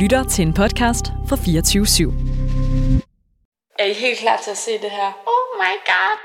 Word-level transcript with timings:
lytter 0.00 0.24
til 0.24 0.46
en 0.46 0.52
podcast 0.52 1.12
fra 1.28 1.36
24 1.36 1.84
/7. 1.84 2.02
Er 3.78 3.84
I 3.84 3.94
helt 4.04 4.18
klar 4.18 4.40
til 4.44 4.50
at 4.50 4.56
se 4.56 4.70
det 4.82 4.90
her? 4.98 5.10
Oh 5.34 5.46
my 5.62 5.74
god! 5.90 6.16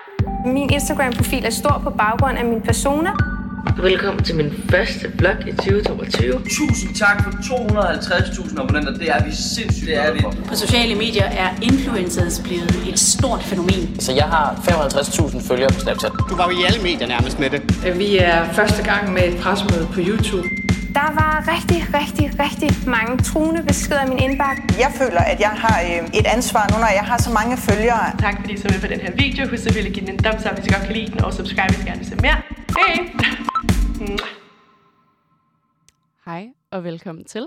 Min 0.53 0.69
Instagram-profil 0.69 1.45
er 1.45 1.49
stor 1.49 1.81
på 1.83 1.89
baggrund 1.89 2.37
af 2.37 2.45
min 2.45 2.61
persona. 2.61 3.09
Velkommen 3.77 4.23
til 4.23 4.35
min 4.35 4.51
første 4.69 5.11
vlog 5.17 5.35
i 5.47 5.51
2022. 5.51 6.41
Tusind 6.57 6.95
tak 6.95 7.23
for 7.23 7.31
250.000 7.31 8.61
abonnenter. 8.61 8.93
Det 8.93 9.09
er 9.09 9.25
vi 9.25 9.31
sindssygt 9.31 9.87
det 9.87 9.97
er 9.97 10.13
vi. 10.13 10.19
På 10.47 10.55
sociale 10.55 10.95
medier 10.95 11.25
er 11.25 11.49
influencers 11.61 12.41
blevet 12.43 12.87
et 12.89 12.99
stort 12.99 13.43
fænomen. 13.43 13.99
Så 13.99 14.13
jeg 14.13 14.25
har 14.25 14.55
55.000 14.55 15.47
følgere 15.47 15.69
på 15.73 15.79
Snapchat. 15.79 16.11
Du 16.29 16.35
var 16.35 16.51
jo 16.51 16.59
i 16.59 16.63
alle 16.67 16.81
medier 16.83 17.07
nærmest 17.07 17.39
med 17.39 17.49
det. 17.49 17.61
Vi 17.97 18.17
er 18.17 18.53
første 18.53 18.83
gang 18.83 19.13
med 19.13 19.23
et 19.33 19.41
presmøde 19.41 19.87
på 19.93 19.99
YouTube. 20.07 20.47
Der 20.99 21.09
var 21.21 21.33
rigtig, 21.53 21.79
rigtig, 21.99 22.25
rigtig 22.45 22.69
mange 22.95 23.13
truende 23.29 23.61
beskeder 23.69 24.03
i 24.05 24.09
min 24.09 24.19
indbakke. 24.27 24.61
Jeg 24.83 24.91
føler, 24.99 25.21
at 25.31 25.39
jeg 25.39 25.53
har 25.63 25.77
øh, 25.89 26.19
et 26.19 26.27
ansvar 26.35 26.63
nu, 26.71 26.75
når 26.83 26.91
jeg 26.99 27.05
har 27.11 27.17
så 27.27 27.31
mange 27.39 27.53
følgere. 27.67 28.05
Tak 28.25 28.35
fordi 28.39 28.53
I 28.53 28.57
så 28.57 28.67
med 28.73 28.79
på 28.85 28.89
den 28.93 28.99
her 29.05 29.11
video. 29.23 29.41
Husk 29.49 29.63
selvfølgelig 29.63 29.91
at 29.91 29.95
give 29.97 30.05
den 30.05 30.13
en 30.15 30.23
thumbs 30.25 30.43
up, 30.47 30.53
hvis 30.55 30.65
I 30.67 30.69
godt 30.75 30.85
kan 30.87 30.93
lide 30.97 31.09
den, 31.13 31.19
og 31.25 31.33
subscribe, 31.39 31.69
hvis 31.73 31.81
I 31.83 31.87
gerne 31.89 32.01
vil 32.03 32.09
se 32.13 32.17
mere. 32.25 32.37
Hej! 32.77 32.93
Hej 36.27 36.43
og 36.71 36.83
velkommen 36.83 37.25
til. 37.25 37.45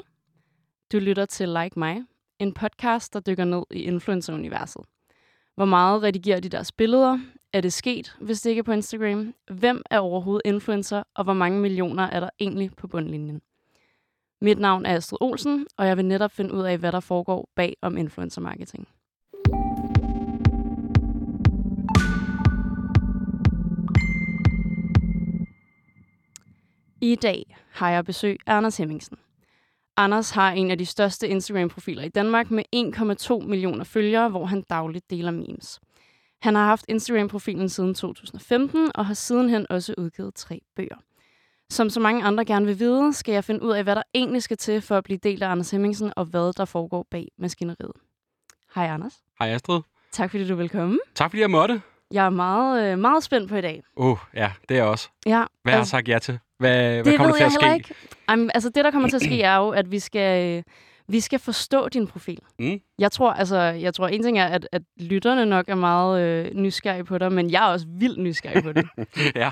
Du 0.93 0.99
lytter 0.99 1.27
til 1.27 1.49
Like 1.49 1.79
Mig, 1.79 1.97
en 2.39 2.53
podcast, 2.63 3.15
der 3.15 3.21
dykker 3.21 3.45
ned 3.45 3.63
i 3.71 3.81
influencer-universet. 3.93 4.83
Hvor 5.57 5.65
meget 5.77 6.03
redigerer 6.03 6.41
de 6.41 6.49
deres 6.49 6.73
billeder? 6.73 7.19
Er 7.53 7.61
det 7.61 7.73
sket, 7.73 8.17
hvis 8.21 8.41
det 8.41 8.51
ikke 8.51 8.61
er 8.61 8.65
på 8.65 8.73
Instagram? 8.73 9.35
Hvem 9.51 9.83
er 9.91 9.99
overhovedet 9.99 10.43
influencer, 10.45 11.03
og 11.15 11.25
hvor 11.25 11.33
mange 11.33 11.61
millioner 11.61 12.03
er 12.03 12.21
der 12.21 12.31
egentlig 12.41 12.71
på 12.77 12.89
bundlinjen? 12.89 13.43
Mit 14.41 14.59
navn 14.59 14.87
er 14.87 14.97
Astrid 14.97 15.19
Olsen, 15.21 15.67
og 15.77 15.87
jeg 15.87 15.97
vil 15.97 16.05
netop 16.05 16.33
finde 16.33 16.55
ud 16.55 16.63
af, 16.63 16.79
hvad 16.79 16.93
der 16.93 17.01
foregår 17.01 17.49
bag 17.57 17.77
om 17.83 17.97
influencer 17.97 18.41
marketing. 18.41 18.89
I 27.01 27.15
dag 27.15 27.57
har 27.71 27.91
jeg 27.91 28.05
besøg 28.05 28.39
af 28.47 28.55
Anders 28.55 28.77
Hemmingsen. 28.77 29.17
Anders 29.97 30.31
har 30.31 30.53
en 30.53 30.71
af 30.71 30.79
de 30.79 30.87
største 30.87 31.29
Instagram-profiler 31.29 32.03
i 32.03 32.09
Danmark 32.09 32.51
med 32.51 32.65
1,2 33.41 33.47
millioner 33.47 33.85
følgere, 33.85 34.29
hvor 34.29 34.45
han 34.45 34.63
dagligt 34.71 35.11
deler 35.11 35.31
memes. 35.31 35.81
Han 36.43 36.55
har 36.55 36.65
haft 36.65 36.85
Instagram-profilen 36.89 37.69
siden 37.69 37.95
2015 37.95 38.91
og 38.95 39.07
har 39.07 39.15
sidenhen 39.15 39.67
også 39.71 39.95
udgivet 39.99 40.35
tre 40.35 40.61
bøger. 40.77 40.97
Som 41.71 41.91
så 41.91 42.01
mange 42.01 42.25
andre 42.25 42.45
gerne 42.45 42.67
vil 42.67 42.79
vide, 42.79 43.13
skal 43.15 43.33
jeg 43.33 43.45
finde 43.45 43.63
ud 43.63 43.71
af, 43.73 43.83
hvad 43.85 43.97
der 43.97 44.03
egentlig 44.15 44.43
skal 44.43 44.57
til 44.57 44.81
for 44.81 44.97
at 44.97 45.05
blive 45.05 45.19
del 45.23 45.43
af 45.43 45.49
Anders 45.51 45.71
Hemmingsen, 45.71 46.13
og 46.17 46.25
hvad 46.25 46.53
der 46.53 46.65
foregår 46.65 47.07
bag 47.11 47.29
maskineriet. 47.39 47.93
Hej 48.75 48.87
Anders. 48.87 49.15
Hej 49.39 49.49
Astrid. 49.49 49.81
Tak 50.13 50.31
fordi 50.31 50.49
du 50.49 50.55
vil 50.55 50.69
komme. 50.69 50.99
Tak 51.15 51.31
fordi 51.31 51.41
jeg 51.41 51.51
måtte. 51.51 51.83
Jeg 52.11 52.27
er 52.27 52.31
meget, 52.31 52.93
øh, 52.93 52.99
meget 52.99 53.23
spændt 53.25 53.49
på 53.49 53.57
i 53.57 53.61
dag. 53.61 53.83
Åh, 53.97 54.11
uh, 54.11 54.19
ja, 54.35 54.53
det 54.69 54.75
er 54.75 54.79
jeg 54.79 54.87
også. 54.91 55.09
Ja, 55.27 55.45
Hvad 55.63 55.73
har 55.73 55.79
jeg 55.81 55.87
sagt 55.87 56.09
ja 56.09 56.19
til? 56.19 56.39
Hvad, 56.59 56.95
det 56.97 57.03
hvad 57.03 57.17
kommer 57.17 57.27
der 57.27 57.35
til 57.35 57.45
jeg 57.45 57.47
at 57.47 57.63
heller 57.63 57.85
ske? 57.85 57.91
ikke. 57.93 58.43
Um, 58.43 58.51
altså 58.55 58.69
det, 58.69 58.85
der 58.85 58.91
kommer 58.91 59.09
til 59.09 59.17
at 59.17 59.23
ske, 59.23 59.43
er 59.43 59.57
jo, 59.57 59.69
at 59.71 59.91
vi 59.91 59.99
skal, 59.99 60.57
øh, 60.57 60.63
vi 61.09 61.21
skal 61.21 61.39
forstå 61.39 61.89
din 61.89 62.07
profil. 62.07 62.39
Mm. 62.59 62.81
Jeg 62.99 63.13
tror, 63.13 63.31
altså, 63.33 63.57
jeg 63.59 63.95
tror 63.95 64.09
en 64.09 64.23
ting 64.23 64.39
er, 64.39 64.47
at, 64.47 64.69
at 64.73 64.83
lytterne 64.97 65.47
nok 65.47 65.69
er 65.69 65.75
meget 65.75 66.21
øh, 66.23 66.55
nysgerrige 66.55 67.05
på 67.05 67.19
dig, 67.19 67.33
men 67.33 67.51
jeg 67.51 67.65
er 67.69 67.73
også 67.73 67.87
vildt 67.89 68.19
nysgerrig 68.19 68.63
på 68.63 68.73
det. 68.73 68.89
ja. 69.43 69.51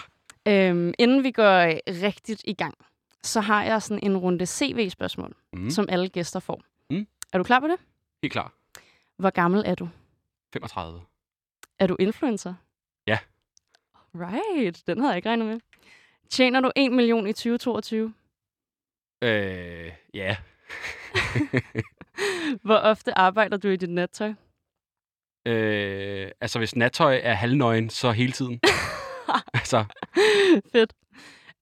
øhm, 0.49 0.95
inden 0.99 1.23
vi 1.25 1.31
går 1.31 1.65
rigtigt 2.05 2.43
i 2.45 2.55
gang, 2.55 2.75
så 3.23 3.41
har 3.41 3.65
jeg 3.65 3.83
sådan 3.83 4.03
en 4.03 4.17
runde 4.17 4.47
CV-spørgsmål, 4.47 5.35
Mm. 5.53 5.71
som 5.71 5.87
alle 5.89 6.09
gæster 6.09 6.41
får. 6.41 6.63
Mm. 6.91 7.07
Er 7.33 7.39
du 7.39 7.45
klar 7.45 7.61
på 7.61 7.67
det? 7.69 7.77
Helt 8.23 8.33
klar. 8.33 8.53
Hvor 9.19 9.31
gammel 9.31 9.63
er 9.67 9.75
du? 9.75 9.89
35. 10.53 11.01
Er 11.79 11.87
du 11.87 11.97
influencer? 11.99 12.55
Ja. 13.07 13.19
Right, 14.15 14.83
den 14.87 14.99
havde 14.99 15.11
jeg 15.11 15.17
ikke 15.17 15.29
regnet 15.29 15.47
med. 15.47 15.61
Tjener 16.31 16.61
du 16.61 16.71
1 16.77 16.93
million 16.93 17.27
i 17.27 17.33
2022? 17.33 18.15
Øh, 19.23 19.93
ja. 20.15 20.37
Hvor 22.67 22.77
ofte 22.77 23.19
arbejder 23.19 23.57
du 23.57 23.69
i 23.69 23.77
dit 23.77 23.91
nattøj? 23.91 24.33
øh, 25.47 26.31
altså, 26.41 26.59
hvis 26.59 26.77
nattøj 26.77 27.21
er 27.23 27.35
halvnøgen, 27.35 27.91
så 27.91 28.13
hele 28.13 28.33
tiden. 28.33 28.61
altså, 29.55 29.85
Fedt. 30.73 30.93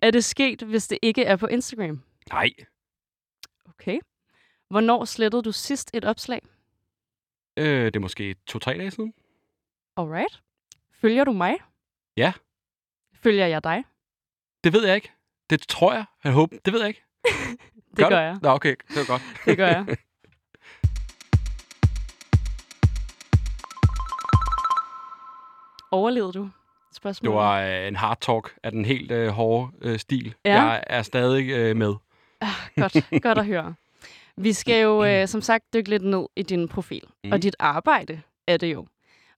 Er 0.03 0.11
det 0.11 0.25
sket, 0.25 0.63
hvis 0.63 0.89
det 0.89 0.99
ikke 1.03 1.25
er 1.25 1.37
på 1.37 1.47
Instagram? 1.47 2.03
nej. 2.33 2.51
Okay. 3.69 3.99
Hvornår 4.71 5.05
slettede 5.05 5.43
du 5.43 5.53
sidst 5.53 5.91
et 5.95 6.05
opslag? 6.05 6.41
Øh, 7.57 7.85
det 7.85 7.97
er 7.97 8.01
måske 8.01 8.35
to-tre 8.47 8.79
dage 8.79 8.91
siden. 8.91 9.15
Alright. 9.97 10.43
Følger 10.93 11.25
du 11.25 11.33
mig? 11.33 11.55
Ja. 12.17 12.33
Følger 13.15 13.47
jeg 13.47 13.65
dig? 13.65 13.85
Det 14.65 14.73
ved 14.73 14.87
jeg 14.87 14.95
ikke. 14.97 15.13
Det 15.51 15.69
tror 15.69 15.93
jeg. 15.93 16.05
Jeg 16.25 16.33
håber. 16.33 16.57
Det 16.65 16.73
ved 16.73 16.81
jeg 16.81 16.89
ikke. 16.89 17.03
Det 17.97 18.09
gør, 18.09 18.09
du? 18.09 18.17
jeg. 18.17 18.37
Nå, 18.43 18.49
okay. 18.49 18.75
Det 18.89 18.97
var 18.97 19.05
godt. 19.07 19.23
Det 19.47 19.57
gør 19.57 19.67
jeg. 19.67 19.97
Overlevede 25.91 26.33
du? 26.33 26.49
Spørgsmål. 26.93 27.31
Det 27.31 27.37
var 27.37 27.61
øh, 27.61 27.89
en 27.89 27.97
hard 27.97 28.19
talk 28.21 28.55
af 28.63 28.73
den 28.73 28.85
helt 28.85 29.11
øh, 29.11 29.29
hårde 29.29 29.73
øh, 29.83 29.99
stil. 29.99 30.35
Ja. 30.45 30.63
Jeg 30.63 30.83
er 30.87 31.03
stadig 31.03 31.51
øh, 31.51 31.77
med. 31.77 31.95
Ah, 32.41 32.49
godt, 32.77 33.23
godt 33.23 33.39
at 33.39 33.47
høre. 33.47 33.75
Vi 34.37 34.53
skal 34.53 34.83
jo 34.83 35.05
øh, 35.05 35.29
som 35.29 35.41
sagt 35.41 35.65
dykke 35.75 35.91
lidt 35.91 36.03
ned 36.03 36.27
i 36.37 36.43
din 36.43 36.69
profil. 36.69 37.03
Mm. 37.25 37.33
Og 37.33 37.43
dit 37.43 37.57
arbejde 37.59 38.21
er 38.47 38.57
det 38.57 38.73
jo. 38.73 38.87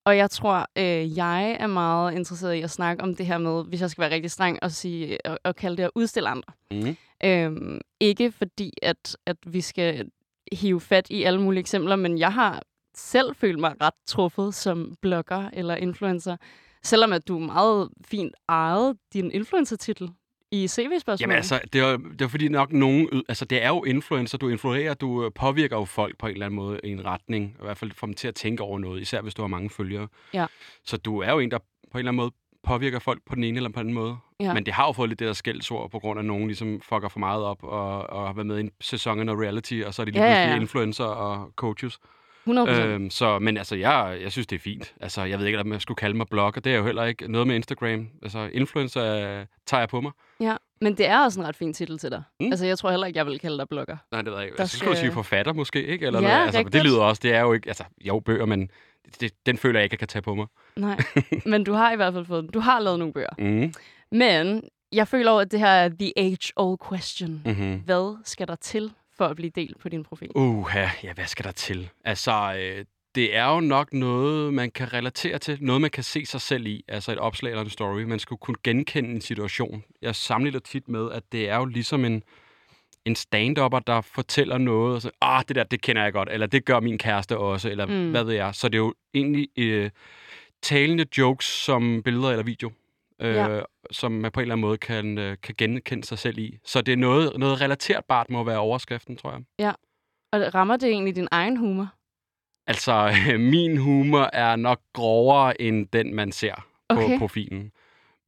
Og 0.05 0.17
jeg 0.17 0.31
tror, 0.31 0.67
øh, 0.77 1.19
jeg 1.19 1.57
er 1.61 1.67
meget 1.67 2.15
interesseret 2.15 2.55
i 2.55 2.61
at 2.63 2.71
snakke 2.71 3.03
om 3.03 3.17
det 3.17 3.27
her 3.27 3.39
med, 3.39 3.65
hvis 3.65 3.81
jeg 3.81 3.91
skal 3.91 4.03
være 4.03 4.11
rigtig 4.11 4.31
streng, 4.31 4.59
og 4.63 4.71
sige, 4.73 5.27
og, 5.27 5.39
og 5.45 5.57
kalde 5.57 5.77
det 5.77 5.83
at 5.83 5.91
udstille 5.95 6.29
andre. 6.29 6.53
Mm. 6.71 6.97
Øhm, 7.25 7.81
ikke 8.01 8.33
fordi, 8.33 8.73
at, 8.83 9.17
at 9.27 9.37
vi 9.47 9.61
skal 9.61 10.11
hive 10.53 10.81
fat 10.81 11.11
i 11.11 11.23
alle 11.23 11.41
mulige 11.41 11.61
eksempler, 11.61 11.97
men 11.97 12.19
jeg 12.19 12.33
har 12.33 12.63
selv 12.95 13.35
følt 13.35 13.59
mig 13.59 13.75
ret 13.81 13.95
truffet 14.07 14.55
som 14.55 14.95
blogger 15.03 15.51
eller 15.53 15.77
influencer, 15.77 16.37
selvom 16.83 17.13
at 17.13 17.29
du 17.29 17.39
meget 17.39 17.89
fint 18.05 18.35
ejede 18.49 18.95
din 19.13 19.31
influencer-titel 19.31 20.11
i 20.53 20.69
CV-spørgsmålet. 20.69 21.21
Jamen 21.21 21.37
altså, 21.37 21.61
det 21.73 21.81
er, 21.81 21.97
det 21.97 22.21
er 22.23 22.29
fordi 22.29 22.49
nok 22.49 22.73
nogen... 22.73 23.23
Altså, 23.29 23.45
det 23.45 23.63
er 23.63 23.69
jo 23.69 23.85
influencer, 23.85 24.39
du 24.39 24.49
influerer, 24.49 24.95
du 24.95 25.25
øh, 25.25 25.31
påvirker 25.35 25.77
jo 25.77 25.85
folk 25.85 26.19
på 26.19 26.27
en 26.27 26.33
eller 26.33 26.47
anden 26.47 26.57
måde 26.57 26.81
i 26.85 26.89
en 26.89 27.05
retning. 27.05 27.57
I 27.61 27.65
hvert 27.65 27.79
fald 27.79 27.93
får 27.93 28.07
dem 28.07 28.15
til 28.15 28.29
at 28.29 28.35
tænke 28.35 28.63
over 28.63 28.79
noget, 28.79 29.01
især 29.01 29.21
hvis 29.21 29.35
du 29.35 29.43
har 29.43 29.47
mange 29.47 29.71
følgere. 29.71 30.09
Ja. 30.35 30.47
Så 30.85 30.97
du 30.97 31.19
er 31.19 31.33
jo 31.33 31.39
en, 31.39 31.51
der 31.51 31.59
på 31.59 31.65
en 31.95 31.99
eller 31.99 32.11
anden 32.11 32.17
måde 32.17 32.31
påvirker 32.67 32.99
folk 32.99 33.23
på 33.27 33.35
den 33.35 33.45
ene 33.45 33.57
eller 33.57 33.71
på 33.71 33.73
den 33.73 33.81
anden 33.81 33.95
måde. 33.95 34.17
Ja. 34.41 34.55
Men 34.55 34.67
det 34.67 34.75
har 34.75 34.87
jo 34.87 34.93
fået 34.93 35.09
lidt 35.09 35.19
det 35.19 35.27
der 35.27 35.33
skældsord, 35.33 35.91
på 35.91 35.99
grund 35.99 36.19
af, 36.19 36.23
at 36.23 36.27
nogen 36.27 36.47
ligesom 36.47 36.81
fucker 36.81 37.09
for 37.09 37.19
meget 37.19 37.45
op 37.45 37.63
og, 37.63 38.11
og 38.11 38.27
har 38.27 38.33
været 38.33 38.47
med 38.47 38.57
i 38.57 38.61
en 38.61 38.71
sæson 38.81 39.19
af 39.21 39.27
noget 39.27 39.41
reality, 39.43 39.83
og 39.87 39.95
så 39.95 40.03
er 40.03 40.07
de 40.07 40.13
lige 40.13 40.23
Ja, 40.25 40.29
ja, 40.29 40.35
pludselig 40.35 40.57
ja. 40.57 40.61
influencer 40.61 41.05
og 41.05 41.53
coaches. 41.57 41.99
100%. 42.49 42.71
Øhm, 42.71 43.11
så, 43.11 43.39
men 43.39 43.57
altså, 43.57 43.77
jeg, 43.77 44.19
jeg 44.23 44.33
synes, 44.33 44.47
det 44.47 44.57
er 44.57 44.61
fint. 44.61 44.95
Altså, 45.01 45.23
jeg 45.25 45.39
ved 45.39 45.47
ikke, 45.47 45.59
om 45.61 45.73
jeg 45.73 45.81
skulle 45.81 45.97
kalde 45.97 46.17
mig 46.17 46.27
blogger. 46.31 46.61
Det 46.61 46.73
er 46.73 46.77
jo 46.77 46.85
heller 46.85 47.05
ikke 47.05 47.33
noget 47.33 47.47
med 47.47 47.55
Instagram. 47.57 48.09
Altså, 48.23 48.51
influencer 48.53 49.05
øh, 49.41 49.47
tager 49.67 49.81
jeg 49.81 49.89
på 49.89 50.01
mig. 50.01 50.13
Ja, 50.41 50.57
men 50.81 50.97
det 50.97 51.07
er 51.09 51.19
også 51.25 51.41
en 51.41 51.47
ret 51.47 51.57
fin 51.57 51.73
titel 51.73 51.99
til 51.99 52.11
dig. 52.11 52.23
Mm. 52.41 52.47
Altså, 52.47 52.67
jeg 52.67 52.79
tror 52.79 52.91
heller 52.91 53.07
ikke, 53.07 53.19
jeg 53.19 53.27
vil 53.27 53.39
kalde 53.39 53.59
dig 53.59 53.69
blogger. 53.69 53.97
Nej, 54.13 54.23
det 54.23 54.31
ved 54.31 54.39
jeg 54.39 54.47
ikke. 54.47 54.57
Der 54.57 54.63
Altså, 54.63 54.77
så 54.77 54.79
skulle 54.79 54.97
skal- 54.97 55.07
sige 55.07 55.13
forfatter 55.15 55.53
måske, 55.53 55.87
ikke? 55.87 56.07
Eller 56.07 56.21
Ja, 56.21 56.29
noget. 56.29 56.47
Altså, 56.57 56.63
det 56.73 56.85
lyder 56.85 57.01
også, 57.03 57.21
det 57.23 57.33
er 57.35 57.41
jo 57.41 57.53
ikke, 57.53 57.69
altså, 57.69 57.85
jo, 58.01 58.21
bøger, 58.21 58.47
men 58.47 58.71
det, 59.21 59.33
den 59.47 59.59
føler 59.59 59.79
jeg 59.81 59.85
ikke, 59.85 59.95
jeg 59.95 59.99
kan 59.99 60.09
tage 60.09 60.23
på 60.23 60.35
mig. 60.35 60.47
Nej, 60.77 60.97
men 61.47 61.65
du 61.65 61.73
har 61.73 61.93
i 61.93 61.97
hvert 61.97 62.13
fald 62.13 62.25
fået 62.25 62.55
Du 62.55 62.61
har 62.61 62.81
lavet 62.81 62.99
nogle 62.99 63.15
bøger. 63.15 63.29
Mm. 63.39 63.73
Men 64.13 64.63
jeg 64.93 65.09
føler 65.09 65.31
over, 65.31 65.41
at 65.41 65.51
det 65.53 65.61
her 65.61 65.69
er 65.69 65.89
the 65.89 66.13
age-old 66.19 66.89
question. 66.89 67.43
Mm-hmm. 67.45 67.75
Hvad 67.85 68.17
skal 68.25 68.49
der 68.49 68.55
til 68.57 68.93
for 69.19 69.25
at 69.25 69.37
blive 69.37 69.51
delt 69.51 69.79
på 69.79 69.89
din 69.89 70.05
profil? 70.05 70.31
Uh, 70.35 70.71
ja, 71.03 71.13
hvad 71.15 71.27
skal 71.27 71.45
der 71.45 71.53
til? 71.53 71.91
Altså, 72.05 72.57
øh, 72.59 72.85
det 73.15 73.37
er 73.37 73.55
jo 73.55 73.61
nok 73.61 73.93
noget, 73.93 74.55
man 74.55 74.71
kan 74.71 74.93
relatere 74.93 75.39
til. 75.39 75.59
Noget, 75.61 75.81
man 75.81 75.91
kan 75.91 76.05
se 76.05 76.27
sig 76.27 76.41
selv 76.41 76.67
i. 76.67 76.85
Altså 76.89 77.13
et 77.13 77.19
opslag 77.19 77.51
eller 77.51 77.65
en 77.65 77.71
story. 77.71 78.03
Man 78.03 78.19
skulle 78.19 78.39
kunne 78.39 78.57
genkende 78.65 79.11
en 79.11 79.21
situation. 79.21 79.85
Jeg 80.03 80.15
sammenligner 80.15 80.61
tit 80.61 80.89
med, 80.89 81.11
at 81.13 81.23
det 81.33 81.49
er 81.49 81.57
jo 81.57 81.65
ligesom 81.65 82.05
en, 82.05 82.23
en 83.05 83.17
stand-upper, 83.17 83.79
der 83.79 84.01
fortæller 84.01 84.59
noget, 84.59 84.95
og 84.95 85.03
så, 85.03 85.11
ah, 85.21 85.45
det 85.49 85.57
der, 85.57 85.65
det 85.65 85.83
kender 85.83 86.03
jeg 86.03 86.13
godt, 86.13 86.29
eller 86.33 86.47
det 86.47 86.65
gør 86.65 86.81
min 86.81 86.99
kæreste 86.99 87.39
også, 87.39 87.71
eller 87.71 87.87
mm. 87.87 88.11
hvad 88.11 88.25
ved 88.25 88.35
jeg. 88.35 88.55
Så 88.55 88.69
det 88.69 88.75
er 88.75 88.83
jo 88.83 88.95
egentlig 89.15 89.49
øh, 89.57 89.91
talende 90.63 91.07
jokes 91.19 91.47
som 91.47 92.03
billeder 92.05 92.31
eller 92.31 92.45
video, 92.45 92.71
øh, 93.23 93.35
Ja. 93.35 93.61
som 93.91 94.13
man 94.13 94.33
på 94.33 94.41
en 94.41 94.43
eller 94.43 94.55
anden 94.55 94.61
måde 94.67 94.79
kan, 94.79 95.19
øh, 95.19 95.37
kan 95.43 95.55
genkende 95.59 96.05
sig 96.05 96.19
selv 96.19 96.39
i. 96.39 96.59
Så 96.65 96.81
det 96.83 96.93
er 96.93 96.97
noget, 96.97 97.39
noget 97.39 97.61
relaterbart 97.61 98.31
må 98.31 98.45
være 98.45 98.59
overskriften, 98.59 99.17
tror 99.17 99.43
jeg. 99.59 99.75
Og 100.33 100.55
rammer 100.55 100.77
det 100.77 100.89
egentlig 100.89 101.17
din 101.17 101.29
egen 101.31 101.57
humor? 101.57 101.89
Altså, 102.67 103.15
min 103.39 103.77
humor 103.77 104.31
er 104.33 104.57
nok 104.57 104.81
grovere 104.93 105.61
end 105.63 105.87
den, 105.93 106.15
man 106.15 106.33
ser 106.33 106.55
på 106.89 106.97
Okay. 106.97 107.19
profilen. 107.19 107.71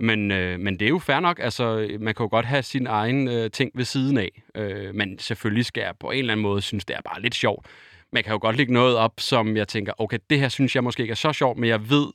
Men, 0.00 0.30
øh, 0.30 0.60
men 0.60 0.78
det 0.78 0.84
er 0.84 0.88
jo 0.88 0.98
fair 0.98 1.20
nok. 1.20 1.38
Altså, 1.42 1.96
man 2.00 2.14
kan 2.14 2.24
jo 2.24 2.28
godt 2.30 2.46
have 2.46 2.62
sin 2.62 2.86
egen 2.86 3.28
øh, 3.28 3.50
ting 3.50 3.70
ved 3.74 3.84
siden 3.84 4.18
af. 4.18 4.42
Øh, 4.54 4.94
men 4.94 5.18
selvfølgelig 5.18 5.64
skal 5.64 5.80
jeg 5.80 5.94
på 6.00 6.10
en 6.10 6.18
eller 6.18 6.32
anden 6.32 6.42
måde 6.42 6.60
synes, 6.60 6.84
det 6.84 6.96
er 6.96 7.00
bare 7.00 7.22
lidt 7.22 7.34
sjovt. 7.34 7.66
Man 8.12 8.24
kan 8.24 8.32
jo 8.32 8.38
godt 8.42 8.56
lægge 8.56 8.72
noget 8.72 8.96
op, 8.96 9.12
som 9.18 9.56
jeg 9.56 9.68
tænker, 9.68 9.92
okay, 10.00 10.18
det 10.30 10.40
her 10.40 10.48
synes 10.48 10.74
jeg 10.74 10.84
måske 10.84 11.00
ikke 11.02 11.12
er 11.12 11.16
så 11.16 11.32
sjovt, 11.32 11.58
men 11.58 11.68
jeg 11.68 11.90
ved, 11.90 12.06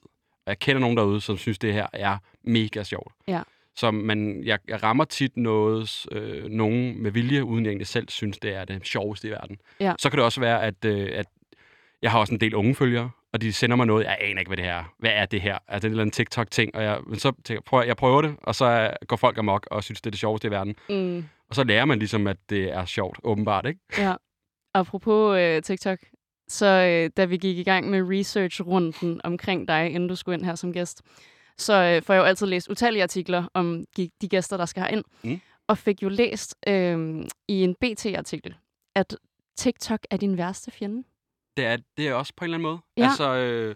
jeg 0.47 0.59
kender 0.59 0.79
nogen 0.79 0.97
derude, 0.97 1.21
som 1.21 1.37
synes, 1.37 1.57
det 1.59 1.73
her 1.73 1.87
er 1.93 2.17
mega 2.43 2.83
sjovt. 2.83 3.13
Ja. 3.27 3.41
Så 3.75 3.91
man, 3.91 4.43
jeg, 4.43 4.59
jeg 4.67 4.83
rammer 4.83 5.05
tit 5.05 5.37
noget, 5.37 6.05
øh, 6.11 6.45
nogen 6.45 7.03
med 7.03 7.11
vilje, 7.11 7.43
uden 7.43 7.65
jeg 7.65 7.69
egentlig 7.69 7.87
selv 7.87 8.09
synes, 8.09 8.37
det 8.37 8.55
er 8.55 8.65
det 8.65 8.87
sjoveste 8.87 9.27
i 9.27 9.31
verden. 9.31 9.57
Ja. 9.79 9.93
Så 9.99 10.09
kan 10.09 10.17
det 10.17 10.25
også 10.25 10.39
være, 10.39 10.63
at, 10.63 10.85
øh, 10.85 11.09
at 11.13 11.25
jeg 12.01 12.11
har 12.11 12.19
også 12.19 12.33
en 12.33 12.39
del 12.39 12.55
unge 12.55 12.75
følgere, 12.75 13.09
og 13.33 13.41
de 13.41 13.53
sender 13.53 13.75
mig 13.75 13.87
noget, 13.87 14.05
jeg 14.05 14.17
aner 14.21 14.39
ikke, 14.39 14.49
hvad 14.49 14.57
det 14.57 14.65
her 14.65 14.73
er. 14.73 14.93
Hvad 14.99 15.11
er 15.11 15.25
det 15.25 15.41
her? 15.41 15.57
Er 15.67 15.75
det 15.75 15.85
en 15.85 15.91
eller 15.91 16.01
anden 16.01 16.11
TikTok-ting? 16.11 16.75
Og 16.75 16.83
jeg, 16.83 16.99
men 17.07 17.19
så 17.19 17.31
tænker, 17.43 17.61
prøver, 17.61 17.83
jeg 17.83 17.97
prøver 17.97 18.21
det, 18.21 18.35
og 18.43 18.55
så 18.55 18.65
øh, 18.65 18.89
går 19.07 19.15
folk 19.15 19.37
amok 19.37 19.67
og 19.71 19.83
synes, 19.83 20.01
det 20.01 20.09
er 20.09 20.11
det 20.11 20.19
sjoveste 20.19 20.47
i 20.47 20.51
verden. 20.51 20.75
Mm. 20.89 21.25
Og 21.49 21.55
så 21.55 21.63
lærer 21.63 21.85
man 21.85 21.99
ligesom, 21.99 22.27
at 22.27 22.37
det 22.49 22.73
er 22.73 22.85
sjovt, 22.85 23.19
åbenbart, 23.23 23.65
ikke? 23.65 23.79
Ja. 23.97 24.13
Apropos 24.73 25.37
øh, 25.37 25.61
TikTok, 25.61 25.99
så 26.53 26.65
øh, 26.65 27.09
da 27.17 27.25
vi 27.25 27.37
gik 27.37 27.57
i 27.57 27.63
gang 27.63 27.89
med 27.89 28.01
research-runden 28.19 29.21
omkring 29.23 29.67
dig, 29.67 29.91
inden 29.91 30.09
du 30.09 30.15
skulle 30.15 30.37
ind 30.37 30.45
her 30.45 30.55
som 30.55 30.73
gæst, 30.73 31.01
så 31.57 31.73
øh, 31.73 32.01
får 32.01 32.13
jeg 32.13 32.21
jo 32.21 32.25
altid 32.25 32.47
læst 32.47 32.69
utallige 32.69 33.03
artikler 33.03 33.43
om 33.53 33.85
de, 33.97 34.09
gæster, 34.29 34.57
der 34.57 34.65
skal 34.65 34.87
ind, 34.91 35.03
Mm. 35.23 35.41
og 35.67 35.77
fik 35.77 36.03
jo 36.03 36.09
læst 36.09 36.55
øh, 36.67 37.25
i 37.47 37.63
en 37.63 37.75
BT-artikel, 37.75 38.55
at 38.95 39.15
TikTok 39.57 39.99
er 40.11 40.17
din 40.17 40.37
værste 40.37 40.71
fjende. 40.71 41.03
Det 41.57 41.65
er, 41.65 41.77
det 41.97 42.07
er 42.07 42.13
også 42.13 42.33
på 42.37 42.45
en 42.45 42.53
eller 42.53 42.57
anden 42.57 42.69
måde. 42.71 42.79
Ja. 42.97 43.03
Altså, 43.03 43.33
øh, 43.35 43.75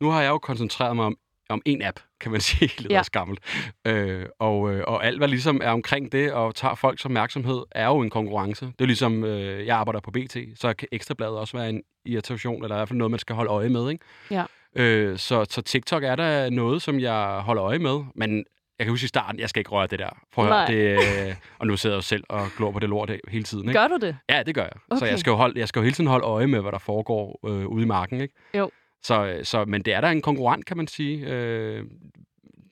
nu 0.00 0.08
har 0.10 0.22
jeg 0.22 0.28
jo 0.28 0.38
koncentreret 0.38 0.96
mig 0.96 1.04
om, 1.04 1.18
om 1.48 1.62
en 1.64 1.82
app, 1.82 2.00
kan 2.20 2.32
man 2.32 2.40
sige, 2.50 2.70
lidt 2.78 2.92
Ja. 2.92 3.02
gammelt. 3.12 3.40
Øh, 3.86 4.26
og, 4.38 4.72
øh, 4.74 4.84
og 4.86 5.06
alt, 5.06 5.18
hvad 5.18 5.28
ligesom 5.28 5.60
er 5.64 5.70
omkring 5.70 6.12
det, 6.12 6.32
og 6.32 6.54
tager 6.54 6.74
folks 6.74 7.04
opmærksomhed, 7.04 7.62
er 7.70 7.86
jo 7.86 7.98
en 8.00 8.10
konkurrence. 8.10 8.66
Det 8.66 8.80
er 8.80 8.86
ligesom, 8.86 9.24
øh, 9.24 9.66
jeg 9.66 9.76
arbejder 9.76 10.00
på 10.00 10.10
BT, 10.10 10.36
så 10.54 10.74
kan 10.74 10.88
Ekstrabladet 10.92 11.38
også 11.38 11.56
være 11.56 11.68
en 11.68 11.82
irritation, 12.04 12.62
eller 12.64 12.76
i 12.76 12.78
hvert 12.78 12.88
fald 12.88 12.98
noget, 12.98 13.10
man 13.10 13.20
skal 13.20 13.36
holde 13.36 13.50
øje 13.50 13.68
med, 13.68 13.90
ikke? 13.90 14.04
Ja. 14.30 14.44
Øh, 14.76 15.18
så, 15.18 15.46
så 15.50 15.62
TikTok 15.62 16.02
er 16.04 16.16
der 16.16 16.50
noget, 16.50 16.82
som 16.82 17.00
jeg 17.00 17.40
holder 17.40 17.64
øje 17.64 17.78
med, 17.78 18.00
men 18.14 18.44
jeg 18.78 18.84
kan 18.86 18.90
huske 18.92 19.04
i 19.04 19.08
starten, 19.08 19.40
jeg 19.40 19.48
skal 19.48 19.60
ikke 19.60 19.70
røre 19.70 19.86
det 19.86 19.98
der. 19.98 20.08
Prøv 20.34 20.46
at 20.48 20.52
høre, 20.72 20.96
det, 20.96 21.28
øh, 21.28 21.34
og 21.58 21.66
nu 21.66 21.76
sidder 21.76 21.96
jeg 21.96 21.98
jo 21.98 22.02
selv 22.02 22.24
og 22.28 22.46
glor 22.56 22.70
på 22.70 22.78
det 22.78 22.88
lort 22.88 23.10
hele 23.28 23.44
tiden. 23.44 23.68
Ikke? 23.68 23.80
Gør 23.80 23.88
du 23.88 23.96
det? 23.96 24.16
Ja, 24.30 24.42
det 24.42 24.54
gør 24.54 24.62
jeg. 24.62 24.72
Okay. 24.90 24.98
Så 24.98 25.06
jeg 25.06 25.18
skal, 25.18 25.30
jo 25.30 25.36
holde, 25.36 25.60
jeg 25.60 25.68
skal 25.68 25.80
jo 25.80 25.84
hele 25.84 25.94
tiden 25.94 26.08
holde 26.10 26.24
øje 26.26 26.46
med, 26.46 26.60
hvad 26.60 26.72
der 26.72 26.78
foregår 26.78 27.40
øh, 27.48 27.66
ude 27.66 27.82
i 27.82 27.86
marken. 27.86 28.20
Ikke? 28.20 28.34
Jo. 28.54 28.70
Så, 29.06 29.40
så, 29.42 29.64
men 29.64 29.82
det 29.82 29.94
er 29.94 30.00
der 30.00 30.08
en 30.08 30.22
konkurrent, 30.22 30.66
kan 30.66 30.76
man 30.76 30.86
sige. 30.86 31.26
Øh, 31.26 31.84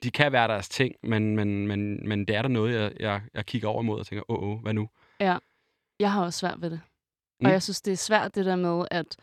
de 0.03 0.11
kan 0.11 0.33
være 0.33 0.49
deres 0.49 0.69
ting, 0.69 0.95
men, 1.03 1.37
men, 1.37 1.67
men, 1.67 2.09
men 2.09 2.25
det 2.29 2.37
er 2.37 2.43
der 2.43 2.49
noget, 2.49 2.75
jeg, 2.75 2.93
jeg, 3.01 3.23
jeg 3.35 3.47
kigger 3.47 3.69
over 3.69 3.83
imod 3.83 3.99
og 3.99 4.07
tænker, 4.07 4.31
åh, 4.31 4.43
åh, 4.43 4.59
hvad 4.63 4.75
nu? 4.75 4.89
Ja. 5.21 5.37
Jeg 6.01 6.13
har 6.13 6.25
også 6.25 6.39
svært 6.39 6.63
ved 6.63 6.71
det. 6.71 6.81
Mm. 7.41 7.47
Og 7.47 7.53
jeg 7.53 7.63
synes, 7.63 7.81
det 7.81 7.93
er 7.93 7.97
svært 7.97 8.35
det 8.35 8.45
der 8.45 8.57
med, 8.57 8.87
at 8.91 9.17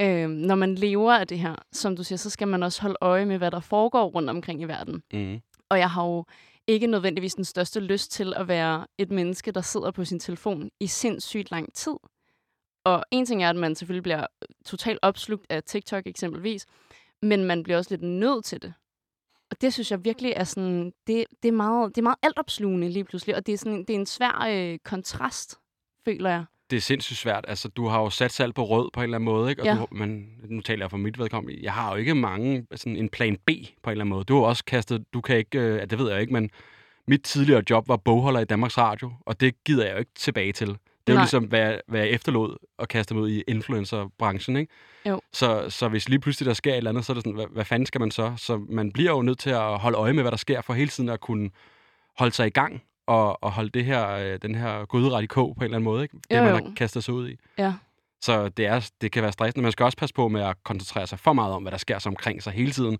øh, 0.00 0.28
når 0.28 0.54
man 0.54 0.74
lever 0.74 1.12
af 1.12 1.26
det 1.26 1.38
her, 1.38 1.54
som 1.72 1.96
du 1.96 2.04
siger, 2.04 2.16
så 2.16 2.30
skal 2.30 2.48
man 2.48 2.62
også 2.62 2.82
holde 2.82 2.96
øje 3.00 3.26
med, 3.26 3.38
hvad 3.38 3.50
der 3.50 3.60
foregår 3.60 4.04
rundt 4.04 4.30
omkring 4.30 4.62
i 4.62 4.64
verden. 4.64 5.02
Mm. 5.12 5.40
Og 5.70 5.78
jeg 5.78 5.90
har 5.90 6.06
jo 6.06 6.24
ikke 6.66 6.86
nødvendigvis 6.86 7.34
den 7.34 7.44
største 7.44 7.80
lyst 7.80 8.12
til 8.12 8.34
at 8.36 8.48
være 8.48 8.86
et 8.98 9.10
menneske, 9.10 9.52
der 9.52 9.60
sidder 9.60 9.90
på 9.90 10.04
sin 10.04 10.20
telefon 10.20 10.70
i 10.80 10.86
sindssygt 10.86 11.50
lang 11.50 11.74
tid. 11.74 11.96
Og 12.88 13.04
en 13.10 13.26
ting 13.26 13.42
er, 13.44 13.50
at 13.50 13.56
man 13.56 13.74
selvfølgelig 13.74 14.02
bliver 14.02 14.26
totalt 14.66 14.98
opslugt 15.02 15.46
af 15.50 15.62
TikTok 15.62 16.06
eksempelvis, 16.06 16.66
men 17.22 17.44
man 17.44 17.62
bliver 17.62 17.76
også 17.76 17.90
lidt 17.90 18.02
nødt 18.02 18.44
til 18.44 18.62
det. 18.62 18.72
Og 19.50 19.60
det 19.60 19.72
synes 19.72 19.90
jeg 19.90 20.04
virkelig 20.04 20.32
er 20.36 20.44
sådan, 20.44 20.92
det, 21.06 21.24
det, 21.42 21.48
er, 21.48 21.52
meget, 21.52 21.88
det 21.94 21.98
er 22.00 22.02
meget 22.02 22.18
altopslugende 22.22 22.88
lige 22.88 23.04
pludselig, 23.04 23.36
og 23.36 23.46
det 23.46 23.52
er, 23.54 23.58
sådan, 23.58 23.78
det 23.78 23.90
er 23.90 23.94
en 23.94 24.06
svær 24.06 24.46
øh, 24.50 24.78
kontrast, 24.84 25.58
føler 26.04 26.30
jeg. 26.30 26.44
Det 26.70 26.76
er 26.76 26.80
sindssygt 26.80 27.18
svært. 27.18 27.44
Altså, 27.48 27.68
du 27.68 27.86
har 27.86 28.00
jo 28.00 28.10
sat 28.10 28.32
salg 28.32 28.54
på 28.54 28.64
rød 28.64 28.90
på 28.92 29.00
en 29.00 29.04
eller 29.04 29.16
anden 29.18 29.24
måde, 29.24 29.50
ikke? 29.50 29.62
Og 29.62 29.66
Ja. 29.66 29.74
du, 29.76 29.86
men 29.90 30.28
nu 30.48 30.60
taler 30.60 30.84
jeg 30.84 30.90
for 30.90 30.96
mit 30.96 31.18
vedkommende. 31.18 31.58
Jeg 31.62 31.72
har 31.72 31.90
jo 31.90 31.96
ikke 31.96 32.14
mange, 32.14 32.66
sådan 32.74 32.96
en 32.96 33.08
plan 33.08 33.36
B 33.36 33.50
på 33.82 33.90
en 33.90 33.92
eller 33.92 34.04
anden 34.04 34.08
måde. 34.08 34.24
Du 34.24 34.38
har 34.38 34.46
også 34.46 34.64
kastet, 34.64 35.04
du 35.14 35.20
kan 35.20 35.36
ikke, 35.36 35.58
øh, 35.58 35.90
det 35.90 35.98
ved 35.98 36.10
jeg 36.10 36.20
ikke, 36.20 36.32
men 36.32 36.50
mit 37.06 37.22
tidligere 37.22 37.62
job 37.70 37.88
var 37.88 37.96
bogholder 37.96 38.40
i 38.40 38.44
Danmarks 38.44 38.78
Radio, 38.78 39.12
og 39.26 39.40
det 39.40 39.64
gider 39.64 39.84
jeg 39.84 39.92
jo 39.92 39.98
ikke 39.98 40.10
tilbage 40.14 40.52
til. 40.52 40.76
Det 41.08 41.12
er 41.12 41.16
jo 41.16 41.20
ligesom, 41.20 41.44
hvad, 41.44 41.76
hvad 41.88 42.00
jeg 42.00 42.08
efterlod 42.10 42.56
og 42.78 42.88
kaste 42.88 43.14
mig 43.14 43.22
ud 43.22 43.30
i 43.30 43.42
influencerbranchen, 43.48 44.56
ikke? 44.56 44.72
Jo. 45.06 45.20
Så, 45.32 45.70
så 45.70 45.88
hvis 45.88 46.08
lige 46.08 46.20
pludselig 46.20 46.46
der 46.46 46.52
sker 46.54 46.72
et 46.72 46.76
eller 46.76 46.90
andet, 46.90 47.04
så 47.04 47.12
er 47.12 47.14
det 47.14 47.22
sådan, 47.24 47.34
hvad, 47.34 47.46
hvad 47.52 47.64
fanden 47.64 47.86
skal 47.86 48.00
man 48.00 48.10
så? 48.10 48.32
Så 48.36 48.60
man 48.68 48.92
bliver 48.92 49.10
jo 49.10 49.22
nødt 49.22 49.38
til 49.38 49.50
at 49.50 49.78
holde 49.78 49.98
øje 49.98 50.12
med, 50.12 50.22
hvad 50.22 50.30
der 50.30 50.36
sker, 50.36 50.60
for 50.60 50.72
hele 50.72 50.88
tiden 50.88 51.08
at 51.10 51.20
kunne 51.20 51.50
holde 52.18 52.34
sig 52.34 52.46
i 52.46 52.50
gang 52.50 52.82
og, 53.06 53.44
og 53.44 53.52
holde 53.52 53.70
det 53.70 53.84
her, 53.84 54.08
øh, 54.10 54.38
den 54.42 54.54
her 54.54 54.84
gryde 54.84 55.24
i 55.24 55.26
kog 55.26 55.54
på 55.56 55.60
en 55.60 55.64
eller 55.64 55.76
anden 55.76 55.84
måde, 55.84 56.02
ikke? 56.02 56.16
Det, 56.30 56.36
Jo, 56.36 56.42
man 56.42 56.58
jo. 56.58 56.64
har 56.66 56.72
kastet 56.76 57.04
sig 57.04 57.14
ud 57.14 57.28
i. 57.28 57.36
Ja. 57.58 57.74
Så 58.20 58.48
det, 58.48 58.66
er, 58.66 58.90
det 59.00 59.12
kan 59.12 59.22
være 59.22 59.32
stressende. 59.32 59.62
Man 59.62 59.72
skal 59.72 59.84
også 59.84 59.98
passe 59.98 60.14
på 60.14 60.28
med 60.28 60.40
at 60.42 60.56
koncentrere 60.64 61.06
sig 61.06 61.18
for 61.18 61.32
meget 61.32 61.52
om, 61.52 61.62
hvad 61.62 61.72
der 61.72 61.78
sker 61.78 61.98
sig 61.98 62.10
omkring 62.10 62.42
sig 62.42 62.52
hele 62.52 62.70
tiden. 62.70 62.98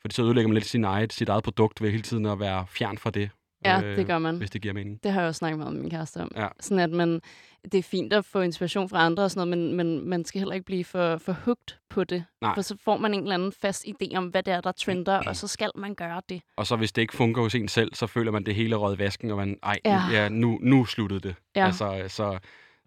Fordi 0.00 0.14
så 0.14 0.22
ødelægger 0.22 0.48
man 0.48 0.54
lidt 0.54 0.66
sin 0.66 0.84
eget, 0.84 1.12
sit 1.12 1.28
eget 1.28 1.44
produkt 1.44 1.82
ved 1.82 1.90
hele 1.90 2.02
tiden 2.02 2.26
at 2.26 2.40
være 2.40 2.66
fjern 2.68 2.98
fra 2.98 3.10
det. 3.10 3.30
Øh, 3.66 3.70
Ja, 3.70 3.96
det 3.96 4.06
gør 4.06 4.18
man. 4.18 4.36
Hvis 4.36 4.50
det 4.50 4.62
giver 4.62 4.74
mening. 4.74 5.02
Det 5.02 5.12
har 5.12 5.20
jeg 5.20 5.28
også 5.28 5.38
snakket 5.38 5.58
med 5.58 5.70
min 5.70 5.90
kæreste 5.90 6.16
om. 6.16 6.30
Ja. 6.36 6.48
Sådan 6.60 6.78
at 6.78 6.90
man, 6.90 7.20
det 7.64 7.74
er 7.74 7.82
fint 7.82 8.12
at 8.12 8.24
få 8.24 8.40
inspiration 8.40 8.88
fra 8.88 9.04
andre 9.06 9.22
og 9.22 9.30
sådan 9.30 9.48
noget, 9.48 9.68
men, 9.76 9.76
men 9.76 10.08
man 10.08 10.24
skal 10.24 10.38
heller 10.38 10.54
ikke 10.54 10.66
blive 10.66 10.84
for, 10.84 11.18
for 11.18 11.32
hugt 11.32 11.80
på 11.88 12.04
det. 12.04 12.24
Nej. 12.40 12.54
For 12.54 12.62
så 12.62 12.76
får 12.84 12.96
man 12.96 13.14
en 13.14 13.20
eller 13.22 13.34
anden 13.34 13.52
fast 13.52 13.84
idé 13.86 14.16
om, 14.16 14.26
hvad 14.26 14.42
det 14.42 14.54
er, 14.54 14.60
der 14.60 14.72
trender, 14.72 15.18
og 15.26 15.36
så 15.36 15.46
skal 15.46 15.70
man 15.74 15.94
gøre 15.94 16.22
det. 16.28 16.42
Og 16.56 16.66
så 16.66 16.76
hvis 16.76 16.92
det 16.92 17.02
ikke 17.02 17.14
fungerer 17.16 17.44
hos 17.44 17.54
en 17.54 17.68
selv, 17.68 17.94
så 17.94 18.06
føler 18.06 18.32
man 18.32 18.46
det 18.46 18.54
hele 18.54 18.76
i 18.76 18.98
vasken, 18.98 19.30
og 19.30 19.36
man, 19.36 19.58
ej, 19.62 19.78
Ja. 19.84 19.90
ja. 20.12 20.22
Ja, 20.22 20.28
nu, 20.28 20.58
nu 20.62 20.84
sluttede 20.84 21.20
det. 21.20 21.34
Ja. 21.56 21.66
Altså, 21.66 22.04
så 22.08 22.38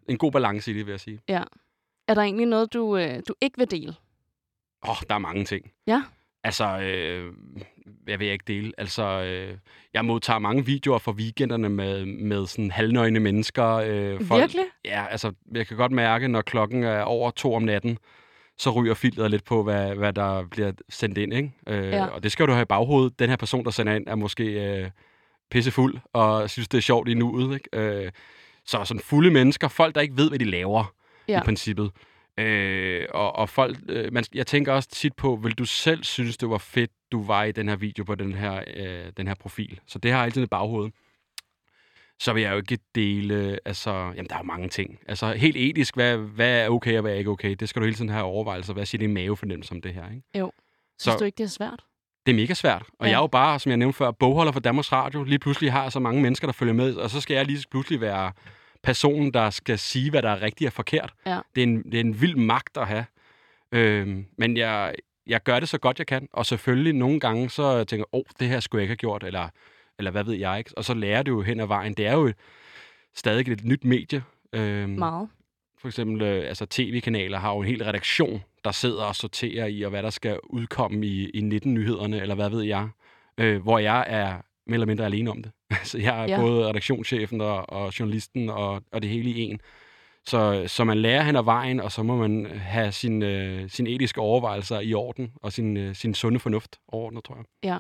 en 0.10 0.18
god 0.18 0.32
balance 0.32 0.72
i 0.72 0.74
det, 0.74 0.86
vil 0.86 0.92
jeg 0.92 1.00
sige. 1.00 1.20
Ja. 1.30 1.44
Er 2.08 2.14
der 2.14 2.22
egentlig 2.22 2.46
noget, 2.46 2.74
du, 2.74 2.98
øh, 2.98 3.22
du 3.28 3.34
ikke 3.42 3.58
vil 3.58 3.72
dele? 3.72 3.96
Åh, 4.84 4.90
oh, 4.90 4.96
der 5.10 5.16
er 5.16 5.20
mange 5.20 5.46
ting. 5.46 5.72
Ja. 5.88 6.04
Altså, 6.44 6.80
øh, 6.80 7.34
jeg 8.08 8.20
vil 8.20 8.28
ikke 8.28 8.44
dele. 8.48 8.72
Altså, 8.78 9.04
øh, 9.04 9.58
jeg 9.94 10.06
modtager 10.06 10.40
mange 10.40 10.66
videoer 10.66 10.98
fra 10.98 11.12
weekenderne 11.12 11.70
med, 11.70 12.06
med 12.06 12.48
sådan 12.48 12.72
halvnøgne 12.72 13.20
mennesker. 13.20 13.68
Øh, 13.68 14.20
Virkelig? 14.20 14.66
Ja, 14.86 15.06
altså, 15.10 15.32
jeg 15.56 15.68
kan 15.68 15.78
godt 15.78 15.92
mærke, 15.92 16.28
når 16.28 16.42
klokken 16.42 16.84
er 16.84 17.02
over 17.02 17.32
to 17.32 17.54
om 17.54 17.64
natten, 17.64 17.98
så 18.58 18.70
ryger 18.70 18.94
filteret 18.94 19.32
lidt 19.32 19.44
på, 19.44 19.64
hvad, 19.64 19.96
hvad 19.96 20.14
der 20.14 20.44
bliver 20.52 20.72
sendt 20.90 21.18
ind, 21.18 21.34
ikke? 21.34 21.52
Øh, 21.68 21.84
Ja. 21.88 22.06
Og 22.06 22.24
det 22.24 22.32
skal 22.32 22.48
du 22.48 22.52
have 22.52 22.62
i 22.62 22.66
baghovedet. 22.66 23.20
Den 23.20 23.30
her 23.30 23.36
person, 23.38 23.66
der 23.66 23.72
sender 23.72 23.94
ind, 23.94 24.08
er 24.08 24.16
måske 24.16 24.44
øh, 24.44 24.90
pissefuld, 25.52 25.98
og 26.14 26.50
synes, 26.50 26.68
det 26.68 26.78
er 26.78 26.82
sjovt 26.82 27.10
i 27.10 27.14
nuet, 27.14 27.54
ikke? 27.54 27.70
Øh, 28.06 28.12
så 28.66 28.84
sådan 28.84 29.02
fulde 29.02 29.32
mennesker, 29.32 29.68
folk, 29.68 29.96
der 29.96 30.02
ikke 30.02 30.18
ved, 30.18 30.30
hvad 30.30 30.40
de 30.40 30.46
laver, 30.46 30.94
Ja. 31.28 31.40
i 31.40 31.44
princippet. 31.44 31.92
Øh, 32.42 33.08
og, 33.14 33.36
og 33.36 33.50
folk, 33.50 33.78
øh, 33.90 34.14
man, 34.14 34.24
jeg 34.34 34.48
tænker 34.48 34.74
også 34.74 34.90
tit 34.90 35.14
på, 35.16 35.36
vil 35.44 35.52
du 35.54 35.66
selv 35.66 36.04
synes, 36.04 36.38
det 36.38 36.50
var 36.50 36.58
fedt, 36.58 36.92
du 37.12 37.24
var 37.24 37.44
i 37.44 37.52
den 37.52 37.70
her 37.70 37.76
video 37.76 38.04
på 38.04 38.16
den 38.16 38.34
her, 38.34 38.64
øh, 38.76 39.12
den 39.18 39.28
her 39.28 39.36
profil? 39.36 39.80
Så 39.88 40.00
det 40.00 40.12
har 40.12 40.18
jeg 40.18 40.26
altid 40.26 40.44
i 40.44 40.46
baghovedet. 40.46 40.94
Så 42.20 42.34
vil 42.34 42.44
jeg 42.44 42.52
jo 42.52 42.58
ikke 42.58 42.78
dele, 42.96 43.60
altså, 43.66 43.92
jamen 43.92 44.26
der 44.30 44.36
er 44.36 44.40
jo 44.40 44.44
mange 44.44 44.70
ting. 44.70 45.00
Altså 45.08 45.34
helt 45.34 45.58
etisk, 45.58 45.96
hvad, 45.96 46.18
hvad 46.18 46.60
er 46.66 46.70
okay 46.70 46.96
og 46.96 47.02
hvad 47.02 47.12
er 47.12 47.16
ikke 47.16 47.30
okay? 47.30 47.56
Det 47.60 47.70
skal 47.70 47.80
du 47.82 47.86
hele 47.86 47.96
tiden 47.96 48.10
have 48.10 48.24
overvejelser. 48.24 48.74
Hvad 48.74 48.86
siger 48.86 49.00
din 49.00 49.14
mavefornemmelse 49.14 49.72
om 49.72 49.82
det 49.82 49.94
her, 49.94 50.10
ikke? 50.10 50.40
Jo. 50.40 50.52
Synes 51.00 51.14
Så- 51.14 51.20
du 51.20 51.26
ikke, 51.26 51.38
det 51.38 51.44
er 51.44 51.48
svært? 51.48 51.84
Det 52.26 52.32
er 52.32 52.36
mega 52.36 52.54
svært. 52.54 52.84
Og 53.00 53.06
Ja. 53.06 53.12
jeg 53.12 53.18
er 53.18 53.22
jo 53.22 53.28
bare, 53.28 53.60
som 53.60 53.70
jeg 53.70 53.78
nævnte 53.78 53.98
før, 53.98 54.12
bogholder 54.12 54.52
for 54.52 54.60
Danmarks 54.60 54.92
Radio. 54.92 55.24
Lige 55.24 55.40
pludselig 55.40 55.72
har 55.72 55.82
jeg 55.84 55.92
så 55.92 56.00
mange 56.00 56.22
mennesker, 56.22 56.48
der 56.48 56.52
følger 56.54 56.74
med, 56.74 56.96
og 56.96 57.10
så 57.10 57.22
skal 57.22 57.36
jeg 57.36 57.46
lige 57.46 57.64
pludselig 57.72 58.02
være 58.02 58.32
personen, 58.84 59.34
der 59.34 59.50
skal 59.50 59.80
sige, 59.80 60.10
hvad 60.10 60.22
der 60.22 60.30
er 60.30 60.42
rigtigt 60.42 60.68
og 60.68 60.74
forkert. 60.74 61.14
Ja. 61.26 61.40
Det, 61.56 61.64
er 61.64 61.68
en, 61.68 61.84
det 61.84 61.94
er 61.94 62.00
en 62.00 62.22
vild 62.22 62.36
magt 62.36 62.78
at 62.78 62.88
have. 62.88 63.06
Øhm, 63.72 64.26
men 64.38 64.58
jeg, 64.58 64.96
jeg 65.28 65.44
gør 65.44 65.60
det 65.60 65.70
så 65.70 65.78
godt, 65.78 66.00
jeg 66.00 66.08
kan. 66.08 66.28
Og 66.34 66.46
selvfølgelig 66.46 66.94
nogle 66.94 67.20
gange, 67.20 67.50
så 67.50 67.84
tænker 67.84 68.06
jeg, 68.14 68.20
åh, 68.20 68.24
det 68.40 68.48
her 68.48 68.60
skulle 68.60 68.80
jeg 68.80 68.84
ikke 68.84 68.92
have 68.92 68.98
gjort, 68.98 69.24
eller, 69.24 69.50
eller 69.98 70.12
hvad 70.12 70.24
ved 70.24 70.34
jeg 70.34 70.58
ikke. 70.58 70.72
Og 70.78 70.84
så 70.84 70.94
lærer 70.94 71.24
du 71.24 71.32
jo 71.32 71.42
hen 71.42 71.60
ad 71.60 71.68
vejen. 71.68 71.94
Det 71.94 72.08
er 72.08 72.14
jo 72.14 72.34
stadig 73.16 73.52
et 73.52 73.66
nyt 73.66 73.84
medie. 73.84 74.24
Øhm, 74.54 74.90
Meget. 74.90 75.30
for 75.78 75.88
eksempel 75.88 76.22
øh, 76.22 76.48
altså 76.48 76.66
tv-kanaler 76.66 77.40
har 77.40 77.54
jo 77.54 77.60
en 77.60 77.68
hel 77.68 77.84
redaktion, 77.84 78.44
der 78.64 78.72
sidder 78.72 79.04
og 79.04 79.16
sorterer 79.16 79.66
i, 79.66 79.82
og 79.82 79.90
hvad 79.90 80.04
der 80.04 80.10
skal 80.10 80.40
udkomme 80.44 81.06
i, 81.06 81.30
i 81.30 81.40
19-nyhederne, 81.40 82.22
eller 82.22 82.36
hvad 82.36 82.50
ved 82.50 82.62
jeg. 82.62 82.90
Øh, 83.38 83.62
hvor 83.62 83.80
jeg 83.80 84.06
er 84.08 84.42
mere 84.68 84.74
eller 84.76 84.88
mindre 84.88 85.06
alene 85.06 85.32
om 85.32 85.44
det. 85.44 85.52
så 85.90 85.98
jeg 85.98 86.24
er 86.24 86.28
Ja. 86.28 86.40
både 86.42 86.68
redaktionschefen 86.70 87.42
og, 87.42 87.70
og 87.70 88.00
journalisten 88.00 88.50
og, 88.50 88.82
og 88.92 89.02
det 89.02 89.10
hele 89.10 89.30
i 89.30 89.40
en. 89.42 89.60
Så, 90.26 90.64
så 90.68 90.84
man 90.84 90.98
lærer 90.98 91.24
hen 91.24 91.36
ad 91.36 91.44
vejen, 91.44 91.80
og 91.80 91.92
så 91.92 92.04
må 92.04 92.16
man 92.16 92.46
have 92.46 92.92
sin, 92.92 93.22
øh, 93.24 93.70
sin 93.70 93.88
etiske 93.88 94.22
overvejelser 94.22 94.80
i 94.80 94.94
orden, 94.94 95.32
og 95.36 95.54
sin, 95.54 95.78
øh, 95.78 95.96
sin 95.96 96.14
sunde 96.14 96.40
fornuft 96.40 96.80
overordnet, 96.88 97.24
tror 97.24 97.36
jeg. 97.36 97.46
Ja. 97.64 97.78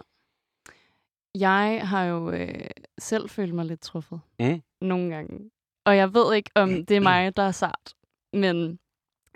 Jeg 1.39 1.81
har 1.88 2.03
jo 2.03 2.31
øh, 2.31 2.47
selv 3.00 3.29
følt 3.29 3.53
mig 3.53 3.65
lidt 3.65 3.81
truffet. 3.81 4.19
Mm. 4.39 4.61
Nogle 4.81 5.15
gange. 5.15 5.39
Og 5.85 5.97
jeg 5.97 6.13
ved 6.13 6.35
ikke, 6.35 6.50
om 6.55 6.85
det 6.85 6.97
er 6.97 7.01
mig, 7.01 7.38
der 7.38 7.43
er 7.43 7.51
sart. 7.51 7.93
Men 8.33 8.79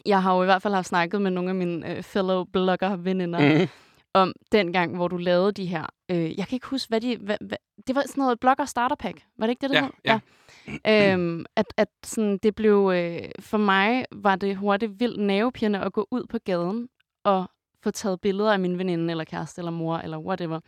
jeg 0.06 0.24
har 0.24 0.36
jo 0.36 0.42
i 0.42 0.46
hvert 0.46 0.62
fald 0.62 0.74
haft 0.74 0.88
snakket 0.88 1.22
med 1.22 1.32
nogle 1.32 1.50
af 1.50 1.56
mine 1.56 1.98
øh, 1.98 2.04
fellow 2.04 2.44
blogger-veninder 2.44 3.60
Mm. 3.60 3.68
Om 4.16 4.34
dengang, 4.52 4.96
hvor 4.96 5.08
du 5.08 5.18
lavede 5.18 5.52
de 5.52 5.66
her... 5.66 5.86
Øh, 6.12 6.38
jeg 6.38 6.48
kan 6.48 6.56
ikke 6.56 6.68
huske, 6.68 6.90
hvad 6.90 7.02
de... 7.02 7.18
Hvad, 7.18 7.38
hvad, 7.42 7.58
det 7.88 7.96
var 7.96 8.02
sådan 8.02 8.22
noget 8.22 8.40
blogger 8.40 8.66
starter 8.66 8.96
pack. 8.96 9.26
Var 9.38 9.48
det 9.48 9.52
ikke 9.52 9.62
det, 9.62 9.70
det 9.70 9.76
Ja, 10.06 10.20
hed? 10.66 10.80
ja. 10.86 11.14
øhm, 11.14 11.46
at, 11.56 11.66
at 11.78 11.88
sådan, 12.04 12.38
det 12.38 12.56
blev... 12.56 12.92
Øh, 12.96 13.30
for 13.40 13.58
mig 13.58 14.06
var 14.12 14.36
det 14.36 14.58
hurtigt 14.58 15.00
vildt 15.00 15.20
nervepirrende 15.20 15.80
at 15.80 15.94
gå 15.94 16.08
ud 16.12 16.26
på 16.30 16.38
gaden 16.46 16.90
og 17.24 17.50
få 17.84 17.92
taget 17.92 18.22
billeder 18.22 18.54
af 18.54 18.60
min 18.60 18.78
veninde, 18.78 19.12
eller 19.12 19.24
kæreste, 19.24 19.60
eller 19.60 19.72
mor, 19.72 19.98
eller 19.98 20.18
whatever. 20.18 20.60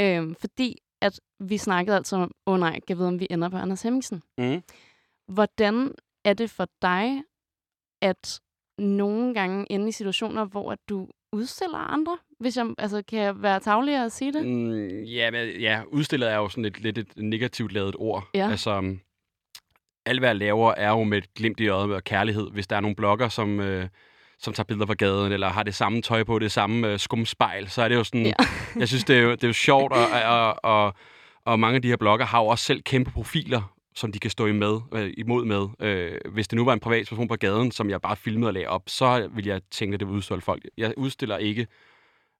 Øhm, 0.00 0.34
fordi 0.34 0.76
at 1.00 1.20
vi 1.40 1.58
snakkede 1.58 1.96
altså 1.96 2.16
om, 2.16 2.30
åh 2.46 2.54
oh, 2.54 2.60
nej, 2.60 2.80
jeg 2.88 2.98
ved, 2.98 3.06
om 3.06 3.20
vi 3.20 3.26
ender 3.30 3.48
på 3.48 3.56
Anders 3.56 3.82
Hemmingsen. 3.82 4.22
Mm. 4.38 4.62
Hvordan 5.28 5.94
er 6.24 6.34
det 6.34 6.50
for 6.50 6.68
dig, 6.82 7.22
at 8.02 8.40
nogle 8.78 9.34
gange 9.34 9.72
ende 9.72 9.88
i 9.88 9.92
situationer, 9.92 10.44
hvor 10.44 10.72
at 10.72 10.78
du 10.88 11.08
udstiller 11.32 11.78
andre? 11.78 12.18
Hvis 12.40 12.56
jeg, 12.56 12.66
altså, 12.78 13.02
kan 13.08 13.18
jeg 13.18 13.42
være 13.42 13.60
tavlig 13.60 13.94
at 13.94 14.12
sige 14.12 14.32
det? 14.32 14.46
Mm, 14.46 15.02
ja, 15.02 15.30
men, 15.30 15.60
ja, 15.60 15.80
udstillet 15.92 16.30
er 16.30 16.36
jo 16.36 16.48
sådan 16.48 16.64
et, 16.64 16.80
lidt 16.80 16.98
et 16.98 17.08
negativt 17.16 17.72
lavet 17.72 17.96
ord. 17.98 18.28
Ja. 18.34 18.50
Altså, 18.50 18.78
um, 18.78 19.00
alt 20.06 20.20
hvad 20.20 20.28
jeg 20.28 20.36
laver 20.36 20.74
er 20.76 20.88
jo 20.88 21.04
med 21.04 21.18
et 21.18 21.34
glimt 21.34 21.60
i 21.60 21.68
øjet 21.68 21.94
og 21.94 22.04
kærlighed. 22.04 22.50
Hvis 22.50 22.66
der 22.66 22.76
er 22.76 22.80
nogle 22.80 22.96
blogger, 22.96 23.28
som, 23.28 23.60
øh, 23.60 23.88
som 24.38 24.52
tager 24.52 24.64
billeder 24.64 24.86
på 24.86 24.94
gaden, 24.94 25.32
eller 25.32 25.48
har 25.48 25.62
det 25.62 25.74
samme 25.74 26.02
tøj 26.02 26.24
på, 26.24 26.38
det 26.38 26.52
samme 26.52 26.92
øh, 26.92 26.98
skumspejl, 26.98 27.68
så 27.68 27.82
er 27.82 27.88
det 27.88 27.94
jo 27.94 28.04
sådan... 28.04 28.26
Ja. 28.26 28.32
jeg 28.76 28.88
synes, 28.88 29.04
det 29.04 29.16
er 29.16 29.20
jo, 29.20 29.30
det 29.30 29.44
er 29.44 29.48
jo 29.48 29.52
sjovt, 29.52 29.92
og, 29.92 30.06
og, 30.24 30.56
og, 30.64 30.94
og 31.44 31.60
mange 31.60 31.76
af 31.76 31.82
de 31.82 31.88
her 31.88 31.96
blogger 31.96 32.26
har 32.26 32.40
jo 32.40 32.46
også 32.46 32.64
selv 32.64 32.82
kæmpe 32.82 33.10
profiler, 33.10 33.77
som 33.98 34.12
de 34.12 34.18
kan 34.18 34.30
stå 34.30 34.46
med, 34.46 34.80
øh, 34.94 35.14
imod 35.16 35.44
med. 35.44 35.68
Øh, 35.80 36.20
hvis 36.32 36.48
det 36.48 36.56
nu 36.56 36.64
var 36.64 36.72
en 36.72 36.80
privatperson 36.80 37.28
på 37.28 37.36
gaden, 37.36 37.70
som 37.72 37.90
jeg 37.90 38.00
bare 38.00 38.16
filmede 38.16 38.48
og 38.48 38.54
lagde 38.54 38.68
op, 38.68 38.82
så 38.86 39.28
ville 39.32 39.50
jeg 39.50 39.60
tænke, 39.70 39.94
at 39.94 40.00
det 40.00 40.08
var 40.08 40.14
udstille 40.14 40.40
folk. 40.40 40.62
Jeg 40.76 40.94
udstiller 40.96 41.38
ikke 41.38 41.66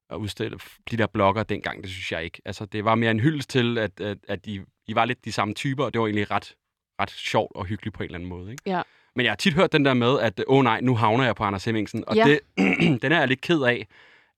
at 0.09 0.15
udstille 0.15 0.59
de 0.91 0.97
der 0.97 1.07
blogger 1.07 1.43
dengang, 1.43 1.83
det 1.83 1.91
synes 1.91 2.11
jeg 2.11 2.23
ikke. 2.23 2.41
Altså, 2.45 2.65
det 2.65 2.85
var 2.85 2.95
mere 2.95 3.11
en 3.11 3.19
hyldest 3.19 3.49
til, 3.49 3.77
at, 3.77 3.99
at, 4.01 4.17
at 4.27 4.47
I, 4.47 4.61
I 4.87 4.95
var 4.95 5.05
lidt 5.05 5.25
de 5.25 5.31
samme 5.31 5.53
typer, 5.53 5.83
og 5.85 5.93
det 5.93 6.01
var 6.01 6.07
egentlig 6.07 6.31
ret, 6.31 6.55
ret 7.01 7.11
sjovt 7.11 7.51
og 7.55 7.65
hyggeligt 7.65 7.95
på 7.95 8.03
en 8.03 8.07
eller 8.07 8.17
anden 8.17 8.29
måde. 8.29 8.51
Ikke? 8.51 8.63
Ja. 8.65 8.81
Men 9.15 9.23
jeg 9.23 9.31
har 9.31 9.35
tit 9.35 9.53
hørt 9.53 9.71
den 9.71 9.85
der 9.85 9.93
med, 9.93 10.19
at 10.19 10.43
åh 10.47 10.57
oh, 10.57 10.63
nej, 10.63 10.81
nu 10.81 10.95
havner 10.95 11.23
jeg 11.25 11.35
på 11.35 11.43
Anders 11.43 11.65
Hemmingsen. 11.65 12.03
Og 12.07 12.15
Ja. 12.15 12.23
det, 12.23 12.39
den 13.01 13.11
er 13.11 13.19
jeg 13.19 13.27
lidt 13.27 13.41
ked 13.41 13.61
af, 13.61 13.87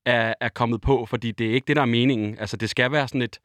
er, 0.06 0.34
er 0.42 0.50
kommet 0.50 0.82
på, 0.82 1.06
fordi 1.06 1.32
det 1.32 1.50
er 1.50 1.54
ikke 1.54 1.68
det, 1.68 1.75
der 1.75 1.82
er 1.82 1.86
meningen. 1.86 2.38
Altså, 2.40 2.58
det 2.58 2.70
skal 2.70 2.92
være 2.92 3.08
sådan 3.08 3.22
et, 3.22 3.40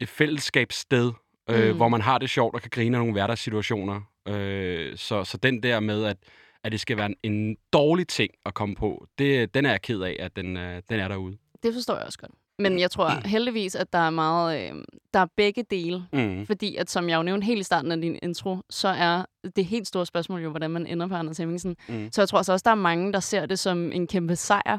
et 0.00 0.08
fællesskabssted, 0.08 1.12
øh, 1.50 1.70
Mm. 1.70 1.76
hvor 1.76 1.88
man 1.88 2.00
har 2.00 2.18
det 2.18 2.30
sjovt 2.30 2.54
og 2.54 2.60
kan 2.60 2.70
grine 2.70 2.96
af 2.96 3.00
nogle 3.00 3.12
hverdagssituationer. 3.12 4.00
Øh, 4.28 4.96
så, 4.96 5.24
så 5.24 5.36
den 5.36 5.62
der 5.62 5.80
med, 5.80 6.04
at, 6.04 6.16
at 6.64 6.72
det 6.72 6.80
skal 6.80 6.96
være 6.96 7.06
en, 7.06 7.32
en 7.32 7.56
dårlig 7.72 8.08
ting 8.08 8.30
at 8.46 8.54
komme 8.54 8.74
på, 8.74 9.06
det, 9.18 9.54
den 9.54 9.66
er 9.66 9.70
jeg 9.70 9.82
ked 9.82 10.00
af, 10.00 10.16
at 10.20 10.36
den, 10.36 10.56
øh, 10.56 10.82
den 10.88 11.00
er 11.00 11.08
derude. 11.08 11.36
Det 11.62 11.74
forstår 11.74 11.94
jeg 11.96 12.04
også 12.06 12.18
godt. 12.18 12.32
Men 12.58 12.78
jeg 12.78 12.90
tror 12.90 13.10
heldigvis, 13.28 13.74
at 13.74 13.92
der 13.92 13.98
er 13.98 14.10
meget... 14.10 14.70
Øh, 14.72 14.84
der 15.14 15.20
er 15.20 15.26
begge 15.36 15.62
dele. 15.70 16.06
Mm. 16.12 16.46
Fordi 16.46 16.76
at, 16.76 16.90
som 16.90 17.08
jeg 17.08 17.16
jo 17.18 17.22
nævnte 17.22 17.44
helt 17.44 17.60
i 17.60 17.62
starten 17.62 17.92
af 17.92 18.00
din 18.00 18.18
intro, 18.22 18.58
så 18.70 18.88
er 18.88 19.24
det 19.56 19.64
helt 19.64 19.86
store 19.86 20.06
spørgsmål 20.06 20.40
jo, 20.42 20.50
hvordan 20.50 20.70
man 20.70 20.86
ender 20.86 21.06
på 21.08 21.14
Anders 21.14 21.38
Hemmingsen. 21.38 21.76
Mm. 21.88 22.08
Så 22.12 22.20
jeg 22.20 22.28
tror 22.28 22.38
altså 22.38 22.52
også, 22.52 22.62
der 22.64 22.70
er 22.70 22.74
mange, 22.74 23.12
der 23.12 23.20
ser 23.20 23.46
det 23.46 23.58
som 23.58 23.92
en 23.92 24.06
kæmpe 24.06 24.36
sejr 24.36 24.78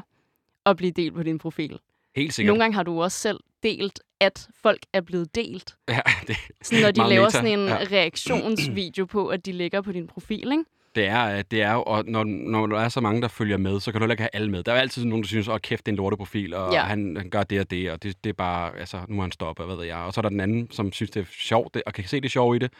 at 0.66 0.76
blive 0.76 0.90
delt 0.92 1.14
på 1.14 1.22
din 1.22 1.38
profil. 1.38 1.78
Helt 2.16 2.34
sikkert. 2.34 2.50
Nogle 2.50 2.62
gange 2.64 2.74
har 2.74 2.82
du 2.82 3.02
også 3.02 3.18
selv 3.18 3.40
delt, 3.62 4.00
at 4.20 4.48
folk 4.62 4.80
er 4.92 5.00
blevet 5.00 5.34
delt. 5.34 5.74
Ja, 5.88 6.00
det 6.26 6.36
Sådan, 6.62 6.82
når 6.82 6.90
de 6.90 7.08
laver 7.08 7.24
meta. 7.24 7.30
sådan 7.30 7.58
en 7.58 7.66
Ja. 7.66 7.78
reaktionsvideo 7.92 9.04
på, 9.04 9.28
at 9.28 9.46
de 9.46 9.52
lægger 9.52 9.80
på 9.80 9.92
din 9.92 10.06
profil, 10.06 10.52
ikke? 10.52 10.64
Det 10.94 11.06
er, 11.06 11.36
øh, 11.38 11.44
det 11.50 11.62
er 11.62 11.72
jo, 11.72 11.82
og 11.82 12.04
når, 12.06 12.24
når 12.24 12.66
der 12.66 12.78
er 12.80 12.88
så 12.88 13.00
mange, 13.00 13.22
der 13.22 13.28
følger 13.28 13.56
med, 13.56 13.80
så 13.80 13.92
kan 13.92 14.00
du 14.00 14.04
heller 14.04 14.12
ikke 14.12 14.22
have 14.22 14.30
alle 14.32 14.50
med. 14.50 14.62
Der 14.62 14.72
er 14.72 14.80
altid 14.80 15.04
nogen, 15.04 15.22
der 15.22 15.26
synes, 15.28 15.48
åh 15.48 15.58
kæft, 15.58 15.86
det 15.86 15.92
er 15.92 15.94
en 15.94 15.96
lorteprofil, 15.96 16.54
og 16.54 16.72
Ja. 16.72 16.80
han, 16.82 17.16
han 17.16 17.30
gør 17.30 17.42
det 17.42 17.60
og 17.60 17.70
det, 17.70 17.90
og 17.90 18.02
det, 18.02 18.24
det 18.24 18.30
er 18.30 18.34
bare, 18.34 18.78
altså, 18.78 19.00
nu 19.08 19.14
må 19.16 19.22
han 19.22 19.32
stoppe, 19.32 19.62
og 19.62 19.66
hvad 19.66 19.76
ved 19.76 19.84
jeg. 19.84 19.96
Og 19.96 20.12
så 20.14 20.20
er 20.20 20.22
der 20.22 20.28
den 20.28 20.40
anden, 20.40 20.70
som 20.70 20.92
synes, 20.92 21.10
det 21.10 21.20
er 21.20 21.26
sjovt, 21.30 21.74
det, 21.74 21.82
og 21.86 21.92
kan 21.92 22.04
se 22.04 22.20
det 22.20 22.30
sjove 22.30 22.56
i 22.56 22.58
det, 22.58 22.72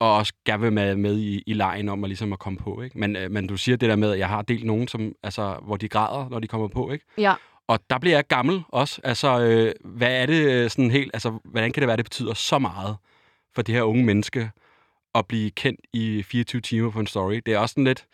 og 0.00 0.14
også 0.16 0.32
gerne 0.44 0.62
vil 0.62 0.72
med, 0.72 0.96
med 0.96 1.18
i, 1.18 1.42
i 1.46 1.52
lejen 1.52 1.88
om 1.88 2.04
at, 2.04 2.10
ligesom 2.10 2.32
at 2.32 2.38
komme 2.38 2.58
på. 2.58 2.82
Ikke? 2.82 2.98
Men, 2.98 3.16
øh, 3.16 3.30
men 3.30 3.46
du 3.46 3.56
siger 3.56 3.76
det 3.76 3.88
der 3.88 3.96
med, 3.96 4.12
at 4.12 4.18
jeg 4.18 4.28
har 4.28 4.42
delt 4.42 4.64
nogen, 4.64 4.88
som, 4.88 5.12
altså, 5.22 5.56
hvor 5.62 5.76
de 5.76 5.88
græder, 5.88 6.28
når 6.28 6.38
de 6.40 6.46
kommer 6.48 6.68
på. 6.68 6.90
Ikke? 6.90 7.04
Ja. 7.18 7.34
Og 7.68 7.80
der 7.90 7.98
bliver 7.98 8.16
jeg 8.16 8.26
gammel 8.26 8.62
også. 8.68 9.00
Altså, 9.04 9.40
øh, 9.40 9.72
hvad 9.84 10.22
er 10.22 10.26
det 10.26 10.50
øh, 10.52 10.70
sådan 10.70 10.90
helt, 10.90 11.10
altså, 11.14 11.38
hvordan 11.44 11.72
kan 11.72 11.80
det 11.80 11.86
være, 11.88 11.96
det 11.96 12.04
betyder 12.04 12.34
så 12.34 12.58
meget 12.58 12.96
for 13.54 13.62
det 13.62 13.74
her 13.74 13.82
unge 13.82 14.04
menneske 14.04 14.50
at 15.14 15.26
blive 15.26 15.50
kendt 15.50 15.80
i 15.92 16.22
24 16.22 16.60
timer 16.60 16.90
på 16.90 17.00
en 17.00 17.06
story? 17.06 17.40
Det 17.46 17.54
er 17.54 17.58
også 17.58 17.72
sådan 17.72 17.84
lidt, 17.84 18.06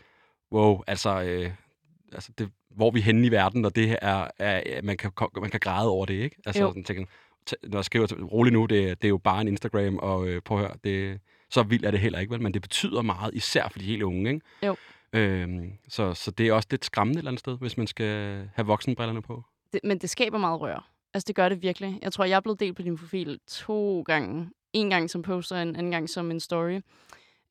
wow, 0.52 0.80
altså, 0.86 1.22
øh, 1.22 1.50
altså 2.12 2.32
det, 2.38 2.50
hvor 2.70 2.86
er 2.86 2.90
vi 2.90 3.00
henne 3.00 3.26
i 3.26 3.30
verden, 3.30 3.62
når 3.62 3.68
det 3.68 3.96
er, 4.02 4.28
er 4.38 4.82
man, 4.82 4.96
kan, 4.96 5.10
man 5.40 5.50
kan 5.50 5.60
græde 5.60 5.88
over 5.88 6.06
det, 6.06 6.14
ikke? 6.14 6.36
Altså, 6.46 6.62
Jo. 6.62 6.68
sådan, 6.70 6.84
tænker, 6.84 7.04
når 7.62 7.78
jeg 7.78 7.84
skriver, 7.84 8.06
til- 8.06 8.24
rolig 8.24 8.52
nu, 8.52 8.66
det, 8.66 9.02
det 9.02 9.04
er 9.04 9.08
jo 9.08 9.18
bare 9.18 9.40
en 9.40 9.48
Instagram, 9.48 9.96
og 9.98 10.28
øh, 10.28 10.42
prøv 10.42 10.58
at 10.58 10.64
høre, 10.66 10.76
det, 10.84 11.20
så 11.50 11.62
vildt 11.62 11.86
er 11.86 11.90
det 11.90 12.00
heller 12.00 12.18
ikke, 12.18 12.32
vel? 12.32 12.42
Men 12.42 12.54
det 12.54 12.62
betyder 12.62 13.02
meget, 13.02 13.34
især 13.34 13.68
for 13.68 13.78
de 13.78 13.84
helt 13.84 14.02
unge, 14.02 14.30
ikke? 14.34 14.46
Jo. 14.66 14.76
Øhm, 15.14 15.72
så, 15.88 16.14
så 16.14 16.30
det 16.30 16.48
er 16.48 16.52
også 16.52 16.68
lidt 16.70 16.84
skræmmende 16.84 17.18
et 17.18 17.20
eller 17.20 17.30
andet 17.30 17.40
sted, 17.40 17.58
hvis 17.58 17.76
man 17.76 17.86
skal 17.86 18.48
have 18.54 18.66
voksenbrillerne 18.66 19.22
på. 19.22 19.42
Det, 19.72 19.80
men 19.84 19.98
det 19.98 20.10
skaber 20.10 20.38
meget 20.38 20.60
rør. 20.60 20.90
Altså, 21.14 21.24
det 21.26 21.34
gør 21.36 21.48
det 21.48 21.62
virkelig. 21.62 21.98
Jeg 22.02 22.12
tror, 22.12 22.24
jeg 22.24 22.36
er 22.36 22.40
blevet 22.40 22.60
delt 22.60 22.76
på 22.76 22.82
din 22.82 22.96
profil 22.98 23.40
to 23.46 24.02
gange. 24.02 24.50
En 24.72 24.90
gang 24.90 25.10
som 25.10 25.22
poster, 25.22 25.56
en 25.62 25.76
anden 25.76 25.90
gang 25.90 26.08
som 26.10 26.30
en 26.30 26.40
story. 26.40 26.80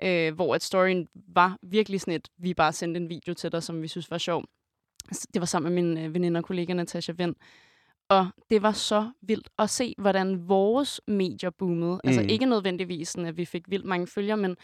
Øh, 0.03 0.33
hvor 0.35 0.55
at 0.55 0.63
storyen 0.63 1.07
var 1.27 1.57
virkelig 1.61 2.01
sådan 2.01 2.13
et, 2.13 2.29
vi 2.37 2.53
bare 2.53 2.73
sendte 2.73 2.99
en 2.99 3.09
video 3.09 3.33
til 3.33 3.51
dig, 3.51 3.63
som 3.63 3.81
vi 3.81 3.87
synes 3.87 4.11
var 4.11 4.17
sjov. 4.17 4.43
Altså, 5.07 5.27
Det 5.33 5.39
var 5.39 5.45
sammen 5.45 5.73
med 5.73 5.83
min 5.83 6.05
øh, 6.05 6.13
veninde 6.13 6.37
og 6.37 6.43
kollega 6.43 6.73
Natasha 6.73 7.13
Vind. 7.17 7.35
Og 8.09 8.27
det 8.49 8.61
var 8.61 8.71
så 8.71 9.11
vildt 9.21 9.49
at 9.59 9.69
se, 9.69 9.95
hvordan 9.97 10.47
vores 10.47 11.01
medier 11.07 11.49
boomede. 11.49 11.99
Altså 12.03 12.21
Mm. 12.21 12.27
ikke 12.29 12.45
nødvendigvis 12.45 13.09
sådan, 13.09 13.25
at 13.25 13.37
vi 13.37 13.45
fik 13.45 13.63
vildt 13.67 13.85
mange 13.85 14.07
følgere, 14.07 14.37
men 14.37 14.55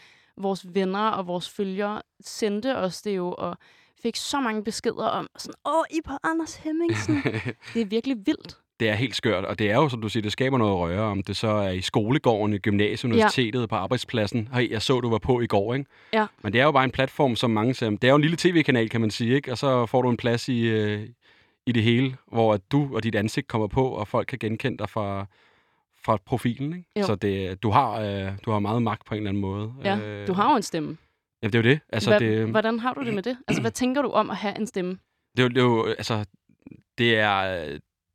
vores 0.42 0.66
venner 0.74 1.08
og 1.08 1.26
vores 1.26 1.50
følgere 1.50 2.02
sendte 2.20 2.76
os 2.76 3.02
det 3.02 3.16
jo, 3.16 3.34
og 3.38 3.56
fik 4.02 4.16
så 4.16 4.40
mange 4.40 4.64
beskeder 4.64 5.06
om, 5.06 5.26
sådan, 5.38 5.54
åh, 5.66 5.84
I 5.90 6.00
på 6.06 6.12
Anders 6.22 6.56
Hemmingsen. 6.56 7.14
det 7.74 7.82
er 7.82 7.86
virkelig 7.86 8.16
vildt. 8.26 8.56
Det 8.80 8.88
er 8.88 8.94
helt 8.94 9.16
skørt, 9.16 9.44
og 9.44 9.58
det 9.58 9.70
er 9.70 9.74
jo, 9.74 9.88
som 9.88 10.00
du 10.00 10.08
siger, 10.08 10.22
det 10.22 10.32
skaber 10.32 10.58
noget 10.58 10.78
røre, 10.78 11.02
om 11.02 11.22
det 11.22 11.36
så 11.36 11.48
er 11.48 11.70
i 11.70 11.80
skolegården, 11.80 12.54
i 12.54 12.58
gymnasiet, 12.58 13.12
universitetet, 13.12 13.68
på 13.68 13.74
arbejdspladsen. 13.74 14.48
Hey, 14.54 14.70
jeg 14.70 14.82
så, 14.82 15.00
du 15.00 15.10
var 15.10 15.18
på 15.18 15.40
i 15.40 15.46
går, 15.46 15.74
ikke? 15.74 15.86
Ja. 16.12 16.26
Men 16.42 16.52
det 16.52 16.60
er 16.60 16.64
jo 16.64 16.72
bare 16.72 16.84
en 16.84 16.90
platform, 16.90 17.36
som 17.36 17.50
mange 17.50 17.74
ser. 17.74 17.90
Det 17.90 18.04
er 18.04 18.08
jo 18.08 18.14
en 18.14 18.22
lille 18.22 18.36
tv-kanal, 18.36 18.88
kan 18.88 19.00
man 19.00 19.10
sige, 19.10 19.34
ikke? 19.34 19.52
Og 19.52 19.58
så 19.58 19.86
får 19.86 20.02
du 20.02 20.10
en 20.10 20.16
plads 20.16 20.48
i, 20.48 20.60
øh, 20.60 21.08
i 21.66 21.72
det 21.72 21.82
hele, 21.82 22.16
hvor 22.32 22.54
at 22.54 22.60
du 22.72 22.88
og 22.94 23.02
dit 23.02 23.14
ansigt 23.14 23.48
kommer 23.48 23.66
på, 23.66 23.88
og 23.88 24.08
folk 24.08 24.26
kan 24.26 24.38
genkende 24.38 24.78
dig 24.78 24.90
fra, 24.90 25.26
fra 26.04 26.18
profilen, 26.26 26.72
ikke? 26.72 26.88
Jo. 27.00 27.02
Så 27.06 27.14
det, 27.14 27.62
du, 27.62 27.70
har, 27.70 28.00
øh, 28.00 28.32
du 28.44 28.50
har 28.50 28.58
meget 28.58 28.82
magt 28.82 29.04
på 29.06 29.14
en 29.14 29.18
eller 29.18 29.28
anden 29.30 29.40
måde. 29.40 29.72
Ja, 29.84 29.96
Øh, 29.98 30.26
du 30.26 30.32
har 30.32 30.50
jo 30.50 30.56
en 30.56 30.62
stemme. 30.62 30.96
Ja, 31.42 31.46
det 31.46 31.54
er 31.54 31.58
jo 31.58 31.62
det. 31.70 31.80
Altså, 31.88 32.10
Hvad, 32.10 32.20
det, 32.20 32.46
Hvordan 32.48 32.78
har 32.78 32.94
du 32.94 33.04
det 33.04 33.14
med 33.14 33.22
det? 33.22 33.36
Altså, 33.48 33.60
hvad 33.60 33.70
tænker 33.70 34.02
du 34.02 34.10
om 34.10 34.30
at 34.30 34.36
have 34.36 34.58
en 34.58 34.66
stemme? 34.66 34.98
det, 35.36 35.42
er 35.42 35.42
jo- 35.42 35.48
det 35.48 35.58
er 35.58 35.62
jo, 35.62 35.86
altså, 35.86 36.24
det 36.98 37.18
er, 37.18 37.66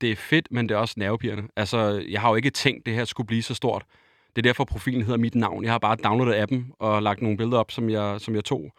det 0.01 0.11
er 0.11 0.15
fedt, 0.15 0.47
men 0.51 0.69
det 0.69 0.75
er 0.75 0.79
også 0.79 0.95
nervepirrende. 0.97 1.43
Altså, 1.55 2.05
jeg 2.09 2.21
har 2.21 2.29
jo 2.29 2.35
ikke 2.35 2.49
tænkt, 2.49 2.85
det 2.85 2.93
her 2.93 3.05
skulle 3.05 3.27
blive 3.27 3.43
så 3.43 3.53
stort. 3.55 3.85
Det 4.35 4.37
er 4.41 4.43
derfor, 4.49 4.63
profilen 4.65 5.01
hedder 5.01 5.17
mit 5.17 5.35
navn. 5.35 5.63
Jeg 5.63 5.71
har 5.71 5.77
bare 5.79 5.95
downloadet 6.03 6.35
appen 6.41 6.71
og 6.79 7.03
lagt 7.03 7.21
nogle 7.21 7.37
billeder 7.37 7.57
op, 7.57 7.71
som 7.71 7.89
jeg, 7.89 8.21
som 8.21 8.35
jeg 8.35 8.45
tog. 8.45 8.71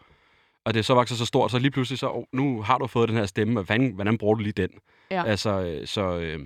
Og 0.65 0.73
det 0.73 0.79
er 0.79 0.83
så 0.83 0.93
vokset 0.93 1.17
så 1.17 1.25
stort, 1.25 1.51
så 1.51 1.59
lige 1.59 1.71
pludselig 1.71 1.99
så, 1.99 2.09
oh, 2.09 2.23
nu 2.33 2.61
har 2.61 2.77
du 2.77 2.87
fået 2.87 3.09
den 3.09 3.17
her 3.17 3.25
stemme, 3.25 3.59
og 3.59 3.63
hvordan, 3.65 3.91
hvordan 3.91 4.17
bruger 4.17 4.35
du 4.35 4.41
lige 4.41 4.53
den? 4.53 4.69
Ja. 5.11 5.23
Altså, 5.25 5.49
øh, 5.61 5.87
så, 5.87 6.17
øh, 6.19 6.39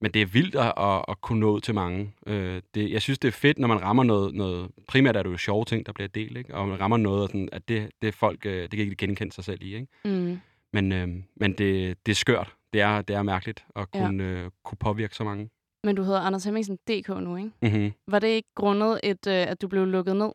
men 0.00 0.10
det 0.10 0.22
er 0.22 0.26
vildt 0.26 0.54
at, 0.54 0.72
at, 0.76 1.04
at 1.08 1.20
kunne 1.20 1.40
nå 1.40 1.50
ud 1.50 1.60
til 1.60 1.74
mange. 1.74 2.12
Øh, 2.26 2.62
det, 2.74 2.90
jeg 2.90 3.02
synes, 3.02 3.18
det 3.18 3.28
er 3.28 3.32
fedt, 3.32 3.58
når 3.58 3.68
man 3.68 3.82
rammer 3.82 4.02
noget, 4.02 4.34
noget 4.34 4.70
primært 4.88 5.16
er 5.16 5.22
det 5.22 5.30
jo 5.30 5.36
sjove 5.36 5.64
ting, 5.64 5.86
der 5.86 5.92
bliver 5.92 6.08
delt, 6.08 6.36
ikke? 6.38 6.54
og 6.54 6.68
man 6.68 6.80
rammer 6.80 6.96
noget, 6.96 7.22
og 7.22 7.28
sådan, 7.28 7.48
at 7.52 7.68
det, 7.68 7.90
det 8.02 8.14
folk, 8.14 8.46
øh, 8.46 8.62
det 8.62 8.70
kan 8.70 8.78
ikke 8.78 8.96
genkende 8.96 9.32
sig 9.32 9.44
selv 9.44 9.62
i. 9.62 9.74
Ikke? 9.74 9.86
Mm. 10.04 10.38
Men, 10.72 10.92
øh, 10.92 11.08
men 11.36 11.52
det, 11.52 11.96
det 12.06 12.12
er 12.12 12.16
skørt. 12.16 12.54
Det 12.72 12.80
er, 12.80 13.02
det 13.02 13.16
er 13.16 13.22
mærkeligt 13.22 13.64
at 13.76 13.86
Ja. 13.94 14.00
kunne, 14.06 14.24
øh, 14.24 14.50
kunne 14.64 14.78
påvirke 14.80 15.14
så 15.16 15.24
mange. 15.24 15.50
Men 15.84 15.96
du 15.96 16.02
hedder 16.02 16.20
Anders 16.20 16.44
Hemmingsen 16.44 16.76
DK 16.76 17.08
nu, 17.08 17.36
ikke? 17.36 17.50
Mm-hmm. 17.62 17.92
Var 18.08 18.18
det 18.18 18.28
ikke 18.28 18.48
grundet, 18.56 19.00
et, 19.02 19.26
øh, 19.26 19.34
at 19.34 19.62
du 19.62 19.68
blev 19.68 19.86
lukket 19.86 20.16
ned? 20.16 20.30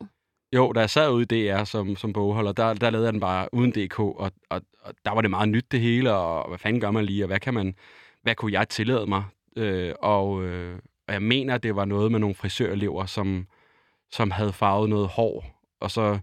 Jo, 0.54 0.72
da 0.72 0.80
jeg 0.80 0.90
sad 0.90 1.10
ude 1.12 1.22
i 1.22 1.48
DR 1.48 1.64
som, 1.64 1.96
som 1.96 2.12
bogholder, 2.12 2.52
der, 2.52 2.74
der 2.74 2.90
lavede 2.90 3.06
jeg 3.06 3.12
den 3.12 3.20
bare 3.20 3.48
uden 3.54 3.70
DK, 3.70 3.98
og, 3.98 4.32
og, 4.50 4.60
og 4.80 4.94
der 5.04 5.10
var 5.10 5.20
det 5.20 5.30
meget 5.30 5.48
nyt 5.48 5.72
det 5.72 5.80
hele, 5.80 6.14
og 6.14 6.48
hvad 6.48 6.58
fanden 6.58 6.80
gør 6.80 6.90
man 6.90 7.04
lige, 7.04 7.24
og 7.24 7.26
hvad 7.26 7.40
kan 7.40 7.54
man, 7.54 7.74
hvad 8.22 8.34
kunne 8.34 8.52
jeg 8.52 8.68
tillade 8.68 9.06
mig? 9.06 9.24
Øh, 9.56 9.94
og, 10.00 10.44
øh, 10.44 10.78
og 11.08 11.14
jeg 11.14 11.22
mener, 11.22 11.58
det 11.58 11.76
var 11.76 11.84
noget 11.84 12.12
med 12.12 12.18
nogle 12.20 12.34
frisørelever, 12.34 13.06
som, 13.06 13.46
som 14.10 14.30
havde 14.30 14.52
farvet 14.52 14.90
noget 14.90 15.08
hår, 15.08 15.62
og 15.80 15.90
så 15.90 16.18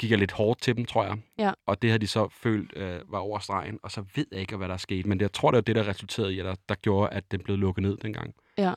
gik 0.00 0.10
jeg 0.10 0.18
lidt 0.18 0.32
hårdt 0.32 0.62
til 0.62 0.76
dem, 0.76 0.84
tror 0.84 1.04
jeg. 1.04 1.18
Ja. 1.38 1.52
Og 1.66 1.82
det 1.82 1.90
havde 1.90 1.98
de 2.00 2.06
så 2.06 2.28
følt 2.28 2.76
øh, 2.76 3.00
var 3.12 3.18
over 3.18 3.38
stregen, 3.38 3.78
og 3.82 3.90
så 3.90 4.04
ved 4.14 4.26
jeg 4.32 4.40
ikke, 4.40 4.56
hvad 4.56 4.68
der 4.68 4.74
er 4.74 4.78
sket, 4.78 5.06
men 5.06 5.18
det, 5.18 5.22
jeg 5.22 5.32
tror, 5.32 5.50
det 5.50 5.56
var 5.56 5.62
det, 5.62 5.76
der 5.76 5.88
resulterede 5.88 6.34
i, 6.34 6.38
at 6.38 6.44
der, 6.44 6.54
der 6.68 6.74
gjorde, 6.74 7.12
at 7.12 7.32
den 7.32 7.40
blev 7.40 7.56
lukket 7.56 7.82
ned 7.82 7.96
dengang. 7.96 8.34
Ja. 8.58 8.74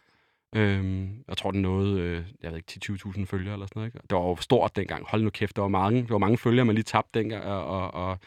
Øhm, 0.55 1.23
jeg 1.27 1.37
tror, 1.37 1.51
den 1.51 1.61
nåede, 1.61 1.99
øh, 1.99 2.23
jeg 2.43 2.51
ved 2.51 2.57
ikke, 2.57 2.79
10-20.000 2.93 3.25
følgere 3.25 3.53
eller 3.53 3.65
sådan 3.65 3.79
noget. 3.79 3.87
Ikke? 3.87 3.99
Det 4.09 4.17
var 4.17 4.23
jo 4.23 4.35
stort 4.35 4.75
dengang. 4.75 5.05
Hold 5.07 5.23
nu 5.23 5.29
kæft, 5.29 5.55
der 5.55 5.61
var 5.61 5.69
mange, 5.69 6.01
der 6.01 6.13
var 6.13 6.17
mange 6.17 6.37
følgere, 6.37 6.65
man 6.65 6.75
lige 6.75 6.83
tabte 6.83 7.19
dengang. 7.19 7.43
Og, 7.43 7.65
og, 7.65 7.93
og, 7.93 8.19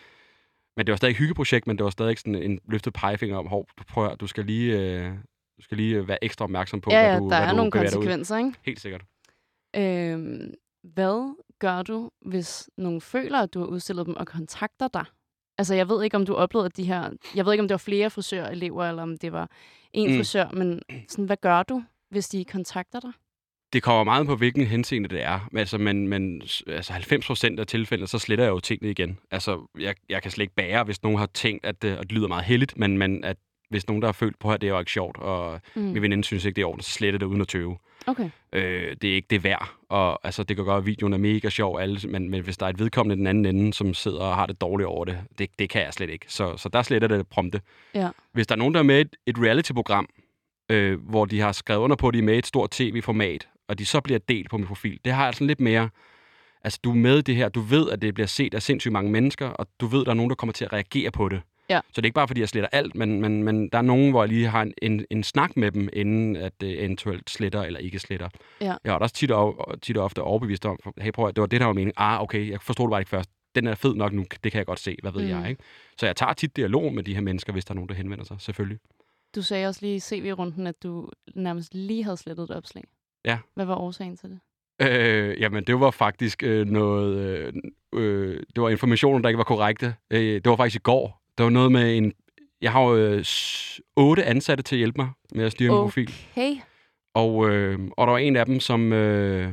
Men 0.77 0.87
det 0.87 0.93
var 0.93 0.97
stadig 0.97 1.13
et 1.13 1.19
hyggeprojekt, 1.19 1.67
men 1.67 1.77
det 1.79 1.85
var 1.85 1.91
stadig 1.91 2.19
sådan 2.19 2.35
en 2.35 2.61
løftet 2.69 2.93
pegefinger 2.93 3.37
om, 3.37 3.47
hov, 3.47 3.67
du, 3.79 3.85
prøver, 3.89 4.15
du 4.15 4.27
skal 4.27 4.45
lige... 4.45 4.79
Øh, 4.81 5.13
du 5.59 5.63
skal 5.63 5.77
lige 5.77 5.97
øh, 5.97 6.09
være 6.09 6.25
ekstra 6.25 6.45
opmærksom 6.45 6.81
på, 6.81 6.91
ja, 6.91 7.01
ja, 7.01 7.11
hvad 7.11 7.21
du 7.21 7.29
der 7.29 7.37
hvad 7.37 7.47
er 7.47 7.51
du 7.51 7.57
nogle 7.57 7.71
konsekvenser, 7.71 8.37
ikke? 8.37 8.53
Helt 8.67 8.81
sikkert. 8.81 9.03
Øhm, 9.77 10.55
hvad 10.83 11.35
gør 11.59 11.83
du, 11.83 12.11
hvis 12.27 12.71
nogen 12.77 13.01
føler, 13.01 13.39
at 13.39 13.55
du 13.55 13.59
har 13.59 13.67
udstillet 13.67 14.07
dem 14.07 14.17
og 14.17 14.27
kontakter 14.27 14.89
dig? 14.89 15.05
Altså, 15.59 15.75
jeg 15.75 15.89
ved 15.89 16.05
ikke, 16.05 16.17
om 16.17 16.27
du 16.27 16.35
oplevede 16.35 16.69
de 16.69 16.85
her... 16.85 17.11
Jeg 17.35 17.45
ved 17.47 17.53
ikke, 17.53 17.63
om 17.63 17.69
det 17.69 17.75
var 17.75 17.79
flere 17.79 18.11
frisørelever, 18.11 18.85
eller 18.85 19.03
om 19.03 19.19
det 19.19 19.33
var 19.33 19.51
en 19.93 20.09
Mm. 20.09 20.13
mm. 20.13 20.19
frisør, 20.19 20.51
men 20.51 20.83
sådan, 21.09 21.25
hvad 21.25 21.37
gør 21.37 21.63
du, 21.63 21.83
hvis 22.11 22.29
de 22.29 22.45
kontakter 22.45 23.01
dig? 23.01 23.13
Det 23.73 23.83
kommer 23.83 24.05
meget 24.05 24.27
på, 24.27 24.37
hvilken 24.37 24.67
henseende 24.67 25.09
det 25.09 25.23
er. 25.23 25.49
Altså, 25.57 25.79
men, 25.79 26.09
men 26.09 26.43
altså 26.67 26.93
90 26.93 27.27
procent 27.27 27.61
af 27.61 27.67
tilfældene, 27.67 28.09
så 28.09 28.19
sletter 28.19 28.45
jeg 28.45 28.51
jo 28.51 28.61
tingene 28.61 28.91
igen. 28.91 29.19
Altså, 29.31 29.71
jeg, 29.81 29.95
jeg 30.09 30.23
kan 30.23 30.31
slet 30.31 30.43
ikke 30.43 30.55
bære, 30.55 30.85
hvis 30.85 31.03
nogen 31.03 31.19
har 31.19 31.27
tænkt, 31.35 31.67
at 31.67 31.83
det, 31.83 31.89
at 31.89 32.03
det 32.03 32.13
lyder 32.13 32.29
meget 32.29 32.45
heldigt, 32.45 32.79
men, 32.79 32.99
men 32.99 33.25
at 33.25 33.37
hvis 33.71 33.87
nogen, 33.89 34.03
der 34.03 34.09
har 34.09 34.13
følt 34.13 34.39
på, 34.39 34.51
at 34.53 34.61
det 34.61 34.67
er 34.67 34.73
jo 34.73 34.79
ikke 34.79 34.91
sjovt, 34.93 35.17
og 35.17 35.61
Mm. 35.75 35.83
min 35.83 36.03
veninde 36.03 36.25
synes 36.25 36.45
ikke, 36.45 36.57
det 36.57 36.63
er 36.63 36.67
ordentligt, 36.67 36.87
så 36.87 36.93
sletter 36.93 37.19
det 37.19 37.27
uden 37.27 37.41
at 37.41 37.49
tøve. 37.49 37.77
Okay. 38.07 38.31
Øh, 38.53 38.97
det 39.03 39.11
er 39.11 39.15
ikke 39.15 39.27
det 39.31 39.45
værd. 39.45 39.69
Og 39.89 40.21
altså, 40.27 40.43
det 40.43 40.57
kan 40.57 40.65
godt 40.65 40.73
være, 40.73 40.79
at 40.79 40.87
videoen 40.87 41.13
er 41.13 41.19
mega 41.19 41.49
sjov, 41.49 41.79
alle, 41.81 42.01
men, 42.09 42.31
men 42.31 42.43
hvis 42.43 42.57
der 42.57 42.67
er 42.67 42.71
et 42.71 42.79
vedkommende 42.79 43.17
den 43.17 43.27
anden 43.27 43.57
ende, 43.57 43.75
som 43.75 43.95
sidder 43.95 44.21
og 44.21 44.35
har 44.37 44.47
det 44.47 44.61
dårligt 44.61 44.87
over 44.87 45.05
det, 45.05 45.19
det, 45.39 45.51
det 45.59 45.71
kan 45.71 45.83
jeg 45.83 45.93
slet 45.93 46.11
ikke. 46.11 46.27
Så, 46.29 46.57
så 46.57 46.69
der 46.69 46.83
sletter 46.83 47.09
det 47.09 47.29
prompte. 47.29 47.61
Ja. 47.95 48.09
Hvis 48.33 48.47
der 48.47 48.55
er 48.55 48.59
nogen, 48.59 48.75
der 48.75 48.81
er 48.81 48.85
med 48.85 48.99
i 48.99 49.01
et, 49.01 49.17
et 49.27 49.39
reality-program, 49.39 50.09
øh, 50.71 51.01
hvor 51.09 51.25
de 51.25 51.41
har 51.41 51.53
skrevet 51.53 51.81
under 51.81 51.97
på, 51.97 52.09
at 52.09 52.15
de 52.15 52.19
er 52.19 52.23
med 52.23 52.35
i 52.35 52.39
et 52.39 52.47
stort 52.47 52.71
tv-format, 52.71 53.49
og 53.69 53.79
de 53.79 53.87
så 53.87 54.01
bliver 54.01 54.19
delt 54.19 54.51
på 54.51 54.59
min 54.59 54.67
profil, 54.67 55.01
det 55.05 55.13
har 55.13 55.33
sådan 55.33 55.47
lidt 55.47 55.61
mere... 55.61 55.89
Altså, 56.65 56.81
du 56.85 56.91
er 56.91 56.95
med 56.95 57.19
i 57.19 57.23
det 57.23 57.37
her, 57.37 57.49
du 57.49 57.61
ved, 57.61 57.91
at 57.91 58.03
det 58.03 58.15
bliver 58.15 58.27
set 58.27 58.55
af 58.55 58.63
sindssygt 58.63 58.93
mange 58.93 59.11
mennesker, 59.11 59.47
og 59.47 59.67
du 59.81 59.87
ved, 59.87 60.01
at 60.01 60.07
der 60.07 60.13
er 60.13 60.17
nogen, 60.17 60.31
der 60.31 60.37
kommer 60.37 60.53
til 60.53 60.65
at 60.65 60.73
reagere 60.73 61.11
på 61.11 61.29
det. 61.29 61.43
Ja. 61.71 61.81
Så 61.93 62.01
det 62.01 62.03
er 62.03 62.05
ikke 62.05 62.15
bare, 62.15 62.29
fordi 62.29 62.41
jeg 62.41 62.49
sletter 62.49 62.69
alt, 62.73 62.95
men, 62.95 63.21
men, 63.21 63.43
men 63.43 63.69
der 63.69 63.79
er 63.79 63.83
nogen, 63.83 64.11
hvor 64.11 64.23
jeg 64.23 64.29
lige 64.29 64.49
har 64.49 64.63
en, 64.63 64.75
en, 64.83 65.05
en 65.11 65.23
snak 65.23 65.57
med 65.57 65.73
dem, 65.73 65.89
inden 65.93 66.37
at 66.37 66.61
det 66.61 66.85
eventuelt 66.85 67.31
sletter 67.31 67.63
eller 67.63 67.81
ikke 67.81 67.99
sletter. 67.99 68.29
Ja. 68.61 68.75
Jeg 68.85 68.93
er 68.93 68.99
også 68.99 69.15
tit 69.15 69.31
og, 69.31 69.75
tit 69.83 69.97
og 69.97 70.05
ofte 70.05 70.23
overbevist 70.23 70.67
om, 70.67 70.79
hey, 70.99 71.11
prøv 71.11 71.29
at, 71.29 71.37
det 71.37 71.41
var 71.41 71.47
det, 71.47 71.61
der 71.61 71.67
var 71.67 71.73
meningen. 71.73 71.95
Ah, 71.97 72.23
okay, 72.23 72.51
jeg 72.51 72.61
forstod 72.61 72.87
det 72.87 72.91
bare 72.91 73.01
ikke 73.01 73.11
først. 73.11 73.31
Den 73.55 73.67
er 73.67 73.75
fed 73.75 73.95
nok 73.95 74.13
nu, 74.13 74.25
det 74.45 74.53
kan 74.53 74.59
jeg 74.59 74.67
godt 74.67 74.81
se, 74.81 74.97
hvad 75.03 75.13
ved 75.13 75.23
mm. 75.23 75.29
jeg, 75.29 75.51
ikke? 75.51 75.63
Så 75.99 76.07
jeg 76.07 76.17
tager 76.17 76.33
tit 76.33 76.57
dialog 76.57 76.95
med 76.95 77.03
de 77.03 77.15
her 77.15 77.21
mennesker, 77.21 77.53
hvis 77.53 77.65
der 77.65 77.73
er 77.73 77.75
nogen, 77.75 77.89
der 77.89 77.95
henvender 77.95 78.25
sig, 78.25 78.37
selvfølgelig. 78.41 78.79
Du 79.35 79.43
sagde 79.43 79.69
også 79.69 79.81
lige 79.83 79.95
i 79.95 80.01
CV-runden, 80.01 80.67
at 80.67 80.83
du 80.83 81.11
nærmest 81.35 81.75
lige 81.75 82.05
havde 82.05 82.17
slettet 82.17 82.51
et 82.51 82.57
opslag. 82.57 82.85
Ja. 83.27 83.39
Hvad 83.55 83.65
var 83.65 83.75
årsagen 83.75 84.17
til 84.17 84.31
det? 84.31 84.41
Øh, 84.83 85.41
jamen, 85.41 85.65
det 85.65 85.81
var 85.81 85.91
faktisk 85.91 86.43
øh, 86.43 86.67
noget... 86.67 87.19
Øh, 87.19 87.53
øh, 87.95 88.41
det 88.57 88.63
var 88.63 88.69
informationer, 88.69 89.19
der 89.19 89.29
ikke 89.29 89.39
var 89.39 89.45
korrekte. 89.45 89.95
Øh, 90.11 90.21
det 90.21 90.47
var 90.51 90.57
faktisk 90.57 90.81
i 90.81 90.83
går. 90.83 91.23
Der 91.39 91.45
var 91.45 91.51
noget 91.51 91.73
med 91.73 91.97
en... 91.97 92.13
Jeg 92.61 92.73
har 92.73 92.83
jo 92.83 92.97
øh, 92.97 93.25
otte 93.97 94.25
ansatte 94.25 94.63
til 94.63 94.77
at 94.77 94.79
hjælpe 94.79 95.01
mig 95.01 95.11
med 95.35 95.45
at 95.45 95.53
styre 95.53 95.71
min 95.71 95.83
profil. 95.83 96.15
Okay. 96.33 96.57
Og, 97.15 97.51
øh, 97.51 97.79
og 97.97 98.07
der 98.07 98.11
var 98.11 98.19
en 98.19 98.37
af 98.37 98.47
dem, 98.47 98.61
som, 98.61 98.93
øh, 98.93 99.53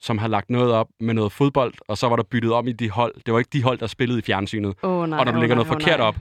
som 0.00 0.18
har 0.18 0.28
lagt 0.28 0.50
noget 0.50 0.72
op 0.72 0.88
med 1.00 1.14
noget 1.14 1.32
fodbold, 1.32 1.74
og 1.88 1.98
så 1.98 2.08
var 2.08 2.16
der 2.16 2.22
byttet 2.22 2.52
om 2.52 2.68
i 2.68 2.72
de 2.72 2.90
hold. 2.90 3.14
Det 3.26 3.32
var 3.32 3.38
ikke 3.38 3.50
de 3.52 3.62
hold, 3.62 3.78
der 3.78 3.86
spillede 3.86 4.18
i 4.18 4.22
fjernsynet. 4.22 4.74
Åh, 4.82 5.08
nej, 5.08 5.18
og 5.18 5.24
når 5.24 5.32
du 5.32 5.38
åh, 5.38 5.40
lægger 5.40 5.56
nej, 5.56 5.64
noget 5.64 5.76
åh, 5.76 5.80
forkert 5.80 5.98
nej. 5.98 6.08
op, 6.08 6.16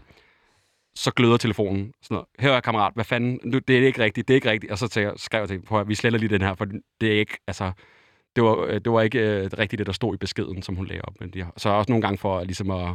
så 0.98 1.12
gløder 1.12 1.38
telefonen. 1.38 1.94
Sådan 2.02 2.16
noget. 2.16 2.28
Her 2.40 2.52
er 2.52 2.60
kammerat, 2.60 2.94
hvad 2.94 3.06
fanden? 3.06 3.40
Nu, 3.44 3.60
det 3.60 3.78
er 3.78 3.86
ikke 3.88 4.04
rigtigt, 4.04 4.28
det 4.28 4.34
er 4.34 4.36
ikke 4.36 4.50
rigtigt. 4.52 4.72
Og 4.72 4.78
så 4.78 4.88
tænker, 4.88 5.10
jeg- 5.10 5.20
skrev 5.20 5.40
jeg 5.42 5.48
til 5.50 5.62
prøv 5.62 5.80
at, 5.82 5.88
vi 5.88 5.96
sletter 5.96 6.20
lige 6.20 6.30
den 6.30 6.42
her, 6.42 6.56
for 6.56 6.66
det 7.02 7.14
er 7.16 7.20
ikke, 7.20 7.38
altså, 7.48 7.72
det 8.36 8.44
var, 8.44 8.56
øh, 8.66 8.74
det 8.74 8.92
var 8.92 9.02
ikke 9.02 9.20
øh, 9.20 9.50
rigtigt 9.58 9.78
det, 9.78 9.88
der 9.88 9.94
stod 9.94 10.14
i 10.14 10.18
beskeden, 10.18 10.62
som 10.62 10.76
hun 10.76 10.86
lagde 10.88 11.02
op. 11.02 11.14
Men 11.20 11.30
de 11.30 11.46
så 11.58 11.70
også 11.70 11.92
nogle 11.92 12.02
gange 12.02 12.18
for 12.18 12.44
ligesom 12.44 12.72
at, 12.72 12.90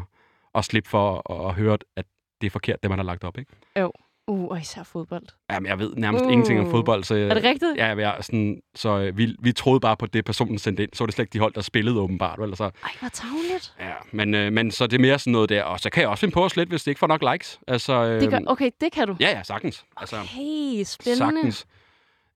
at 0.54 0.64
slippe 0.64 0.88
for 0.90 1.32
at, 1.32 1.48
at 1.48 1.54
høre, 1.54 1.78
at 1.96 2.04
det 2.40 2.46
er 2.46 2.50
forkert, 2.50 2.82
det 2.82 2.90
man 2.90 2.98
har 2.98 3.04
lagt 3.04 3.24
op, 3.24 3.38
ikke? 3.38 3.52
Jo. 3.80 3.92
Uh, 4.32 4.44
og 4.50 4.60
især 4.60 4.82
fodbold. 4.82 5.22
Jamen, 5.52 5.66
jeg 5.68 5.78
ved 5.78 5.94
nærmest 5.96 6.24
uh. 6.24 6.32
ingenting 6.32 6.60
om 6.60 6.64
Uh. 6.66 6.70
fodbold. 6.70 7.04
Så, 7.04 7.14
Er 7.14 7.34
det 7.34 7.44
rigtigt? 7.44 7.76
Ja, 7.76 7.86
jeg 7.96 8.16
sådan, 8.20 8.60
så 8.74 8.98
øh, 8.98 9.18
vi, 9.18 9.36
vi 9.42 9.52
troede 9.52 9.80
bare 9.80 9.96
på 9.96 10.06
det, 10.06 10.24
personen 10.24 10.58
sendte 10.58 10.82
ind. 10.82 10.90
Så 10.94 11.04
var 11.04 11.06
det 11.06 11.14
slet 11.14 11.22
ikke 11.22 11.32
de 11.32 11.38
hold, 11.38 11.52
der 11.54 11.60
spillede 11.60 11.98
åbenbart. 12.00 12.38
Vel? 12.40 12.56
Så, 12.56 12.64
Ej, 12.64 12.70
hvor 13.00 13.08
tavligt. 13.08 13.74
ja, 13.80 13.92
men, 14.12 14.34
øh, 14.34 14.52
men 14.52 14.70
så 14.70 14.86
det 14.86 14.96
er 14.96 15.00
mere 15.00 15.18
sådan 15.18 15.32
noget 15.32 15.48
der. 15.48 15.62
Og 15.62 15.80
så 15.80 15.90
kan 15.90 16.00
jeg 16.00 16.08
også 16.10 16.20
finde 16.20 16.34
på 16.34 16.44
at 16.44 16.50
slette, 16.50 16.70
hvis 16.70 16.82
det 16.84 16.90
ikke 16.90 16.98
får 16.98 17.06
nok 17.06 17.22
likes. 17.32 17.60
Altså, 17.68 17.92
øh, 17.92 18.20
Det 18.20 18.30
gør, 18.30 18.38
okay, 18.46 18.70
det 18.80 18.92
kan 18.92 19.06
du. 19.08 19.16
Ja, 19.20 19.30
ja, 19.30 19.42
sagtens. 19.42 19.84
Altså, 19.96 20.16
Hey, 20.16 20.82
spændende. 20.84 21.16
sagtens. 21.16 21.66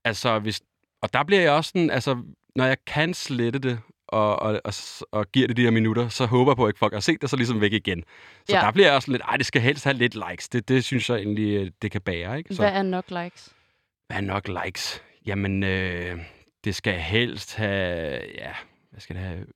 Altså, 0.04 0.38
hvis, 0.38 0.61
og 1.02 1.12
der 1.12 1.24
bliver 1.24 1.42
jeg 1.42 1.52
også 1.52 1.68
sådan, 1.68 1.90
altså, 1.90 2.16
når 2.56 2.64
jeg 2.64 2.76
kan 2.87 3.14
slette 3.14 3.59
det, 3.59 3.78
og, 4.09 4.38
og, 4.42 4.61
og, 4.64 4.73
og 5.12 5.33
giver 5.33 5.47
det 5.49 5.57
de 5.57 5.62
her 5.62 5.71
minutter, 5.71 6.09
så 6.09 6.27
håber 6.27 6.53
jeg 6.53 6.57
på, 6.57 6.64
at 6.64 6.71
ikke 6.71 6.79
folk 6.79 6.92
har 6.92 7.01
set 7.01 7.23
det, 7.23 7.31
så 7.31 7.37
ligesom 7.37 7.61
væk 7.61 7.73
igen. 7.73 8.05
Så 8.45 8.57
Ja. 8.57 8.61
der 8.61 8.71
bliver 8.71 8.87
jeg 8.87 8.95
også 8.95 9.07
sådan 9.07 9.12
lidt, 9.12 9.23
ej, 9.23 9.37
det 9.37 9.47
skal 9.47 9.62
helst 9.62 9.85
have 9.85 9.95
lidt 9.97 10.16
likes. 10.31 10.49
Det, 10.49 10.69
det 10.69 10.85
synes 10.85 11.11
jeg 11.11 11.16
egentlig, 11.19 11.55
øh, 11.57 11.71
det 11.83 11.90
kan 11.90 12.01
bære, 12.01 12.38
ikke? 12.38 12.55
Så, 12.55 12.62
Hvad 12.62 12.73
er 12.73 12.83
nok 12.83 13.05
likes? 13.11 13.55
hvad 14.07 14.16
er 14.16 14.21
nok 14.21 14.49
likes? 14.64 15.03
Jamen, 15.27 15.62
øh, 15.62 16.19
det 16.64 16.75
skal 16.75 16.95
helst 17.01 17.55
have, 17.55 18.21
ja, 18.38 18.53
hvad 18.90 19.01
skal 19.01 19.16
det 19.16 19.25
have, 19.25 19.47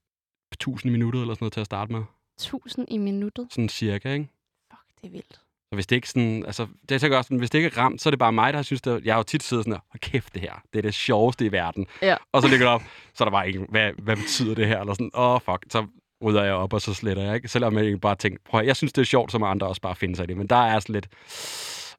1000 0.53 0.93
minutter 0.93 1.21
eller 1.21 1.35
sådan 1.35 1.45
noget 1.45 1.53
til 1.53 1.61
at 1.61 1.67
starte 1.67 1.93
med. 1.93 2.03
1000 2.39 2.87
i 2.91 2.99
minuttet? 2.99 3.47
Sådan 3.51 3.69
cirka, 3.69 4.13
ikke? 4.13 4.29
Fuck, 4.71 5.01
det 5.01 5.07
er 5.07 5.11
vildt. 5.13 5.41
Så 5.71 5.75
hvis 5.75 5.87
det 5.87 5.97
ikke 5.97 6.09
sådan, 6.09 6.45
altså, 6.47 6.67
det 6.89 6.95
er 6.95 6.99
så 6.99 7.23
sådan, 7.23 7.39
hvis 7.39 7.51
det 7.51 7.59
ikke 7.59 7.67
er 7.67 7.79
ramt, 7.79 8.03
så 8.03 8.09
er 8.09 8.11
det 8.11 8.19
bare 8.19 8.33
mig, 8.33 8.53
der 8.53 8.59
har 8.59 8.63
synes, 8.63 8.83
det, 8.83 9.05
jeg 9.05 9.15
har 9.15 9.19
jo 9.19 9.23
tit 9.23 9.43
siddet 9.43 9.65
sådan 9.65 9.73
her, 9.93 9.99
kæft 9.99 10.35
det 10.35 10.43
her, 10.43 10.63
det 10.73 10.79
er 10.79 10.83
det 10.83 10.95
sjoveste 10.95 11.47
i 11.47 11.53
verden. 11.53 11.87
Ja. 12.03 12.17
Og 12.33 12.43
så 12.43 12.49
ligger 12.49 12.67
det 12.67 12.75
op, 12.75 12.83
så 13.15 13.25
er 13.25 13.27
der 13.27 13.31
bare 13.31 13.47
ikke, 13.47 13.67
hvad, 13.69 13.93
hvad 13.93 14.17
betyder 14.17 14.55
det 14.55 14.67
her? 14.67 14.81
Eller 14.81 14.95
sådan, 14.95 15.11
åh 15.15 15.35
oh, 15.35 15.41
fuck, 15.41 15.67
så 15.69 15.87
rydder 16.25 16.45
jeg 16.45 16.55
op, 16.55 16.73
og 16.73 16.81
så 16.81 16.95
sletter 16.95 17.23
jeg, 17.23 17.35
ikke? 17.35 17.49
Selvom 17.49 17.79
jeg 17.79 18.01
bare 18.01 18.17
tænker, 18.17 18.39
prøv 18.45 18.61
at, 18.61 18.67
jeg 18.67 18.77
synes, 18.77 18.93
det 18.93 19.01
er 19.01 19.07
sjovt, 19.07 19.33
så 19.33 19.39
må 19.39 19.47
andre 19.47 19.67
også 19.67 19.81
bare 19.81 19.97
finde 19.97 20.17
sig 20.17 20.25
i 20.25 20.27
det. 20.27 20.37
Men 20.37 20.47
der 20.47 20.57
er 20.57 20.81
sådan 20.81 20.93
lidt, 20.93 21.09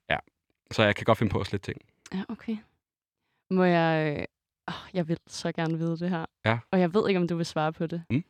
ja, 0.10 0.18
så 0.72 0.84
jeg 0.84 0.96
kan 0.96 1.06
godt 1.06 1.18
finde 1.18 1.32
på 1.32 1.40
at 1.40 1.48
slette 1.48 1.72
ting. 1.72 1.82
Ja, 2.14 2.24
okay. 2.30 2.58
Må 3.52 3.64
jeg... 3.64 4.26
Oh, 4.68 4.74
jeg 4.94 5.08
vil 5.08 5.18
så 5.28 5.52
gerne 5.52 5.78
vide 5.78 5.98
det 5.98 6.10
her. 6.10 6.26
Ja. 6.46 6.58
Og 6.72 6.80
jeg 6.80 6.94
ved 6.94 7.10
ikke, 7.10 7.20
om 7.20 7.28
du 7.28 7.36
vil 7.36 7.46
svare 7.46 7.74
på 7.74 7.88
det. 7.88 8.04
Mm. 8.10 8.24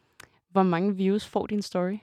Hvor 0.49 0.63
mange 0.63 0.95
views 0.95 1.27
får 1.27 1.47
din 1.47 1.62
story? 1.62 1.97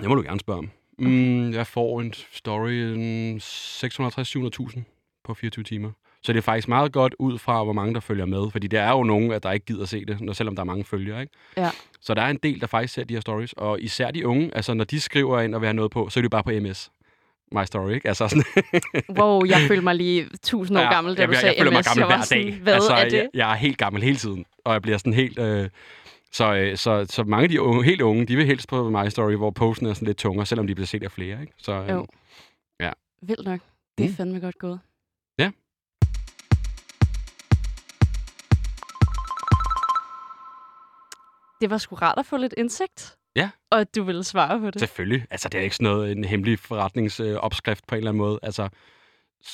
Det 0.00 0.08
må 0.08 0.14
du 0.14 0.22
gerne 0.22 0.40
spørge 0.40 0.58
om. 0.58 0.70
Mm, 0.98 1.52
jeg 1.52 1.66
får 1.66 2.00
en 2.00 2.14
story 2.32 2.70
en 2.70 3.36
650-700.000 3.38 4.80
på 5.24 5.34
24 5.34 5.64
timer. 5.64 5.90
Så 6.22 6.32
det 6.32 6.38
er 6.38 6.42
faktisk 6.42 6.68
meget 6.68 6.92
godt 6.92 7.14
ud 7.18 7.38
fra, 7.38 7.64
hvor 7.64 7.72
mange 7.72 7.94
der 7.94 8.00
følger 8.00 8.24
med. 8.24 8.50
Fordi 8.50 8.66
der 8.66 8.82
er 8.82 8.90
jo 8.90 9.02
nogen, 9.02 9.32
at 9.32 9.42
der 9.42 9.52
ikke 9.52 9.66
gider 9.66 9.86
se 9.86 10.04
det, 10.04 10.20
når, 10.20 10.32
selvom 10.32 10.56
der 10.56 10.62
er 10.62 10.64
mange 10.64 10.84
følgere. 10.84 11.20
Ikke? 11.20 11.32
Ja. 11.56 11.70
Så 12.00 12.14
der 12.14 12.22
er 12.22 12.30
en 12.30 12.38
del, 12.42 12.60
der 12.60 12.66
faktisk 12.66 12.94
ser 12.94 13.04
de 13.04 13.14
her 13.14 13.20
stories. 13.20 13.52
Og 13.52 13.80
især 13.80 14.10
de 14.10 14.26
unge, 14.26 14.50
altså 14.54 14.74
når 14.74 14.84
de 14.84 15.00
skriver 15.00 15.40
ind 15.40 15.54
og 15.54 15.60
vil 15.60 15.66
have 15.66 15.74
noget 15.74 15.90
på, 15.90 16.08
så 16.08 16.20
er 16.20 16.22
det 16.22 16.30
bare 16.30 16.42
på 16.42 16.50
MS. 16.50 16.90
My 17.52 17.64
story, 17.64 17.92
ikke? 17.92 18.08
Altså 18.08 18.28
sådan, 18.28 18.44
Wow, 19.18 19.44
jeg 19.46 19.58
følte 19.68 19.84
mig 19.84 19.94
lige 19.94 20.28
tusind 20.42 20.78
år 20.78 20.90
gammel, 20.90 21.16
da 21.16 21.20
jeg, 21.20 21.28
du 21.28 21.32
jeg, 21.32 21.40
sagde 21.40 21.54
jeg 21.56 21.62
føler 21.62 21.72
mig 21.72 21.80
MS. 21.80 21.86
gammel 21.86 22.00
jeg 22.00 22.08
var 22.08 22.16
hver 22.16 22.24
sådan, 22.24 22.44
dag. 22.44 22.60
Hvad 22.62 22.74
altså, 22.74 22.92
er 22.92 23.04
det? 23.04 23.12
Jeg, 23.12 23.28
jeg 23.34 23.50
er 23.50 23.54
helt 23.54 23.78
gammel 23.78 24.02
hele 24.02 24.16
tiden, 24.16 24.44
og 24.64 24.72
jeg 24.72 24.82
bliver 24.82 24.98
sådan 24.98 25.12
helt... 25.12 25.38
Øh, 25.38 25.68
så, 26.36 26.54
øh, 26.54 26.76
så, 26.76 27.06
så 27.10 27.24
mange 27.24 27.42
af 27.42 27.48
de 27.48 27.62
unge, 27.62 27.84
helt 27.84 28.00
unge, 28.00 28.26
de 28.26 28.36
vil 28.36 28.46
helst 28.46 28.68
på 28.68 28.90
My 28.90 29.08
Story, 29.08 29.34
hvor 29.34 29.50
posten 29.50 29.86
er 29.86 29.94
sådan 29.94 30.06
lidt 30.06 30.18
tungere, 30.18 30.46
selvom 30.46 30.66
de 30.66 30.74
bliver 30.74 30.86
set 30.86 31.02
af 31.02 31.12
flere. 31.12 31.40
Ikke? 31.40 31.52
Så, 31.58 31.72
øh, 31.72 31.88
Jo. 31.88 32.06
Ja. 32.80 32.90
Vildt 33.22 33.44
nok. 33.44 33.60
Det 33.98 34.04
er 34.04 34.08
Mm. 34.08 34.14
fandme 34.14 34.40
godt 34.40 34.58
gået. 34.58 34.80
Ja. 35.38 35.50
Det 41.60 41.70
var 41.70 41.78
sgu 41.78 41.94
rart 41.96 42.18
at 42.18 42.26
få 42.26 42.36
lidt 42.36 42.54
indsigt. 42.56 43.16
Ja. 43.36 43.50
Og 43.70 43.80
at 43.80 43.96
du 43.96 44.02
ville 44.02 44.24
svare 44.24 44.60
på 44.60 44.70
det. 44.70 44.80
Selvfølgelig. 44.80 45.26
Altså, 45.30 45.48
det 45.48 45.58
er 45.58 45.62
ikke 45.62 45.76
sådan 45.76 45.92
noget, 45.92 46.12
en 46.12 46.24
hemmelig 46.24 46.58
forretningsopskrift 46.58 47.86
på 47.86 47.94
en 47.94 47.96
eller 47.98 48.10
anden 48.10 48.18
måde. 48.18 48.38
Altså, 48.42 48.68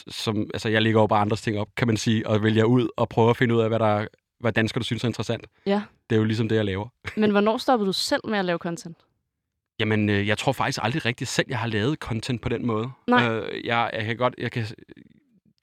som, 0.09 0.37
altså, 0.55 0.69
jeg 0.69 0.83
lægger 0.83 1.01
jo 1.01 1.07
bare 1.07 1.21
andres 1.21 1.43
ting 1.43 1.59
op, 1.59 1.69
kan 1.77 1.87
man 1.87 1.97
sige, 1.97 2.27
og 2.27 2.43
vælger 2.43 2.65
ud 2.65 2.89
og 2.97 3.09
prøver 3.09 3.31
at 3.31 3.37
finde 3.37 3.55
ud 3.55 3.61
af, 3.61 3.69
hvad, 3.69 3.79
der, 3.79 4.07
hvad 4.43 4.53
danskere, 4.53 4.79
du 4.81 4.85
synes 4.85 5.05
er 5.05 5.09
interessant. 5.09 5.47
Ja. 5.67 5.83
Det 6.11 6.17
er 6.17 6.21
jo 6.21 6.25
ligesom 6.25 6.49
det, 6.49 6.57
jeg 6.57 6.65
laver. 6.65 6.89
Men 7.21 7.31
hvornår 7.31 7.59
stoppede 7.59 7.87
du 7.87 7.93
selv 7.93 8.21
med 8.29 8.39
at 8.39 8.45
lave 8.45 8.59
content? 8.59 8.97
Jamen, 9.81 10.09
øh, 10.09 10.29
jeg 10.29 10.39
tror 10.39 10.53
faktisk 10.53 10.79
aldrig 10.83 11.05
rigtigt 11.07 11.31
selv, 11.31 11.47
jeg 11.51 11.59
har 11.59 11.67
lavet 11.67 11.99
content 11.99 12.41
på 12.43 12.49
den 12.49 12.67
måde. 12.67 12.91
Nej. 13.09 13.29
Øh, 13.29 13.67
jeg, 13.67 13.91
jeg 13.93 14.05
kan 14.05 14.17
godt, 14.17 14.35
jeg 14.39 14.51
kan, 14.53 14.67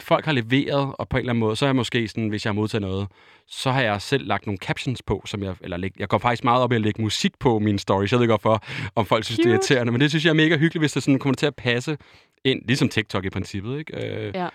folk 0.02 0.26
har 0.26 0.32
leveret, 0.32 0.96
og 1.00 1.10
på 1.10 1.18
en 1.18 1.20
eller 1.22 1.32
anden 1.32 1.40
måde, 1.40 1.56
så 1.56 1.66
er 1.66 1.68
jeg 1.68 1.76
måske 1.76 2.08
sådan, 2.08 2.30
hvis 2.30 2.46
jeg 2.46 2.50
har 2.50 2.56
modtaget 2.56 2.82
noget, 2.82 3.08
så 3.48 3.72
har 3.72 3.82
jeg 3.82 4.02
selv 4.02 4.28
lagt 4.28 4.46
nogle 4.46 4.58
captions 4.58 5.02
på, 5.02 5.24
som 5.26 5.44
jeg, 5.44 5.56
eller 5.62 5.78
læg, 5.78 5.92
jeg 6.00 6.08
går 6.08 6.18
faktisk 6.18 6.44
meget 6.44 6.64
op 6.64 6.72
i 6.72 6.76
at 6.76 6.82
lægge 6.82 7.02
musik 7.02 7.40
på 7.40 7.60
mine 7.60 7.80
stories. 7.80 8.12
Jeg 8.12 8.20
ved 8.20 8.28
godt 8.28 8.42
for, 8.42 8.64
om 8.96 9.06
folk 9.06 9.24
synes, 9.26 9.38
det 9.38 9.46
er 9.46 9.50
Cute. 9.50 9.54
irriterende, 9.74 9.92
men 9.92 10.02
det 10.02 10.10
synes 10.10 10.26
jeg 10.26 10.30
er 10.30 10.36
mega 10.36 10.58
hyggeligt, 10.58 10.82
hvis 10.82 10.92
det 10.94 11.04
sådan 11.04 11.20
kommer 11.20 11.36
til 11.36 11.46
at 11.46 11.56
passe 11.56 11.98
ind, 12.44 12.62
ligesom 12.66 12.90
TikTok 12.90 13.26
i 13.26 13.30
princippet, 13.30 13.80
ikke? 13.80 14.06
Øh, 14.28 14.36
Ja. 14.36 14.48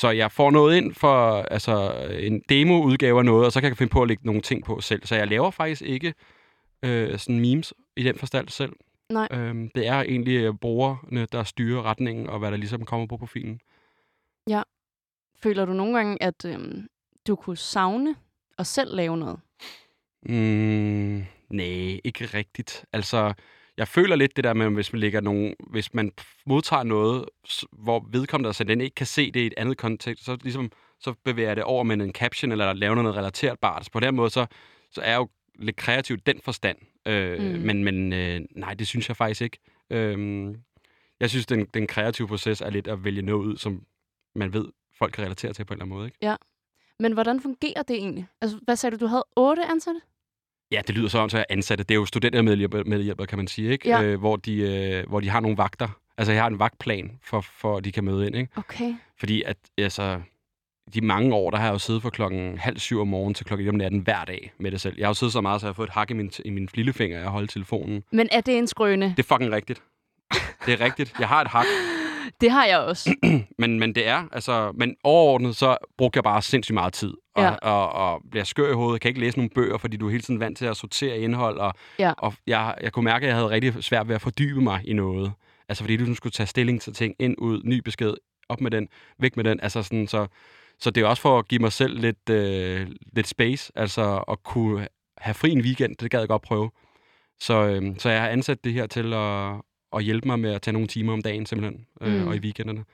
Så 0.00 0.10
jeg 0.10 0.32
får 0.32 0.50
noget 0.50 0.76
ind 0.76 0.94
for 0.94 1.42
altså, 1.42 2.06
en 2.20 2.42
demo-udgave 2.48 3.18
af 3.18 3.24
noget, 3.24 3.46
og 3.46 3.52
så 3.52 3.60
kan 3.60 3.68
jeg 3.68 3.76
finde 3.76 3.90
på 3.90 4.02
at 4.02 4.08
lægge 4.08 4.26
nogle 4.26 4.40
ting 4.40 4.64
på 4.64 4.80
selv. 4.80 5.06
Så 5.06 5.14
jeg 5.14 5.28
laver 5.28 5.50
faktisk 5.50 5.82
ikke 5.82 6.14
øh, 6.82 7.18
sådan 7.18 7.40
memes 7.40 7.74
i 7.96 8.02
den 8.02 8.18
forstand 8.18 8.48
selv. 8.48 8.72
Nej. 9.10 9.28
Øhm, 9.32 9.70
det 9.74 9.86
er 9.86 10.00
egentlig 10.00 10.36
øh, 10.36 10.54
brugerne, 10.54 11.26
der 11.32 11.44
styrer 11.44 11.82
retningen, 11.82 12.26
og 12.26 12.38
hvad 12.38 12.50
der 12.50 12.56
ligesom 12.56 12.84
kommer 12.84 13.06
på 13.06 13.16
profilen. 13.16 13.60
Ja. 14.48 14.62
Føler 15.42 15.64
du 15.64 15.72
nogle 15.72 15.96
gange, 15.96 16.22
at 16.22 16.44
øhm, 16.44 16.86
du 17.26 17.36
kunne 17.36 17.56
savne 17.56 18.16
at 18.58 18.66
selv 18.66 18.96
lave 18.96 19.16
noget? 19.16 19.40
Mm, 20.22 21.24
nej, 21.50 22.00
ikke 22.04 22.24
rigtigt. 22.24 22.84
Altså, 22.92 23.34
jeg 23.80 23.88
føler 23.88 24.16
lidt 24.16 24.36
det 24.36 24.44
der 24.44 24.54
med, 24.54 24.70
hvis 24.70 24.92
man 24.92 25.00
lægger 25.00 25.20
nogle, 25.20 25.54
hvis 25.70 25.94
man 25.94 26.12
modtager 26.46 26.82
noget, 26.82 27.24
hvor 27.72 28.06
vedkommende 28.10 28.52
der 28.52 28.64
den 28.64 28.80
ikke 28.80 28.94
kan 28.94 29.06
se 29.06 29.30
det 29.30 29.40
i 29.40 29.46
et 29.46 29.54
andet 29.56 29.76
kontekst, 29.76 30.24
så 30.24 30.38
ligesom 30.42 30.72
så 30.98 31.14
bevæger 31.24 31.48
jeg 31.48 31.56
det 31.56 31.64
over 31.64 31.82
med 31.82 31.96
en 31.96 32.12
caption, 32.12 32.52
eller 32.52 32.72
laver 32.72 32.94
noget 32.94 33.16
relaterbart. 33.16 33.84
Så 33.84 33.90
på 33.90 34.00
den 34.00 34.14
måde, 34.14 34.30
så, 34.30 34.46
så 34.90 35.00
er 35.00 35.10
jeg 35.10 35.18
jo 35.18 35.28
lidt 35.58 35.76
kreativ 35.76 36.16
den 36.16 36.40
forstand. 36.40 36.78
Øh, 37.06 37.38
mm. 37.38 37.60
Men, 37.60 37.84
men 37.84 38.12
øh, 38.12 38.40
nej, 38.50 38.74
det 38.74 38.86
synes 38.86 39.08
jeg 39.08 39.16
faktisk 39.16 39.42
ikke. 39.42 39.58
Øh, 39.90 40.54
jeg 41.20 41.30
synes, 41.30 41.46
den, 41.46 41.64
den 41.74 41.86
kreative 41.86 42.28
proces 42.28 42.60
er 42.60 42.70
lidt 42.70 42.88
at 42.88 43.04
vælge 43.04 43.22
noget 43.22 43.44
ud, 43.44 43.56
som 43.56 43.82
man 44.34 44.52
ved, 44.52 44.68
folk 44.98 45.12
kan 45.12 45.24
relatere 45.24 45.52
til 45.52 45.64
på 45.64 45.74
en 45.74 45.76
eller 45.76 45.84
anden 45.84 45.96
måde. 45.96 46.06
Ikke? 46.06 46.18
Ja. 46.22 46.36
Men 46.98 47.12
hvordan 47.12 47.40
fungerer 47.40 47.82
det 47.82 47.96
egentlig? 47.96 48.26
Altså, 48.40 48.58
hvad 48.62 48.76
sagde 48.76 48.96
du, 48.96 49.04
du 49.04 49.08
havde 49.08 49.26
otte 49.36 49.64
ansatte? 49.64 50.00
Ja, 50.72 50.80
det 50.86 50.94
lyder 50.94 51.08
så 51.08 51.24
at 51.24 51.34
jeg 51.34 51.44
ansatte. 51.48 51.84
Det 51.84 51.90
er 51.90 51.98
jo 51.98 52.06
studentermedhjælper, 52.06 53.24
kan 53.24 53.38
man 53.38 53.46
sige, 53.46 53.72
ikke? 53.72 53.88
Ja. 53.88 54.02
Øh, 54.02 54.18
hvor, 54.18 54.36
de, 54.36 54.56
øh, 54.56 55.08
hvor 55.08 55.20
de 55.20 55.28
har 55.28 55.40
nogle 55.40 55.56
vagter. 55.56 55.88
Altså, 56.18 56.32
jeg 56.32 56.42
har 56.42 56.48
en 56.48 56.58
vagtplan, 56.58 57.18
for, 57.24 57.40
for 57.40 57.76
at 57.76 57.84
de 57.84 57.92
kan 57.92 58.04
møde 58.04 58.26
ind, 58.26 58.36
ikke? 58.36 58.52
Okay. 58.56 58.94
Fordi 59.18 59.42
at, 59.42 59.56
altså, 59.78 60.20
de 60.94 61.00
mange 61.00 61.34
år, 61.34 61.50
der 61.50 61.58
har 61.58 61.64
jeg 61.64 61.72
jo 61.72 61.78
siddet 61.78 62.02
fra 62.02 62.10
klokken 62.10 62.58
halv 62.58 62.78
syv 62.78 63.00
om 63.00 63.08
morgenen 63.08 63.34
til 63.34 63.46
klokken 63.46 63.68
om 63.68 63.74
natten 63.74 64.00
hver 64.00 64.24
dag 64.24 64.52
med 64.58 64.70
det 64.70 64.80
selv. 64.80 64.94
Jeg 64.98 65.06
har 65.06 65.10
jo 65.10 65.14
siddet 65.14 65.32
så 65.32 65.40
meget, 65.40 65.60
så 65.60 65.66
jeg 65.66 65.68
har 65.68 65.74
fået 65.74 65.88
et 65.88 65.94
hak 65.94 66.10
i 66.10 66.14
min, 66.14 66.30
i 66.44 66.50
min 66.50 66.68
lillefinger, 66.74 67.18
jeg 67.18 67.28
holder 67.28 67.48
telefonen. 67.48 68.02
Men 68.12 68.28
er 68.32 68.40
det 68.40 68.58
en 68.58 68.66
skrøne? 68.66 69.14
Det 69.16 69.18
er 69.18 69.34
fucking 69.34 69.52
rigtigt. 69.52 69.82
Det 70.66 70.72
er 70.72 70.80
rigtigt. 70.80 71.14
Jeg 71.18 71.28
har 71.28 71.40
et 71.40 71.48
hak. 71.48 71.66
Det 72.40 72.50
har 72.50 72.64
jeg 72.64 72.78
også. 72.78 73.14
men, 73.58 73.78
men 73.78 73.94
det 73.94 74.08
er, 74.08 74.24
altså, 74.32 74.72
men 74.74 74.96
overordnet, 75.04 75.56
så 75.56 75.76
brugte 75.98 76.16
jeg 76.16 76.24
bare 76.24 76.42
sindssygt 76.42 76.74
meget 76.74 76.92
tid. 76.92 77.14
Og, 77.34 77.42
ja. 77.42 77.50
og, 77.50 77.92
og, 77.92 78.12
og 78.12 78.22
bliver 78.30 78.44
skør 78.44 78.70
i 78.70 78.74
hovedet, 78.74 79.00
kan 79.00 79.08
ikke 79.08 79.20
læse 79.20 79.38
nogle 79.38 79.50
bøger, 79.54 79.78
fordi 79.78 79.96
du 79.96 80.06
er 80.06 80.10
hele 80.10 80.22
tiden 80.22 80.40
vant 80.40 80.58
til 80.58 80.66
at 80.66 80.76
sortere 80.76 81.18
indhold. 81.18 81.58
Og, 81.58 81.74
ja. 81.98 82.12
og 82.18 82.34
jeg, 82.46 82.74
jeg 82.82 82.92
kunne 82.92 83.04
mærke, 83.04 83.24
at 83.24 83.28
jeg 83.28 83.36
havde 83.36 83.50
rigtig 83.50 83.84
svært 83.84 84.08
ved 84.08 84.14
at 84.14 84.20
fordybe 84.20 84.60
mig 84.60 84.80
i 84.84 84.92
noget. 84.92 85.32
Altså 85.68 85.82
fordi 85.82 85.96
du 85.96 86.14
skulle 86.14 86.32
tage 86.32 86.46
stilling 86.46 86.80
til 86.80 86.92
ting, 86.92 87.14
ind, 87.18 87.34
ud, 87.38 87.60
ny 87.64 87.78
besked, 87.78 88.14
op 88.48 88.60
med 88.60 88.70
den, 88.70 88.88
væk 89.18 89.36
med 89.36 89.44
den. 89.44 89.60
Altså 89.60 89.82
sådan, 89.82 90.06
så, 90.06 90.26
så 90.78 90.90
det 90.90 91.02
er 91.02 91.06
også 91.06 91.22
for 91.22 91.38
at 91.38 91.48
give 91.48 91.58
mig 91.58 91.72
selv 91.72 91.98
lidt, 91.98 92.30
øh, 92.30 92.86
lidt 93.12 93.28
space, 93.28 93.72
altså 93.74 94.24
at 94.28 94.42
kunne 94.42 94.88
have 95.18 95.34
fri 95.34 95.50
en 95.50 95.60
weekend, 95.60 95.96
det 95.96 96.10
gad 96.10 96.18
jeg 96.18 96.28
godt 96.28 96.42
prøve. 96.42 96.70
Så, 97.40 97.54
øh, 97.54 97.82
så 97.98 98.10
jeg 98.10 98.20
har 98.20 98.28
ansat 98.28 98.64
det 98.64 98.72
her 98.72 98.86
til 98.86 99.14
at, 99.14 99.54
at 99.96 100.04
hjælpe 100.04 100.28
mig 100.28 100.38
med 100.38 100.52
at 100.52 100.62
tage 100.62 100.72
nogle 100.72 100.88
timer 100.88 101.12
om 101.12 101.22
dagen 101.22 101.46
simpelthen, 101.46 101.86
øh, 102.00 102.20
mm. 102.20 102.28
og 102.28 102.36
i 102.36 102.38
weekenderne. 102.38 102.84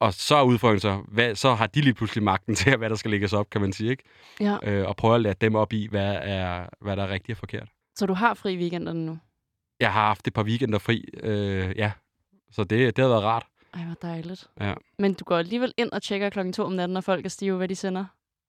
Og 0.00 0.14
så 0.14 0.36
er 0.36 0.42
udfordringen 0.42 0.80
så, 0.80 1.02
hvad, 1.08 1.34
så 1.34 1.54
har 1.54 1.66
de 1.66 1.80
lige 1.80 1.94
pludselig 1.94 2.24
magten 2.24 2.54
til, 2.60 2.76
hvad 2.76 2.90
der 2.90 2.96
skal 2.96 3.10
lægges 3.10 3.32
op, 3.32 3.50
kan 3.50 3.60
man 3.60 3.72
sige, 3.72 3.90
ikke? 3.90 4.02
Ja. 4.40 4.56
Øh, 4.62 4.88
og 4.88 4.96
prøve 4.96 5.14
at 5.14 5.20
lære 5.20 5.34
dem 5.40 5.54
op 5.54 5.72
i, 5.72 5.88
hvad, 5.90 6.18
er, 6.22 6.66
hvad 6.80 6.96
der 6.96 7.02
er 7.02 7.08
rigtigt 7.08 7.36
og 7.36 7.38
forkert. 7.38 7.68
Så 7.96 8.06
du 8.06 8.12
har 8.12 8.34
fri 8.34 8.56
weekenderne 8.56 9.06
nu? 9.06 9.18
Jeg 9.80 9.92
har 9.92 10.06
haft 10.06 10.26
et 10.26 10.32
par 10.34 10.42
weekender 10.42 10.78
fri, 10.78 11.04
øh, 11.22 11.72
ja. 11.76 11.92
Så 12.50 12.64
det, 12.64 12.96
det 12.96 13.02
har 13.02 13.08
været 13.08 13.24
rart. 13.24 13.46
Ej, 13.74 13.84
hvor 13.84 13.94
dejligt. 14.02 14.46
Ja. 14.60 14.74
Men 14.98 15.14
du 15.14 15.24
går 15.24 15.36
alligevel 15.36 15.74
ind 15.76 15.92
og 15.92 16.02
tjekker 16.02 16.30
klokken 16.30 16.52
to 16.52 16.62
om 16.62 16.72
natten, 16.72 16.94
når 16.94 17.00
folk 17.00 17.24
er 17.24 17.28
stive, 17.28 17.56
hvad 17.56 17.68
de 17.68 17.74
sender? 17.74 18.04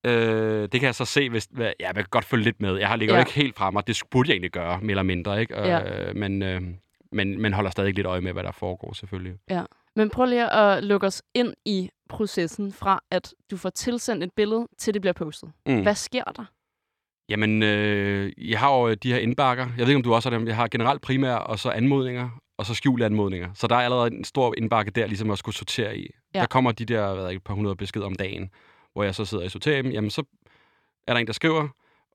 Øh, 0.05 0.61
det 0.61 0.71
kan 0.71 0.83
jeg 0.83 0.95
så 0.95 1.05
se, 1.05 1.29
hvis... 1.29 1.47
Ja, 1.57 1.71
jeg 1.79 1.95
kan 1.95 2.05
godt 2.09 2.25
følge 2.25 2.43
lidt 2.43 2.61
med. 2.61 2.77
Jeg 2.77 2.87
har 2.87 2.95
ligger 2.95 3.15
ja. 3.15 3.19
ikke 3.19 3.33
helt 3.33 3.55
frem, 3.55 3.75
og 3.75 3.87
det 3.87 4.01
burde 4.11 4.29
jeg 4.29 4.33
egentlig 4.33 4.51
gøre, 4.51 4.81
mere 4.81 4.89
eller 4.89 5.03
mindre, 5.03 5.41
ikke? 5.41 5.59
Ja. 5.61 6.07
Øh, 6.09 6.15
men, 6.15 6.41
øh, 6.41 6.61
men, 7.11 7.41
men 7.41 7.53
holder 7.53 7.69
stadig 7.69 7.93
lidt 7.93 8.07
øje 8.07 8.21
med, 8.21 8.33
hvad 8.33 8.43
der 8.43 8.51
foregår, 8.51 8.93
selvfølgelig. 8.93 9.35
Ja. 9.49 9.63
Men 9.95 10.09
prøv 10.09 10.25
lige 10.25 10.53
at 10.53 10.83
lukke 10.83 11.07
os 11.07 11.23
ind 11.33 11.53
i 11.65 11.89
processen 12.09 12.73
fra, 12.73 13.03
at 13.11 13.33
du 13.51 13.57
får 13.57 13.69
tilsendt 13.69 14.23
et 14.23 14.31
billede, 14.35 14.67
til 14.77 14.93
det 14.93 15.01
bliver 15.01 15.13
postet. 15.13 15.51
Mm. 15.65 15.81
Hvad 15.81 15.95
sker 15.95 16.23
der? 16.23 16.45
Jamen, 17.29 17.63
øh, 17.63 18.31
jeg 18.37 18.59
har 18.59 18.77
jo 18.77 18.93
de 18.93 19.13
her 19.13 19.19
indbakker. 19.19 19.63
Jeg 19.77 19.79
ved 19.79 19.87
ikke, 19.87 19.95
om 19.95 20.03
du 20.03 20.13
også 20.13 20.29
har 20.29 20.37
dem. 20.37 20.47
Jeg 20.47 20.55
har 20.55 20.67
generelt 20.67 21.01
primær, 21.01 21.35
og 21.35 21.59
så 21.59 21.69
anmodninger, 21.69 22.29
og 22.57 22.65
så 22.65 22.73
skjulte 22.73 23.05
anmodninger. 23.05 23.49
Så 23.53 23.67
der 23.67 23.75
er 23.75 23.79
allerede 23.79 24.13
en 24.13 24.23
stor 24.23 24.53
indbakke 24.57 24.91
der, 24.91 25.07
ligesom 25.07 25.31
at 25.31 25.37
skulle 25.37 25.55
sortere 25.55 25.97
i. 25.97 26.07
Ja. 26.33 26.39
Der 26.39 26.45
kommer 26.45 26.71
de 26.71 26.85
der, 26.85 27.13
hvad 27.13 27.33
et 27.33 27.43
par 27.43 27.53
hundrede 27.53 27.75
beskeder 27.75 28.05
om 28.05 28.15
dagen, 28.15 28.49
hvor 28.93 29.03
jeg 29.03 29.15
så 29.15 29.25
sidder 29.25 29.43
og 29.43 29.51
sorterer 29.51 29.81
dem. 29.81 29.91
Jamen, 29.91 30.09
så 30.09 30.23
er 31.07 31.13
der 31.13 31.19
en, 31.19 31.27
der 31.27 31.33
skriver, 31.33 31.67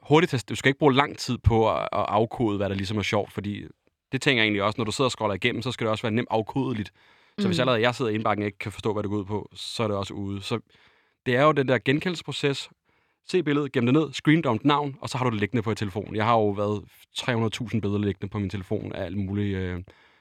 hurtigt, 0.02 0.48
du 0.48 0.54
skal 0.54 0.68
ikke 0.68 0.78
bruge 0.78 0.94
lang 0.94 1.18
tid 1.18 1.38
på 1.38 1.70
at, 1.70 1.80
at 1.80 1.88
afkode, 2.08 2.56
hvad 2.56 2.68
der 2.68 2.74
ligesom 2.74 2.98
er 2.98 3.02
sjovt, 3.02 3.32
fordi 3.32 3.64
det 4.14 4.22
tænker 4.22 4.42
jeg 4.42 4.46
egentlig 4.46 4.62
også, 4.62 4.74
når 4.78 4.84
du 4.84 4.92
sidder 4.92 5.06
og 5.06 5.12
scroller 5.12 5.34
igennem, 5.34 5.62
så 5.62 5.72
skal 5.72 5.84
det 5.84 5.90
også 5.90 6.02
være 6.02 6.12
nemt 6.12 6.28
afkodeligt. 6.30 6.92
Så 7.38 7.46
mm. 7.46 7.46
hvis 7.46 7.58
allerede 7.58 7.82
jeg 7.82 7.94
sidder 7.94 8.10
i 8.10 8.14
indbakken 8.14 8.42
og 8.42 8.46
ikke 8.46 8.58
kan 8.58 8.72
forstå, 8.72 8.92
hvad 8.92 9.02
det 9.02 9.10
går 9.10 9.16
ud 9.16 9.24
på, 9.24 9.50
så 9.54 9.82
er 9.82 9.88
det 9.88 9.96
også 9.96 10.14
ude. 10.14 10.42
Så 10.42 10.60
det 11.26 11.36
er 11.36 11.42
jo 11.42 11.52
den 11.52 11.68
der 11.68 11.78
genkendelsesproces. 11.78 12.70
Se 13.28 13.42
billedet, 13.42 13.72
gem 13.72 13.86
det 13.86 13.92
ned, 13.94 14.12
screen 14.12 14.42
dump 14.42 14.64
navn, 14.64 14.96
og 15.00 15.08
så 15.08 15.18
har 15.18 15.24
du 15.24 15.30
det 15.30 15.40
liggende 15.40 15.62
på 15.62 15.70
i 15.70 15.74
telefonen. 15.74 16.16
Jeg 16.16 16.24
har 16.24 16.34
jo 16.34 16.48
været 16.48 16.84
300.000 17.18 17.80
billeder 17.80 17.98
liggende 17.98 18.28
på 18.28 18.38
min 18.38 18.50
telefon 18.50 18.92
af 18.92 19.04
alt 19.04 19.16
muligt, 19.16 19.56
øh, 19.56 19.80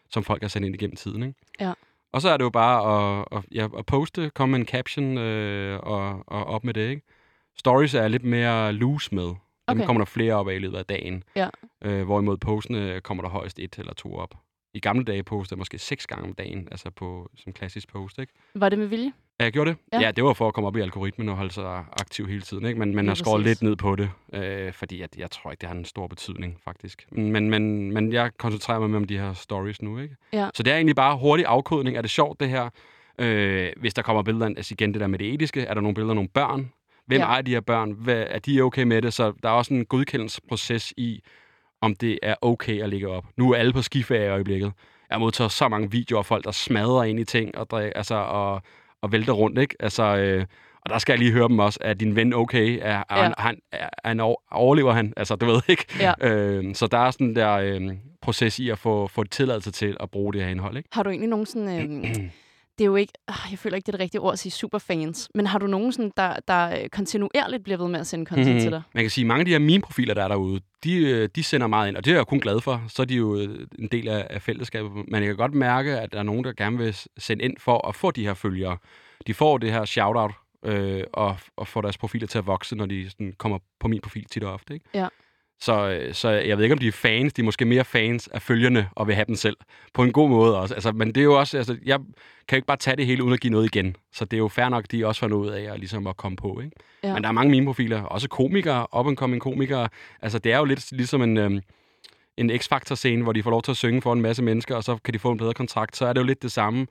som 0.10 0.24
folk 0.24 0.42
har 0.42 0.50
sendt 0.50 0.66
ind 0.66 0.76
igennem 0.76 0.96
tiden. 0.96 1.24
Ikke? 1.24 1.40
Ja. 1.60 1.74
Og 2.14 2.22
så 2.22 2.30
er 2.30 2.38
det 2.38 2.44
jo 2.44 2.50
bare 2.50 2.80
at, 3.22 3.26
at, 3.32 3.44
ja, 3.52 3.68
at 3.78 3.86
poste, 3.86 4.32
komme 4.36 4.52
med 4.52 4.60
en 4.60 4.66
caption 4.66 5.18
øh, 5.18 5.80
og, 5.84 6.24
og 6.28 6.46
op 6.46 6.64
med 6.64 6.74
det. 6.74 6.90
Ikke? 6.90 7.02
Stories 7.58 7.94
er 7.94 8.08
lidt 8.08 8.24
mere 8.24 8.74
loose 8.74 9.16
med. 9.16 9.32
Dem 9.69 9.78
Okay. 9.78 9.86
kommer 9.86 9.99
der 9.99 10.06
flere 10.06 10.34
op 10.34 10.47
af 10.49 10.56
i 10.56 10.60
løbet 10.60 10.78
af 10.78 10.86
dagen. 10.86 11.23
Ja. 11.36 11.49
Øh, 11.86 12.04
hvorimod 12.06 12.38
postene 12.38 13.02
kommer 13.02 13.23
der 13.23 13.30
højst 13.30 13.60
et 13.60 13.76
eller 13.78 13.93
to 13.93 14.15
op. 14.15 14.36
I 14.76 14.80
gamle 14.80 15.04
dage 15.06 15.23
postede 15.23 15.54
jeg 15.56 15.58
måske 15.60 15.78
seks 15.78 16.08
gange 16.08 16.23
om 16.23 16.34
dagen, 16.34 16.67
altså 16.71 16.89
på, 16.89 17.30
som 17.38 17.54
klassisk 17.54 17.88
post, 17.91 18.19
ikke? 18.19 18.34
Var 18.56 18.69
det 18.69 18.80
med 18.80 18.88
vilje? 18.88 19.12
Ja, 19.39 19.43
jeg 19.43 19.54
gjorde 19.54 19.69
det. 19.71 19.78
Ja. 19.93 19.97
Ja. 19.99 20.06
ja, 20.06 20.12
det 20.12 20.23
var 20.23 20.34
for 20.34 20.47
at 20.47 20.54
komme 20.54 20.67
op 20.67 20.76
i 20.78 20.82
algoritmen 20.82 21.30
og 21.30 21.36
holde 21.36 21.52
sig 21.54 21.86
aktiv 21.99 22.28
hele 22.28 22.41
tiden, 22.41 22.65
ikke? 22.65 22.80
Men 22.80 22.95
man 22.95 23.06
Lige 23.06 23.10
har 23.10 23.15
skåret 23.15 23.43
lidt 23.43 23.62
ned 23.62 23.76
på 23.76 23.95
det, 23.95 24.10
øh, 24.34 24.73
fordi 24.73 25.02
jeg, 25.02 25.10
jeg 25.17 25.32
tror 25.32 25.52
ikke, 25.52 25.62
det 25.62 25.69
har 25.69 25.76
en 25.76 25.86
stor 25.86 26.08
betydning, 26.08 26.58
faktisk. 26.63 27.06
Men, 27.12 27.49
men, 27.49 27.91
men 27.91 28.13
jeg 28.13 28.32
koncentrerer 28.38 28.80
mig 28.80 28.89
med 28.89 28.97
om 28.97 29.04
de 29.06 29.17
her 29.17 29.34
stories 29.34 29.82
nu, 29.82 29.99
ikke? 29.99 30.15
Ja. 30.34 30.49
Så 30.54 30.63
det 30.63 30.71
er 30.71 30.76
egentlig 30.76 30.95
bare 30.95 31.17
hurtig 31.17 31.45
afkodning. 31.45 31.97
Er 31.97 32.02
det 32.02 32.10
sjovt, 32.12 32.39
det 32.39 32.49
her? 32.49 32.69
Øh, 33.19 33.71
hvis 33.78 33.93
der 33.93 34.02
kommer 34.02 34.23
billeder, 34.23 34.45
altså 34.45 34.73
igen 34.73 34.93
det 34.93 35.02
der 35.02 35.08
med 35.08 35.19
det 35.19 35.34
etiske, 35.34 35.62
er 35.62 35.73
der 35.73 35.82
nogle 35.82 35.95
billeder 35.95 36.12
af 36.12 36.15
nogle 36.15 36.30
børn? 36.30 36.71
Hvem 37.08 37.20
Ja. 37.20 37.26
ejer 37.26 37.42
de 37.42 37.52
her 37.52 37.62
børn? 37.62 37.92
Hvad, 37.92 38.26
er 38.30 38.39
de 38.39 38.62
okay 38.62 38.84
med 38.84 39.02
det? 39.02 39.13
Så 39.13 39.34
der 39.44 39.50
er 39.50 39.54
også 39.54 39.74
en 39.74 39.86
godkendelsesproces 39.86 40.94
i, 40.98 41.20
om 41.82 41.96
det 41.96 42.20
er 42.24 42.36
okay 42.42 42.82
at 42.82 42.89
lægge 42.89 43.08
op. 43.08 43.26
Nu 43.38 43.52
er 43.52 43.58
alle 43.58 43.74
på 43.74 43.82
skiferie 43.82 44.26
i 44.26 44.30
øjeblikket. 44.30 44.72
Jeg 45.10 45.16
har 45.16 45.20
modtaget 45.20 45.52
så 45.52 45.68
mange 45.68 45.92
videoer 45.92 46.20
af 46.20 46.26
folk, 46.26 46.46
der 46.46 46.52
smadrer 46.52 47.04
ind 47.04 47.20
i 47.20 47.24
ting 47.26 47.58
og, 47.58 47.70
drik, 47.70 47.92
altså, 47.96 48.16
og, 48.16 48.62
og 49.02 49.12
vælter 49.12 49.34
rundt, 49.34 49.60
ikke? 49.60 49.76
Altså, 49.80 50.04
øh, 50.04 50.46
og 50.82 50.89
der 50.89 50.98
skal 50.98 51.13
jeg 51.13 51.20
lige 51.20 51.32
høre 51.32 51.48
dem 51.48 51.60
også. 51.60 51.80
Er 51.82 51.94
din 51.94 52.16
ven 52.16 52.34
okay? 52.34 52.80
Er, 52.82 53.04
er, 53.10 53.18
Ja. 53.18 53.24
han, 53.24 53.34
han, 53.38 53.58
er, 53.72 53.89
han 54.06 54.20
over, 54.20 54.36
overlever 54.52 54.92
han? 54.94 55.13
Altså, 55.18 55.36
du 55.36 55.46
ved 55.46 55.62
ikke? 55.70 55.86
Ja. 56.00 56.13
Øh, 56.22 56.76
så 56.76 56.88
der 56.88 56.98
er 56.98 57.12
sådan 57.12 57.36
der 57.36 57.52
øh, 57.54 57.82
proces 58.22 58.60
i 58.60 58.70
at 58.70 58.78
få, 58.80 59.08
få 59.08 59.24
tilladelse 59.24 59.72
til 59.72 59.98
at 60.00 60.12
bruge 60.12 60.34
det 60.34 60.42
her 60.44 60.50
indhold, 60.50 60.78
ikke? 60.78 60.89
Har 60.92 61.04
du 61.04 61.10
egentlig 61.10 61.30
nogen 61.30 61.46
sådan... 61.46 62.06
Øh, 62.06 62.16
det 62.78 62.84
er 62.84 62.86
jo 62.86 62.96
ikke... 62.96 63.14
Øh, 63.30 63.36
jeg 63.52 63.60
føler 63.60 63.76
ikke, 63.76 63.86
det 63.86 63.90
er 63.94 63.98
det 63.98 64.04
rigtige 64.04 64.22
ord 64.22 64.34
at 64.34 64.40
sige 64.40 64.52
superfans. 64.52 65.30
Men 65.36 65.48
har 65.48 65.60
du 65.60 65.68
nogen, 65.68 65.92
sådan, 65.92 66.12
der, 66.18 66.36
der 66.48 66.82
øh, 66.84 66.90
kontinuerligt 66.90 67.64
bliver 67.64 67.78
ved 67.78 67.88
med 67.88 68.00
at 68.00 68.08
sende 68.08 68.26
content 68.26 68.50
Mhm. 68.50 68.60
til 68.60 68.72
dig? 68.72 68.82
Man 68.94 69.04
kan 69.04 69.10
sige, 69.12 69.24
at 69.24 69.28
mange 69.28 69.40
af 69.40 69.46
de 69.46 69.52
her 69.52 69.60
meme-profiler, 69.60 70.14
der 70.14 70.24
er 70.24 70.28
derude, 70.28 70.60
de, 70.84 70.96
øh, 70.96 71.30
de 71.36 71.44
sender 71.44 71.68
meget 71.68 71.88
ind, 71.88 71.98
og 71.98 72.06
det 72.06 72.12
er 72.12 72.16
jeg 72.16 72.28
kun 72.28 72.40
glad 72.40 72.62
for. 72.62 72.84
Så 72.88 73.02
er 73.02 73.06
de 73.06 73.16
jo 73.16 73.36
øh, 73.38 73.68
en 73.80 73.88
del 73.92 74.08
af, 74.08 74.28
af 74.30 74.42
fællesskabet. 74.42 74.92
Men 74.92 75.14
jeg 75.14 75.26
kan 75.26 75.36
godt 75.38 75.54
mærke, 75.54 76.00
at 76.00 76.12
der 76.14 76.20
er 76.20 76.24
nogen, 76.24 76.44
der 76.44 76.54
gerne 76.54 76.78
vil 76.78 76.98
sende 77.18 77.44
ind 77.46 77.54
for 77.60 77.88
at 77.88 77.96
få 77.96 78.12
de 78.12 78.24
her 78.26 78.34
følgere. 78.34 78.78
De 79.28 79.34
får 79.34 79.58
det 79.58 79.72
her 79.72 79.86
shout-out 79.86 80.32
øh, 80.66 81.04
og, 81.14 81.38
og 81.58 81.68
får 81.68 81.82
deres 81.82 81.98
profiler 81.98 82.28
til 82.28 82.38
at 82.38 82.48
vokse, 82.48 82.76
når 82.76 82.86
de 82.86 83.10
sådan, 83.10 83.34
kommer 83.38 83.58
på 83.80 83.88
min 83.88 84.02
profil 84.02 84.26
tit 84.26 84.44
og 84.44 84.54
ofte. 84.54 84.74
Ikke? 84.74 84.86
Ja. 84.94 85.08
Så, 85.60 85.89
øh, 85.89 86.13
så 86.13 86.30
jeg 86.30 86.58
ved 86.58 86.63
ikke, 86.63 86.74
om 86.74 86.80
de 86.80 86.88
er 86.88 86.92
fans. 86.92 87.34
De 87.34 87.42
er 87.42 87.46
måske 87.46 87.66
mere 87.66 87.86
fans 87.86 88.28
af 88.28 88.42
følgerne 88.42 88.89
og 88.92 89.08
vil 89.08 89.16
have 89.16 89.26
dem 89.26 89.36
selv. 89.36 89.58
På 89.94 90.04
en 90.04 90.12
god 90.12 90.30
måde 90.30 90.60
også. 90.60 90.74
Altså, 90.74 90.92
men 90.92 91.08
det 91.08 91.18
er 91.18 91.24
jo 91.24 91.39
også... 91.39 91.58
Altså, 91.58 91.78
jeg 91.86 92.00
kan 92.48 92.56
jo 92.56 92.58
ikke 92.58 92.68
bare 92.68 92.78
tage 92.78 92.98
det 92.98 93.06
hele 93.06 93.24
uden 93.24 93.34
at 93.34 93.39
give 93.39 93.52
noget 93.52 93.76
igen. 93.76 93.96
Så 94.12 94.26
det 94.26 94.38
er 94.38 94.42
jo 94.42 94.48
fair 94.48 94.70
nok, 94.70 94.86
de 94.92 95.08
også 95.08 95.20
får 95.20 95.28
noget 95.28 95.46
ud 95.46 95.50
af 95.50 95.74
at, 95.74 95.80
ligesom 95.80 96.08
at 96.08 96.18
komme 96.18 96.36
på. 96.36 96.60
Ikke? 96.60 96.76
Ja. 97.04 97.13
Men 97.13 97.24
der 97.24 97.30
er 97.30 97.34
mange 97.34 97.52
meme-profiler. 97.52 98.02
Også 98.02 98.30
komikere, 98.30 98.88
up-and-coming 99.00 99.39
komikere. 99.39 99.89
Altså, 100.22 100.39
det 100.39 100.52
er 100.52 100.58
jo 100.58 100.66
lidt 100.66 100.92
ligesom 100.92 101.22
en... 101.22 101.38
Øhm, 101.38 101.62
en 102.38 102.52
X-Factor-scene, 102.52 103.24
hvor 103.24 103.34
de 103.34 103.44
får 103.44 103.50
lov 103.50 103.62
til 103.62 103.72
at 103.72 103.78
synge 103.78 104.02
for 104.02 104.13
en 104.13 104.22
masse 104.22 104.44
mennesker, 104.44 104.76
og 104.76 104.84
så 104.84 104.98
kan 105.04 105.13
de 105.13 105.20
få 105.20 105.32
en 105.32 105.38
bedre 105.38 105.54
kontrakt, 105.54 105.98
så 105.98 106.06
er 106.06 106.13
det 106.13 106.22
jo 106.22 106.26
lidt 106.26 106.44
det 106.44 106.52
samme, 106.52 106.88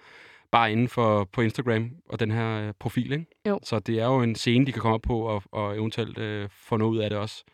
bare 0.50 0.72
inden 0.72 0.88
for 0.88 1.24
på 1.32 1.40
Instagram 1.40 1.90
og 2.08 2.20
den 2.20 2.30
her 2.30 2.66
øh, 2.66 2.72
profil. 2.78 3.12
Ikke? 3.12 3.26
Jo. 3.48 3.58
Så 3.62 3.78
det 3.78 4.00
er 4.00 4.06
jo 4.06 4.22
en 4.22 4.34
scene, 4.34 4.66
de 4.66 4.72
kan 4.72 4.82
komme 4.82 4.94
op 4.94 5.02
på 5.02 5.20
og, 5.20 5.42
og 5.52 5.76
eventuelt 5.76 6.18
øh, 6.18 6.48
få 6.50 6.76
noget 6.76 6.92
ud 6.92 6.98
af 6.98 7.10
det 7.10 7.18
også. 7.18 7.44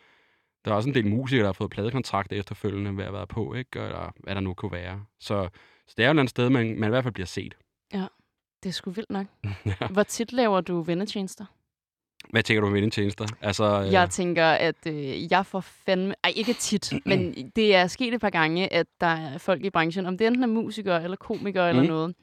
Der 0.68 0.72
er 0.74 0.76
også 0.76 0.88
en 0.88 0.94
del 0.94 1.06
musikere, 1.06 1.42
der 1.42 1.48
har 1.48 1.52
fået 1.52 1.70
pladekontrakter 1.70 2.36
efterfølgende 2.36 2.96
ved 2.96 3.04
at 3.04 3.12
være 3.12 3.26
på, 3.26 3.54
ikke? 3.54 3.80
eller 3.80 4.12
hvad 4.24 4.34
der 4.34 4.40
nu 4.40 4.54
kunne 4.54 4.72
være. 4.72 5.00
Så, 5.20 5.48
så 5.86 5.94
det 5.96 6.02
er 6.02 6.06
jo 6.06 6.10
et 6.10 6.10
eller 6.10 6.20
andet 6.22 6.30
sted, 6.30 6.50
man, 6.50 6.78
man 6.78 6.88
i 6.88 6.90
hvert 6.90 7.04
fald 7.04 7.14
bliver 7.14 7.26
set. 7.26 7.54
Ja, 7.94 8.06
det 8.62 8.68
er 8.68 8.72
sgu 8.72 8.90
vildt 8.90 9.10
nok. 9.10 9.26
Ja. 9.80 9.86
Hvor 9.90 10.02
tit 10.02 10.32
laver 10.32 10.60
du 10.60 10.82
vennetjenester? 10.82 11.44
Hvad 12.30 12.42
tænker 12.42 12.60
du 12.60 12.66
om 12.66 12.74
vindetjenester? 12.74 13.26
Altså, 13.40 13.82
øh, 13.86 13.92
Jeg 13.92 14.10
tænker, 14.10 14.46
at 14.46 14.86
øh, 14.86 15.32
jeg 15.32 15.46
får 15.46 15.60
fandme... 15.60 16.14
Ej, 16.24 16.32
ikke 16.36 16.52
tit, 16.52 16.92
men 17.06 17.50
det 17.56 17.74
er 17.74 17.86
sket 17.86 18.14
et 18.14 18.20
par 18.20 18.30
gange, 18.30 18.72
at 18.72 18.86
der 19.00 19.06
er 19.06 19.38
folk 19.38 19.64
i 19.64 19.70
branchen, 19.70 20.06
om 20.06 20.18
det 20.18 20.26
enten 20.26 20.42
er 20.42 20.46
musikere 20.46 21.04
eller 21.04 21.16
komikere 21.16 21.68
eller 21.68 21.82
Mm. 21.82 21.88
noget, 21.88 22.14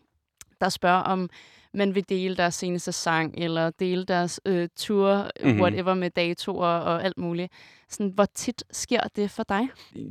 der 0.62 0.70
spørger 0.70 1.02
om 1.02 1.30
man 1.76 1.96
vil 1.96 2.10
dele 2.10 2.36
deres 2.36 2.56
seneste 2.56 2.92
sang, 2.92 3.34
eller 3.38 3.70
dele 3.70 4.06
deres 4.06 4.42
øh, 4.46 4.70
tour, 4.76 5.24
mm-hmm. 5.24 5.52
Mhm. 5.52 5.62
whatever, 5.62 5.94
med 5.94 6.10
datoer 6.10 6.68
og 6.68 7.04
alt 7.04 7.18
muligt. 7.18 7.54
Sådan, 7.90 8.12
hvor 8.12 8.26
tit 8.26 8.64
sker 8.72 9.02
det 9.16 9.32
for 9.32 9.44
dig? 9.44 9.68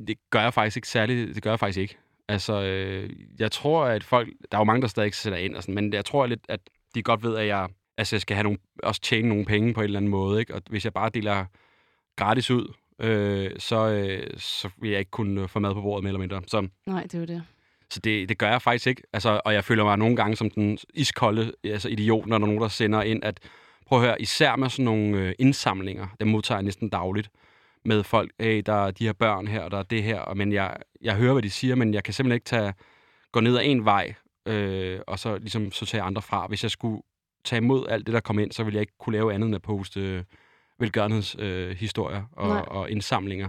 det 0.09 0.17
gør 0.31 0.41
jeg 0.41 0.55
faktisk 0.55 0.77
ikke 0.77 0.89
særligt. 0.89 1.35
Det 1.35 1.43
gør 1.43 1.51
jeg 1.51 1.59
faktisk 1.59 1.79
ikke. 1.79 1.97
Altså, 2.29 2.63
øh, 2.63 3.11
jeg 3.39 3.53
tror, 3.53 3.85
at 3.85 4.05
folk... 4.05 4.29
Der 4.53 4.59
er 4.59 4.61
jo 4.61 4.65
mange, 4.65 4.83
der 4.83 4.89
stadig 4.89 5.07
ikke 5.07 5.17
sætter 5.17 5.39
ind, 5.39 5.57
og 5.57 5.63
sådan, 5.63 5.75
men 5.75 5.93
jeg 5.93 6.05
tror 6.05 6.27
lidt, 6.27 6.41
at 6.49 6.61
de 6.95 7.03
godt 7.03 7.23
ved, 7.23 7.37
at 7.37 7.47
jeg, 7.47 7.69
altså, 7.99 8.17
jeg 8.17 8.21
skal 8.21 8.35
have 8.37 8.43
nogle, 8.45 8.59
også 8.83 9.01
tjene 9.01 9.29
nogle 9.29 9.45
penge 9.45 9.75
på 9.75 9.81
en 9.81 9.85
eller 9.85 9.99
anden 9.99 10.11
måde. 10.11 10.41
Ikke? 10.41 10.55
Og 10.55 10.63
hvis 10.71 10.85
jeg 10.85 10.93
bare 10.93 11.11
deler 11.15 11.45
gratis 12.17 12.51
ud, 12.51 12.73
øh, 12.99 13.51
så, 13.59 13.89
øh, 13.89 14.39
så 14.39 14.69
vil 14.77 14.91
jeg 14.91 14.99
ikke 14.99 15.11
kunne 15.11 15.49
få 15.49 15.59
mad 15.59 15.75
på 15.75 15.81
bordet 15.81 16.05
mere 16.05 16.11
eller 16.11 16.21
mindre. 16.21 16.43
Så, 16.47 16.69
Nej, 16.87 17.03
det 17.03 17.15
er 17.15 17.19
jo 17.19 17.25
det. 17.25 17.43
Så 17.95 18.01
det, 18.01 18.29
det 18.29 18.39
gør 18.39 18.49
jeg 18.49 18.63
faktisk 18.63 18.87
ikke. 18.87 19.03
Altså, 19.13 19.41
og 19.45 19.55
jeg 19.55 19.65
føler 19.65 19.85
mig 19.85 19.99
nogle 19.99 20.17
gange 20.17 20.37
som 20.37 20.51
den 20.51 20.79
iskolde 20.95 21.53
altså 21.65 21.89
idiot, 21.89 22.27
når 22.27 22.39
der 22.39 22.45
er 22.45 22.47
nogen, 22.47 22.63
der 22.63 22.69
sender 22.69 23.03
ind, 23.03 23.25
at 23.25 23.41
prøv 23.87 23.99
at 23.99 24.05
høre, 24.05 24.23
især 24.23 24.57
med 24.57 24.69
sådan 24.69 24.85
nogle 24.85 25.19
øh, 25.19 25.35
indsamlinger, 25.39 26.07
dem 26.21 26.29
modtager 26.29 26.59
jeg 26.59 26.65
næsten 26.65 26.89
dagligt, 26.89 27.31
med 27.85 28.03
folk, 28.03 28.31
hey, 28.41 28.63
der 28.67 28.87
er 28.87 28.91
de 28.91 29.05
her 29.05 29.13
børn 29.13 29.47
her, 29.47 29.61
og 29.61 29.71
der 29.71 29.79
er 29.79 29.83
det 29.83 30.03
her, 30.03 30.21
og, 30.21 30.37
men 30.37 30.53
jeg, 30.53 30.77
jeg 31.01 31.17
hører, 31.17 31.33
hvad 31.33 31.43
de 31.43 31.51
siger, 31.51 31.75
men 31.75 31.95
jeg 31.95 32.05
kan 32.05 32.15
simpelthen 32.15 32.37
ikke 32.37 32.45
tage, 32.45 32.75
gå 33.33 33.41
ned 33.41 33.57
ad 33.57 33.63
en 33.65 33.85
vej, 33.85 34.15
øh, 34.47 35.01
og 35.07 35.19
så 35.19 35.39
ligesom 35.39 35.73
sortere 35.73 36.03
andre 36.03 36.23
fra. 36.23 36.47
Hvis 36.47 36.63
jeg 36.63 36.71
skulle 36.71 37.03
tage 37.45 37.59
imod 37.59 37.87
alt 37.89 38.07
det, 38.07 38.13
der 38.15 38.21
kom 38.21 38.39
ind, 38.39 38.53
så 38.53 38.65
ville 38.65 38.77
jeg 38.77 38.81
ikke 38.81 38.99
kunne 38.99 39.13
lave 39.13 39.35
andet 39.35 39.47
end 39.47 39.55
at 39.55 39.63
poste 39.63 40.01
øh, 40.01 40.23
velgørenhedshistorier 40.79 41.71
øh, 41.71 41.77
historier 41.77 42.23
og, 42.33 42.49
Nej. 42.49 42.65
og 42.67 42.91
indsamlinger. 42.91 43.49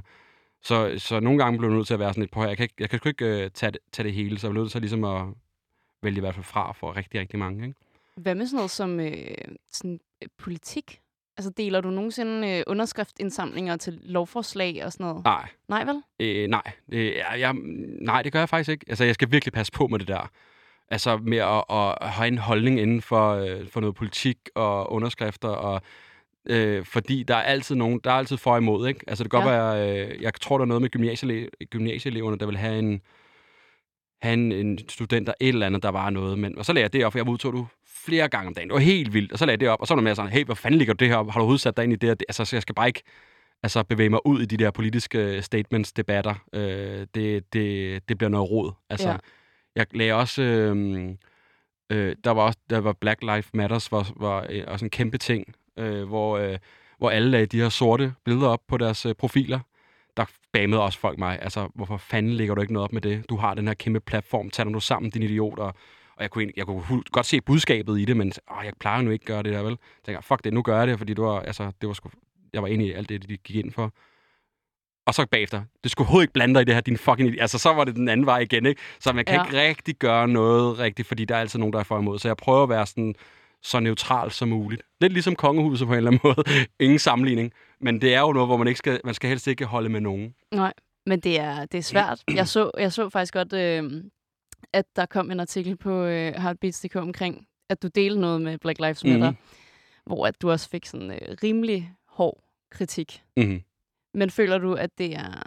Så, 0.65 0.93
så 0.97 1.19
nogle 1.19 1.43
gange 1.43 1.59
blev 1.59 1.69
jeg 1.69 1.75
nødt 1.75 1.87
til 1.87 1.93
at 1.93 1.99
være 1.99 2.13
sådan 2.13 2.21
lidt 2.21 2.31
på 2.31 2.41
her. 2.41 2.47
Jeg 2.47 2.57
kan, 2.57 2.63
ikke, 2.63 2.75
jeg 2.79 2.89
kan 2.89 2.99
sgu 2.99 3.09
ikke 3.09 3.25
øh, 3.25 3.51
tage, 3.51 3.71
det, 3.71 3.79
tage 3.91 4.03
det 4.03 4.13
hele, 4.13 4.39
så 4.39 4.47
jeg 4.47 4.51
blev 4.51 4.63
nødt 4.63 4.71
til 4.71 4.81
ligesom 4.81 5.03
at 5.03 5.25
vælge 6.03 6.17
i 6.17 6.19
hvert 6.19 6.35
fald 6.35 6.43
fra 6.43 6.71
for 6.71 6.95
rigtig, 6.95 7.19
rigtig 7.19 7.39
mange. 7.39 7.67
Ikke? 7.67 7.79
Hvad 8.15 8.35
med 8.35 8.45
sådan 8.45 8.55
noget 8.55 8.71
som 8.71 8.99
øh, 8.99 9.37
sådan, 9.71 9.99
øh, 10.23 10.29
politik? 10.37 11.01
Altså, 11.37 11.51
deler 11.57 11.81
du 11.81 11.89
nogensinde 11.89 12.49
øh, 12.49 12.63
underskriftindsamlinger 12.67 13.77
til 13.77 13.99
lovforslag 14.03 14.85
og 14.85 14.91
sådan 14.91 15.05
noget? 15.05 15.23
Nej. 15.23 15.47
Nej, 15.67 15.85
vel? 15.85 16.01
Øh, 16.19 16.47
nej. 16.47 16.71
Det, 16.91 17.15
jeg, 17.15 17.39
jeg, 17.39 17.53
nej, 18.01 18.21
det 18.21 18.31
gør 18.31 18.39
jeg 18.39 18.49
faktisk 18.49 18.69
ikke. 18.69 18.85
Altså, 18.89 19.03
jeg 19.03 19.13
skal 19.13 19.31
virkelig 19.31 19.53
passe 19.53 19.71
på 19.71 19.87
med 19.87 19.99
det 19.99 20.07
der. 20.07 20.31
Altså, 20.89 21.17
med 21.17 21.37
at, 21.37 21.63
at 21.69 22.09
have 22.09 22.27
en 22.27 22.37
holdning 22.37 22.79
inden 22.79 23.01
for, 23.01 23.33
øh, 23.33 23.67
for 23.67 23.79
noget 23.79 23.95
politik 23.95 24.37
og 24.55 24.91
underskrifter, 24.91 25.49
og, 25.49 25.81
øh, 26.49 26.85
fordi 26.85 27.23
der 27.23 27.35
er 27.35 27.41
altid 27.41 27.75
nogen, 27.75 27.99
der 28.03 28.11
er 28.11 28.15
altid 28.15 28.37
for 28.37 28.51
og 28.51 28.57
imod, 28.57 28.87
ikke? 28.87 28.99
Altså, 29.07 29.23
det 29.23 29.31
kan 29.31 29.41
godt 29.41 29.53
Ja. 29.53 29.59
være, 29.59 30.07
øh, 30.07 30.21
jeg 30.21 30.33
tror, 30.33 30.57
der 30.57 30.61
er 30.63 30.67
noget 30.67 30.81
med 30.81 30.89
gymnasiele, 30.89 31.49
gymnasieeleverne, 31.69 32.37
der 32.37 32.45
vil 32.45 32.57
have 32.57 32.79
en, 32.79 33.01
have 34.21 34.33
en, 34.33 34.51
en 34.51 34.79
student, 34.89 35.27
der 35.27 35.33
et 35.41 35.47
eller 35.47 35.65
andet, 35.65 35.83
der 35.83 35.89
var 35.89 36.09
noget. 36.09 36.39
Men, 36.39 36.57
og 36.57 36.65
så 36.65 36.73
lagde 36.73 36.83
jeg 36.83 36.93
det 36.93 37.05
op, 37.05 37.11
for 37.11 37.19
jeg 37.19 37.25
modtog 37.25 37.53
du 37.53 37.67
flere 38.05 38.27
gange 38.27 38.47
om 38.47 38.53
dagen. 38.53 38.69
Det 38.69 38.73
var 38.73 38.79
helt 38.79 39.13
vildt. 39.13 39.31
Og 39.31 39.39
så 39.39 39.45
lagde 39.45 39.53
jeg 39.53 39.59
det 39.59 39.69
op, 39.69 39.81
og 39.81 39.87
så 39.87 39.93
var 39.93 40.01
der 40.01 40.03
mere 40.03 40.15
sådan, 40.15 40.31
hey, 40.31 40.45
hvad 40.45 40.55
fanden 40.55 40.77
ligger 40.77 40.93
du 40.93 41.03
det 41.03 41.07
her 41.11 41.17
op? 41.17 41.25
Har 41.25 41.33
du 41.33 41.39
overhovedet 41.39 41.61
sat 41.61 41.77
dig 41.77 41.83
ind 41.83 41.93
i 41.93 41.95
det 41.95 42.09
her? 42.09 42.15
Altså, 42.29 42.45
så 42.45 42.55
jeg 42.55 42.61
skal 42.61 42.75
bare 42.75 42.87
ikke 42.87 43.03
altså, 43.63 43.83
bevæge 43.83 44.09
mig 44.09 44.25
ud 44.25 44.41
i 44.41 44.45
de 44.45 44.57
der 44.57 44.71
politiske 44.71 45.41
statements, 45.41 45.93
debatter. 45.93 46.35
Øh, 46.53 47.07
det, 47.15 47.53
det, 47.53 48.09
det 48.09 48.17
bliver 48.17 48.29
noget 48.29 48.51
rod. 48.51 48.71
Altså, 48.89 49.09
ja. 49.09 49.17
jeg 49.75 49.85
lagde 49.93 50.13
også... 50.13 50.41
Øh, 50.41 51.09
øh, 51.91 52.15
der 52.23 52.31
var 52.31 52.41
også 52.41 52.59
der 52.69 52.77
var 52.79 52.93
Black 52.93 53.21
Lives 53.21 53.53
Matters 53.53 53.91
var, 53.91 54.11
var 54.15 54.45
øh, 54.49 54.63
også 54.67 54.85
en 54.85 54.89
kæmpe 54.89 55.17
ting, 55.17 55.45
øh, 55.77 56.03
hvor, 56.03 56.37
øh, 56.37 56.57
hvor 56.97 57.09
alle 57.09 57.29
lagde 57.29 57.45
de 57.45 57.61
her 57.61 57.69
sorte 57.69 58.13
billeder 58.25 58.47
op 58.47 58.61
på 58.67 58.77
deres 58.77 59.05
øh, 59.05 59.15
profiler. 59.15 59.59
Der 60.17 60.25
bamede 60.53 60.81
også 60.81 60.99
folk 60.99 61.19
mig. 61.19 61.39
Altså, 61.41 61.69
hvorfor 61.75 61.97
fanden 61.97 62.33
lægger 62.33 62.55
du 62.55 62.61
ikke 62.61 62.73
noget 62.73 62.83
op 62.83 62.93
med 62.93 63.01
det? 63.01 63.29
Du 63.29 63.35
har 63.35 63.53
den 63.53 63.67
her 63.67 63.73
kæmpe 63.73 63.99
platform. 63.99 64.49
Tag 64.49 64.65
nu 64.65 64.79
sammen, 64.79 65.11
din 65.11 65.23
idiot. 65.23 65.59
Og, 65.59 65.73
og 66.15 66.21
jeg 66.21 66.29
kunne, 66.29 66.51
jeg 66.57 66.65
kunne 66.65 67.03
godt 67.11 67.25
se 67.25 67.41
budskabet 67.41 67.99
i 67.99 68.05
det, 68.05 68.17
men 68.17 68.31
åh, 68.51 68.65
jeg 68.65 68.73
plejer 68.79 69.01
nu 69.01 69.11
ikke 69.11 69.23
at 69.23 69.27
gøre 69.27 69.43
det 69.43 69.53
der, 69.53 69.61
vel? 69.61 69.71
Jeg 69.71 70.03
tænker, 70.05 70.21
fuck 70.21 70.43
det, 70.43 70.53
nu 70.53 70.61
gør 70.61 70.77
jeg 70.77 70.87
det, 70.87 70.97
fordi 70.97 71.13
du 71.13 71.23
var, 71.23 71.39
altså, 71.39 71.71
det 71.81 71.87
var 71.87 71.93
sgu, 71.93 72.09
jeg 72.53 72.61
var 72.61 72.67
enig 72.67 72.87
i 72.87 72.91
alt 72.91 73.09
det, 73.09 73.29
de 73.29 73.37
gik 73.37 73.55
ind 73.55 73.71
for. 73.71 73.93
Og 75.07 75.13
så 75.13 75.25
bagefter, 75.31 75.63
det 75.83 75.91
skulle 75.91 76.05
overhovedet 76.05 76.23
ikke 76.23 76.33
blande 76.33 76.53
dig 76.55 76.61
i 76.61 76.65
det 76.65 76.73
her, 76.73 76.81
din 76.81 76.97
fucking. 76.97 77.41
Altså, 77.41 77.57
så 77.57 77.73
var 77.73 77.83
det 77.83 77.95
den 77.95 78.09
anden 78.09 78.25
vej 78.25 78.39
igen, 78.39 78.65
ikke? 78.65 78.81
Så 78.99 79.13
man 79.13 79.25
kan 79.25 79.35
ja. 79.35 79.45
ikke 79.45 79.57
rigtig 79.61 79.95
gøre 79.95 80.27
noget 80.27 80.79
rigtigt, 80.79 81.07
fordi 81.07 81.25
der 81.25 81.35
er 81.35 81.39
altid 81.39 81.59
nogen, 81.59 81.73
der 81.73 81.79
er 81.79 81.83
for 81.83 81.99
imod. 81.99 82.19
Så 82.19 82.27
jeg 82.27 82.37
prøver 82.37 82.63
at 82.63 82.69
være 82.69 82.85
sådan, 82.85 83.15
så 83.65 83.79
neutral 83.79 84.31
som 84.31 84.47
muligt. 84.47 84.81
Lidt 85.01 85.13
ligesom 85.13 85.35
kongehuset 85.35 85.87
på 85.87 85.93
en 85.93 85.97
eller 85.97 86.11
anden 86.11 86.21
måde. 86.27 86.65
Ingen 86.79 86.99
sammenligning. 86.99 87.53
Men 87.79 88.01
det 88.01 88.13
er 88.13 88.19
jo 88.19 88.33
noget, 88.33 88.47
hvor 88.49 88.57
man 88.57 88.67
ikke 88.67 88.77
skal, 88.77 89.01
man 89.03 89.13
skal 89.13 89.27
helst 89.29 89.47
ikke 89.47 89.65
holde 89.65 89.89
med 89.89 90.01
nogen. 90.01 90.35
Nej, 90.51 90.73
men 91.05 91.19
det 91.19 91.39
er, 91.39 91.65
det 91.65 91.77
er 91.77 91.81
svært. 91.81 92.23
Jeg 92.35 92.47
så, 92.47 92.71
jeg 92.77 92.91
så 92.93 93.09
faktisk 93.09 93.33
godt, 93.33 93.53
øh, 93.53 94.03
at 94.73 94.85
der 94.95 95.05
kom 95.05 95.31
en 95.31 95.39
artikel 95.39 95.77
på 95.77 96.03
øh, 96.03 96.33
Heartbeats.dk 96.33 96.95
omkring, 96.95 97.47
at 97.69 97.83
du 97.83 97.87
delte 97.87 98.19
noget 98.21 98.41
med 98.41 98.57
Black 98.57 98.79
Lives 98.79 99.03
Matter, 99.03 99.29
Mhm. 99.31 99.37
hvor 100.05 100.27
at 100.27 100.41
du 100.41 100.51
også 100.51 100.69
fik 100.69 100.85
sådan 100.85 101.11
øh, 101.11 101.37
rimelig 101.43 101.93
hård 102.07 102.43
kritik. 102.71 103.23
Mm-hmm. 103.37 103.61
Men 104.13 104.29
føler 104.29 104.57
du, 104.57 104.73
at 104.73 104.97
det 104.97 105.15
er... 105.15 105.41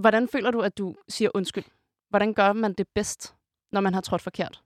Hvordan 0.00 0.28
føler 0.28 0.50
du, 0.50 0.60
at 0.60 0.78
du 0.78 0.96
siger 1.08 1.30
undskyld? 1.34 1.64
Hvordan 2.10 2.34
gør 2.34 2.52
man 2.52 2.72
det 2.72 2.86
bedst, 2.94 3.34
når 3.72 3.80
man 3.80 3.94
har 3.94 4.00
trådt 4.00 4.22
forkert? 4.22 4.62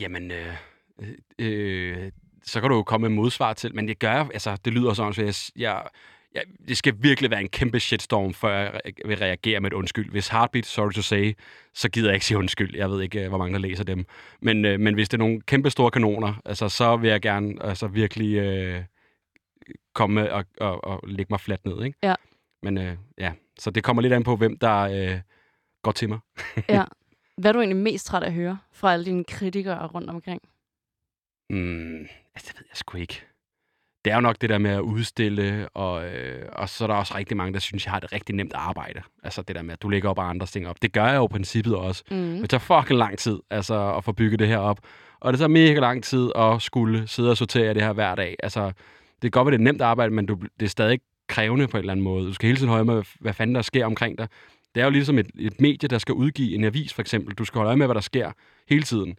Jamen, 0.00 0.30
øh, 0.30 0.56
øh, 1.38 2.12
så 2.46 2.60
kan 2.60 2.70
du 2.70 2.76
jo 2.76 2.82
komme 2.82 3.08
med 3.08 3.16
modsvar 3.16 3.52
til, 3.52 3.74
men 3.74 3.88
det 3.88 3.98
gør 3.98 4.28
altså, 4.32 4.56
det 4.64 4.72
lyder 4.72 4.94
sådan, 4.94 5.12
så 5.12 5.22
jeg, 5.22 5.34
jeg, 5.56 5.82
jeg, 6.34 6.42
det 6.68 6.76
skal 6.76 6.94
virkelig 6.98 7.30
være 7.30 7.40
en 7.40 7.48
kæmpe 7.48 7.80
shitstorm, 7.80 8.34
før 8.34 8.58
jeg 8.58 8.92
vil 9.04 9.16
reagere 9.16 9.60
med 9.60 9.70
et 9.70 9.74
undskyld. 9.74 10.10
Hvis 10.10 10.28
Heartbeat, 10.28 10.66
sorry 10.66 10.92
to 10.92 11.02
say, 11.02 11.36
så 11.74 11.88
gider 11.88 12.08
jeg 12.08 12.14
ikke 12.14 12.26
sige 12.26 12.38
undskyld. 12.38 12.76
Jeg 12.76 12.90
ved 12.90 13.02
ikke, 13.02 13.22
øh, 13.22 13.28
hvor 13.28 13.38
mange 13.38 13.52
der 13.52 13.58
læser 13.58 13.84
dem. 13.84 14.06
Men, 14.40 14.64
øh, 14.64 14.80
men 14.80 14.94
hvis 14.94 15.08
det 15.08 15.14
er 15.16 15.18
nogle 15.18 15.40
kæmpe 15.40 15.70
store 15.70 15.90
kanoner, 15.90 16.34
altså, 16.44 16.68
så 16.68 16.96
vil 16.96 17.10
jeg 17.10 17.20
gerne 17.20 17.54
altså, 17.60 17.86
virkelig 17.86 18.34
øh, 18.36 18.82
komme 19.94 20.32
og, 20.32 20.44
og, 20.60 20.84
og 20.84 21.00
lægge 21.08 21.30
mig 21.30 21.40
fladt 21.40 21.64
ned. 21.64 21.84
Ikke? 21.84 21.98
Ja. 22.02 22.14
Men 22.62 22.78
øh, 22.78 22.96
ja, 23.18 23.32
så 23.58 23.70
det 23.70 23.84
kommer 23.84 24.02
lidt 24.02 24.12
an 24.12 24.24
på, 24.24 24.36
hvem 24.36 24.58
der 24.58 24.80
øh, 24.80 25.20
går 25.82 25.92
til 25.92 26.08
mig. 26.08 26.18
ja. 26.68 26.84
Hvad 27.38 27.50
er 27.50 27.52
du 27.52 27.58
egentlig 27.58 27.76
mest 27.76 28.06
træt 28.06 28.22
af 28.22 28.26
at 28.26 28.32
høre 28.32 28.58
fra 28.72 28.92
alle 28.92 29.04
dine 29.04 29.24
kritikere 29.24 29.86
rundt 29.86 30.10
omkring? 30.10 30.42
Mm, 31.50 32.06
altså, 32.34 32.48
det 32.48 32.56
ved 32.56 32.66
jeg 32.70 32.76
sgu 32.76 32.98
ikke. 32.98 33.22
Det 34.04 34.10
er 34.12 34.16
jo 34.16 34.20
nok 34.20 34.36
det 34.40 34.50
der 34.50 34.58
med 34.58 34.70
at 34.70 34.80
udstille, 34.80 35.68
og, 35.68 36.08
øh, 36.08 36.48
og 36.52 36.68
så 36.68 36.84
er 36.84 36.88
der 36.88 36.94
også 36.94 37.14
rigtig 37.16 37.36
mange, 37.36 37.54
der 37.54 37.60
synes, 37.60 37.84
jeg 37.84 37.92
har 37.92 37.98
et 37.98 38.12
rigtig 38.12 38.34
nemt 38.34 38.52
arbejde. 38.54 39.02
Altså 39.22 39.42
det 39.42 39.56
der 39.56 39.62
med, 39.62 39.72
at 39.72 39.82
du 39.82 39.88
lægger 39.88 40.10
op 40.10 40.18
og 40.18 40.28
andre 40.28 40.46
ting 40.46 40.68
op. 40.68 40.82
Det 40.82 40.92
gør 40.92 41.06
jeg 41.06 41.16
jo 41.16 41.24
i 41.24 41.28
princippet 41.28 41.76
også. 41.76 42.02
Mm. 42.10 42.16
Men 42.16 42.42
det 42.42 42.50
tager 42.50 42.80
fucking 42.80 42.98
lang 42.98 43.18
tid 43.18 43.38
altså, 43.50 43.94
at 43.96 44.04
få 44.04 44.12
bygget 44.12 44.38
det 44.38 44.48
her 44.48 44.58
op. 44.58 44.78
Og 45.20 45.32
det 45.32 45.38
tager 45.38 45.48
mega 45.48 45.80
lang 45.80 46.04
tid 46.04 46.30
at 46.36 46.62
skulle 46.62 47.08
sidde 47.08 47.30
og 47.30 47.36
sortere 47.36 47.74
det 47.74 47.82
her 47.82 47.92
hver 47.92 48.14
dag. 48.14 48.36
Altså, 48.42 48.66
det 48.66 49.22
kan 49.22 49.30
godt 49.30 49.46
være, 49.46 49.52
det 49.52 49.60
er 49.60 49.64
nemt 49.64 49.82
arbejde, 49.82 50.14
men 50.14 50.26
du, 50.26 50.38
det 50.60 50.66
er 50.66 50.70
stadig 50.70 51.00
krævende 51.28 51.68
på 51.68 51.76
en 51.76 51.80
eller 51.80 51.92
anden 51.92 52.04
måde. 52.04 52.26
Du 52.26 52.32
skal 52.32 52.46
hele 52.46 52.56
tiden 52.56 52.70
holde 52.70 52.84
med, 52.84 53.02
hvad 53.20 53.32
fanden 53.34 53.54
der 53.54 53.62
sker 53.62 53.86
omkring 53.86 54.18
dig. 54.18 54.28
Det 54.74 54.80
er 54.80 54.84
jo 54.84 54.90
ligesom 54.90 55.18
et, 55.18 55.30
et 55.38 55.60
medie, 55.60 55.88
der 55.88 55.98
skal 55.98 56.14
udgive 56.14 56.54
en 56.54 56.64
avis, 56.64 56.92
for 56.94 57.02
eksempel. 57.02 57.34
Du 57.34 57.44
skal 57.44 57.58
holde 57.58 57.68
øje 57.68 57.76
med, 57.76 57.86
hvad 57.86 57.94
der 57.94 58.00
sker 58.00 58.32
hele 58.68 58.82
tiden. 58.82 59.18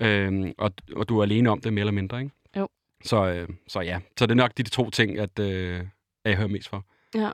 Øhm, 0.00 0.52
og, 0.58 0.72
og 0.96 1.08
du 1.08 1.18
er 1.18 1.22
alene 1.22 1.50
om 1.50 1.60
det, 1.60 1.72
mere 1.72 1.80
eller 1.82 1.92
mindre, 1.92 2.20
ikke? 2.20 2.32
Jo. 2.56 2.68
Så, 3.04 3.26
øh, 3.26 3.48
så 3.68 3.80
ja, 3.80 4.00
så 4.18 4.26
det 4.26 4.30
er 4.30 4.34
nok 4.36 4.50
de 4.56 4.62
to 4.62 4.90
ting, 4.90 5.18
at, 5.18 5.38
øh, 5.38 5.80
at 5.80 5.86
jeg 6.30 6.36
hører 6.36 6.48
mest 6.48 6.68
for. 6.68 6.84
Ja. 7.14 7.30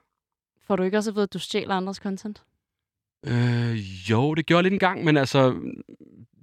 Får 0.66 0.76
du 0.76 0.82
ikke 0.82 0.96
også 0.98 1.10
at 1.10 1.14
vide, 1.14 1.22
at 1.22 1.32
du 1.32 1.38
stjæler 1.38 1.74
andres 1.74 1.96
content? 1.96 2.42
Øh, 3.26 3.76
jo, 4.10 4.34
det 4.34 4.46
gjorde 4.46 4.58
jeg 4.58 4.62
lidt 4.62 4.72
en 4.72 4.78
gang, 4.78 5.04
men 5.04 5.16
altså, 5.16 5.54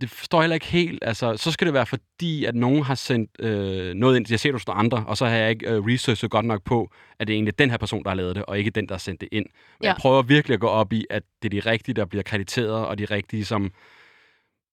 det 0.01 0.09
forstår 0.09 0.37
jeg 0.37 0.43
heller 0.43 0.53
ikke 0.53 0.65
helt. 0.65 0.99
Altså, 1.01 1.37
så 1.37 1.51
skal 1.51 1.65
det 1.67 1.73
være 1.73 1.85
fordi, 1.85 2.45
at 2.45 2.55
nogen 2.55 2.83
har 2.83 2.95
sendt 2.95 3.31
øh, 3.39 3.93
noget 3.93 4.15
ind. 4.17 4.25
Jeg 4.29 4.39
ser, 4.39 4.51
du 4.51 4.57
står 4.59 4.73
andre, 4.73 5.03
og 5.07 5.17
så 5.17 5.25
har 5.25 5.35
jeg 5.35 5.49
ikke 5.49 5.69
øh, 5.69 5.85
researchet 5.85 6.31
godt 6.31 6.45
nok 6.45 6.63
på, 6.63 6.91
at 7.19 7.27
det 7.27 7.33
er 7.33 7.35
egentlig 7.37 7.59
den 7.59 7.69
her 7.69 7.77
person, 7.77 8.03
der 8.03 8.09
har 8.09 8.15
lavet 8.15 8.35
det, 8.35 8.45
og 8.45 8.57
ikke 8.59 8.69
den, 8.71 8.87
der 8.87 8.93
har 8.93 8.99
sendt 8.99 9.21
det 9.21 9.29
ind. 9.31 9.45
Men 9.45 9.83
Ja. 9.83 9.87
jeg 9.87 9.95
prøver 9.99 10.21
virkelig 10.21 10.53
at 10.53 10.59
gå 10.59 10.67
op 10.67 10.93
i, 10.93 11.05
at 11.09 11.23
det 11.43 11.53
er 11.53 11.61
de 11.61 11.69
rigtige, 11.69 11.95
der 11.95 12.05
bliver 12.05 12.23
krediteret, 12.23 12.85
og 12.87 12.97
de 12.97 13.05
rigtige, 13.05 13.45
som... 13.45 13.71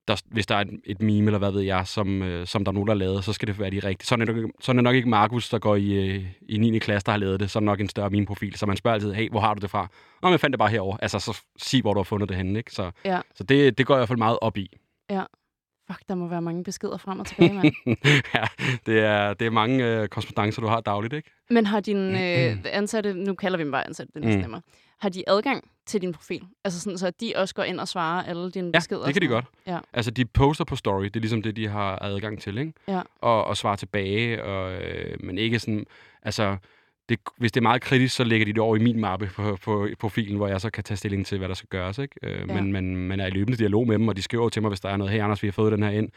Der, 0.09 0.23
hvis 0.31 0.47
der 0.47 0.55
er 0.55 0.61
et, 0.61 0.81
et 0.85 1.03
meme, 1.03 1.27
eller 1.29 1.39
hvad 1.39 1.51
ved 1.53 1.61
jeg, 1.63 1.87
som, 1.87 2.23
øh, 2.23 2.47
som 2.47 2.65
der 2.65 2.71
er 2.71 2.75
nogen, 2.75 2.87
der 2.87 2.95
har 2.95 2.99
lavet, 2.99 3.25
så 3.25 3.33
skal 3.33 3.49
det 3.49 3.59
være 3.59 3.71
de 3.71 3.79
rigtige. 3.79 4.07
Så 4.07 4.15
er 4.15 4.17
det 4.17 4.37
nok, 4.37 4.51
så 4.61 4.73
er 4.73 4.75
nok 4.77 4.95
ikke 4.95 5.09
Markus, 5.09 5.49
der 5.49 5.59
går 5.59 5.77
i, 5.77 5.93
øh, 6.17 6.25
i 6.49 6.59
9. 6.59 6.79
klasse, 6.79 7.07
der 7.07 7.13
har 7.13 7.19
lavet 7.19 7.41
det. 7.41 7.51
Så 7.51 7.59
er 7.59 7.61
nok 7.61 7.81
en 7.81 7.89
større 7.89 8.11
meme-profil. 8.11 8.55
Så 8.55 8.67
man 8.67 8.77
spørger 8.77 8.95
altid, 8.95 9.13
hey, 9.13 9.31
hvor 9.31 9.41
har 9.41 9.55
du 9.55 9.61
det 9.61 9.71
fra? 9.71 9.81
Nå, 10.23 10.29
men 10.29 10.33
jeg 10.33 10.41
fandt 10.41 10.53
det 10.53 10.59
bare 10.59 10.71
herover. 10.71 10.97
Altså, 11.03 11.19
så 11.19 11.41
sig, 11.59 11.81
hvor 11.81 11.95
du 11.95 11.99
har 11.99 12.05
fundet 12.05 12.29
det 12.29 12.37
henne, 12.37 12.59
ikke? 12.59 12.73
Så, 12.73 12.91
Ja. 13.05 13.21
så 13.35 13.45
det, 13.45 13.79
det 13.79 13.87
går 13.87 13.95
jeg 13.95 13.99
i 13.99 14.01
hvert 14.01 14.09
fald 14.09 14.19
meget 14.19 14.39
op 14.41 14.57
i. 14.57 14.77
Ja. 15.11 15.23
Fuck, 15.91 16.01
der 16.09 16.15
må 16.15 16.29
være 16.29 16.43
mange 16.43 16.65
beskeder 16.65 16.97
frem 16.97 17.21
og 17.21 17.27
tilbage, 17.27 17.53
mand. 17.53 17.73
ja, 18.35 18.45
det 18.87 19.01
er, 19.01 19.35
det 19.35 19.47
er 19.47 19.51
mange 19.51 19.87
øh, 19.87 20.09
korrespondencer, 20.09 20.63
du 20.63 20.69
har 20.69 20.81
dagligt, 20.81 21.15
ikke? 21.15 21.31
Men 21.51 21.67
har 21.67 21.81
dine 21.81 22.49
øh, 22.51 22.57
ansatte, 22.65 23.15
nu 23.15 23.35
kalder 23.35 23.57
vi 23.59 23.65
dem 23.65 23.71
bare 23.73 23.87
ansatte, 23.87 24.13
det 24.21 24.35
er 24.45 24.49
Mm. 24.49 24.55
har 25.01 25.09
de 25.09 25.25
adgang 25.27 25.65
til 25.87 26.01
din 26.03 26.13
profil? 26.13 26.43
Altså 26.65 26.81
sådan, 26.81 26.99
så 26.99 27.11
de 27.21 27.33
også 27.37 27.55
går 27.55 27.63
ind 27.63 27.81
og 27.81 27.89
svarer 27.89 28.23
alle 28.25 28.51
dine 28.51 28.71
Ja, 28.75 28.79
beskeder? 28.79 29.05
det 29.05 29.15
kan 29.15 29.23
de 29.23 29.27
godt. 29.27 29.45
Ja. 29.67 29.79
Altså, 29.93 30.11
de 30.11 30.25
poster 30.25 30.65
på 30.65 30.77
story. 30.77 31.05
Det 31.05 31.17
er 31.17 31.21
ligesom 31.21 31.43
det, 31.43 31.57
de 31.57 31.69
har 31.69 31.99
adgang 32.03 32.41
til, 32.41 32.59
ikke? 32.59 32.73
Ja. 32.89 33.01
Og, 33.21 33.45
og 33.45 33.57
svarer 33.57 33.77
tilbage, 33.77 34.45
og, 34.45 34.73
øh, 34.73 35.17
men 35.21 35.39
ikke 35.39 35.59
sådan... 35.59 35.87
Altså, 36.23 36.57
det, 37.09 37.19
hvis 37.37 37.53
det 37.53 37.61
er 37.61 37.63
meget 37.63 37.83
kritisk, 37.83 38.17
så 38.17 38.25
lægger 38.25 38.45
de 38.45 38.53
det 38.53 38.59
over 38.61 38.77
i 38.77 38.79
min 38.79 39.01
mappe 39.01 39.27
på, 39.35 39.59
på 39.63 39.89
profilen, 39.99 40.37
hvor 40.37 40.49
jeg 40.49 40.61
så 40.61 40.71
kan 40.71 40.85
tage 40.85 40.97
stilling 40.97 41.27
til, 41.27 41.39
hvad 41.39 41.49
der 41.49 41.55
skal 41.55 41.69
gøres, 41.69 41.99
ikke? 41.99 42.15
Øh, 42.23 42.49
Ja. 42.49 42.55
men, 42.55 42.73
men 42.73 42.97
man 43.09 43.21
er 43.21 43.27
i 43.27 43.31
løbende 43.31 43.59
dialog 43.59 43.87
med 43.87 43.99
dem, 43.99 44.09
og 44.09 44.17
de 44.17 44.23
skriver 44.23 44.49
til 44.49 44.63
mig, 44.63 44.69
hvis 44.69 44.81
der 44.81 44.89
er 44.89 44.97
noget, 44.97 45.13
hey 45.13 45.21
Anders, 45.21 45.43
vi 45.43 45.49
har 45.49 45.53
fået 45.53 45.73
den 45.73 45.83
her 45.83 45.91
ind 45.91 46.09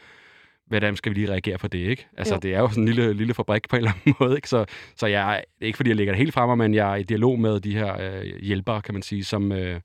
hvordan 0.68 0.96
skal 0.96 1.10
vi 1.10 1.14
lige 1.14 1.30
reagere 1.30 1.58
på 1.58 1.68
det, 1.68 1.78
ikke? 1.78 2.06
Altså, 2.16 2.34
jo. 2.34 2.40
det 2.40 2.54
er 2.54 2.58
jo 2.58 2.68
sådan 2.68 2.82
en 2.82 2.88
lille, 2.88 3.12
lille 3.12 3.34
fabrik 3.34 3.68
på 3.68 3.76
en 3.76 3.80
eller 3.80 3.92
anden 3.92 4.14
måde, 4.20 4.36
ikke? 4.36 4.48
Så, 4.48 4.64
så 4.96 5.06
jeg, 5.06 5.36
er, 5.36 5.40
ikke 5.60 5.76
fordi 5.76 5.90
jeg 5.90 5.96
lægger 5.96 6.12
det 6.12 6.18
helt 6.18 6.34
fremme, 6.34 6.56
men 6.56 6.74
jeg 6.74 6.92
er 6.92 6.96
i 6.96 7.02
dialog 7.02 7.40
med 7.40 7.60
de 7.60 7.74
her 7.74 8.00
øh, 8.00 8.24
hjælpere, 8.42 8.82
kan 8.82 8.94
man 8.94 9.02
sige, 9.02 9.24
som, 9.24 9.52
øh, 9.52 9.80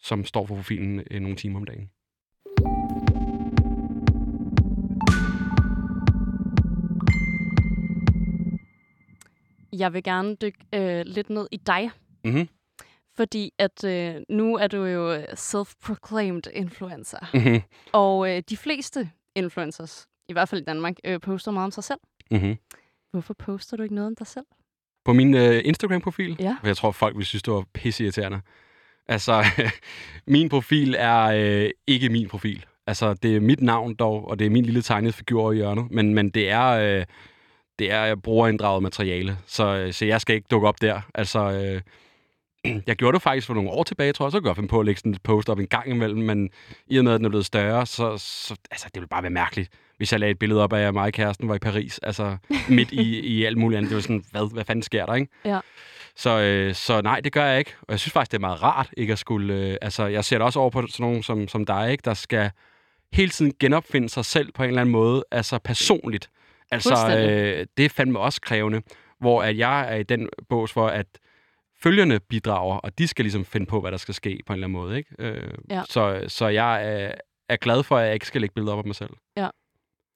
som 0.00 0.24
står 0.24 0.46
for 0.46 0.54
profilen 0.54 1.02
øh, 1.10 1.20
nogle 1.20 1.36
timer 1.36 1.58
om 1.58 1.64
dagen. 1.64 1.90
Jeg 9.72 9.92
vil 9.92 10.02
gerne 10.02 10.34
dykke 10.34 10.58
øh, 10.74 11.02
lidt 11.06 11.30
ned 11.30 11.48
i 11.52 11.56
dig. 11.56 11.90
Mm-hmm. 12.24 12.48
Fordi 13.16 13.52
at 13.58 13.84
øh, 13.84 14.14
nu 14.28 14.56
er 14.56 14.66
du 14.66 14.84
jo 14.84 15.26
self-proclaimed 15.34 16.42
influencer. 16.54 17.30
Mm-hmm. 17.34 17.62
Og 17.92 18.30
øh, 18.30 18.42
de 18.50 18.56
fleste, 18.56 19.10
influencers, 19.36 20.06
i 20.28 20.32
hvert 20.32 20.48
fald 20.48 20.60
i 20.60 20.64
Danmark, 20.64 20.94
øh, 21.04 21.20
poster 21.20 21.50
meget 21.50 21.64
om 21.64 21.70
sig 21.70 21.84
selv. 21.84 21.98
Mhm. 22.30 22.56
Hvorfor 23.10 23.34
poster 23.34 23.76
du 23.76 23.82
ikke 23.82 23.94
noget 23.94 24.06
om 24.06 24.16
dig 24.16 24.26
selv? 24.26 24.44
På 25.04 25.12
min 25.12 25.34
øh, 25.34 25.62
Instagram-profil? 25.64 26.36
Ja. 26.40 26.56
For 26.60 26.66
jeg 26.66 26.76
tror, 26.76 26.90
folk 26.90 27.16
vil 27.16 27.24
synes, 27.24 27.42
det 27.42 27.54
var 27.54 27.64
pisseirriterende. 27.74 28.40
Altså, 29.08 29.44
min 30.26 30.48
profil 30.48 30.94
er 30.98 31.22
øh, 31.22 31.70
ikke 31.86 32.08
min 32.08 32.28
profil. 32.28 32.64
Altså, 32.86 33.14
det 33.14 33.36
er 33.36 33.40
mit 33.40 33.62
navn 33.62 33.94
dog, 33.94 34.28
og 34.28 34.38
det 34.38 34.46
er 34.46 34.50
min 34.50 34.64
lille 34.64 34.82
tegnede 34.82 35.12
figur 35.12 35.52
i 35.52 35.54
hjørnet. 35.56 35.90
Men, 35.90 36.14
men 36.14 36.30
det 36.30 36.50
er... 36.50 36.68
Øh, 36.68 37.04
det 37.78 37.92
er 37.92 38.14
brugerinddraget 38.14 38.82
materiale, 38.82 39.38
så, 39.46 39.66
øh, 39.66 39.92
så 39.92 40.04
jeg 40.04 40.20
skal 40.20 40.36
ikke 40.36 40.46
dukke 40.50 40.68
op 40.68 40.80
der. 40.80 41.00
Altså, 41.14 41.40
øh, 41.40 41.80
jeg 42.86 42.96
gjorde 42.96 43.14
det 43.14 43.22
faktisk 43.22 43.46
for 43.46 43.54
nogle 43.54 43.70
år 43.70 43.82
tilbage, 43.82 44.12
tror 44.12 44.26
jeg, 44.26 44.32
så 44.32 44.40
kunne 44.40 44.54
jeg 44.56 44.68
på 44.68 44.80
at 44.80 44.86
lægge 44.86 44.98
sådan 44.98 45.12
et 45.12 45.22
post 45.22 45.48
op 45.48 45.58
en 45.58 45.66
gang 45.66 45.90
imellem, 45.90 46.20
men 46.20 46.50
i 46.86 46.98
og 46.98 47.04
med, 47.04 47.12
at 47.12 47.18
den 47.18 47.24
er 47.24 47.28
blevet 47.28 47.46
større, 47.46 47.86
så, 47.86 48.18
så 48.18 48.54
altså, 48.70 48.86
det 48.86 49.00
ville 49.00 49.08
bare 49.08 49.22
være 49.22 49.30
mærkeligt, 49.30 49.70
hvis 49.96 50.12
jeg 50.12 50.20
lagde 50.20 50.30
et 50.30 50.38
billede 50.38 50.62
op 50.62 50.72
af, 50.72 50.80
at 50.80 50.94
mig 50.94 51.06
og 51.06 51.12
kæresten 51.12 51.48
var 51.48 51.54
i 51.54 51.58
Paris, 51.58 51.98
altså 51.98 52.36
midt 52.68 52.92
i, 52.92 53.20
i 53.20 53.44
alt 53.44 53.58
muligt 53.58 53.78
andet. 53.78 53.90
Det 53.90 53.96
var 53.96 54.02
sådan, 54.02 54.24
hvad, 54.30 54.52
hvad 54.52 54.64
fanden 54.64 54.82
sker 54.82 55.06
der, 55.06 55.14
ikke? 55.14 55.32
Ja. 55.44 55.60
Så, 56.16 56.40
øh, 56.40 56.74
så 56.74 57.00
nej, 57.00 57.20
det 57.20 57.32
gør 57.32 57.44
jeg 57.44 57.58
ikke. 57.58 57.74
Og 57.80 57.86
jeg 57.88 58.00
synes 58.00 58.12
faktisk, 58.12 58.30
det 58.30 58.36
er 58.38 58.40
meget 58.40 58.62
rart, 58.62 58.88
ikke 58.96 59.12
at 59.12 59.18
skulle... 59.18 59.54
Øh, 59.54 59.76
altså, 59.82 60.06
jeg 60.06 60.24
ser 60.24 60.38
det 60.38 60.44
også 60.44 60.60
over 60.60 60.70
på 60.70 60.86
sådan 60.86 61.04
nogen 61.04 61.22
som, 61.22 61.48
som 61.48 61.64
dig, 61.64 61.92
ikke? 61.92 62.02
Der 62.04 62.14
skal 62.14 62.50
hele 63.12 63.30
tiden 63.30 63.52
genopfinde 63.60 64.08
sig 64.08 64.24
selv 64.24 64.52
på 64.52 64.62
en 64.62 64.68
eller 64.68 64.80
anden 64.80 64.92
måde, 64.92 65.24
altså 65.30 65.58
personligt. 65.58 66.30
Altså, 66.70 67.18
øh, 67.18 67.66
det 67.76 67.84
er 67.84 67.88
fandme 67.88 68.18
også 68.18 68.40
krævende, 68.40 68.82
hvor 69.20 69.42
at 69.42 69.58
jeg 69.58 69.94
er 69.94 69.96
i 69.96 70.02
den 70.02 70.28
bås 70.48 70.72
for, 70.72 70.86
at 70.86 71.06
følgerne 71.82 72.20
bidrager, 72.20 72.76
og 72.76 72.98
de 72.98 73.08
skal 73.08 73.24
ligesom 73.24 73.44
finde 73.44 73.66
på, 73.66 73.80
hvad 73.80 73.90
der 73.90 73.96
skal 73.96 74.14
ske 74.14 74.40
på 74.46 74.52
en 74.52 74.54
eller 74.54 74.66
anden 74.66 74.80
måde. 74.80 74.96
Ikke? 74.96 75.14
Øh, 75.18 75.50
Ja. 75.70 75.82
så, 75.88 76.24
så 76.28 76.48
jeg 76.48 76.92
er, 77.04 77.12
er 77.48 77.56
glad 77.56 77.82
for, 77.82 77.96
at 77.98 78.04
jeg 78.06 78.14
ikke 78.14 78.26
skal 78.26 78.40
lægge 78.40 78.54
billeder 78.54 78.72
op 78.72 78.78
af 78.78 78.84
mig 78.84 78.94
selv. 78.94 79.10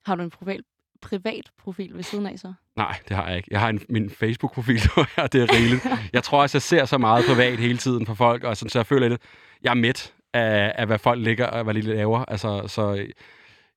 Har 0.06 0.14
du 0.14 0.22
en 0.22 0.30
privat, 0.30 0.60
privat 1.02 1.50
profil 1.58 1.94
ved 1.94 2.02
siden 2.02 2.26
af 2.26 2.38
så? 2.38 2.52
Nej, 2.76 2.98
det 3.08 3.16
har 3.16 3.28
jeg 3.28 3.36
ikke. 3.36 3.48
Jeg 3.50 3.60
har 3.60 3.68
en, 3.68 3.80
min 3.88 4.10
Facebook-profil, 4.10 4.80
og 5.22 5.32
det 5.32 5.42
er 5.42 5.54
rigeligt. 5.54 5.86
Jeg 6.12 6.22
tror 6.22 6.42
også, 6.42 6.56
jeg 6.58 6.62
ser 6.62 6.84
så 6.84 6.98
meget 6.98 7.24
privat 7.28 7.58
hele 7.58 7.78
tiden 7.78 8.06
for 8.06 8.14
folk, 8.14 8.44
og 8.44 8.56
sådan, 8.56 8.70
så 8.70 8.78
jeg 8.78 8.86
føler 8.86 9.08
lidt, 9.08 9.22
jeg 9.62 9.70
er 9.70 9.74
mæt 9.74 10.14
af, 10.34 10.72
af, 10.78 10.86
hvad 10.86 10.98
folk 10.98 11.24
ligger 11.24 11.46
og 11.46 11.64
hvad 11.64 11.74
de 11.74 11.80
laver. 11.80 12.24
Altså, 12.28 12.64
så 12.66 13.06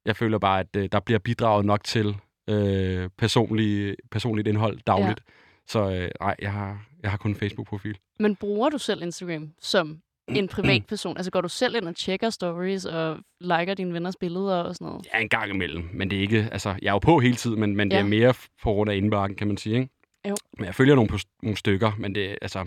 jeg 0.06 0.16
føler 0.16 0.38
bare, 0.38 0.60
at 0.60 0.76
øh, 0.78 0.90
der 0.92 1.00
bliver 1.00 1.20
bidraget 1.20 1.66
nok 1.66 1.84
til 1.84 2.16
øh, 2.50 3.10
personlig, 3.18 3.96
personligt 4.12 4.48
indhold 4.48 4.80
dagligt. 4.88 5.20
Ja. 5.28 5.34
Så 5.68 5.92
øh, 5.92 6.10
nej, 6.22 6.36
jeg 6.42 6.52
har, 6.52 6.86
jeg 7.04 7.12
har 7.12 7.18
kun 7.18 7.32
en 7.32 7.36
Facebook-profil. 7.38 7.98
Men 8.20 8.36
bruger 8.36 8.70
du 8.70 8.78
selv 8.78 9.02
Instagram 9.04 9.50
som 9.62 10.02
en 10.28 10.48
privat 10.48 10.86
person? 10.86 11.18
Altså 11.18 11.32
går 11.32 11.42
du 11.42 11.50
selv 11.50 11.76
ind 11.76 11.86
og 11.88 11.96
tjekker 11.96 12.30
stories 12.30 12.86
og 12.86 13.18
liker 13.42 13.74
dine 13.74 13.94
venners 13.94 14.16
billeder 14.16 14.56
og 14.56 14.76
sådan 14.76 14.88
noget? 14.88 15.08
Ja, 15.14 15.20
en 15.20 15.30
gang 15.30 15.50
imellem, 15.50 15.90
men 15.94 16.10
det 16.10 16.18
er 16.18 16.22
ikke... 16.22 16.50
Altså, 16.52 16.70
jeg 16.82 16.88
er 16.90 16.94
jo 16.94 17.00
på 17.00 17.20
hele 17.20 17.36
tiden, 17.36 17.60
men, 17.60 17.76
men 17.76 17.92
det 17.92 17.98
Ja. 17.98 18.02
er 18.02 18.06
mere 18.08 18.34
på 18.64 18.72
grund 18.74 18.90
af 18.92 18.96
indbakken, 18.96 19.36
kan 19.38 19.48
man 19.48 19.58
sige, 19.58 19.76
ikke? 19.76 19.90
Jo. 20.30 20.36
Men 20.58 20.66
jeg 20.66 20.76
følger 20.76 20.96
nogle, 20.96 21.10
på- 21.10 21.18
nogle 21.44 21.58
stykker, 21.58 21.92
men 22.00 22.16
det 22.16 22.38
altså... 22.42 22.66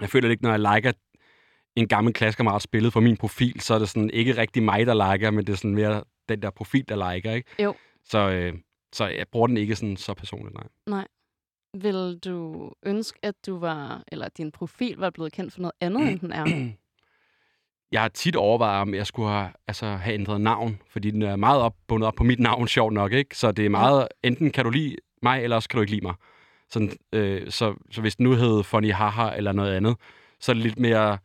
Jeg 0.00 0.08
føler 0.10 0.28
det 0.28 0.32
ikke, 0.32 0.42
når 0.42 0.50
jeg 0.50 0.74
liker 0.74 0.92
en 1.76 1.88
gammel 1.88 2.12
klassekammerats 2.12 2.66
billede 2.66 2.90
fra 2.90 3.00
min 3.00 3.16
profil, 3.16 3.60
så 3.60 3.74
er 3.74 3.78
det 3.78 3.88
sådan 3.88 4.10
ikke 4.10 4.36
rigtig 4.36 4.62
mig, 4.62 4.86
der 4.86 5.12
liker, 5.12 5.30
men 5.30 5.46
det 5.46 5.52
er 5.52 5.56
sådan 5.56 5.74
mere 5.74 6.04
den 6.28 6.42
der 6.42 6.50
profil, 6.50 6.84
der 6.88 7.12
liker, 7.14 7.32
ikke? 7.32 7.62
Jo. 7.62 7.74
Så, 8.04 8.18
øh, 8.30 8.52
så 8.92 9.06
jeg 9.06 9.26
bruger 9.32 9.46
den 9.46 9.56
ikke 9.56 9.76
sådan 9.76 9.96
så 9.96 10.14
personligt, 10.14 10.54
nej. 10.54 10.66
Nej. 10.86 11.06
Vil 11.74 12.18
du 12.24 12.70
ønske, 12.86 13.18
at 13.22 13.34
du 13.46 13.58
var, 13.58 14.02
eller 14.12 14.28
din 14.28 14.52
profil 14.52 14.96
var 14.96 15.10
blevet 15.10 15.32
kendt 15.32 15.52
for 15.52 15.60
noget 15.60 15.72
andet, 15.80 16.08
end 16.10 16.20
den 16.20 16.32
er? 16.32 16.44
Jeg 17.92 18.00
har 18.02 18.08
tit 18.08 18.36
overvejet, 18.36 18.80
om 18.80 18.94
jeg 18.94 19.06
skulle 19.06 19.28
have, 19.30 19.48
altså, 19.68 19.86
have 19.86 20.14
ændret 20.14 20.40
navn, 20.40 20.80
fordi 20.90 21.10
den 21.10 21.22
er 21.22 21.36
meget 21.36 21.60
op, 21.60 21.74
bundet 21.88 22.06
op 22.06 22.14
på 22.14 22.24
mit 22.24 22.40
navn, 22.40 22.68
sjovt 22.68 22.92
nok, 22.92 23.12
ikke? 23.12 23.36
Så 23.36 23.52
det 23.52 23.66
er 23.66 23.68
meget, 23.70 24.08
enten 24.22 24.50
kan 24.50 24.64
du 24.64 24.70
lide 24.70 24.96
mig, 25.22 25.42
eller 25.42 25.56
også 25.56 25.68
kan 25.68 25.76
du 25.78 25.80
ikke 25.80 25.92
lide 25.92 26.04
mig. 26.06 26.14
Sådan, 26.70 26.92
øh, 27.12 27.50
så, 27.50 27.74
så 27.90 28.00
hvis 28.00 28.16
den 28.16 28.24
nu 28.24 28.32
hed 28.34 28.62
Funny 28.62 28.92
Haha 28.92 29.36
eller 29.36 29.52
noget 29.52 29.74
andet, 29.74 29.96
så 30.40 30.52
er 30.52 30.54
det 30.54 30.62
lidt 30.62 30.78
mere 30.78 31.18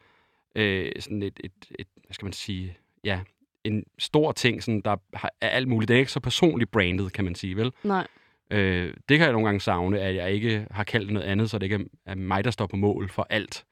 øh, 0.55 0.91
sådan 0.99 1.23
et, 1.23 1.39
et, 1.43 1.51
et, 1.79 1.87
hvad 2.05 2.13
skal 2.13 2.25
man 2.25 2.33
sige, 2.33 2.77
ja, 3.03 3.19
en 3.63 3.83
stor 3.99 4.31
ting, 4.31 4.63
sådan, 4.63 4.81
der 4.85 4.95
har- 5.13 5.31
er 5.41 5.49
alt 5.49 5.67
muligt. 5.67 5.87
Det 5.87 5.95
er 5.95 5.99
ikke 5.99 6.11
så 6.11 6.19
personligt 6.19 6.71
branded, 6.71 7.09
kan 7.09 7.25
man 7.25 7.35
sige, 7.35 7.55
vel? 7.55 7.71
Nej. 7.83 8.07
Øh, 8.51 8.93
det 9.09 9.17
kan 9.17 9.25
jeg 9.25 9.31
nogle 9.31 9.47
gange 9.47 9.61
savne, 9.61 9.99
at 9.99 10.15
jeg 10.15 10.31
ikke 10.31 10.67
har 10.71 10.83
kaldt 10.83 11.11
noget 11.13 11.27
andet, 11.27 11.49
så 11.49 11.57
det 11.57 11.63
ikke 11.65 11.89
er- 12.05 12.15
mig, 12.15 12.43
der 12.43 12.51
står 12.51 12.67
på 12.67 12.75
mål 12.75 13.09
for 13.09 13.27
alt. 13.29 13.65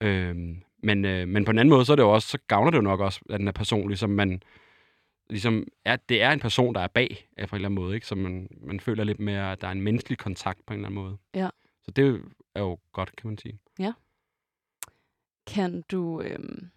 Øh, 0.00 0.36
men, 0.82 1.04
øh, 1.04 1.28
men 1.28 1.44
på 1.44 1.50
en 1.50 1.58
anden 1.58 1.70
måde, 1.70 1.84
så, 1.84 1.92
er 1.92 1.96
det 1.96 2.02
jo 2.02 2.12
også, 2.14 2.28
så 2.28 2.38
gavner 2.48 2.70
det 2.70 2.76
jo 2.76 2.82
nok 2.82 3.00
også, 3.00 3.20
at 3.30 3.40
den 3.40 3.48
er 3.48 3.52
personlig, 3.52 3.98
som 3.98 4.10
man 4.10 4.42
ligesom 5.30 5.66
er, 5.84 5.96
det 5.96 6.22
er 6.22 6.30
en 6.30 6.40
person, 6.40 6.74
der 6.74 6.80
er 6.80 6.86
bag 6.88 7.28
på 7.48 7.56
en 7.56 7.56
eller 7.56 7.68
anden 7.68 7.74
måde, 7.84 7.94
ikke? 7.94 8.06
så 8.06 8.14
man, 8.14 8.48
man 8.62 8.80
føler 8.80 9.04
lidt 9.04 9.20
mere, 9.20 9.52
at 9.52 9.60
der 9.60 9.66
er 9.66 9.72
en 9.72 9.80
menneskelig 9.82 10.18
kontakt 10.18 10.66
på 10.66 10.74
en 10.74 10.78
eller 10.80 10.88
anden 10.88 11.02
måde. 11.02 11.16
Ja. 11.34 11.48
Så 11.82 11.90
det 11.90 12.22
er 12.54 12.60
jo 12.60 12.78
godt, 12.92 13.16
kan 13.16 13.28
man 13.28 13.38
sige. 13.38 13.58
Kan 15.46 15.82
du 15.90 16.20
øhm, 16.20 16.70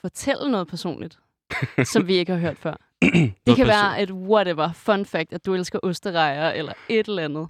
fortælle 0.00 0.50
noget 0.50 0.68
personligt, 0.68 1.18
som 1.92 2.06
vi 2.06 2.14
ikke 2.14 2.32
har 2.32 2.38
hørt 2.38 2.58
før? 2.58 2.74
Det 3.46 3.56
kan 3.56 3.66
være 3.66 4.02
et 4.02 4.10
whatever, 4.10 4.72
fun 4.72 5.06
fact, 5.06 5.32
at 5.32 5.46
du 5.46 5.54
elsker 5.54 5.78
osterejer, 5.82 6.50
eller 6.50 6.72
et 6.88 7.06
eller 7.08 7.24
andet. 7.24 7.48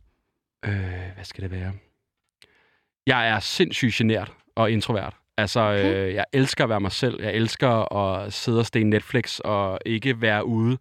Øh, 0.65 1.15
hvad 1.15 1.25
skal 1.25 1.43
det 1.43 1.51
være? 1.51 1.73
Jeg 3.07 3.29
er 3.29 3.41
sindssygt 3.41 3.95
genert 3.95 4.33
og 4.57 4.71
introvert. 4.71 5.17
Altså, 5.39 5.61
Okay. 5.61 5.95
øh, 6.09 6.15
jeg 6.15 6.25
elsker 6.33 6.65
at 6.65 6.71
være 6.71 6.81
mig 6.81 6.93
selv. 6.93 7.23
Jeg 7.23 7.35
elsker 7.35 7.97
at 7.97 8.33
sidde 8.33 8.59
og 8.59 8.67
stene 8.67 8.91
Netflix 8.91 9.39
og 9.39 9.79
ikke 9.87 10.21
være 10.21 10.47
ude. 10.47 10.79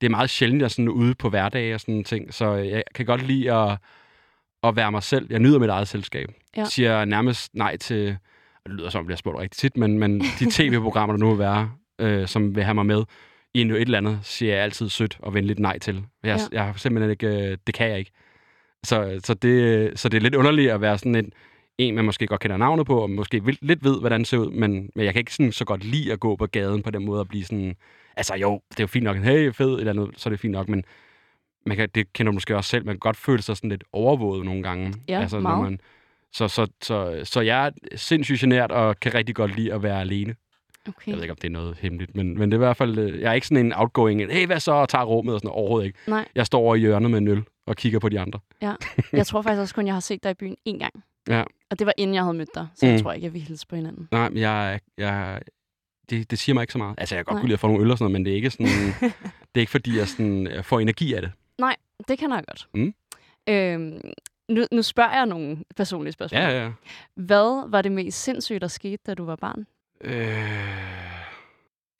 Det 0.00 0.06
er 0.06 0.10
meget 0.10 0.30
sjældent, 0.30 0.60
jeg 0.60 0.64
er 0.64 0.68
sådan 0.68 0.88
ude 0.88 1.14
på 1.14 1.28
hverdag 1.30 1.74
og 1.74 1.80
sådan 1.80 2.04
ting. 2.04 2.34
Så 2.34 2.52
jeg 2.54 2.82
kan 2.94 3.06
godt 3.06 3.22
lide 3.26 3.52
at, 3.52 3.78
at 4.62 4.76
være 4.76 4.90
mig 4.92 5.02
selv. 5.02 5.26
Jeg 5.30 5.38
nyder 5.38 5.58
mit 5.58 5.68
eget 5.70 5.88
selskab. 5.88 6.28
Ja. 6.56 6.60
Jeg 6.60 6.68
siger 6.68 7.04
nærmest 7.04 7.54
nej 7.54 7.76
til... 7.76 8.16
Det 8.66 8.74
lyder 8.76 8.90
som, 8.90 8.98
at 8.98 9.02
jeg 9.02 9.06
bliver 9.06 9.16
spurgt 9.16 9.38
rigtig 9.38 9.58
tit, 9.58 9.76
men, 9.76 9.98
men 9.98 10.20
de 10.20 10.50
tv-programmer, 10.56 11.16
der 11.16 11.20
nu 11.20 11.30
vil 11.30 11.38
være, 11.38 11.70
øh, 11.98 12.26
som 12.28 12.54
vil 12.56 12.64
have 12.64 12.74
mig 12.74 12.86
med 12.86 13.04
i 13.54 13.60
et 13.60 13.70
eller 13.80 13.98
andet, 13.98 14.18
siger 14.22 14.54
jeg 14.54 14.62
altid 14.64 14.88
sødt 14.88 15.18
og 15.22 15.34
venligt 15.34 15.58
nej 15.58 15.78
til. 15.78 16.04
Jeg, 16.24 16.38
Ja. 16.52 16.56
jeg 16.56 16.64
har 16.64 16.72
simpelthen 16.72 17.10
ikke... 17.10 17.50
øh, 17.50 17.56
Det 17.66 17.74
kan 17.74 17.90
jeg 17.90 17.98
ikke. 17.98 18.10
Så, 18.84 19.20
så, 19.24 19.34
det, 19.34 19.98
så 19.98 20.08
det 20.08 20.16
er 20.16 20.20
lidt 20.20 20.34
underligt 20.34 20.70
at 20.70 20.80
være 20.80 20.98
sådan 20.98 21.14
en, 21.14 21.32
en, 21.78 21.94
man 21.94 22.04
måske 22.04 22.26
godt 22.26 22.40
kender 22.40 22.56
navnet 22.56 22.86
på, 22.86 22.98
og 23.02 23.10
måske 23.10 23.44
vil, 23.44 23.58
lidt 23.62 23.84
ved, 23.84 24.00
hvordan 24.00 24.20
det 24.20 24.28
ser 24.28 24.38
ud, 24.38 24.50
men, 24.50 24.90
men 24.94 25.04
jeg 25.04 25.12
kan 25.14 25.20
ikke 25.20 25.34
sådan 25.34 25.52
så 25.52 25.64
godt 25.64 25.84
lide 25.84 26.12
at 26.12 26.20
gå 26.20 26.36
på 26.36 26.46
gaden 26.46 26.82
på 26.82 26.90
den 26.90 27.04
måde 27.04 27.20
og 27.20 27.28
blive 27.28 27.44
sådan... 27.44 27.76
Altså 28.16 28.34
jo, 28.34 28.60
det 28.70 28.80
er 28.80 28.82
jo 28.82 28.86
fint 28.86 29.04
nok, 29.04 29.16
hey, 29.16 29.52
fed, 29.52 29.78
eller 29.78 29.92
noget, 29.92 30.10
så 30.16 30.28
er 30.28 30.30
det 30.30 30.40
fint 30.40 30.52
nok, 30.52 30.68
men 30.68 30.84
man 31.66 31.76
kan, 31.76 31.88
det 31.94 32.12
kender 32.12 32.30
du 32.32 32.34
måske 32.34 32.56
også 32.56 32.70
selv, 32.70 32.86
man 32.86 32.94
kan 32.94 32.98
godt 32.98 33.16
føle 33.16 33.42
sig 33.42 33.56
sådan 33.56 33.70
lidt 33.70 33.84
overvåget 33.92 34.44
nogle 34.44 34.62
gange. 34.62 34.94
Ja, 35.08 35.20
altså, 35.20 35.40
meget. 35.40 35.62
man, 35.64 35.80
så, 36.32 36.48
så, 36.48 36.66
så, 36.82 37.20
så 37.24 37.40
jeg 37.40 37.66
er 37.66 37.70
sindssygt 37.96 38.40
genert 38.40 38.72
og 38.72 39.00
kan 39.00 39.14
rigtig 39.14 39.34
godt 39.34 39.56
lide 39.56 39.72
at 39.74 39.82
være 39.82 40.00
alene. 40.00 40.34
Okay. 40.88 41.06
Jeg 41.10 41.14
ved 41.16 41.22
ikke, 41.22 41.32
om 41.32 41.36
det 41.36 41.48
er 41.48 41.52
noget 41.52 41.76
hemmeligt, 41.80 42.16
men, 42.16 42.38
men 42.38 42.50
det 42.50 42.52
er 42.56 42.58
i 42.58 42.64
hvert 42.66 42.76
fald... 42.76 42.98
øh, 42.98 43.20
Jeg 43.20 43.28
er 43.30 43.32
ikke 43.32 43.46
sådan 43.46 43.66
en 43.66 43.72
outgoing, 43.76 44.32
hey, 44.32 44.46
hvad 44.46 44.60
så, 44.60 44.72
og 44.72 44.88
tager 44.88 45.04
rummet 45.04 45.34
og 45.34 45.40
sådan 45.40 45.50
overhovedet 45.50 45.86
ikke. 45.86 45.98
Nej. 46.06 46.28
Jeg 46.34 46.46
står 46.46 46.60
over 46.60 46.74
i 46.74 46.78
hjørnet 46.78 47.10
med 47.10 47.18
en 47.18 47.28
øl 47.28 47.42
og 47.66 47.76
kigger 47.76 47.98
på 47.98 48.08
de 48.08 48.20
andre. 48.20 48.38
Ja. 48.62 48.74
Jeg 49.12 49.26
tror 49.26 49.42
faktisk 49.42 49.60
også 49.60 49.74
kun, 49.74 49.86
jeg 49.86 49.94
har 49.94 50.00
set 50.00 50.22
dig 50.24 50.30
i 50.30 50.34
byen 50.34 50.56
én 50.68 50.78
gang. 50.78 50.92
Ja. 51.28 51.44
Og 51.70 51.78
det 51.78 51.86
var 51.86 51.92
inden 51.96 52.14
jeg 52.14 52.22
havde 52.22 52.34
mødt 52.36 52.54
dig, 52.54 52.66
så 52.74 52.86
jeg 52.86 52.94
Mm. 52.96 53.02
tror 53.02 53.12
ikke, 53.12 53.24
jeg 53.24 53.32
vil 53.32 53.40
hilse 53.40 53.66
på 53.66 53.76
hinanden. 53.76 54.08
Nej, 54.12 54.28
men 54.28 54.38
jeg, 54.38 54.80
jeg, 54.98 55.40
det, 56.10 56.30
det 56.30 56.38
siger 56.38 56.54
mig 56.54 56.62
ikke 56.62 56.72
så 56.72 56.78
meget. 56.78 56.94
Altså, 56.98 57.14
jeg 57.14 57.18
kan 57.18 57.24
godt 57.24 57.34
Nej. 57.34 57.40
kunne 57.42 57.48
lide 57.48 57.54
at 57.54 57.60
få 57.60 57.66
nogle 57.66 57.82
øl 57.84 57.90
og 57.90 57.98
sådan 57.98 58.04
noget, 58.04 58.12
men 58.20 58.24
det 58.24 58.30
er 58.32 58.34
ikke 58.36 58.50
sådan... 58.50 58.66
det 59.54 59.56
er 59.56 59.60
ikke 59.60 59.70
fordi, 59.70 59.98
jeg 59.98 60.08
sådan, 60.08 60.46
jeg 60.46 60.64
får 60.64 60.80
energi 60.80 61.14
af 61.14 61.22
det. 61.22 61.30
Nej, 61.58 61.76
det 62.08 62.18
kan 62.18 62.30
jeg 62.32 62.42
godt. 62.48 62.68
Mm. 62.74 62.94
Øhm, 63.48 64.00
nu, 64.48 64.64
nu 64.72 64.82
spørger 64.82 65.16
jeg 65.16 65.26
nogle 65.26 65.56
personlige 65.76 66.12
spørgsmål. 66.12 66.40
Ja, 66.40 66.62
ja. 66.64 66.70
Hvad 67.14 67.70
var 67.70 67.82
det 67.82 67.92
mest 67.92 68.22
sindssygt, 68.22 68.60
der 68.60 68.68
skete, 68.68 68.98
da 69.06 69.14
du 69.14 69.24
var 69.24 69.36
barn? 69.36 69.66
Øh, 70.04 70.38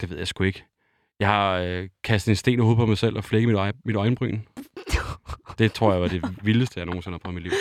det 0.01 0.09
ved 0.09 0.17
jeg 0.17 0.27
sgu 0.27 0.43
ikke. 0.43 0.63
Jeg 1.19 1.27
har 1.27 1.53
øh, 1.53 1.89
kastet 2.03 2.31
en 2.31 2.35
sten 2.35 2.59
i 2.59 2.61
hovedet 2.61 2.77
på 2.77 2.85
mig 2.85 2.97
selv 2.97 3.17
og 3.17 3.23
flækket 3.23 3.47
mit, 3.47 3.57
øje, 3.57 3.73
mit 3.85 3.95
øjenbryn. 3.95 4.39
Det 5.59 5.73
tror 5.73 5.91
jeg 5.91 6.01
var 6.01 6.07
det 6.07 6.23
vildeste, 6.43 6.79
jeg 6.79 6.85
nogensinde 6.85 7.13
har 7.13 7.19
prøvet 7.19 7.33
i 7.33 7.35
mit 7.35 7.43
liv. 7.43 7.51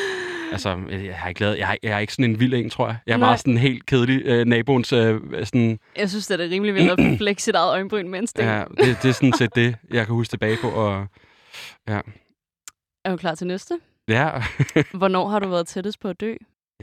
Altså, 0.52 0.78
jeg, 0.90 1.16
har 1.18 1.28
ikke 1.28 1.40
lavet, 1.40 1.58
jeg, 1.58 1.66
har, 1.66 1.76
jeg 1.82 1.92
er 1.92 1.98
ikke 1.98 2.12
sådan 2.12 2.30
en 2.30 2.40
vild 2.40 2.54
en, 2.54 2.70
tror 2.70 2.86
jeg. 2.86 2.96
Jeg 3.06 3.12
er 3.12 3.16
Nej. 3.16 3.26
meget 3.26 3.40
sådan 3.40 3.56
helt 3.56 3.86
kedelig 3.86 4.22
øh, 4.24 4.46
naboens 4.46 4.92
øh, 4.92 5.20
sådan... 5.44 5.78
Jeg 5.96 6.10
synes, 6.10 6.26
det 6.26 6.40
er 6.40 6.50
rimelig 6.50 6.74
vildt 6.74 6.90
at 6.90 6.98
flække 7.18 7.42
sit 7.42 7.54
eget 7.54 7.70
øjenbryn 7.70 8.08
med 8.08 8.18
en 8.18 8.26
sten. 8.26 8.44
Ja, 8.44 8.64
det, 8.78 8.98
det 9.02 9.08
er 9.08 9.12
sådan 9.12 9.32
set 9.32 9.54
det, 9.54 9.76
jeg 9.90 10.06
kan 10.06 10.14
huske 10.14 10.32
tilbage 10.32 10.56
på. 10.62 10.70
Og, 10.70 11.06
ja. 11.88 12.00
Er 13.04 13.10
du 13.10 13.16
klar 13.16 13.34
til 13.34 13.46
næste? 13.46 13.78
ja, 14.08 14.30
Hvornår 14.94 15.28
har 15.28 15.38
du 15.38 15.48
været 15.48 15.66
tættest 15.66 16.00
på 16.00 16.08
at 16.08 16.20
dø? 16.20 16.34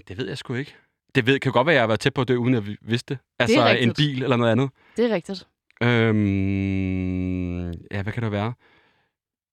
det 0.08 0.18
ved 0.18 0.28
jeg 0.28 0.38
sgu 0.38 0.54
ikke. 0.54 0.76
Det 1.16 1.26
ved, 1.26 1.40
kan 1.40 1.52
godt 1.52 1.68
være, 1.68 1.74
at 1.74 1.76
jeg 1.76 1.82
har 1.84 1.88
været 1.88 2.00
tæt 2.00 2.14
på 2.14 2.22
at 2.22 2.28
dø, 2.28 2.36
uden 2.36 2.56
at 2.56 2.68
vi 2.68 2.78
vidste 2.82 3.14
det. 3.14 3.22
Altså 3.40 3.60
en 3.60 3.66
rigtigt. 3.66 3.98
bil 3.98 4.24
eller 4.24 4.38
noget 4.38 4.52
andet. 4.52 4.70
Det 4.98 5.06
er 5.06 5.16
rigtigt. 5.16 5.48
Øhm, 5.84 7.72
ja, 7.72 8.04
hvad 8.04 8.14
kan 8.14 8.24
det 8.24 8.32
være? 8.32 8.54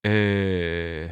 Øh, 0.07 1.11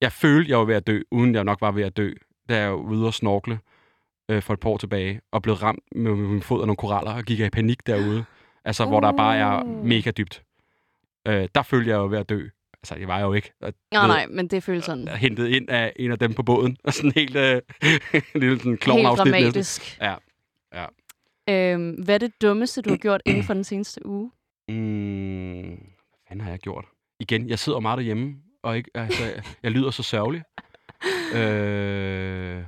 jeg 0.00 0.12
følte, 0.12 0.50
jeg 0.50 0.58
var 0.58 0.64
ved 0.64 0.74
at 0.74 0.86
dø, 0.86 1.00
uden 1.10 1.34
jeg 1.34 1.44
nok 1.44 1.60
var 1.60 1.70
ved 1.70 1.82
at 1.82 1.96
dø. 1.96 2.12
da 2.48 2.58
jeg 2.58 2.70
var 2.70 2.76
ude 2.76 3.06
og 3.06 3.14
snorkle 3.14 3.58
øh, 4.30 4.42
for 4.42 4.54
et 4.54 4.60
par 4.60 4.70
år 4.70 4.76
tilbage, 4.76 5.20
og 5.32 5.42
blev 5.42 5.54
ramt 5.54 5.82
med, 5.96 6.14
min 6.14 6.42
fod 6.42 6.60
af 6.60 6.66
nogle 6.66 6.76
koraller, 6.76 7.12
og 7.12 7.24
gik 7.24 7.38
jeg 7.38 7.46
i 7.46 7.50
panik 7.50 7.86
derude. 7.86 8.24
Altså, 8.64 8.82
uh. 8.84 8.88
hvor 8.88 9.00
der 9.00 9.12
bare 9.12 9.36
er 9.36 9.64
mega 9.64 10.10
dybt. 10.10 10.42
Øh, 11.28 11.48
der 11.54 11.62
følte 11.62 11.90
jeg 11.90 11.96
jo 11.96 12.06
ved 12.06 12.18
at 12.18 12.28
dø. 12.28 12.48
Altså, 12.82 12.94
det 12.94 13.08
var 13.08 13.18
jeg 13.18 13.24
jo 13.24 13.32
ikke. 13.32 13.52
Og, 13.60 13.72
nej, 13.92 14.06
nej, 14.06 14.26
men 14.26 14.48
det 14.48 14.62
føles 14.62 14.84
sådan. 14.84 15.08
Hentet 15.08 15.48
ind 15.48 15.70
af 15.70 15.92
en 15.96 16.10
af 16.12 16.18
dem 16.18 16.34
på 16.34 16.42
båden, 16.42 16.76
og 16.84 16.94
sådan 16.94 17.12
helt 17.16 17.36
øh, 17.36 17.62
lille 18.40 18.58
sådan 18.58 18.78
Helt 18.82 19.06
dramatisk. 19.06 19.98
Ja, 20.00 20.14
ja. 20.74 20.86
Øhm, 21.48 21.90
hvad 21.90 22.14
er 22.14 22.18
det 22.18 22.42
dummeste, 22.42 22.82
du 22.82 22.90
har 22.90 22.96
gjort 22.96 23.22
inden 23.26 23.42
for 23.44 23.54
den 23.54 23.64
seneste 23.64 24.06
uge? 24.06 24.30
Mm, 24.68 25.62
hvad 25.62 26.18
fanden 26.28 26.44
har 26.44 26.50
jeg 26.50 26.58
gjort? 26.58 26.84
Igen, 27.20 27.48
jeg 27.48 27.58
sidder 27.58 27.80
meget 27.80 27.96
derhjemme, 27.96 28.36
og 28.62 28.76
ikke, 28.76 28.90
altså, 28.94 29.24
jeg 29.62 29.70
lyder 29.70 29.90
så 29.90 30.02
sørgelig. 30.02 30.42
Øh, 31.34 32.64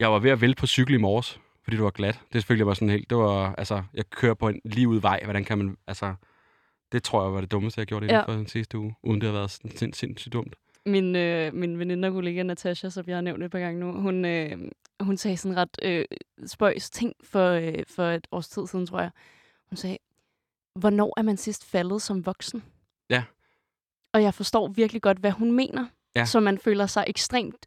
jeg 0.00 0.12
var 0.12 0.18
ved 0.18 0.30
at 0.30 0.40
vælte 0.40 0.60
på 0.60 0.66
cykel 0.66 0.94
i 0.94 0.98
morges, 0.98 1.40
fordi 1.64 1.76
det 1.76 1.84
var 1.84 1.90
glat. 1.90 2.20
Det 2.32 2.42
selvfølgelig 2.42 2.66
var 2.66 2.74
sådan 2.74 2.90
helt, 2.90 3.10
det 3.10 3.18
var, 3.18 3.54
altså, 3.54 3.82
jeg 3.94 4.10
kører 4.10 4.34
på 4.34 4.48
en 4.48 4.60
lige 4.64 4.88
ud 4.88 5.00
vej, 5.00 5.20
hvordan 5.24 5.44
kan 5.44 5.58
man, 5.58 5.76
altså, 5.86 6.14
det 6.96 7.02
tror 7.04 7.22
jeg 7.24 7.32
var 7.32 7.40
det 7.40 7.50
dummeste, 7.50 7.78
jeg 7.78 7.86
gjorde 7.86 8.04
inden 8.06 8.16
Ja. 8.16 8.24
for 8.24 8.32
den 8.32 8.46
sidste 8.46 8.78
uge, 8.78 8.94
uden 9.02 9.20
det 9.20 9.26
har 9.28 9.34
været 9.34 9.50
sind, 9.50 9.70
sind, 9.70 9.94
sindssygt 9.94 10.32
dumt. 10.32 10.56
Min, 10.86 11.16
øh, 11.16 11.54
min 11.54 11.78
veninde 11.78 12.08
og 12.08 12.14
kollega 12.14 12.42
Natasha, 12.42 12.88
som 12.90 13.04
jeg 13.06 13.16
har 13.16 13.20
nævnt 13.20 13.44
et 13.44 13.50
par 13.50 13.58
gange 13.58 13.80
nu, 13.80 13.92
hun, 13.92 14.24
øh, 14.24 14.58
hun 15.00 15.16
sagde 15.16 15.36
sådan 15.36 15.56
ret 15.56 15.78
øh, 15.82 16.04
spøjs 16.46 16.90
ting 16.90 17.12
for, 17.24 17.50
øh, 17.50 17.74
for 17.88 18.02
et 18.10 18.26
års 18.32 18.48
tid 18.48 18.66
siden, 18.66 18.86
tror 18.86 19.00
jeg. 19.00 19.10
Hun 19.70 19.76
sagde, 19.76 19.98
hvornår 20.74 21.14
er 21.16 21.22
man 21.22 21.36
sidst 21.36 21.64
faldet 21.64 22.02
som 22.02 22.26
voksen? 22.26 22.62
Ja. 23.10 23.24
Og 24.12 24.22
jeg 24.22 24.34
forstår 24.34 24.68
virkelig 24.68 25.02
godt, 25.02 25.18
hvad 25.18 25.30
hun 25.30 25.52
mener. 25.52 25.86
Ja. 26.16 26.24
Så 26.24 26.40
man 26.40 26.58
føler 26.58 26.86
sig 26.86 27.04
ekstremt 27.06 27.66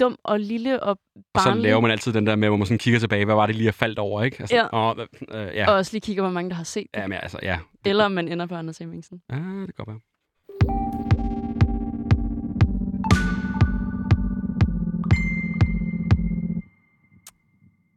dum 0.00 0.16
og 0.24 0.40
lille 0.40 0.82
og 0.82 0.88
Og 0.90 0.98
barnlig. 1.34 1.62
så 1.62 1.62
laver 1.62 1.80
man 1.80 1.90
altid 1.90 2.12
den 2.12 2.26
der 2.26 2.36
med, 2.36 2.48
hvor 2.48 2.56
man 2.56 2.66
sådan 2.66 2.78
kigger 2.78 3.00
tilbage, 3.00 3.24
hvad 3.24 3.34
var 3.34 3.46
det 3.46 3.54
lige, 3.54 3.66
jeg 3.66 3.74
faldt 3.74 3.98
over, 3.98 4.22
ikke? 4.22 4.36
Altså, 4.40 4.56
Ja. 4.56 4.92
Hvad- 4.94 5.06
øh, 5.48 5.54
ja. 5.56 5.68
Og 5.70 5.74
også 5.74 5.92
lige 5.92 6.00
kigger, 6.00 6.22
hvor 6.22 6.32
mange 6.32 6.50
der 6.50 6.56
har 6.56 6.64
set 6.64 6.86
det. 6.94 7.00
ja, 7.00 7.06
men 7.06 7.18
altså, 7.22 7.38
ja. 7.42 7.58
Eller 7.84 8.04
om 8.04 8.12
man 8.12 8.28
ender 8.28 8.46
på 8.46 8.54
Anders 8.54 8.78
Hemmingsen. 8.78 9.22
Ja, 9.30 9.36
det 9.36 9.74
kan 9.76 9.84
godt 9.84 9.88
være. 9.88 11.06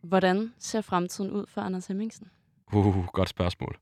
Hvordan 0.04 0.54
ser 0.60 0.82
fremtiden 0.82 1.32
ud 1.32 1.46
for 1.48 1.62
Anders 1.62 1.88
Hemmingsen? 1.88 2.28
Uh, 2.74 3.06
godt 3.06 3.30
spørgsmål. 3.30 3.78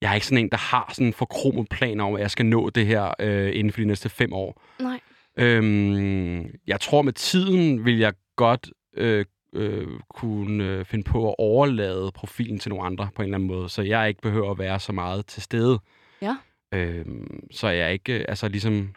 Jeg 0.00 0.10
er 0.10 0.14
ikke 0.14 0.26
sådan 0.26 0.44
en, 0.44 0.50
der 0.50 0.56
har 0.56 0.90
sådan 0.92 1.06
en 1.06 1.12
forkromet 1.12 1.68
plan 1.68 2.00
om, 2.00 2.14
at 2.14 2.20
jeg 2.20 2.30
skal 2.30 2.46
nå 2.46 2.70
det 2.70 2.86
her 2.86 3.14
øh, 3.20 3.50
inden 3.58 3.72
for 3.72 3.80
de 3.80 3.86
næste 3.86 4.08
fem 4.08 4.32
år. 4.32 4.62
Nej. 4.80 5.00
Øhm, 5.36 6.54
jeg 6.66 6.80
tror, 6.80 7.02
med 7.02 7.12
tiden 7.12 7.84
vil 7.84 7.98
jeg 7.98 8.12
godt 8.36 8.70
øh, 8.96 9.24
øh, 9.52 9.88
kunne 10.08 10.64
øh, 10.64 10.84
finde 10.84 11.04
på 11.04 11.28
at 11.28 11.34
overlade 11.38 12.10
profilen 12.14 12.58
til 12.58 12.68
nogle 12.68 12.84
andre 12.84 13.08
på 13.14 13.22
en 13.22 13.26
eller 13.26 13.36
anden 13.36 13.48
måde, 13.48 13.68
så 13.68 13.82
jeg 13.82 14.08
ikke 14.08 14.20
behøver 14.20 14.50
at 14.50 14.58
være 14.58 14.80
så 14.80 14.92
meget 14.92 15.26
til 15.26 15.42
stede. 15.42 15.78
Ja. 16.22 16.36
Øhm, 16.72 17.48
så 17.50 17.68
jeg 17.68 17.92
ikke 17.92 18.18
øh, 18.18 18.24
altså 18.28 18.48
ligesom 18.48 18.94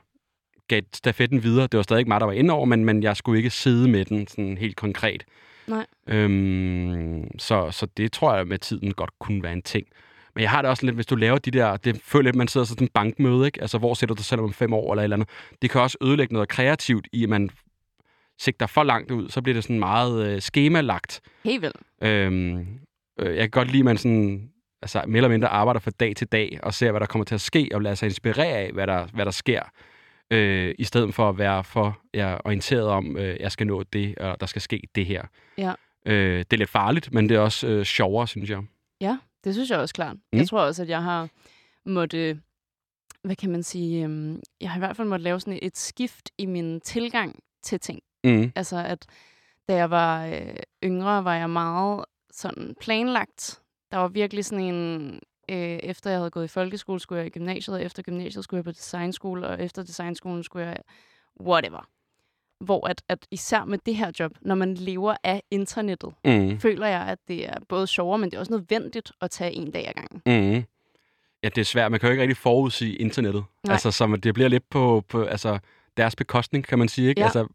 gav 0.68 0.82
stafetten 0.94 1.44
videre. 1.44 1.68
Det 1.68 1.78
var 1.78 1.84
stadig 1.84 2.00
ikke 2.00 2.10
mig, 2.10 2.20
der 2.20 2.26
var 2.26 2.34
inde 2.34 2.54
over, 2.54 2.66
men, 2.66 2.86
men 2.86 3.04
jeg 3.04 3.18
skulle 3.18 3.38
ikke 3.38 3.50
sidde 3.50 3.90
med 3.90 4.06
den 4.06 4.28
sådan 4.28 4.58
helt 4.58 4.76
konkret. 4.76 5.26
Nej. 5.68 5.86
Øhm, 6.08 7.40
så, 7.40 7.72
så 7.72 7.88
det 7.98 8.12
tror 8.12 8.36
jeg 8.36 8.48
med 8.48 8.60
tiden 8.60 8.94
godt 8.94 9.20
kunne 9.20 9.44
være 9.44 9.54
en 9.54 9.62
ting. 9.62 9.88
Men 10.36 10.42
jeg 10.42 10.50
har 10.50 10.62
det 10.62 10.70
også 10.70 10.86
lidt, 10.86 10.96
hvis 10.96 11.06
du 11.06 11.16
laver 11.16 11.38
de 11.38 11.52
der, 11.52 11.78
det 11.78 12.02
føler 12.04 12.24
lidt, 12.24 12.36
man 12.36 12.48
sidder 12.48 12.68
sådan 12.68 12.86
en 12.86 12.92
bankmøde, 12.94 13.46
ikke? 13.46 13.62
Altså, 13.62 13.78
hvor 13.78 13.94
sætter 13.94 14.16
du 14.16 14.20
dig 14.20 14.26
selv 14.26 14.42
om 14.42 14.54
fem 14.54 14.74
år 14.74 14.94
eller 14.94 15.02
et 15.02 15.04
eller 15.04 15.16
andet. 15.16 15.30
Det 15.62 15.70
kan 15.70 15.82
også 15.82 15.98
ødelægge 16.02 16.34
noget 16.34 16.50
kreativt 16.50 17.08
i, 17.14 17.24
at 17.24 17.30
man 17.30 17.50
sigter 18.40 18.68
for 18.68 18.84
langt 18.84 19.12
ud, 19.12 19.30
så 19.30 19.42
bliver 19.42 19.54
det 19.54 19.64
sådan 19.64 19.80
meget 19.80 20.28
øh, 20.28 20.42
skemalagt. 20.42 21.22
Helt 21.44 21.62
vildt. 21.62 21.78
Øhm, 22.02 22.68
øh, 23.20 23.36
jeg 23.36 23.42
kan 23.42 23.50
godt 23.50 23.72
lide, 23.72 23.82
at 23.82 23.86
man 23.86 23.98
sådan, 23.98 24.50
altså, 24.82 25.04
mere 25.08 25.18
eller 25.18 25.30
mindre 25.30 25.48
arbejder 25.48 25.80
fra 25.80 25.92
dag 26.00 26.16
til 26.16 26.28
dag, 26.28 26.60
og 26.64 26.74
ser, 26.74 26.92
hvad 26.92 27.00
der 27.00 27.08
kommer 27.08 27.26
til 27.26 27.36
at 27.36 27.42
ske, 27.42 27.70
og 27.74 27.82
lader 27.82 27.96
sig 27.96 28.06
inspirere 28.06 28.58
af, 28.58 28.72
hvad 28.72 28.88
der, 28.88 29.08
hvad 29.14 29.26
der 29.26 29.32
sker, 29.32 29.62
øh, 30.32 30.76
i 30.80 30.84
stedet 30.84 31.16
for 31.16 31.30
at 31.30 31.38
være 31.38 31.64
for 31.64 32.00
ja, 32.14 32.38
orienteret 32.46 32.88
om, 32.88 33.18
øh, 33.18 33.40
jeg 33.40 33.52
skal 33.52 33.68
nå 33.68 33.84
det, 33.84 34.18
og 34.18 34.40
der 34.40 34.46
skal 34.46 34.62
ske 34.62 34.82
det 34.96 35.06
her. 35.06 35.24
Ja. 35.58 35.74
Øh, 36.06 36.38
det 36.38 36.54
er 36.54 36.58
lidt 36.58 36.70
farligt, 36.70 37.14
men 37.14 37.30
det 37.30 37.36
er 37.38 37.40
også 37.40 37.68
øh, 37.68 37.86
sjovere, 37.86 38.28
synes 38.28 38.50
jeg. 38.50 38.60
Ja, 39.02 39.18
det 39.44 39.54
synes 39.54 39.70
jeg 39.70 39.80
også 39.80 39.94
klart. 39.94 40.16
Mm. 40.16 40.40
Jeg 40.40 40.48
tror 40.48 40.62
også, 40.62 40.82
at 40.82 40.90
jeg 40.90 41.04
har 41.04 41.30
måtte, 41.86 42.42
hvad 43.24 43.36
kan 43.36 43.52
man 43.52 43.64
sige, 43.64 44.04
øhm, 44.04 44.42
jeg 44.62 44.70
har 44.70 44.78
i 44.78 44.80
hvert 44.80 44.96
fald 44.96 45.08
måtte 45.08 45.24
lave 45.24 45.40
sådan 45.40 45.60
et 45.62 45.78
skift 45.78 46.30
i 46.38 46.46
min 46.46 46.82
tilgang 46.82 47.44
til 47.64 47.80
ting. 47.80 48.00
Mm. 48.24 48.52
Altså 48.56 48.78
at 48.78 49.06
da 49.70 49.76
jeg 49.76 49.90
var 49.90 50.26
øh, 50.26 50.56
yngre, 50.84 51.24
var 51.24 51.36
jeg 51.36 51.50
meget 51.50 52.06
sådan 52.32 52.76
planlagt. 52.82 53.62
Der 53.92 53.98
var 53.98 54.08
virkelig 54.08 54.46
sådan 54.46 54.66
en, 54.66 55.12
øh, 55.50 55.80
efter 55.84 56.10
jeg 56.10 56.20
havde 56.20 56.32
gået 56.32 56.46
i 56.46 56.48
folkeskole, 56.48 57.00
skulle 57.00 57.20
jeg 57.20 57.28
i 57.28 57.30
gymnasiet, 57.30 57.76
og 57.76 57.84
efter 57.84 58.04
gymnasiet 58.04 58.44
skulle 58.44 58.58
jeg 58.58 58.66
på 58.66 58.72
designskole, 58.72 59.48
og 59.48 59.64
efter 59.64 59.84
designskolen 59.84 60.44
skulle 60.44 60.66
jeg 60.66 60.78
whatever. 61.42 61.90
Hvor 62.60 62.88
at, 62.88 63.02
at 63.10 63.20
især 63.32 63.66
med 63.66 63.78
det 63.86 63.96
her 63.96 64.12
job, 64.20 64.32
når 64.42 64.56
man 64.56 64.74
lever 64.74 65.16
af 65.24 65.44
internettet, 65.52 66.10
Mm. 66.26 66.60
føler 66.60 66.88
jeg, 66.88 67.02
at 67.02 67.18
det 67.28 67.46
er 67.50 67.54
både 67.70 67.88
sjovere, 67.88 68.18
men 68.18 68.30
det 68.30 68.36
er 68.36 68.40
også 68.40 68.54
nødvendigt 68.54 69.12
at 69.22 69.32
tage 69.32 69.52
en 69.54 69.72
dag 69.72 69.88
ad 69.88 69.94
gangen. 69.94 70.22
Mm. 70.56 70.64
Ja, 71.44 71.50
det 71.50 71.58
er 71.58 71.66
svært. 71.66 71.92
Man 71.92 72.00
kan 72.00 72.08
jo 72.08 72.12
ikke 72.12 72.22
rigtig 72.22 72.38
forudsige 72.38 72.96
internettet. 72.96 73.44
Nej. 73.66 73.74
Altså, 73.74 73.92
så 73.92 74.20
det 74.24 74.34
bliver 74.34 74.50
lidt 74.50 74.70
på, 74.70 75.04
på 75.10 75.24
altså, 75.24 75.60
deres 75.98 76.16
bekostning, 76.16 76.66
kan 76.68 76.80
man 76.80 76.88
sige. 76.88 77.10
Ikke? 77.10 77.22
Ja. 77.22 77.26
Altså, 77.26 77.48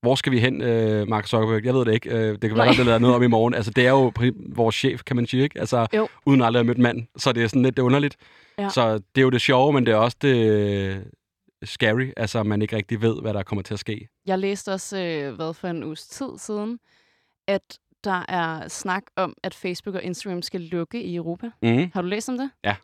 hvor 0.00 0.14
skal 0.14 0.32
vi 0.32 0.38
hen, 0.40 0.62
øh, 0.62 1.08
Mark 1.08 1.26
Zuckerberg? 1.26 1.64
Jeg 1.64 1.74
ved 1.74 1.84
det 1.84 1.94
ikke. 1.94 2.10
Øh, 2.10 2.32
det 2.32 2.40
kan 2.40 2.50
være, 2.50 2.56
Nej. 2.56 2.66
der 2.66 2.72
bliver 2.72 2.84
lavet 2.84 3.00
noget 3.00 3.16
om 3.16 3.22
i 3.22 3.26
morgen. 3.26 3.54
Altså, 3.54 3.70
det 3.70 3.86
er 3.86 3.90
jo 3.90 4.12
vores 4.48 4.74
chef, 4.74 5.02
kan 5.02 5.16
man 5.16 5.26
sige. 5.26 5.42
Ikke? 5.42 5.60
Altså, 5.60 5.86
Jo. 5.94 6.08
uden 6.26 6.42
aldrig 6.42 6.60
at 6.60 6.64
have 6.66 6.68
mødt 6.74 6.78
manden. 6.78 7.08
Så 7.16 7.32
det 7.32 7.42
er 7.42 7.46
sådan 7.48 7.62
lidt 7.62 7.76
det 7.76 7.82
er 7.82 7.86
underligt. 7.86 8.16
Ja. 8.58 8.68
Så 8.68 8.92
det 8.94 9.20
er 9.20 9.22
jo 9.22 9.30
det 9.30 9.40
sjove, 9.40 9.72
men 9.72 9.86
det 9.86 9.92
er 9.92 9.96
også 9.96 10.16
det 10.22 11.04
scary. 11.64 12.10
Altså, 12.16 12.42
man 12.42 12.62
ikke 12.62 12.76
rigtig 12.76 13.02
ved, 13.02 13.20
hvad 13.20 13.34
der 13.34 13.42
kommer 13.42 13.62
til 13.62 13.74
at 13.74 13.80
ske. 13.80 14.08
Jeg 14.26 14.38
læste 14.38 14.72
også, 14.72 14.98
øh, 15.02 15.34
hvad 15.34 15.54
for 15.54 15.68
en 15.68 15.84
uges 15.84 16.06
tid 16.06 16.28
siden, 16.38 16.78
at 17.48 17.78
der 18.04 18.24
er 18.28 18.68
snak 18.68 19.02
om, 19.16 19.34
at 19.42 19.54
Facebook 19.54 19.94
og 19.94 20.02
Instagram 20.02 20.42
skal 20.42 20.60
lukke 20.60 21.02
i 21.02 21.16
Europa. 21.16 21.50
Mm. 21.62 21.90
Har 21.94 22.02
du 22.02 22.08
læst 22.08 22.28
om 22.28 22.38
det? 22.38 22.50
Ja. 22.64 22.76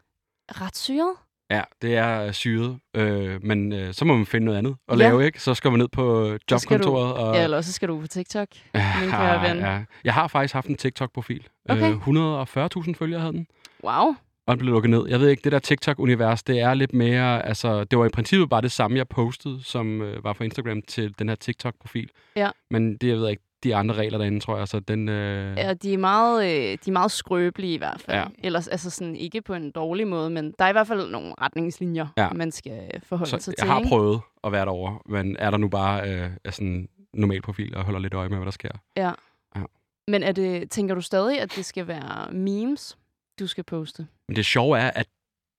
Ret 0.50 0.76
syret. 0.76 1.12
Ja, 1.50 1.62
det 1.82 1.96
er 1.96 2.32
syret. 2.32 2.78
Øh, 2.96 3.42
men 3.44 3.72
øh, 3.72 3.94
så 3.94 4.04
må 4.04 4.16
man 4.16 4.26
finde 4.26 4.44
noget 4.44 4.58
andet 4.58 4.76
at 4.88 4.98
Ja. 4.98 5.04
lave, 5.04 5.26
ikke? 5.26 5.40
Så 5.42 5.54
skal 5.54 5.70
man 5.70 5.80
ned 5.80 5.88
på 5.88 6.26
Så 6.48 6.58
skal 6.58 6.78
du- 6.78 6.88
jobkontoret. 6.90 7.14
og... 7.28 7.34
Ja, 7.36 7.44
eller 7.44 7.56
også 7.56 7.72
skal 7.72 7.88
du 7.88 8.00
på 8.00 8.06
TikTok, 8.06 8.48
min 9.00 9.10
kære 9.10 9.48
ven. 9.50 9.58
ja. 9.58 9.84
Jeg 10.04 10.14
har 10.14 10.28
faktisk 10.28 10.54
haft 10.54 10.66
en 10.66 10.76
TikTok-profil. 10.76 11.48
Okay. 11.68 11.90
Øh, 11.92 11.96
140.000 11.96 12.94
følgere 12.94 13.20
havde 13.20 13.32
den, 13.32 13.46
Wow. 13.84 14.14
Og 14.46 14.52
den 14.54 14.58
blev 14.58 14.72
lukket 14.72 14.90
ned. 14.90 15.04
Jeg 15.08 15.20
ved 15.20 15.28
ikke, 15.28 15.40
det 15.44 15.52
der 15.52 15.58
TikTok-univers, 15.58 16.42
det 16.42 16.60
er 16.60 16.74
lidt 16.74 16.92
mere... 16.92 17.46
Altså, 17.46 17.84
det 17.84 17.98
var 17.98 18.04
i 18.04 18.08
princippet 18.08 18.48
bare 18.50 18.62
det 18.62 18.72
samme, 18.72 18.96
jeg 18.96 19.08
postede, 19.08 19.64
som 19.64 20.02
øh, 20.02 20.24
var 20.24 20.32
på 20.32 20.44
Instagram 20.44 20.82
til 20.82 21.18
den 21.18 21.28
her 21.28 21.36
TikTok-profil. 21.36 22.10
Ja. 22.36 22.50
Men 22.70 22.96
det, 22.96 23.08
jeg 23.08 23.16
ved 23.16 23.28
ikke, 23.28 23.42
de 23.64 23.74
andre 23.76 23.94
regler 23.94 24.18
derinde, 24.18 24.40
tror 24.40 24.58
jeg, 24.58 24.68
så 24.68 24.80
den... 24.80 25.08
Øh... 25.08 25.56
Ja, 25.56 25.74
de 25.74 25.94
er 25.94 25.98
meget, 25.98 26.44
øh, 26.44 26.78
de 26.84 26.90
er 26.90 26.92
meget 26.92 27.10
skrøbelige 27.10 27.74
i 27.74 27.78
hvert 27.78 28.00
fald. 28.00 28.16
Ja. 28.16 28.24
Ellers 28.38 28.68
altså 28.68 28.90
sådan, 28.90 29.16
ikke 29.16 29.42
på 29.42 29.54
en 29.54 29.70
dårlig 29.70 30.08
måde, 30.08 30.30
men 30.30 30.54
der 30.58 30.64
er 30.64 30.68
i 30.68 30.72
hvert 30.72 30.86
fald 30.86 31.10
nogle 31.10 31.34
retningslinjer, 31.40 32.06
Ja. 32.16 32.28
man 32.32 32.52
skal 32.52 33.00
forholde 33.02 33.30
Så 33.30 33.38
sig 33.38 33.50
jeg 33.52 33.58
til. 33.58 33.68
har 33.68 33.78
ikke? 33.78 33.88
prøvet 33.88 34.20
at 34.44 34.52
være 34.52 34.64
derovre, 34.64 34.98
men 35.06 35.36
er 35.38 35.50
der 35.50 35.58
nu 35.58 35.68
bare 35.68 36.10
øh, 36.10 36.30
sådan 36.50 36.88
normal 37.14 37.42
profil 37.42 37.76
og 37.76 37.84
holder 37.84 38.00
lidt 38.00 38.14
øje 38.14 38.28
med, 38.28 38.36
hvad 38.36 38.44
der 38.46 38.50
sker. 38.52 38.70
Ja. 38.96 39.10
Ja. 39.56 39.62
Men 40.08 40.22
er 40.22 40.32
det, 40.32 40.70
tænker 40.70 40.94
du 40.94 41.00
stadig, 41.00 41.40
at 41.40 41.56
det 41.56 41.64
skal 41.64 41.86
være 41.86 42.32
memes, 42.32 42.98
du 43.38 43.46
skal 43.46 43.64
poste? 43.64 44.06
Men 44.28 44.36
det 44.36 44.46
sjove 44.46 44.78
er, 44.78 44.90
at 44.90 45.06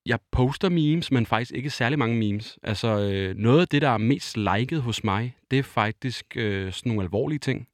jeg 0.06 0.20
poster 0.32 0.70
memes, 0.70 1.12
men 1.12 1.26
faktisk 1.26 1.52
ikke 1.52 1.70
særlig 1.70 2.00
mange 2.00 2.16
memes. 2.16 2.60
Altså, 2.64 2.88
øh, 2.88 3.36
noget 3.38 3.62
af 3.62 3.68
det, 3.68 3.82
der 3.82 3.90
er 3.90 3.98
mest 3.98 4.38
liket 4.38 4.82
hos 4.82 5.04
mig, 5.04 5.36
det 5.52 5.60
er 5.60 5.64
faktisk 5.64 6.38
øh, 6.38 6.74
sådan 6.74 6.90
nogle 6.90 7.04
alvorlige 7.04 7.40
ting. 7.40 7.68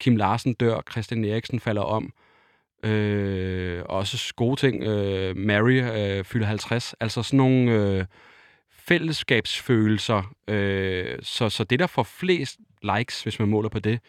Kim 0.00 0.16
Larsen 0.16 0.54
dør, 0.54 0.80
Christian 0.90 1.24
Eriksen 1.24 1.60
falder 1.60 1.82
om. 1.82 2.12
Øh, 2.82 3.82
også 3.88 4.34
gode 4.36 4.60
ting. 4.60 4.82
Øh, 4.82 5.36
Mary 5.36 5.82
øh, 5.82 6.24
fylder 6.24 6.46
50. 6.46 6.94
Altså 7.00 7.22
sådan 7.22 7.36
nogle 7.36 7.72
øh, 7.72 8.04
fællesskabsfølelser. 8.70 10.34
Øh, 10.48 11.18
så, 11.22 11.48
så 11.48 11.64
det, 11.64 11.78
der 11.78 11.86
får 11.86 12.02
flest 12.02 12.58
likes, 12.82 13.22
hvis 13.22 13.38
man 13.38 13.48
måler 13.48 13.68
på 13.68 13.78
det, 13.78 14.00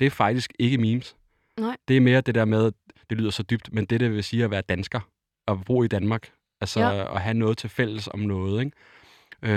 det 0.00 0.06
er 0.06 0.10
faktisk 0.10 0.52
ikke 0.58 0.78
memes. 0.78 1.16
Nej. 1.58 1.76
Det 1.88 1.96
er 1.96 2.00
mere 2.00 2.20
det 2.20 2.34
der 2.34 2.44
med, 2.44 2.72
det 3.10 3.18
lyder 3.18 3.30
så 3.30 3.42
dybt, 3.42 3.72
men 3.72 3.84
det, 3.84 4.00
det 4.00 4.10
vil 4.12 4.24
sige 4.24 4.44
at 4.44 4.50
være 4.50 4.62
dansker 4.62 5.00
og 5.46 5.64
bo 5.66 5.82
i 5.82 5.88
Danmark. 5.88 6.30
Altså 6.60 6.80
Ja. 6.80 7.14
at 7.14 7.20
have 7.20 7.34
noget 7.34 7.58
til 7.58 7.70
fælles 7.70 8.08
om 8.08 8.20
noget, 8.20 8.64
ikke? 8.64 8.76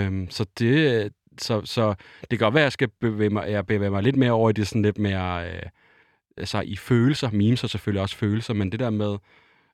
Øhm, 0.05 0.29
så 0.29 0.45
det, 0.59 1.13
så, 1.37 1.61
så 1.65 1.95
det 2.21 2.29
kan 2.29 2.37
godt 2.39 2.53
være, 2.53 2.61
at 2.61 2.65
jeg 2.65 2.71
skal 2.71 2.87
bevæge 3.01 3.29
mig, 3.29 3.51
jeg 3.51 3.65
bevæger 3.65 3.91
mig 3.91 4.03
lidt 4.03 4.15
mere 4.15 4.31
over 4.31 4.49
i 4.49 4.53
det 4.53 4.67
sådan 4.67 4.81
lidt 4.81 4.97
mere, 4.97 5.49
øh, 5.49 5.61
altså 6.37 6.61
i 6.61 6.75
følelser, 6.75 7.31
memes 7.31 7.63
er 7.63 7.67
selvfølgelig 7.67 8.01
også 8.01 8.15
følelser, 8.15 8.53
men 8.53 8.71
det 8.71 8.79
der 8.79 8.89
med, 8.89 9.17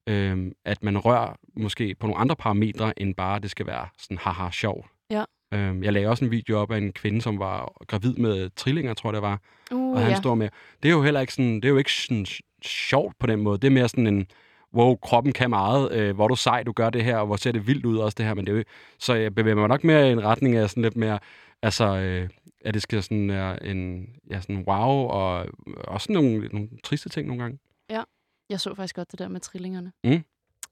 øh, 0.07 0.51
at 0.65 0.83
man 0.83 0.97
rører 0.97 1.35
måske 1.55 1.95
på 1.99 2.07
nogle 2.07 2.19
andre 2.21 2.35
parametre, 2.35 2.99
end 2.99 3.15
bare, 3.15 3.39
det 3.39 3.51
skal 3.51 3.67
være 3.67 3.87
sådan 3.99 4.17
haha 4.17 4.49
sjov. 4.51 4.87
Ja. 5.09 5.23
Øh, 5.53 5.83
jeg 5.83 5.93
lagde 5.93 6.07
også 6.07 6.25
en 6.25 6.31
video 6.31 6.59
op 6.59 6.71
af 6.71 6.77
en 6.77 6.93
kvinde, 6.93 7.21
som 7.21 7.39
var 7.39 7.73
gravid 7.87 8.13
med 8.13 8.49
trillinger, 8.55 8.93
tror 8.93 9.09
jeg 9.09 9.13
det 9.13 9.21
var. 9.21 9.39
Uh, 9.71 9.93
og 9.95 10.01
han 10.01 10.11
ja. 10.11 10.17
står 10.17 10.35
med. 10.35 10.49
Det 10.83 10.89
er 10.89 10.93
jo 10.93 11.03
heller 11.03 11.21
ikke 11.21 11.33
sådan, 11.33 11.55
det 11.55 11.65
er 11.65 11.69
jo 11.69 11.77
ikke 11.77 11.93
sådan 11.93 12.25
sjovt 12.65 13.19
på 13.19 13.27
den 13.27 13.39
måde. 13.39 13.57
Det 13.57 13.67
er 13.67 13.71
mere 13.71 13.89
sådan 13.89 14.07
en, 14.07 14.27
wow, 14.73 14.95
kroppen 14.95 15.33
kan 15.33 15.49
meget, 15.49 15.91
øh, 15.91 16.15
hvor 16.15 16.27
du 16.27 16.35
sej, 16.35 16.63
du 16.63 16.71
gør 16.71 16.89
det 16.89 17.03
her, 17.03 17.17
og 17.17 17.25
hvor 17.25 17.35
ser 17.35 17.51
det 17.51 17.67
vildt 17.67 17.85
ud 17.85 17.97
også 17.97 18.15
det 18.15 18.25
her, 18.25 18.33
men 18.33 18.45
det 18.45 18.53
er 18.53 18.57
jo, 18.57 18.63
så 18.99 19.13
jeg 19.13 19.35
bevæger 19.35 19.55
mig 19.55 19.67
nok 19.67 19.83
mere 19.83 20.09
i 20.09 20.11
en 20.11 20.23
retning 20.23 20.55
af 20.55 20.69
sådan 20.69 20.83
lidt 20.83 20.95
mere, 20.95 21.19
altså, 21.61 21.85
øh, 21.85 22.29
at 22.65 22.73
det 22.73 22.81
skal 22.81 23.03
sådan 23.03 23.27
være 23.29 23.65
en, 23.65 24.09
ja, 24.29 24.41
sådan 24.41 24.63
wow, 24.67 25.07
og 25.07 25.45
også 25.87 26.11
nogle, 26.11 26.47
nogle 26.47 26.69
triste 26.83 27.09
ting 27.09 27.27
nogle 27.27 27.43
gange. 27.43 27.59
Ja, 27.89 28.03
jeg 28.49 28.59
så 28.59 28.75
faktisk 28.75 28.95
godt 28.95 29.11
det 29.11 29.19
der 29.19 29.27
med 29.27 29.39
trillingerne. 29.39 29.91
Mm. 30.03 30.23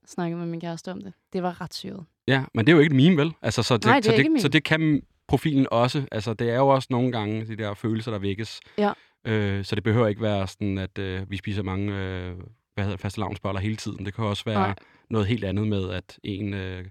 Snakkede 0.07 0.39
med 0.39 0.47
min 0.47 0.61
kæreste 0.61 0.91
om 0.91 1.01
det. 1.01 1.13
Det 1.33 1.43
var 1.43 1.61
ret 1.61 1.73
syret. 1.73 2.05
Ja, 2.27 2.43
men 2.53 2.65
det 2.65 2.71
er 2.71 2.75
jo 2.75 2.79
ikke 2.79 2.95
et 2.95 3.03
meme, 3.03 3.17
vel? 3.17 3.33
Altså, 3.41 3.63
så, 3.63 3.77
det, 3.77 3.85
Nej, 3.85 3.99
det 3.99 4.07
er 4.07 4.17
så, 4.17 4.23
det, 4.23 4.41
så 4.41 4.47
det 4.47 4.63
kan 4.63 5.01
profilen 5.27 5.67
også. 5.71 6.03
Altså, 6.11 6.33
det 6.33 6.49
er 6.49 6.55
jo 6.55 6.67
også 6.67 6.87
nogle 6.91 7.11
gange 7.11 7.45
de 7.45 7.55
der 7.55 7.73
følelser, 7.73 8.11
der 8.11 8.19
vækkes. 8.19 8.59
Ja. 8.77 8.91
Øh, 9.25 9.65
så 9.65 9.75
det 9.75 9.83
behøver 9.83 10.07
ikke 10.07 10.21
være 10.21 10.47
sådan, 10.47 10.77
at 10.77 10.97
øh, 10.97 11.31
vi 11.31 11.37
spiser 11.37 11.63
mange 11.63 11.97
øh, 11.97 12.35
hvad 12.73 12.83
hedder, 12.83 12.97
faste 12.97 13.19
lavnsboller 13.19 13.61
hele 13.61 13.75
tiden. 13.75 14.05
Det 14.05 14.13
kan 14.13 14.25
også 14.25 14.43
være 14.45 14.55
Nej. 14.59 14.75
noget 15.09 15.27
helt 15.27 15.43
andet 15.43 15.67
med, 15.67 15.89
at 15.89 16.19
en 16.23 16.53
øh, 16.53 16.85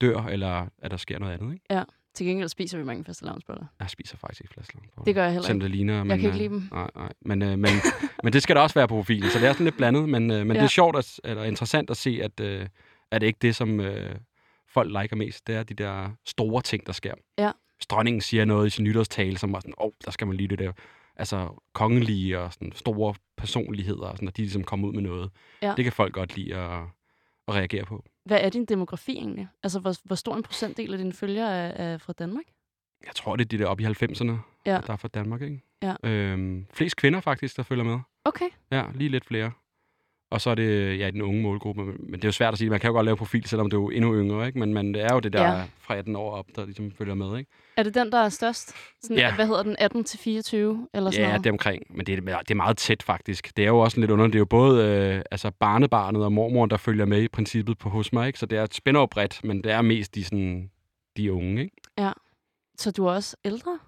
dør, 0.00 0.24
eller 0.24 0.66
at 0.78 0.90
der 0.90 0.96
sker 0.96 1.18
noget 1.18 1.32
andet. 1.32 1.52
Ikke? 1.52 1.64
Ja, 1.70 1.82
til 2.14 2.26
gengæld 2.26 2.48
spiser 2.48 2.78
vi 2.78 2.84
mange 2.84 3.04
faste 3.04 3.24
lavnsboller. 3.24 3.66
Jeg 3.80 3.90
spiser 3.90 4.16
faktisk 4.16 4.40
ikke 4.40 4.54
faste 4.54 4.74
lavnsboller. 4.74 5.04
Det 5.04 5.14
gør 5.14 5.22
jeg 5.22 5.32
heller 5.32 5.46
Selvom 5.46 5.56
ikke. 5.56 5.64
det 5.64 5.70
ligner. 5.76 5.94
Jeg 5.94 6.06
men, 6.06 6.20
kan 6.20 6.34
ikke 6.34 6.44
øh, 6.44 6.50
lide 6.50 6.60
dem. 6.60 6.68
Nej, 6.72 6.90
nej. 6.96 7.12
Men, 7.20 7.42
øh, 7.42 7.48
men, 7.48 7.70
men 8.24 8.32
det 8.32 8.42
skal 8.42 8.56
der 8.56 8.62
også 8.62 8.74
være 8.74 8.88
på 8.88 8.94
profilen, 8.94 9.30
så 9.30 9.38
det 9.38 9.48
er 9.48 9.52
sådan 9.52 9.64
lidt 9.64 9.76
blandet. 9.76 10.08
Men, 10.08 10.30
øh, 10.30 10.46
men 10.46 10.56
ja. 10.56 10.60
det 10.60 10.66
er 10.66 10.70
sjovt 10.70 10.96
at, 10.96 11.20
eller 11.24 11.44
interessant 11.44 11.90
at 11.90 11.96
se, 11.96 12.20
at, 12.22 12.40
øh, 12.40 12.66
at 13.10 13.20
det 13.20 13.26
ikke 13.26 13.38
det, 13.42 13.56
som 13.56 13.80
øh, 13.80 14.14
folk 14.68 15.00
liker 15.00 15.16
mest. 15.16 15.46
Det 15.46 15.54
er 15.54 15.62
de 15.62 15.74
der 15.74 16.10
store 16.26 16.62
ting, 16.62 16.86
der 16.86 16.92
sker. 16.92 17.14
Ja. 17.38 17.50
Hvis 17.76 17.86
dronningen 17.86 18.20
siger 18.20 18.44
noget 18.44 18.66
i 18.66 18.70
sin 18.70 18.84
nytårstale, 18.84 19.38
som 19.38 19.52
var 19.52 19.60
sådan, 19.60 19.74
åh, 19.78 19.86
oh, 19.86 19.92
der 20.04 20.10
skal 20.10 20.26
man 20.26 20.36
lige 20.36 20.48
det 20.48 20.58
der. 20.58 20.72
Altså 21.16 21.62
kongelige 21.74 22.38
og 22.40 22.52
sådan 22.52 22.72
store 22.72 23.14
personligheder, 23.36 24.06
og 24.06 24.16
sådan, 24.16 24.28
at 24.28 24.36
de 24.36 24.42
ligesom 24.42 24.64
kommer 24.64 24.88
ud 24.88 24.92
med 24.92 25.02
noget. 25.02 25.30
Ja. 25.62 25.74
Det 25.76 25.84
kan 25.84 25.92
folk 25.92 26.14
godt 26.14 26.36
lide 26.36 26.54
at, 26.56 26.82
at 27.48 27.54
reagere 27.54 27.84
på. 27.84 28.04
Hvad 28.24 28.40
er 28.40 28.48
din 28.48 28.64
demografi 28.64 29.12
egentlig? 29.12 29.48
Altså, 29.62 29.80
hvor, 29.80 29.94
hvor 30.04 30.16
stor 30.16 30.36
en 30.36 30.42
procentdel 30.42 30.92
af 30.92 30.98
dine 30.98 31.12
følgere 31.12 31.50
er, 31.56 31.92
er 31.92 31.98
fra 31.98 32.12
Danmark? 32.12 32.44
Jeg 33.06 33.14
tror, 33.14 33.36
det 33.36 33.44
er 33.44 33.48
de 33.48 33.58
der 33.58 33.66
op 33.66 33.80
i 33.80 33.84
90'erne, 33.84 34.32
Ja. 34.66 34.80
der 34.86 34.92
er 34.92 34.96
fra 34.96 35.08
Danmark, 35.08 35.42
ikke? 35.42 35.60
Ja. 35.82 35.94
Øhm, 36.04 36.66
flest 36.72 36.96
kvinder 36.96 37.20
faktisk, 37.20 37.56
der 37.56 37.62
følger 37.62 37.84
med. 37.84 37.98
Okay. 38.24 38.48
Ja, 38.70 38.84
lige 38.94 39.08
lidt 39.10 39.24
flere. 39.24 39.52
Og 40.34 40.40
så 40.40 40.50
er 40.50 40.54
det 40.54 40.98
ja, 40.98 41.06
i 41.08 41.10
den 41.10 41.22
unge 41.22 41.42
målgruppe. 41.42 41.84
Men 41.84 42.12
det 42.12 42.24
er 42.24 42.28
jo 42.28 42.32
svært 42.32 42.52
at 42.54 42.58
sige. 42.58 42.70
Man 42.70 42.80
kan 42.80 42.88
jo 42.88 42.94
godt 42.94 43.04
lave 43.04 43.16
profil, 43.16 43.44
selvom 43.48 43.70
du 43.70 43.86
er 43.86 43.90
endnu 43.96 44.14
yngre. 44.14 44.46
Ikke? 44.46 44.58
Men, 44.58 44.74
men 44.74 44.94
det 44.94 45.02
er 45.02 45.14
jo 45.14 45.20
det 45.20 45.32
der 45.32 45.42
Ja. 45.42 45.50
ja. 45.58 45.64
fra 45.80 45.96
18 45.96 46.16
år 46.16 46.30
op, 46.30 46.46
der 46.56 46.64
ligesom 46.64 46.92
følger 46.98 47.14
med. 47.14 47.38
Ikke? 47.38 47.50
Er 47.76 47.82
det 47.82 47.94
den, 47.94 48.12
der 48.12 48.18
er 48.18 48.28
størst? 48.28 48.72
Sådan, 49.02 49.16
Ja. 49.16 49.34
Hvad 49.34 49.46
hedder 49.46 49.62
den? 49.62 49.76
18 49.78 50.04
til 50.04 50.18
24? 50.18 50.88
Eller 50.94 51.10
sådan 51.10 51.22
Ja, 51.24 51.28
noget? 51.28 51.44
det 51.44 51.50
er 51.50 51.54
omkring. 51.54 51.82
Men 51.90 52.06
det 52.06 52.18
er, 52.28 52.38
det 52.38 52.50
er 52.50 52.54
meget 52.54 52.76
tæt 52.76 53.02
faktisk. 53.02 53.56
Det 53.56 53.62
er 53.64 53.68
jo 53.68 53.78
også 53.78 54.00
lidt 54.00 54.10
under. 54.10 54.26
Det 54.26 54.34
er 54.34 54.38
jo 54.38 54.44
både 54.44 54.84
øh, 54.88 55.22
altså 55.30 55.50
barnebarnet 55.50 56.24
og 56.24 56.32
mormoren, 56.32 56.70
der 56.70 56.76
følger 56.76 57.04
med 57.04 57.22
i 57.22 57.28
princippet 57.28 57.78
på 57.78 57.88
hos 57.88 58.12
mig. 58.12 58.26
Ikke? 58.26 58.38
Så 58.38 58.46
det 58.46 58.58
er 58.58 58.66
spænder 58.72 59.00
jo 59.00 59.06
bredt, 59.06 59.40
men 59.44 59.64
det 59.64 59.72
er 59.72 59.82
mest 59.82 60.14
de, 60.14 60.24
sådan, 60.24 60.70
de 61.16 61.32
unge. 61.32 61.62
Ikke? 61.62 61.76
Ja. 61.98 62.10
Så 62.78 62.90
du 62.90 63.06
er 63.06 63.12
også 63.12 63.36
ældre? 63.44 63.78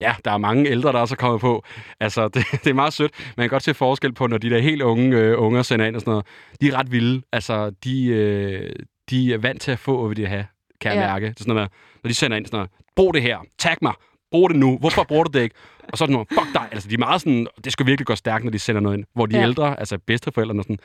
Ja, 0.00 0.14
der 0.24 0.30
er 0.30 0.38
mange 0.38 0.68
ældre, 0.70 0.92
der 0.92 0.98
også 0.98 1.14
er 1.14 1.16
kommet 1.16 1.40
på. 1.40 1.64
Altså, 2.00 2.28
det, 2.34 2.44
det 2.52 2.66
er 2.66 2.74
meget 2.74 2.92
sødt. 2.92 3.12
Man 3.36 3.44
kan 3.44 3.50
godt 3.50 3.62
se 3.62 3.74
forskel 3.74 4.12
på, 4.12 4.26
når 4.26 4.38
de 4.38 4.50
der 4.50 4.58
helt 4.58 4.82
unge 4.82 5.16
øh, 5.16 5.40
unger 5.42 5.62
sender 5.62 5.86
ind 5.86 5.94
og 5.94 6.00
sådan 6.00 6.10
noget. 6.10 6.26
De 6.60 6.68
er 6.68 6.78
ret 6.78 6.92
vilde. 6.92 7.22
Altså, 7.32 7.70
de, 7.84 8.06
øh, 8.06 8.72
de 9.10 9.34
er 9.34 9.38
vant 9.38 9.62
til 9.62 9.70
at 9.70 9.78
få, 9.78 10.06
hvad 10.06 10.16
de 10.16 10.20
vil 10.22 10.28
have, 10.28 10.46
kan 10.80 10.92
jeg 10.94 11.00
Ja. 11.00 11.06
mærke. 11.06 11.26
Det 11.26 11.32
er 11.32 11.38
sådan 11.44 11.54
noget, 11.54 11.70
når 12.04 12.08
de 12.08 12.14
sender 12.14 12.36
ind 12.36 12.46
sådan 12.46 12.56
noget, 12.56 12.70
brug 12.96 13.14
det 13.14 13.22
her, 13.22 13.38
tag 13.58 13.76
mig, 13.82 13.92
brug 14.30 14.50
det 14.50 14.58
nu, 14.58 14.78
hvorfor 14.78 15.02
bruger 15.04 15.24
du 15.24 15.30
det 15.38 15.42
ikke? 15.42 15.54
Og 15.92 15.98
så 15.98 16.04
er 16.04 16.06
det 16.06 16.12
noget, 16.12 16.28
fuck 16.28 16.54
dig. 16.54 16.68
Altså, 16.72 16.88
de 16.88 16.94
er 16.94 16.98
meget 16.98 17.20
sådan, 17.20 17.46
det 17.64 17.72
skal 17.72 17.86
virkelig 17.86 18.06
gå 18.06 18.14
stærkt, 18.14 18.44
når 18.44 18.50
de 18.50 18.58
sender 18.58 18.80
noget 18.80 18.96
ind. 18.96 19.04
Hvor 19.14 19.26
de 19.26 19.36
Ja. 19.36 19.42
ældre, 19.42 19.78
altså 19.78 19.98
bedsteforældrene, 20.06 20.62
sådan, 20.62 20.78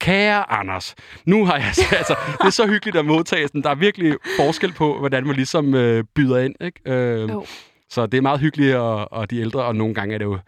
Kære 0.00 0.52
Anders, 0.52 0.94
nu 1.26 1.46
har 1.46 1.56
jeg... 1.56 1.64
Altså, 2.00 2.14
det 2.40 2.46
er 2.46 2.50
så 2.50 2.66
hyggeligt 2.66 2.96
at 2.96 3.04
modtage. 3.04 3.46
Sådan, 3.48 3.62
der 3.62 3.70
er 3.70 3.74
virkelig 3.74 4.16
forskel 4.40 4.72
på, 4.72 4.98
hvordan 4.98 5.26
man 5.26 5.36
ligesom 5.36 5.74
øh, 5.74 6.04
byder 6.14 6.38
ind. 6.38 6.54
Ikke? 6.60 6.80
Øh, 6.92 7.30
Jo. 7.30 7.44
Så 7.90 8.06
det 8.06 8.18
er 8.18 8.22
meget 8.22 8.40
hyggeligt, 8.40 8.76
og, 8.76 9.12
og 9.12 9.30
de 9.30 9.40
ældre, 9.40 9.64
og 9.64 9.76
nogle 9.76 9.94
gange 9.94 10.14
er 10.14 10.18
det 10.18 10.24
jo 10.24 10.38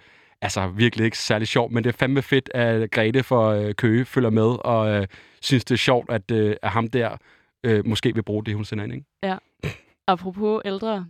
altså 0.42 0.68
virkelig 0.68 1.04
ikke 1.04 1.18
særlig 1.18 1.48
sjovt, 1.48 1.72
men 1.72 1.84
det 1.84 1.88
er 1.90 1.96
fandme 1.98 2.22
fedt, 2.22 2.50
at 2.54 2.90
Grete 2.90 3.22
for 3.22 3.48
øh, 3.48 3.74
Køge 3.74 4.04
følger 4.04 4.30
med, 4.30 4.56
og 4.64 4.88
øh, 4.88 5.06
synes, 5.42 5.64
det 5.64 5.74
er 5.74 5.78
sjovt, 5.78 6.10
at, 6.10 6.30
øh, 6.30 6.56
at 6.62 6.70
ham 6.70 6.88
der 6.88 7.16
øh, 7.64 7.86
måske 7.86 8.14
vil 8.14 8.22
bruge 8.22 8.44
det, 8.44 8.54
hun 8.54 8.64
sender 8.64 8.84
ind. 8.84 8.94
Ikke? 8.94 9.06
Ja. 9.22 9.36
Apropos 10.06 10.62
ældre, 10.64 11.06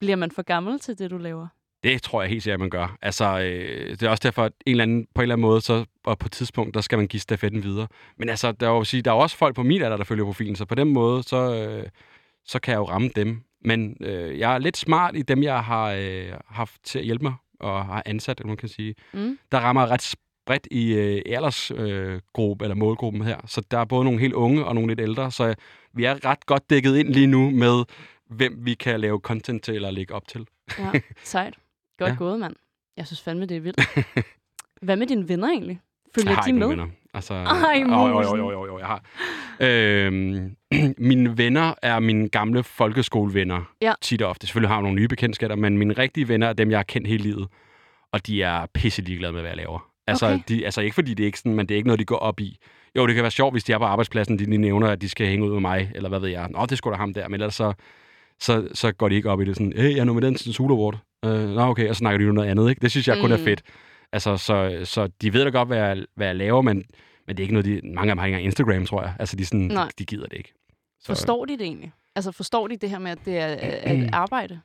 bliver 0.00 0.16
man 0.16 0.30
for 0.30 0.42
gammel 0.42 0.78
til 0.78 0.98
det, 0.98 1.10
du 1.10 1.18
laver? 1.18 1.46
Det 1.82 2.02
tror 2.02 2.22
jeg 2.22 2.30
helt 2.30 2.42
sikkert, 2.42 2.60
man 2.60 2.70
gør. 2.70 2.96
Altså, 3.02 3.40
øh, 3.40 3.90
det 3.90 4.02
er 4.02 4.10
også 4.10 4.20
derfor, 4.24 4.44
at 4.44 4.52
en 4.66 4.70
eller 4.70 4.82
anden, 4.82 5.06
på 5.14 5.20
en 5.20 5.22
eller 5.22 5.34
anden 5.34 5.42
måde, 5.42 5.60
så, 5.60 5.84
og 6.04 6.18
på 6.18 6.26
et 6.26 6.32
tidspunkt, 6.32 6.74
der 6.74 6.80
skal 6.80 6.98
man 6.98 7.08
give 7.08 7.20
stafetten 7.20 7.62
videre. 7.62 7.86
Men 8.18 8.28
altså, 8.28 8.52
der 8.52 8.66
er 8.66 8.70
jo, 8.70 8.84
sige, 8.84 9.02
der 9.02 9.10
er 9.10 9.14
også 9.14 9.36
folk 9.36 9.54
på 9.54 9.62
min 9.62 9.82
alder, 9.82 9.96
der 9.96 10.04
følger 10.04 10.24
profilen, 10.24 10.56
så 10.56 10.64
på 10.64 10.74
den 10.74 10.92
måde, 10.92 11.22
så, 11.22 11.54
øh, 11.54 11.88
så 12.44 12.58
kan 12.58 12.72
jeg 12.72 12.78
jo 12.78 12.84
ramme 12.84 13.10
dem. 13.16 13.42
Men 13.64 13.96
øh, 14.00 14.38
jeg 14.38 14.54
er 14.54 14.58
lidt 14.58 14.76
smart 14.76 15.16
i 15.16 15.22
dem, 15.22 15.42
jeg 15.42 15.64
har 15.64 15.92
øh, 15.92 16.32
haft 16.46 16.84
til 16.84 16.98
at 16.98 17.04
hjælpe 17.04 17.24
mig, 17.24 17.34
og 17.60 17.84
har 17.84 18.02
ansat, 18.06 18.38
eller 18.38 18.48
man 18.48 18.56
kan 18.56 18.68
sige. 18.68 18.94
Mm. 19.12 19.38
Der 19.52 19.58
rammer 19.58 19.86
ret 19.86 20.14
bredt 20.46 20.68
i 20.70 20.92
øh, 20.92 21.22
aldersgruppe, 21.26 22.64
øh, 22.64 22.66
eller 22.66 22.74
målgruppen 22.74 23.22
her. 23.22 23.36
Så 23.46 23.62
der 23.70 23.78
er 23.78 23.84
både 23.84 24.04
nogle 24.04 24.20
helt 24.20 24.34
unge 24.34 24.64
og 24.64 24.74
nogle 24.74 24.88
lidt 24.88 25.00
ældre, 25.00 25.30
så 25.30 25.54
vi 25.94 26.04
er 26.04 26.24
ret 26.24 26.46
godt 26.46 26.70
dækket 26.70 26.96
ind 26.96 27.08
lige 27.08 27.26
nu 27.26 27.50
med, 27.50 27.84
hvem 28.30 28.66
vi 28.66 28.74
kan 28.74 29.00
lave 29.00 29.18
content 29.18 29.62
til 29.62 29.74
eller 29.74 29.90
lægge 29.90 30.14
op 30.14 30.28
til. 30.28 30.46
Ja, 30.78 30.92
sejt. 31.22 31.54
Godt 31.98 32.10
ja. 32.10 32.14
Gået, 32.14 32.40
mand. 32.40 32.56
Jeg 32.96 33.06
synes 33.06 33.22
fandme, 33.22 33.46
det 33.46 33.56
er 33.56 33.60
vildt. 33.60 33.80
Hvad 34.82 34.96
med 34.96 35.06
dine 35.06 35.28
venner 35.28 35.48
egentlig? 35.48 35.80
Følger 36.14 36.30
jeg 36.30 36.36
har 36.36 36.42
de 36.42 36.48
ikke 36.48 36.58
med? 36.58 36.68
venner. 36.68 36.86
Altså, 37.14 37.34
Ej, 37.34 37.82
jo, 37.88 38.08
jo, 38.08 38.36
jo, 38.36 38.50
jo, 38.50 38.66
jo, 38.66 38.78
jeg 38.78 38.86
har. 38.86 39.02
Øhm, 39.60 40.56
mine 40.98 41.38
venner 41.38 41.74
er 41.82 42.00
mine 42.00 42.28
gamle 42.28 42.62
folkeskolevenner. 42.62 43.62
Ja. 43.82 43.92
Tit 44.02 44.22
og 44.22 44.30
ofte. 44.30 44.46
Selvfølgelig 44.46 44.68
har 44.70 44.76
jeg 44.76 44.82
nogle 44.82 44.96
nye 45.00 45.08
bekendtskaber, 45.08 45.54
men 45.56 45.78
mine 45.78 45.92
rigtige 45.94 46.28
venner 46.28 46.46
er 46.48 46.52
dem, 46.52 46.70
jeg 46.70 46.78
har 46.78 46.82
kendt 46.84 47.08
hele 47.08 47.22
livet. 47.22 47.48
Og 48.12 48.26
de 48.26 48.42
er 48.42 48.66
pisse 48.74 49.02
ligeglade 49.02 49.32
med, 49.32 49.40
hvad 49.40 49.50
jeg 49.50 49.56
laver. 49.56 49.86
Altså, 50.06 50.26
Okay. 50.26 50.38
de, 50.48 50.64
altså 50.64 50.80
ikke 50.80 50.94
fordi 50.94 51.14
det 51.14 51.24
er 51.24 51.26
ikke 51.26 51.38
sådan, 51.38 51.54
men 51.54 51.66
det 51.66 51.74
er 51.74 51.76
ikke 51.76 51.86
noget, 51.88 51.98
de 52.00 52.04
går 52.04 52.16
op 52.16 52.40
i. 52.40 52.56
Jo, 52.96 53.06
det 53.06 53.14
kan 53.14 53.22
være 53.22 53.30
sjovt, 53.30 53.54
hvis 53.54 53.64
de 53.64 53.72
er 53.72 53.78
på 53.78 53.84
arbejdspladsen, 53.84 54.38
de 54.38 54.44
lige 54.44 54.58
nævner, 54.58 54.88
at 54.88 55.00
de 55.00 55.08
skal 55.08 55.26
hænge 55.26 55.46
ud 55.46 55.52
med 55.52 55.60
mig, 55.60 55.90
eller 55.94 56.08
hvad 56.08 56.20
ved 56.20 56.28
jeg. 56.28 56.48
Nå, 56.50 56.66
det 56.66 56.78
skulle 56.78 56.94
da 56.94 56.98
ham 56.98 57.14
der, 57.14 57.28
men 57.28 57.34
ellers 57.40 57.54
så, 57.54 57.72
så, 58.40 58.68
så 58.74 58.92
går 58.92 59.08
de 59.08 59.14
ikke 59.14 59.30
op 59.30 59.40
i 59.40 59.44
det 59.44 59.56
sådan, 59.56 59.72
hey, 59.76 59.90
jeg 59.92 59.98
er 59.98 60.04
nummer 60.04 60.20
den 60.20 60.34
til 60.34 60.54
Sula 60.54 60.74
Award. 60.74 60.98
Øh, 61.24 61.48
nå, 61.54 61.60
okay, 61.62 61.88
og 61.88 61.94
så 61.94 61.98
snakker 61.98 62.18
de 62.18 62.24
jo 62.24 62.32
noget 62.32 62.48
andet, 62.48 62.70
ikke? 62.70 62.80
Det 62.80 62.90
synes 62.90 63.08
jeg 63.08 63.18
kun 63.20 63.32
er 63.32 63.36
Mm. 63.36 63.44
fedt. 63.44 63.62
Altså, 64.12 64.36
så, 64.36 64.80
så 64.84 65.06
de 65.06 65.32
ved 65.32 65.44
da 65.44 65.50
godt, 65.50 65.68
hvad 65.68 65.78
jeg, 65.78 66.04
hvad 66.14 66.26
jeg 66.26 66.36
laver, 66.36 66.62
men, 66.62 66.76
men 67.26 67.36
det 67.36 67.38
er 67.38 67.44
ikke 67.44 67.54
noget, 67.54 67.64
de, 67.64 67.80
mange 67.84 68.10
af 68.10 68.14
dem 68.14 68.18
har 68.18 68.26
ikke 68.26 68.34
engang 68.34 68.44
Instagram, 68.44 68.86
tror 68.86 69.02
jeg. 69.02 69.14
Altså, 69.18 69.36
de, 69.36 69.46
sådan, 69.46 69.70
de, 69.70 69.74
Nej. 69.74 69.90
de 69.98 70.04
gider 70.04 70.26
det 70.26 70.36
ikke. 70.36 70.52
Så, 71.00 71.06
Forstår 71.06 71.44
de 71.44 71.52
det 71.52 71.62
egentlig? 71.62 71.92
Altså, 72.16 72.32
forstår 72.32 72.68
de 72.68 72.76
det 72.76 72.90
her 72.90 72.98
med, 72.98 73.10
at 73.10 73.18
det 73.24 73.38
er, 73.38 73.46
er 73.46 73.94
et 73.94 74.10
arbejde? 74.12 74.60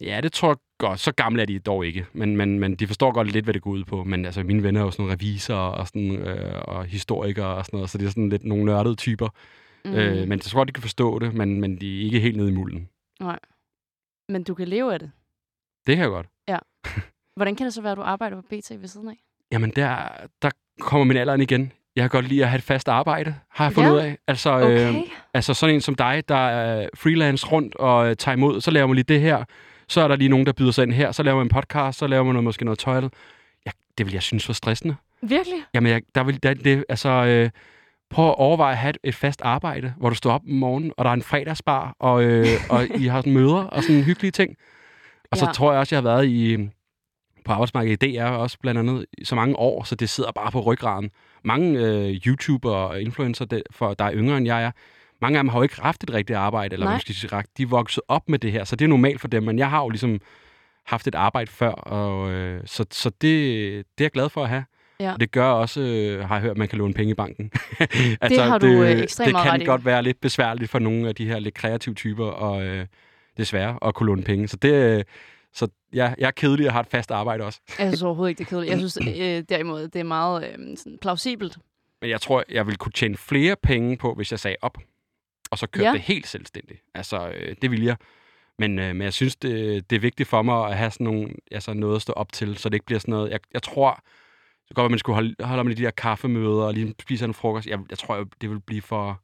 Ja, 0.00 0.20
det 0.20 0.32
tror 0.32 0.48
jeg 0.48 0.56
godt. 0.78 1.00
Så 1.00 1.12
gamle 1.12 1.42
er 1.42 1.46
de 1.46 1.58
dog 1.58 1.86
ikke. 1.86 2.06
Men, 2.12 2.36
men, 2.36 2.58
men 2.58 2.74
de 2.76 2.86
forstår 2.86 3.12
godt 3.12 3.32
lidt, 3.32 3.44
hvad 3.44 3.54
det 3.54 3.62
går 3.62 3.70
ud 3.70 3.84
på. 3.84 4.04
Men 4.04 4.24
altså, 4.24 4.42
mine 4.42 4.62
venner 4.62 4.80
er 4.80 4.84
jo 4.84 4.90
sådan 4.90 5.02
nogle 5.02 5.14
revisorer 5.14 5.58
og, 5.70 5.86
sådan, 5.86 6.16
øh, 6.16 6.62
og 6.64 6.84
historikere 6.84 7.46
og 7.46 7.66
sådan 7.66 7.76
noget, 7.76 7.90
så 7.90 7.98
det 7.98 8.06
er 8.06 8.10
sådan 8.10 8.28
lidt 8.28 8.44
nogle 8.44 8.64
nørdede 8.64 8.94
typer. 8.94 9.28
Mm. 9.84 9.90
Mm. 9.90 9.96
Øh, 9.96 10.16
men 10.16 10.30
jeg 10.30 10.40
tror 10.40 10.58
godt, 10.60 10.68
de 10.68 10.72
kan 10.72 10.82
forstå 10.82 11.18
det, 11.18 11.34
men, 11.34 11.60
men 11.60 11.80
de 11.80 12.00
er 12.00 12.04
ikke 12.04 12.20
helt 12.20 12.36
nede 12.36 12.48
i 12.48 12.54
mulden. 12.54 12.88
Nej. 13.20 13.38
Men 14.28 14.42
du 14.44 14.54
kan 14.54 14.68
leve 14.68 14.92
af 14.92 14.98
det. 14.98 15.10
Det 15.86 15.96
kan 15.96 16.02
jeg 16.02 16.10
godt. 16.10 16.26
Hvordan 17.40 17.56
kan 17.56 17.64
det 17.66 17.74
så 17.74 17.82
være, 17.82 17.92
at 17.92 17.98
du 17.98 18.02
arbejder 18.02 18.36
på 18.36 18.42
BT 18.42 18.70
ved 18.80 18.88
siden 18.88 19.08
af? 19.08 19.14
Jamen, 19.52 19.72
der, 19.76 20.08
der 20.42 20.50
kommer 20.80 21.04
min 21.04 21.16
alderen 21.16 21.40
igen. 21.40 21.72
Jeg 21.96 22.02
kan 22.02 22.10
godt 22.10 22.28
lide 22.28 22.42
at 22.42 22.48
have 22.50 22.58
et 22.58 22.62
fast 22.64 22.88
arbejde, 22.88 23.34
har 23.50 23.64
jeg 23.64 23.72
fundet 23.72 23.90
Ja. 23.90 23.94
ud 23.94 24.00
af. 24.00 24.18
Altså, 24.26 24.50
Okay. 24.50 24.88
øh, 24.88 24.94
altså 25.34 25.54
sådan 25.54 25.74
en 25.74 25.80
som 25.80 25.94
dig, 25.94 26.22
der 26.28 26.34
er 26.48 26.88
freelance 26.94 27.46
rundt 27.46 27.76
og 27.76 28.08
øh, 28.10 28.16
tager 28.16 28.36
imod, 28.36 28.60
så 28.60 28.70
laver 28.70 28.86
man 28.86 28.94
lige 28.94 29.04
det 29.04 29.20
her. 29.20 29.44
Så 29.88 30.00
er 30.00 30.08
der 30.08 30.16
lige 30.16 30.28
nogen, 30.28 30.46
der 30.46 30.52
byder 30.52 30.70
sig 30.70 30.82
ind 30.82 30.92
her. 30.92 31.12
Så 31.12 31.22
laver 31.22 31.36
man 31.36 31.46
en 31.46 31.50
podcast, 31.50 31.98
så 31.98 32.06
laver 32.06 32.24
man 32.24 32.32
noget, 32.34 32.44
måske 32.44 32.64
noget 32.64 32.78
tøj. 32.78 33.00
Ja, 33.66 33.70
det 33.98 34.06
vil 34.06 34.12
jeg 34.12 34.22
synes 34.22 34.48
var 34.48 34.54
stressende. 34.54 34.96
Virkelig? 35.22 35.58
Jamen, 35.74 35.92
jeg, 35.92 36.02
der 36.14 36.22
vil, 36.24 36.42
der, 36.42 36.54
det, 36.54 36.84
altså, 36.88 37.08
øh, 37.08 37.50
prøv 38.10 38.28
at 38.28 38.34
overveje 38.38 38.72
at 38.72 38.78
have 38.78 38.94
et, 39.04 39.14
fast 39.14 39.42
arbejde, 39.42 39.94
hvor 39.96 40.08
du 40.08 40.14
står 40.14 40.32
op 40.32 40.40
om 40.48 40.50
morgenen, 40.52 40.92
og 40.96 41.04
der 41.04 41.10
er 41.10 41.14
en 41.14 41.22
fredagsbar, 41.22 41.96
og, 41.98 42.22
øh, 42.24 42.46
og 42.70 42.84
I 42.96 43.06
har 43.06 43.18
sådan 43.20 43.32
møder 43.32 43.64
og 43.64 43.82
sådan 43.82 44.02
hyggelige 44.02 44.30
ting. 44.30 44.56
Og 45.30 45.36
så 45.36 45.46
Ja. 45.46 45.52
tror 45.52 45.72
jeg 45.72 45.80
også, 45.80 45.94
jeg 45.94 46.02
har 46.02 46.08
været 46.10 46.26
i, 46.26 46.68
på 47.44 47.52
arbejdsmarkedet 47.52 48.02
i 48.02 48.16
DR 48.16 48.24
også 48.24 48.58
blandt 48.62 48.80
andet 48.80 49.06
så 49.24 49.34
mange 49.34 49.56
år, 49.56 49.84
så 49.84 49.94
det 49.94 50.08
sidder 50.08 50.32
bare 50.32 50.50
på 50.50 50.60
ryggraden. 50.60 51.10
Mange 51.44 51.80
øh, 51.80 52.14
YouTuber 52.26 52.72
og 52.72 53.00
influencer, 53.00 53.44
der, 53.44 53.60
for, 53.70 53.94
der 53.94 54.04
er 54.04 54.12
yngre 54.14 54.36
end 54.36 54.46
jeg 54.46 54.64
er, 54.64 54.70
mange 55.20 55.38
af 55.38 55.44
dem 55.44 55.48
har 55.48 55.58
jo 55.58 55.62
ikke 55.62 55.80
haft 55.80 56.02
et 56.02 56.12
rigtigt 56.12 56.36
arbejde, 56.36 56.72
eller 56.72 56.86
Nej. 56.86 56.94
måske 56.94 57.14
sige 57.14 57.42
de 57.56 57.62
er 57.62 57.66
vokset 57.66 58.02
op 58.08 58.28
med 58.28 58.38
det 58.38 58.52
her, 58.52 58.64
så 58.64 58.76
det 58.76 58.84
er 58.84 58.88
normalt 58.88 59.20
for 59.20 59.28
dem, 59.28 59.42
men 59.42 59.58
jeg 59.58 59.70
har 59.70 59.82
jo 59.82 59.88
ligesom 59.88 60.20
haft 60.86 61.06
et 61.06 61.14
arbejde 61.14 61.50
før, 61.50 61.70
og, 61.70 62.30
øh, 62.30 62.62
så, 62.66 62.84
så 62.90 63.10
det, 63.10 63.20
det 63.22 63.78
er 63.98 64.04
jeg 64.04 64.10
glad 64.10 64.28
for 64.28 64.42
at 64.42 64.48
have. 64.48 64.64
Ja. 65.00 65.12
Og 65.12 65.20
det 65.20 65.30
gør 65.30 65.46
også, 65.46 65.80
øh, 65.80 66.28
har 66.28 66.34
jeg 66.34 66.42
hørt, 66.42 66.50
at 66.50 66.56
man 66.56 66.68
kan 66.68 66.78
låne 66.78 66.94
penge 66.94 67.10
i 67.10 67.14
banken. 67.14 67.50
har 68.50 68.58
du, 68.58 68.66
øh, 68.66 68.90
ekstremt 68.90 69.26
Det 69.26 69.42
kan 69.42 69.52
ret 69.52 69.66
godt 69.66 69.84
være 69.84 70.02
lidt 70.02 70.20
besværligt 70.20 70.70
for 70.70 70.78
nogle 70.78 71.08
af 71.08 71.14
de 71.14 71.26
her 71.26 71.38
lidt 71.38 71.54
kreative 71.54 71.94
typer, 71.94 72.26
og 72.26 72.62
øh, 72.62 72.78
det 72.78 72.88
desværre, 73.38 73.78
at 73.82 73.94
kunne 73.94 74.06
låne 74.06 74.22
penge. 74.22 74.48
Så 74.48 74.56
det, 74.56 74.72
øh, 74.72 75.04
så 75.54 75.68
ja, 75.94 76.14
jeg 76.18 76.26
er 76.26 76.30
kedelig 76.30 76.66
og 76.66 76.72
har 76.72 76.80
et 76.80 76.86
fast 76.86 77.10
arbejde 77.10 77.44
også. 77.44 77.60
Jeg 77.78 77.88
synes 77.88 78.02
overhovedet 78.02 78.30
ikke, 78.30 78.38
det 78.38 78.44
er 78.44 78.48
kedeligt. 78.50 78.70
Jeg 78.70 78.78
synes 78.90 78.98
øh, 79.20 79.44
derimod, 79.48 79.88
det 79.88 80.00
er 80.00 80.04
meget 80.04 80.44
øh, 80.58 80.76
sådan 80.76 80.98
plausibelt. 81.00 81.58
Men 82.00 82.10
jeg 82.10 82.20
tror, 82.20 82.44
jeg 82.48 82.66
ville 82.66 82.76
kunne 82.76 82.92
tjene 82.92 83.16
flere 83.16 83.56
penge 83.56 83.96
på, 83.96 84.14
hvis 84.14 84.30
jeg 84.30 84.40
sagde 84.40 84.56
op, 84.62 84.78
og 85.50 85.58
så 85.58 85.66
kørte 85.66 85.86
Ja. 85.86 85.92
det 85.92 86.00
helt 86.00 86.26
selvstændigt. 86.28 86.80
Altså, 86.94 87.28
øh, 87.28 87.56
det 87.62 87.70
vil 87.70 87.82
jeg. 87.82 87.96
Men, 88.58 88.78
øh, 88.78 88.94
men 88.96 89.02
jeg 89.02 89.12
synes, 89.12 89.36
det, 89.36 89.90
det 89.90 89.96
er 89.96 90.00
vigtigt 90.00 90.28
for 90.28 90.42
mig 90.42 90.66
at 90.70 90.76
have 90.76 90.90
sådan 90.90 91.04
nogle, 91.04 91.30
altså 91.50 91.72
noget 91.74 91.96
at 91.96 92.02
stå 92.02 92.12
op 92.12 92.32
til, 92.32 92.56
så 92.58 92.68
det 92.68 92.74
ikke 92.74 92.86
bliver 92.86 92.98
sådan 92.98 93.12
noget... 93.12 93.30
Jeg, 93.30 93.40
jeg 93.54 93.62
tror, 93.62 94.02
det 94.68 94.76
godt 94.76 94.84
at 94.84 94.90
man 94.90 94.98
skulle 94.98 95.14
holde, 95.14 95.34
holde 95.40 95.64
med 95.64 95.76
de 95.76 95.82
der 95.82 95.90
kaffemøder 95.90 96.62
og 96.62 96.74
lige 96.74 96.94
spise 97.00 97.24
en 97.24 97.34
frokost. 97.34 97.66
Jeg, 97.66 97.78
jeg 97.90 97.98
tror, 97.98 98.26
det 98.40 98.50
vil 98.50 98.60
blive 98.60 98.82
for 98.82 99.22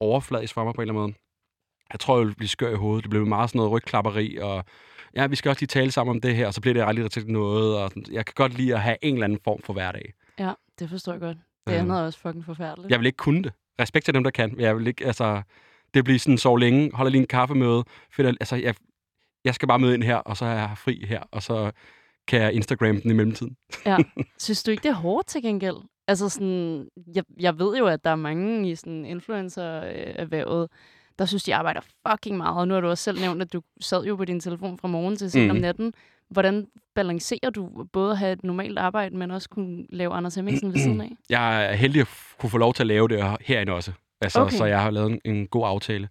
overfladisk 0.00 0.54
for 0.54 0.64
mig 0.64 0.74
på 0.74 0.80
en 0.80 0.88
eller 0.88 0.92
anden 0.94 1.02
måde. 1.02 1.18
Jeg 1.92 2.00
tror, 2.00 2.18
jeg 2.18 2.26
vil 2.26 2.34
blive 2.34 2.48
skør 2.48 2.72
i 2.72 2.76
hovedet. 2.76 3.04
Det 3.04 3.10
bliver 3.10 3.24
meget 3.24 3.50
sådan 3.50 3.58
noget 3.58 3.72
rygklapperi, 3.72 4.36
og 4.36 4.64
ja, 5.16 5.26
vi 5.26 5.36
skal 5.36 5.48
også 5.48 5.60
lige 5.60 5.66
tale 5.66 5.90
sammen 5.90 6.16
om 6.16 6.20
det 6.20 6.36
her, 6.36 6.46
og 6.46 6.54
så 6.54 6.60
bliver 6.60 6.74
det 6.74 6.84
aldrig 6.86 7.10
til 7.10 7.26
noget. 7.30 7.76
Og 7.78 7.90
sådan. 7.90 8.04
jeg 8.12 8.26
kan 8.26 8.32
godt 8.36 8.54
lide 8.54 8.74
at 8.74 8.80
have 8.80 8.96
en 9.02 9.14
eller 9.14 9.24
anden 9.24 9.38
form 9.44 9.62
for 9.64 9.72
hverdag. 9.72 10.12
Ja, 10.38 10.52
det 10.78 10.90
forstår 10.90 11.12
jeg 11.12 11.20
godt. 11.20 11.36
Det 11.66 11.74
Øhm. 11.74 11.80
andet 11.80 11.98
er 11.98 12.02
også 12.04 12.18
fucking 12.18 12.44
forfærdeligt. 12.44 12.90
Jeg 12.90 12.98
vil 12.98 13.06
ikke 13.06 13.16
kunne 13.16 13.42
det. 13.42 13.52
Respekt 13.80 14.04
til 14.04 14.14
dem, 14.14 14.24
der 14.24 14.30
kan. 14.30 14.60
Jeg 14.60 14.76
vil 14.76 14.86
ikke, 14.86 15.06
altså, 15.06 15.42
det 15.94 16.04
bliver 16.04 16.18
sådan, 16.18 16.38
sov 16.38 16.58
længe, 16.58 16.90
holder 16.94 17.10
lige 17.10 17.20
en 17.20 17.26
kaffemøde. 17.26 17.84
Finder, 18.12 18.32
altså, 18.40 18.56
jeg, 18.56 18.74
jeg 19.44 19.54
skal 19.54 19.68
bare 19.68 19.78
møde 19.78 19.94
ind 19.94 20.02
her, 20.02 20.16
og 20.16 20.36
så 20.36 20.44
er 20.44 20.54
jeg 20.54 20.70
fri 20.76 21.04
her, 21.08 21.22
og 21.32 21.42
så 21.42 21.70
kan 22.28 22.40
jeg 22.40 22.52
Instagram 22.52 23.00
den 23.00 23.10
i 23.10 23.14
mellemtiden. 23.14 23.56
Ja. 23.86 23.96
Synes 24.38 24.62
du 24.62 24.70
ikke, 24.70 24.82
det 24.82 24.88
er 24.88 24.94
hårdt 24.94 25.26
til 25.26 25.42
gengæld? 25.42 25.76
Altså 26.08 26.28
sådan, 26.28 26.88
jeg, 27.14 27.24
jeg 27.40 27.58
ved 27.58 27.76
jo, 27.78 27.86
at 27.86 28.04
der 28.04 28.10
er 28.10 28.16
mange 28.16 28.70
i 28.70 28.74
sådan 28.74 29.04
influencer-erhvervet, 29.04 30.68
der 31.18 31.24
synes, 31.24 31.42
de 31.44 31.54
arbejder 31.54 31.80
fucking 32.10 32.36
meget. 32.36 32.56
Og 32.56 32.68
nu 32.68 32.74
har 32.74 32.80
du 32.80 32.88
også 32.88 33.04
selv 33.04 33.20
nævnt, 33.20 33.42
at 33.42 33.52
du 33.52 33.62
sad 33.80 34.04
jo 34.04 34.16
på 34.16 34.24
din 34.24 34.40
telefon 34.40 34.78
fra 34.78 34.88
morgen 34.88 35.16
til 35.16 35.30
sent 35.30 35.44
mm. 35.44 35.50
om 35.50 35.56
Mhm. 35.56 35.62
natten. 35.62 35.92
Hvordan 36.30 36.66
balancerer 36.94 37.50
du 37.50 37.84
både 37.92 38.10
at 38.12 38.18
have 38.18 38.32
et 38.32 38.44
normalt 38.44 38.78
arbejde, 38.78 39.16
men 39.16 39.30
også 39.30 39.48
kunne 39.48 39.86
lave 39.90 40.14
Anders 40.14 40.34
Hemmingsen 40.34 40.72
ved 40.72 40.80
siden 40.80 41.00
af? 41.00 41.10
Jeg 41.30 41.66
er 41.66 41.74
heldig 41.74 42.00
at 42.00 42.08
kunne 42.38 42.50
få 42.50 42.58
lov 42.58 42.74
til 42.74 42.82
at 42.82 42.86
lave 42.86 43.08
det 43.08 43.36
herinde 43.40 43.72
også. 43.72 43.92
Altså, 44.20 44.40
Okay. 44.40 44.56
Så 44.56 44.64
jeg 44.64 44.82
har 44.82 44.90
lavet 44.90 45.10
en, 45.12 45.20
en 45.24 45.46
god 45.46 45.66
aftale. 45.66 46.08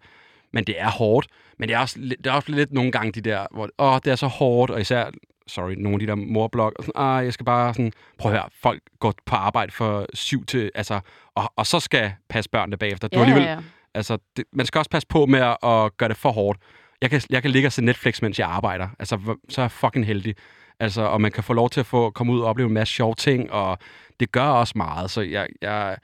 Men 0.53 0.63
det 0.63 0.75
er 0.81 0.89
hårdt. 0.89 1.27
Men 1.59 1.69
det 1.69 1.75
er 1.75 1.79
også, 1.79 1.99
lidt- 1.99 2.23
det 2.23 2.27
er 2.29 2.33
også 2.33 2.51
lidt 2.51 2.73
nogle 2.73 2.91
gange 2.91 3.11
de 3.11 3.21
der, 3.21 3.45
hvor 3.51 3.69
åh, 3.79 3.99
det 4.05 4.11
er 4.11 4.15
så 4.15 4.27
hårdt, 4.27 4.71
og 4.71 4.81
især, 4.81 5.09
sorry, 5.47 5.71
nogle 5.73 5.95
af 5.95 5.99
de 5.99 6.07
der 6.07 6.15
morblog, 6.15 6.73
og 6.79 6.83
sådan, 6.85 7.01
ah, 7.01 7.25
jeg 7.25 7.33
skal 7.33 7.45
bare 7.45 7.73
sådan, 7.73 7.91
prøv 8.17 8.31
at 8.31 8.37
høre, 8.37 8.49
folk 8.61 8.81
går 8.99 9.13
på 9.25 9.35
arbejde 9.35 9.71
for 9.71 10.05
syv 10.13 10.45
til, 10.45 10.71
altså, 10.75 10.99
og, 11.35 11.53
og 11.55 11.65
så 11.67 11.79
skal 11.79 12.11
passe 12.29 12.49
børnene 12.49 12.77
bagefter. 12.77 13.07
Du 13.07 13.19
Ja, 13.19 13.25
har 13.25 13.31
alligevel, 13.33 13.47
ja, 13.49 13.53
ja. 13.55 13.59
Altså, 13.97 14.17
det, 14.37 14.45
man 14.53 14.65
skal 14.65 14.79
også 14.79 14.89
passe 14.89 15.07
på 15.07 15.25
med 15.25 15.39
at, 15.39 15.57
at 15.63 15.97
gøre 15.97 16.09
det 16.09 16.17
for 16.17 16.31
hårdt. 16.31 16.59
Jeg 17.01 17.09
kan, 17.09 17.21
jeg 17.29 17.41
kan 17.41 17.51
ligge 17.51 17.67
og 17.67 17.71
se 17.71 17.81
Netflix, 17.83 18.21
mens 18.21 18.39
jeg 18.39 18.47
arbejder. 18.47 18.89
Altså, 18.99 19.37
så 19.49 19.61
er 19.61 19.63
jeg 19.63 19.71
fucking 19.71 20.05
heldig. 20.05 20.35
Altså, 20.79 21.01
og 21.01 21.21
man 21.21 21.31
kan 21.31 21.43
få 21.43 21.53
lov 21.53 21.69
til 21.69 21.79
at 21.79 21.85
få 21.85 22.09
komme 22.09 22.33
ud 22.33 22.39
og 22.39 22.47
opleve 22.47 22.67
en 22.67 22.73
masse 22.73 22.93
sjove 22.93 23.15
ting, 23.15 23.51
og 23.51 23.77
det 24.19 24.31
gør 24.31 24.45
også 24.45 24.73
meget. 24.75 25.11
Så 25.11 25.21
jeg, 25.21 25.47
jeg, 25.61 25.97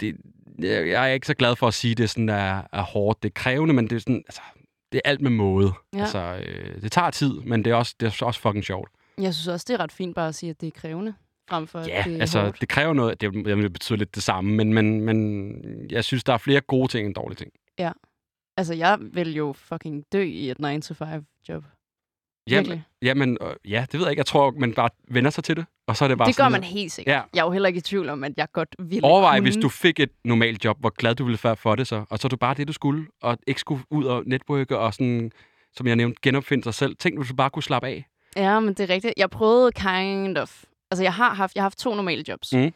det, 0.00 0.16
jeg, 0.58 0.88
jeg 0.88 1.10
er 1.10 1.12
ikke 1.14 1.26
så 1.26 1.34
glad 1.34 1.56
for 1.56 1.66
at 1.68 1.74
sige, 1.74 1.92
at 1.92 1.98
det 1.98 2.10
sådan 2.10 2.28
er, 2.28 2.62
er 2.72 2.82
hårdt. 2.82 3.22
Det 3.22 3.28
er 3.28 3.32
krævende, 3.34 3.74
men 3.74 3.90
det 3.90 3.96
er, 3.96 4.00
sådan, 4.00 4.22
altså, 4.26 4.40
det 4.92 5.00
er 5.04 5.10
alt 5.10 5.20
med 5.20 5.30
måde. 5.30 5.72
Ja. 5.94 6.00
Altså, 6.00 6.42
øh, 6.46 6.82
det 6.82 6.92
tager 6.92 7.10
tid, 7.10 7.40
men 7.40 7.64
det 7.64 7.70
er, 7.70 7.74
også, 7.74 7.94
det 8.00 8.06
er 8.22 8.26
også 8.26 8.40
fucking 8.40 8.64
sjovt. 8.64 8.90
Jeg 9.18 9.34
synes 9.34 9.48
også, 9.48 9.64
det 9.68 9.74
er 9.74 9.80
ret 9.80 9.92
fint 9.92 10.14
bare 10.14 10.28
at 10.28 10.34
sige, 10.34 10.50
at 10.50 10.60
det 10.60 10.66
er 10.66 10.80
krævende, 10.80 11.14
frem 11.48 11.66
for 11.66 11.78
Ja, 11.80 12.02
det 12.06 12.20
altså, 12.20 12.40
hårdt. 12.42 12.60
det 12.60 12.68
kræver 12.68 12.92
noget. 12.92 13.20
Det, 13.20 13.32
det 13.34 13.56
vil 13.58 13.70
betyde 13.70 13.98
lidt 13.98 14.14
det 14.14 14.22
samme, 14.22 14.54
men, 14.54 14.74
men, 14.74 15.00
men 15.00 15.62
jeg 15.90 16.04
synes, 16.04 16.24
der 16.24 16.32
er 16.32 16.38
flere 16.38 16.60
gode 16.60 16.88
ting 16.88 17.06
end 17.06 17.14
dårlige 17.14 17.36
ting. 17.36 17.52
Ja. 17.78 17.92
Altså, 18.56 18.74
jeg 18.74 18.98
vil 19.00 19.34
jo 19.34 19.52
fucking 19.52 20.04
dø 20.12 20.22
i 20.22 20.50
et 20.50 20.56
9-to-5-job. 20.60 21.64
Jamen, 22.50 22.84
jamen, 23.02 23.38
ja, 23.68 23.86
det 23.92 23.94
ved 24.00 24.06
jeg 24.06 24.10
ikke. 24.10 24.20
Jeg 24.20 24.26
tror, 24.26 24.50
man 24.50 24.72
bare 24.74 24.90
vender 25.08 25.30
sig 25.30 25.44
til 25.44 25.56
det, 25.56 25.66
og 25.86 25.96
så 25.96 26.04
er 26.04 26.08
det 26.08 26.18
bare 26.18 26.28
Det 26.28 26.36
gør 26.36 26.44
sådan, 26.44 26.52
man 26.52 26.64
helt 26.64 26.92
sikkert. 26.92 27.12
Ja. 27.14 27.22
Jeg 27.34 27.40
er 27.40 27.44
jo 27.44 27.50
heller 27.50 27.66
ikke 27.66 27.78
i 27.78 27.80
tvivl 27.80 28.08
om, 28.08 28.24
at 28.24 28.32
jeg 28.36 28.46
godt 28.52 28.76
ville 28.78 29.04
Overvej, 29.04 29.36
kunne. 29.38 29.42
hvis 29.42 29.56
du 29.56 29.68
fik 29.68 30.00
et 30.00 30.10
normalt 30.24 30.64
job, 30.64 30.80
hvor 30.80 30.90
glad 30.90 31.14
du 31.14 31.24
ville 31.24 31.38
være 31.44 31.56
for 31.56 31.74
det 31.74 31.86
så, 31.86 32.04
og 32.10 32.18
så 32.18 32.26
er 32.26 32.28
du 32.28 32.36
bare 32.36 32.54
det, 32.54 32.68
du 32.68 32.72
skulle, 32.72 33.06
og 33.22 33.38
ikke 33.46 33.60
skulle 33.60 33.84
ud 33.90 34.04
og 34.04 34.22
netværke 34.26 34.78
og 34.78 34.94
sådan, 34.94 35.32
som 35.72 35.86
jeg 35.86 35.96
nævnte, 35.96 36.18
genopfinde 36.22 36.64
sig 36.64 36.74
selv. 36.74 36.96
Tænk, 36.96 37.18
hvis 37.18 37.28
du 37.28 37.34
bare 37.34 37.50
kunne 37.50 37.62
slappe 37.62 37.88
af. 37.88 38.06
Ja, 38.36 38.60
men 38.60 38.74
det 38.74 38.80
er 38.80 38.94
rigtigt. 38.94 39.14
Jeg 39.16 39.30
prøvede 39.30 39.72
kind 39.72 40.38
of. 40.38 40.64
Altså, 40.90 41.02
jeg 41.02 41.14
har 41.14 41.34
haft, 41.34 41.54
jeg 41.54 41.60
har 41.62 41.64
haft 41.64 41.78
to 41.78 41.94
normale 41.94 42.24
jobs. 42.28 42.52
Mm. 42.52 42.72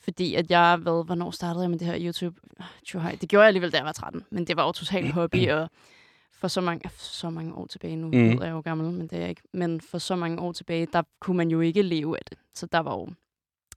Fordi 0.00 0.34
at 0.34 0.50
jeg, 0.50 0.76
hvad, 0.76 1.04
hvornår 1.04 1.30
startede 1.30 1.62
jeg 1.62 1.70
med 1.70 1.78
det 1.78 1.86
her 1.86 1.96
YouTube? 2.00 2.40
Det 3.20 3.28
gjorde 3.28 3.42
jeg 3.42 3.46
alligevel, 3.48 3.72
da 3.72 3.76
jeg 3.76 3.86
var 3.86 3.92
13. 3.92 4.24
Men 4.30 4.46
det 4.46 4.56
var 4.56 4.66
jo 4.66 4.72
totalt 4.72 5.12
hobby, 5.12 5.50
og 5.50 5.70
for 6.32 6.48
så 6.48 6.60
mange, 6.60 6.90
så 6.96 7.30
mange 7.30 7.54
år 7.54 7.66
tilbage, 7.66 7.96
nu 7.96 8.06
Mm. 8.06 8.12
mm. 8.14 8.38
er 8.38 8.44
jeg 8.44 8.52
jo 8.52 8.60
gammel, 8.60 8.90
men 8.90 9.00
det 9.06 9.12
er 9.12 9.20
jeg 9.20 9.28
ikke. 9.28 9.42
Men 9.52 9.80
for 9.80 9.98
så 9.98 10.16
mange 10.16 10.40
år 10.40 10.52
tilbage, 10.52 10.86
der 10.92 11.02
kunne 11.20 11.36
man 11.36 11.50
jo 11.50 11.60
ikke 11.60 11.82
leve 11.82 12.16
af 12.18 12.22
det. 12.30 12.38
Så 12.54 12.66
der 12.66 12.78
var 12.78 12.92
jo 12.94 13.08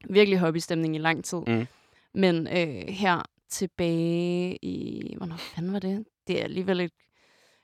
virkelig 0.09 0.39
hobbystemning 0.39 0.95
i 0.95 0.99
lang 0.99 1.23
tid. 1.25 1.37
Mm. 1.47 1.67
Men 2.13 2.47
øh, 2.47 2.87
her 2.93 3.21
tilbage 3.49 4.55
i, 4.65 5.13
hvornår 5.17 5.35
fanden 5.35 5.73
var 5.73 5.79
det? 5.79 6.05
Det 6.27 6.39
er 6.39 6.43
alligevel 6.43 6.79
et 6.79 6.91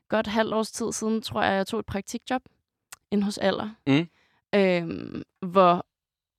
godt 0.09 0.27
halvt 0.27 0.53
års 0.53 0.71
tid 0.71 0.91
siden, 0.91 1.21
tror 1.21 1.43
jeg, 1.43 1.53
jeg 1.53 1.67
tog 1.67 1.79
et 1.79 1.85
praktikjob 1.85 2.41
ind 3.11 3.23
hos 3.23 3.37
Aller. 3.37 3.69
Mm. 3.87 4.07
Øhm, 4.55 5.23
hvor 5.41 5.85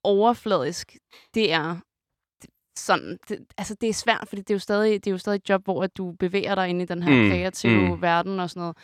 overfladisk 0.04 0.96
det 1.34 1.52
er. 1.52 1.76
Sådan, 2.78 3.18
det, 3.28 3.38
altså 3.58 3.76
det 3.80 3.88
er 3.88 3.92
svært, 3.92 4.24
fordi 4.28 4.42
det 4.42 4.50
er 4.50 4.54
jo 4.54 4.58
stadig, 4.58 5.04
det 5.04 5.06
er 5.10 5.10
jo 5.14 5.18
stadig 5.18 5.36
et 5.36 5.48
job, 5.48 5.64
hvor 5.64 5.82
at 5.82 5.96
du 5.96 6.12
bevæger 6.18 6.54
dig 6.54 6.68
ind 6.68 6.82
i 6.82 6.84
den 6.84 7.02
her 7.02 7.22
Mm, 7.22 7.28
kreative 7.30 7.94
mm. 7.94 8.02
verden 8.02 8.40
og 8.40 8.50
sådan 8.50 8.60
noget. 8.60 8.76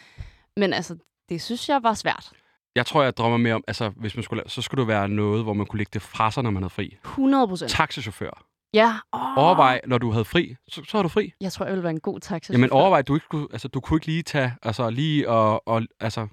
Men 0.57 0.73
altså, 0.73 0.97
det 1.29 1.43
synes 1.43 1.69
jeg 1.69 1.83
var 1.83 1.95
svært. 1.95 2.33
Jeg 2.75 2.87
tror, 2.87 3.03
jeg 3.03 3.17
drømmer 3.17 3.39
mere 3.39 3.55
om, 3.55 3.65
altså, 3.67 3.89
hvis 3.89 4.17
man 4.17 4.23
skulle, 4.23 4.43
så 4.47 4.63
skulle 4.63 4.81
det 4.81 4.89
være 4.89 5.09
noget, 5.09 5.43
hvor 5.43 5.53
man 5.53 5.67
kunne 5.67 5.79
lægge 5.79 5.91
det 5.93 6.03
fra 6.03 6.31
sig, 6.31 6.43
når 6.43 6.51
man 6.51 6.63
havde 6.63 6.71
fri. 6.75 6.97
100 7.05 7.49
procent. 7.49 7.71
Taxichauffør. 7.71 8.45
Ja. 8.75 8.95
Oh. 9.13 9.39
Overvej, 9.39 9.81
når 9.87 9.99
du 9.99 10.11
havde 10.11 10.25
fri, 10.25 10.57
så, 10.69 10.83
så 10.89 10.99
er 10.99 11.03
du 11.03 11.09
fri. 11.09 11.33
Jeg 11.41 11.53
tror, 11.53 11.65
jeg 11.65 11.73
ville 11.73 11.83
være 11.83 11.91
en 11.93 12.01
god 12.01 12.21
taxa. 12.21 12.53
Jamen 12.53 12.71
overvej, 12.71 13.03
du 13.03 13.15
ikke 13.15 13.25
skulle, 13.25 13.47
altså, 13.53 13.69
du 13.69 13.81
kunne 13.81 13.97
ikke 13.97 14.07
lige 14.07 14.23
tage, 14.23 14.55
altså 14.63 14.91
lige 14.91 15.29
og, 15.29 15.69
og 15.69 15.83
altså, 16.01 16.27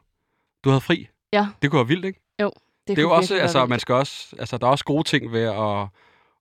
du 0.64 0.70
havde 0.70 0.82
fri. 0.82 1.08
Ja. 1.34 1.48
Det 1.62 1.72
kunne 1.72 1.78
være 1.78 1.88
vildt, 1.88 2.06
ikke? 2.06 2.20
Jo, 2.42 2.52
det, 2.88 2.96
det 2.98 2.98
er 2.98 3.02
jo 3.02 3.12
også, 3.12 3.36
altså, 3.36 3.66
man 3.66 3.80
skal 3.80 3.96
også, 3.96 4.36
altså, 4.40 4.58
der 4.58 4.68
er 4.68 4.72
også 4.72 4.86
gode 4.86 5.04
ting 5.04 5.32
ved 5.32 5.42
at, 5.44 5.88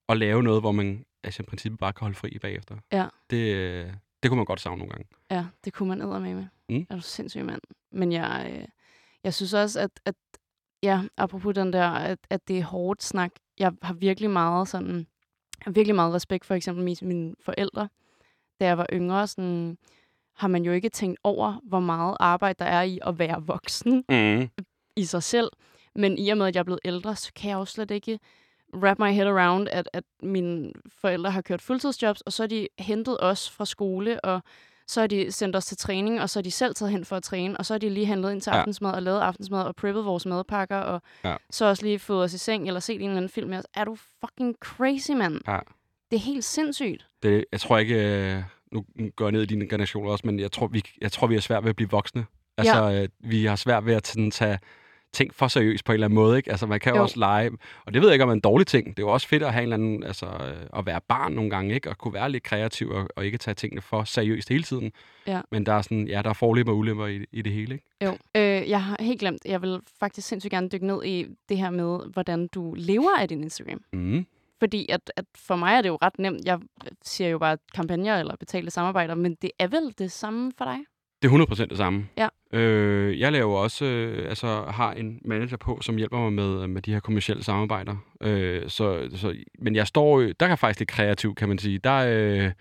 at 0.09 0.17
lave 0.17 0.43
noget, 0.43 0.61
hvor 0.61 0.71
man 0.71 1.05
altså, 1.23 1.43
i 1.43 1.45
princippet 1.45 1.79
bare 1.79 1.93
kan 1.93 2.01
holde 2.05 2.15
fri 2.15 2.37
bagefter. 2.41 2.75
Ja. 2.91 3.05
Det, 3.29 3.93
det 4.23 4.31
kunne 4.31 4.35
man 4.37 4.45
godt 4.45 4.61
savne 4.61 4.77
nogle 4.77 4.91
gange. 4.91 5.07
Ja, 5.31 5.45
det 5.65 5.73
kunne 5.73 5.89
man 5.89 6.01
æder 6.01 6.19
med 6.19 6.35
med. 6.35 6.45
Mm. 6.69 6.85
Er 6.89 6.95
du 6.95 7.01
sindssyg 7.01 7.45
mand. 7.45 7.61
Men 7.91 8.11
jeg, 8.11 8.51
øh, 8.55 8.67
jeg 9.23 9.33
synes 9.33 9.53
også, 9.53 9.79
at, 9.79 9.91
at 10.05 10.15
ja, 10.83 11.01
apropos 11.17 11.55
den 11.55 11.73
der, 11.73 11.89
at, 11.89 12.19
at 12.29 12.47
det 12.47 12.57
er 12.59 12.63
hårdt 12.63 13.03
snak. 13.03 13.31
Jeg 13.59 13.71
har 13.81 13.93
virkelig 13.93 14.29
meget 14.29 14.67
sådan, 14.67 14.95
jeg 14.97 15.63
har 15.65 15.71
virkelig 15.71 15.95
meget 15.95 16.13
respekt 16.13 16.45
for 16.45 16.55
eksempel 16.55 16.83
mine, 16.83 16.97
mine 17.01 17.35
forældre. 17.41 17.89
Da 18.59 18.65
jeg 18.65 18.77
var 18.77 18.85
yngre, 18.93 19.27
sådan, 19.27 19.77
har 20.35 20.47
man 20.47 20.63
jo 20.65 20.71
ikke 20.71 20.89
tænkt 20.89 21.19
over, 21.23 21.59
hvor 21.63 21.79
meget 21.79 22.17
arbejde 22.19 22.59
der 22.59 22.65
er 22.65 22.81
i 22.81 22.99
at 23.05 23.19
være 23.19 23.43
voksen 23.45 24.03
Mm. 24.09 24.49
i 24.95 25.05
sig 25.05 25.23
selv. 25.23 25.49
Men 25.97 26.17
i 26.17 26.29
og 26.29 26.37
med, 26.37 26.47
at 26.47 26.55
jeg 26.55 26.59
er 26.59 26.63
blevet 26.63 26.79
ældre, 26.85 27.15
så 27.15 27.31
kan 27.35 27.49
jeg 27.49 27.55
jo 27.55 27.65
slet 27.65 27.91
ikke 27.91 28.19
wrap 28.75 28.99
my 28.99 29.11
head 29.11 29.27
around, 29.27 29.67
at, 29.71 29.89
at 29.93 30.03
mine 30.23 30.71
forældre 31.01 31.31
har 31.31 31.41
kørt 31.41 31.61
fuldtidsjobs, 31.61 32.21
og 32.21 32.33
så 32.33 32.43
har 32.43 32.47
de 32.47 32.67
hentet 32.79 33.17
os 33.19 33.49
fra 33.49 33.65
skole, 33.65 34.19
og 34.25 34.41
så 34.87 34.99
har 34.99 35.07
de 35.07 35.31
sendt 35.31 35.55
os 35.55 35.65
til 35.65 35.77
træning, 35.77 36.21
og 36.21 36.29
så 36.29 36.39
har 36.39 36.43
de 36.43 36.51
selv 36.51 36.75
taget 36.75 36.91
hen 36.91 37.05
for 37.05 37.15
at 37.15 37.23
træne, 37.23 37.57
og 37.57 37.65
så 37.65 37.73
har 37.73 37.77
de 37.79 37.89
lige 37.89 38.05
handlet 38.05 38.31
ind 38.31 38.41
til 38.41 38.49
Ja. 38.49 38.57
aftensmad 38.57 38.91
og 38.91 39.01
lavet 39.03 39.19
aftensmad 39.19 39.61
og 39.63 39.75
preppet 39.75 40.05
vores 40.05 40.25
madpakker, 40.25 40.77
og 40.77 41.01
Ja. 41.25 41.35
så 41.51 41.65
også 41.65 41.83
lige 41.83 41.99
fået 41.99 42.23
os 42.23 42.33
i 42.33 42.37
seng 42.37 42.67
eller 42.67 42.79
set 42.79 42.95
en 42.95 43.01
eller 43.01 43.17
anden 43.17 43.29
film 43.29 43.49
med 43.49 43.57
os. 43.57 43.65
Er 43.75 43.85
du 43.85 43.95
fucking 43.95 44.55
crazy, 44.61 45.11
mand? 45.11 45.41
Ja. 45.47 45.59
Det 46.11 46.17
er 46.17 46.21
helt 46.21 46.43
sindssygt. 46.43 47.07
Det, 47.23 47.45
jeg 47.51 47.59
tror 47.59 47.77
ikke, 47.77 47.95
øh, 48.35 48.43
nu 48.71 48.85
nu 48.95 49.09
går 49.15 49.25
jeg 49.25 49.31
ned 49.31 49.41
i 49.41 49.45
dine 49.45 49.69
generationer 49.69 50.11
også, 50.11 50.27
men 50.27 50.39
jeg 50.39 50.51
tror, 50.51 50.67
vi, 50.67 50.83
jeg 51.01 51.11
tror, 51.11 51.27
vi 51.27 51.33
har 51.33 51.41
svært 51.41 51.63
ved 51.63 51.69
at 51.69 51.75
blive 51.75 51.89
voksne. 51.89 52.25
Altså, 52.57 52.85
ja. 52.85 53.01
øh, 53.03 53.09
vi 53.19 53.45
har 53.45 53.55
svært 53.55 53.85
ved 53.85 53.93
at 53.93 54.07
sådan, 54.07 54.31
tage 54.31 54.59
ting 55.13 55.35
for 55.35 55.47
seriøst 55.47 55.85
på 55.85 55.91
en 55.91 55.93
eller 55.93 56.07
anden 56.07 56.15
måde. 56.15 56.37
Ikke? 56.37 56.51
Altså, 56.51 56.65
man 56.67 56.79
kan 56.79 56.91
jo, 56.91 56.97
Jo. 56.97 57.03
også 57.03 57.19
lege, 57.19 57.51
og 57.85 57.93
det 57.93 58.01
ved 58.01 58.09
jeg 58.09 58.13
ikke, 58.13 58.23
om 58.23 58.29
er 58.29 58.33
en 58.33 58.39
dårlig 58.39 58.67
ting. 58.67 58.87
Det 58.87 59.03
er 59.03 59.07
jo 59.07 59.13
også 59.13 59.27
fedt 59.27 59.43
at 59.43 59.53
have 59.53 59.63
en 59.63 59.73
eller 59.73 59.75
anden, 59.85 60.03
altså, 60.03 60.25
øh, 60.25 60.79
at 60.79 60.85
være 60.85 61.01
barn 61.07 61.31
nogle 61.33 61.49
gange, 61.49 61.75
ikke? 61.75 61.89
Og 61.89 61.97
kunne 61.97 62.13
være 62.13 62.31
lidt 62.31 62.43
kreativ 62.43 62.89
og, 62.89 63.07
og 63.15 63.25
ikke 63.25 63.37
tage 63.37 63.55
tingene 63.55 63.81
for 63.81 64.03
seriøst 64.03 64.49
hele 64.49 64.63
tiden. 64.63 64.91
Ja. 65.27 65.41
Men 65.51 65.65
der 65.65 65.73
er 65.73 65.81
sådan, 65.81 66.07
ja, 66.07 66.21
der 66.21 66.29
er 66.29 66.33
forlemmer 66.33 66.73
og 66.73 66.77
ulemper 66.77 67.05
i, 67.07 67.25
i 67.31 67.41
det 67.41 67.51
hele, 67.53 67.73
ikke? 67.73 67.85
Jo. 68.05 68.17
Øh, 68.35 68.69
jeg 68.69 68.83
har 68.83 68.97
helt 68.99 69.19
glemt, 69.19 69.41
jeg 69.45 69.61
vil 69.61 69.79
faktisk 69.99 70.27
sindssygt 70.27 70.51
gerne 70.51 70.69
dykke 70.69 70.87
ned 70.87 71.05
i 71.05 71.25
det 71.49 71.57
her 71.57 71.69
med, 71.69 71.99
hvordan 72.13 72.47
du 72.47 72.73
lever 72.77 73.17
af 73.19 73.27
din 73.29 73.43
Instagram. 73.43 73.81
Mm. 73.93 74.25
Fordi 74.59 74.85
at, 74.89 75.11
at 75.15 75.25
for 75.35 75.55
mig 75.55 75.73
er 75.73 75.81
det 75.81 75.89
jo 75.89 75.97
ret 76.01 76.19
nemt. 76.19 76.45
Jeg 76.45 76.59
siger 77.03 77.29
jo 77.29 77.37
bare 77.37 77.57
kampagner 77.75 78.19
eller 78.19 78.35
betalte 78.35 78.71
samarbejder, 78.71 79.15
men 79.15 79.35
det 79.41 79.51
er 79.59 79.67
vel 79.67 79.95
det 79.97 80.11
samme 80.11 80.51
for 80.57 80.65
dig? 80.65 80.77
Det 81.21 81.31
er 81.31 81.45
100% 81.45 81.65
det 81.65 81.77
samme. 81.77 82.07
Ja. 82.17 82.27
Øh, 82.53 83.19
jeg 83.19 83.31
laver 83.31 83.57
også, 83.57 83.85
øh, 83.85 84.29
altså 84.29 84.63
har 84.69 84.93
en 84.93 85.19
manager 85.25 85.57
på, 85.57 85.79
som 85.81 85.95
hjælper 85.97 86.17
mig 86.17 86.33
med, 86.33 86.67
med 86.67 86.81
de 86.81 86.93
her 86.93 86.99
kommersielle 86.99 87.43
samarbejder. 87.43 87.95
Øh, 88.21 88.69
så, 88.69 89.09
så, 89.15 89.35
men 89.59 89.75
jeg 89.75 89.87
står, 89.87 90.19
der 90.19 90.45
er 90.45 90.47
jeg 90.47 90.59
faktisk 90.59 90.79
lidt 90.79 90.89
kreativ, 90.89 91.35
kan 91.35 91.47
man 91.47 91.57
sige. 91.57 91.77
Der, 91.77 91.95
øh, 92.07 92.51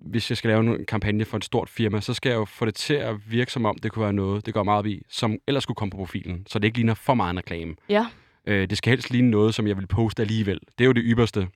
hvis 0.00 0.30
jeg 0.30 0.36
skal 0.36 0.48
lave 0.48 0.60
en 0.60 0.86
kampagne 0.86 1.24
for 1.24 1.36
et 1.36 1.44
stort 1.44 1.68
firma, 1.68 2.00
så 2.00 2.14
skal 2.14 2.30
jeg 2.30 2.36
jo 2.36 2.44
få 2.44 2.64
det 2.64 2.74
til 2.74 2.94
at 2.94 3.14
virke 3.30 3.52
som 3.52 3.64
om, 3.64 3.78
det 3.82 3.92
kunne 3.92 4.02
være 4.02 4.12
noget, 4.12 4.46
det 4.46 4.54
går 4.54 4.62
meget 4.62 4.78
op 4.78 4.86
i, 4.86 5.02
som 5.08 5.38
ellers 5.46 5.62
skulle 5.62 5.76
komme 5.76 5.90
på 5.90 5.96
profilen, 5.96 6.46
så 6.46 6.58
det 6.58 6.64
ikke 6.64 6.78
ligner 6.78 6.94
for 6.94 7.14
meget 7.14 7.30
en 7.30 7.38
reklame. 7.38 7.74
Ja. 7.88 8.06
Øh, 8.46 8.70
det 8.70 8.78
skal 8.78 8.90
helst 8.90 9.10
ligne 9.10 9.30
noget, 9.30 9.54
som 9.54 9.66
jeg 9.66 9.76
vil 9.76 9.86
poste 9.86 10.22
alligevel. 10.22 10.60
Det 10.78 10.84
er 10.84 10.86
jo 10.86 10.92
det 10.92 11.02
ypperste. 11.06 11.48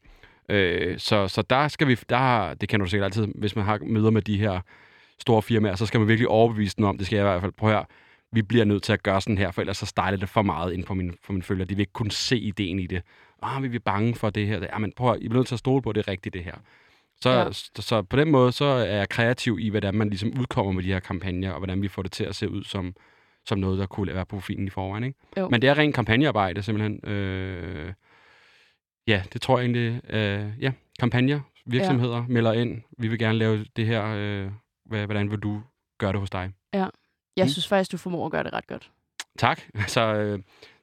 Øh, 0.48 0.98
så, 0.98 1.28
så 1.28 1.42
der 1.42 1.68
skal 1.68 1.88
vi, 1.88 1.98
der, 2.08 2.54
det 2.54 2.68
kender 2.68 2.84
du 2.86 2.90
sikkert 2.90 3.04
altid, 3.04 3.26
hvis 3.34 3.56
man 3.56 3.64
har 3.64 3.78
møder 3.82 4.10
med 4.10 4.22
de 4.22 4.38
her 4.38 4.60
store 5.20 5.42
firmaer, 5.42 5.74
så 5.74 5.86
skal 5.86 6.00
man 6.00 6.08
virkelig 6.08 6.28
overbevise 6.28 6.76
dem 6.76 6.84
om, 6.84 6.98
det 6.98 7.06
skal 7.06 7.16
jeg 7.16 7.26
i 7.26 7.28
hvert 7.28 7.40
fald 7.40 7.52
prøve 7.52 7.72
her, 7.72 7.84
vi 8.32 8.42
bliver 8.42 8.64
nødt 8.64 8.82
til 8.82 8.92
at 8.92 9.02
gøre 9.02 9.20
sådan 9.20 9.38
her, 9.38 9.50
for 9.50 9.60
ellers 9.60 9.76
så 9.76 9.86
stejler 9.86 10.18
det 10.18 10.28
for 10.28 10.42
meget 10.42 10.72
ind 10.72 10.84
på 10.84 10.94
min, 10.94 11.14
for 11.22 11.32
min 11.32 11.42
følger. 11.42 11.64
De 11.64 11.74
vil 11.74 11.80
ikke 11.80 11.92
kunne 11.92 12.10
se 12.10 12.38
ideen 12.38 12.78
i 12.78 12.86
det. 12.86 13.02
Ah, 13.42 13.62
vi 13.62 13.76
er 13.76 13.80
bange 13.80 14.14
for 14.14 14.30
det 14.30 14.46
her. 14.46 14.60
Ja, 14.72 14.78
men 14.78 14.92
prøv 14.96 15.12
at, 15.12 15.18
I 15.20 15.28
bliver 15.28 15.38
nødt 15.38 15.46
til 15.46 15.54
at 15.54 15.58
stole 15.58 15.82
på, 15.82 15.90
at 15.90 15.94
det 15.96 16.06
er 16.06 16.10
rigtigt, 16.10 16.32
det 16.32 16.44
her. 16.44 16.54
Så, 17.20 17.30
ja. 17.30 17.52
så, 17.52 17.70
så 17.78 18.02
på 18.02 18.16
den 18.16 18.30
måde, 18.30 18.52
så 18.52 18.64
er 18.64 18.96
jeg 18.96 19.08
kreativ 19.08 19.58
i, 19.60 19.68
hvordan 19.68 19.94
man 19.94 20.08
ligesom 20.08 20.32
udkommer 20.40 20.72
med 20.72 20.82
de 20.82 20.88
her 20.88 21.00
kampagner, 21.00 21.50
og 21.50 21.58
hvordan 21.58 21.82
vi 21.82 21.88
får 21.88 22.02
det 22.02 22.12
til 22.12 22.24
at 22.24 22.36
se 22.36 22.48
ud 22.50 22.64
som, 22.64 22.94
som 23.46 23.58
noget, 23.58 23.78
der 23.78 23.86
kunne 23.86 24.14
være 24.14 24.26
profilen 24.26 24.66
i 24.66 24.70
forvejen. 24.70 25.04
Ikke? 25.04 25.18
Jo. 25.36 25.48
Men 25.48 25.62
det 25.62 25.70
er 25.70 25.78
rent 25.78 25.94
kampagnearbejde, 25.94 26.62
simpelthen. 26.62 27.08
Øh, 27.10 27.92
ja, 29.06 29.22
det 29.32 29.42
tror 29.42 29.58
jeg 29.58 29.64
egentlig. 29.64 30.00
Øh, 30.10 30.46
ja, 30.60 30.72
kampagner, 31.00 31.40
virksomheder 31.66 32.16
ja. 32.16 32.24
melder 32.28 32.52
ind. 32.52 32.82
Vi 32.98 33.08
vil 33.08 33.18
gerne 33.18 33.38
lave 33.38 33.64
det 33.76 33.86
her. 33.86 34.14
Øh, 34.16 34.50
hvordan 34.86 35.30
vil 35.30 35.38
du 35.38 35.60
gøre 35.98 36.12
det 36.12 36.20
hos 36.20 36.30
dig? 36.30 36.50
Ja. 36.74 36.86
Jeg 37.36 37.44
Mm. 37.44 37.48
synes 37.48 37.68
faktisk, 37.68 37.92
du 37.92 37.96
formår 37.96 38.26
at 38.26 38.32
gøre 38.32 38.44
det 38.44 38.52
ret 38.52 38.66
godt. 38.66 38.90
Tak. 39.38 39.60
Altså, 39.74 40.00
øh, 40.14 40.38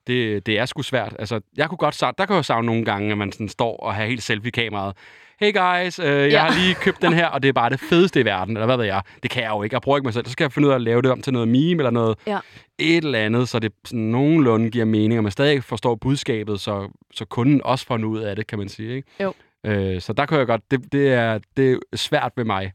det, 0.08 0.46
det 0.46 0.60
er 0.60 0.66
sgu 0.66 0.82
svært. 0.82 1.16
Altså, 1.20 1.40
jeg 1.58 1.70
kunne 1.70 1.78
godt 1.78 1.96
savne, 1.96 2.14
der 2.18 2.26
kan 2.26 2.34
jeg 2.34 2.38
jo 2.38 2.44
savne 2.44 2.66
nogle 2.66 2.86
gange, 2.86 3.12
at 3.12 3.18
man 3.18 3.32
sådan 3.32 3.50
står 3.50 3.78
og 3.78 3.94
har 3.96 4.06
helt 4.06 4.24
selfie-kameraet. 4.24 4.96
Hey 5.40 5.54
guys, 5.54 6.00
øh, 6.00 6.06
jeg 6.06 6.30
Ja. 6.32 6.40
har 6.44 6.60
lige 6.60 6.76
købt 6.76 7.02
den 7.02 7.14
her, 7.14 7.28
og 7.28 7.44
det 7.44 7.50
er 7.50 7.54
bare 7.54 7.70
det 7.70 7.80
fedeste 7.80 8.20
i 8.22 8.26
verden. 8.26 8.58
Eller 8.58 8.66
hvad 8.66 8.78
ved 8.78 8.86
jeg? 8.86 9.02
Det 9.24 9.32
kan 9.32 9.44
jeg 9.44 9.50
jo 9.50 9.64
ikke. 9.64 9.74
Jeg 9.74 9.82
bruger 9.82 9.98
ikke 9.98 10.04
mig 10.06 10.14
selv. 10.14 10.26
Så 10.26 10.32
skal 10.32 10.44
jeg 10.44 10.52
finde 10.52 10.68
ud 10.68 10.72
af 10.72 10.76
at 10.76 10.82
lave 10.82 11.02
det 11.02 11.12
om 11.12 11.22
til 11.22 11.34
noget 11.34 11.48
meme 11.48 11.80
eller 11.82 11.90
noget 11.90 12.18
Ja. 12.28 12.40
et 12.80 13.04
eller 13.04 13.20
andet, 13.20 13.50
så 13.50 13.60
det 13.60 13.72
sådan 13.86 14.00
nogenlunde 14.00 14.70
giver 14.70 14.86
mening, 14.86 15.20
og 15.20 15.24
man 15.24 15.32
stadig 15.32 15.64
forstår 15.64 15.96
budskabet, 15.96 16.60
så, 16.60 16.90
så 17.14 17.26
kunden 17.26 17.62
også 17.64 17.86
får 17.86 17.98
noget 17.98 18.18
ud 18.18 18.24
af 18.24 18.36
det, 18.36 18.48
kan 18.48 18.60
man 18.60 18.70
sige. 18.70 18.96
Ikke? 18.96 19.08
Jo. 19.24 19.34
Øh, 19.66 20.02
så 20.02 20.14
der 20.14 20.26
kan 20.26 20.38
jeg 20.38 20.48
godt, 20.48 20.62
det, 20.72 20.92
det, 20.92 21.14
er, 21.14 21.40
det 21.58 21.72
er 21.94 21.98
svært 21.98 22.32
ved 22.36 22.46
mig. 22.46 22.72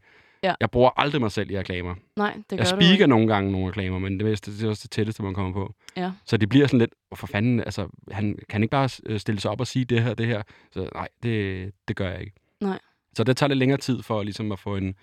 Ja. 0.46 0.54
Jeg 0.60 0.70
bruger 0.70 0.90
aldrig 1.00 1.20
mig 1.20 1.32
selv 1.32 1.50
i 1.50 1.58
reklamer. 1.58 1.94
Nej, 2.16 2.34
det 2.34 2.44
gør 2.50 2.56
jeg 2.56 2.66
speaker 2.66 3.06
nogle 3.06 3.26
gange 3.28 3.52
nogle 3.52 3.68
reklamer, 3.68 3.98
men 3.98 4.20
det, 4.20 4.32
er- 4.32 4.50
det 4.52 4.62
er 4.64 4.68
også 4.68 4.82
det 4.82 4.90
tætteste, 4.90 5.22
man 5.22 5.34
kommer 5.34 5.52
på. 5.52 5.74
Ja. 5.96 6.12
Så 6.24 6.36
det 6.36 6.48
bliver 6.48 6.66
sådan 6.66 6.78
lidt, 6.78 6.90
oh, 7.10 7.18
for 7.18 7.26
fanden, 7.26 7.60
altså, 7.60 7.88
han 8.10 8.38
kan 8.48 8.62
ikke 8.62 8.70
bare 8.70 8.88
øh, 9.06 9.20
stille 9.20 9.40
sig 9.40 9.50
op 9.50 9.60
og 9.60 9.66
sige 9.66 9.84
det 9.84 10.02
her, 10.02 10.14
det 10.14 10.26
her. 10.26 10.42
Så 10.72 10.90
nej, 10.94 11.08
det, 11.22 11.72
det 11.88 11.96
gør 11.96 12.10
jeg 12.10 12.20
ikke. 12.20 12.32
Nej. 12.60 12.78
Så 13.16 13.24
det 13.24 13.36
tager 13.36 13.48
lidt 13.48 13.58
længere 13.58 13.78
tid 13.78 14.02
for 14.02 14.22
ligesom 14.22 14.52
at 14.52 14.58
få 14.58 14.76
en, 14.76 14.94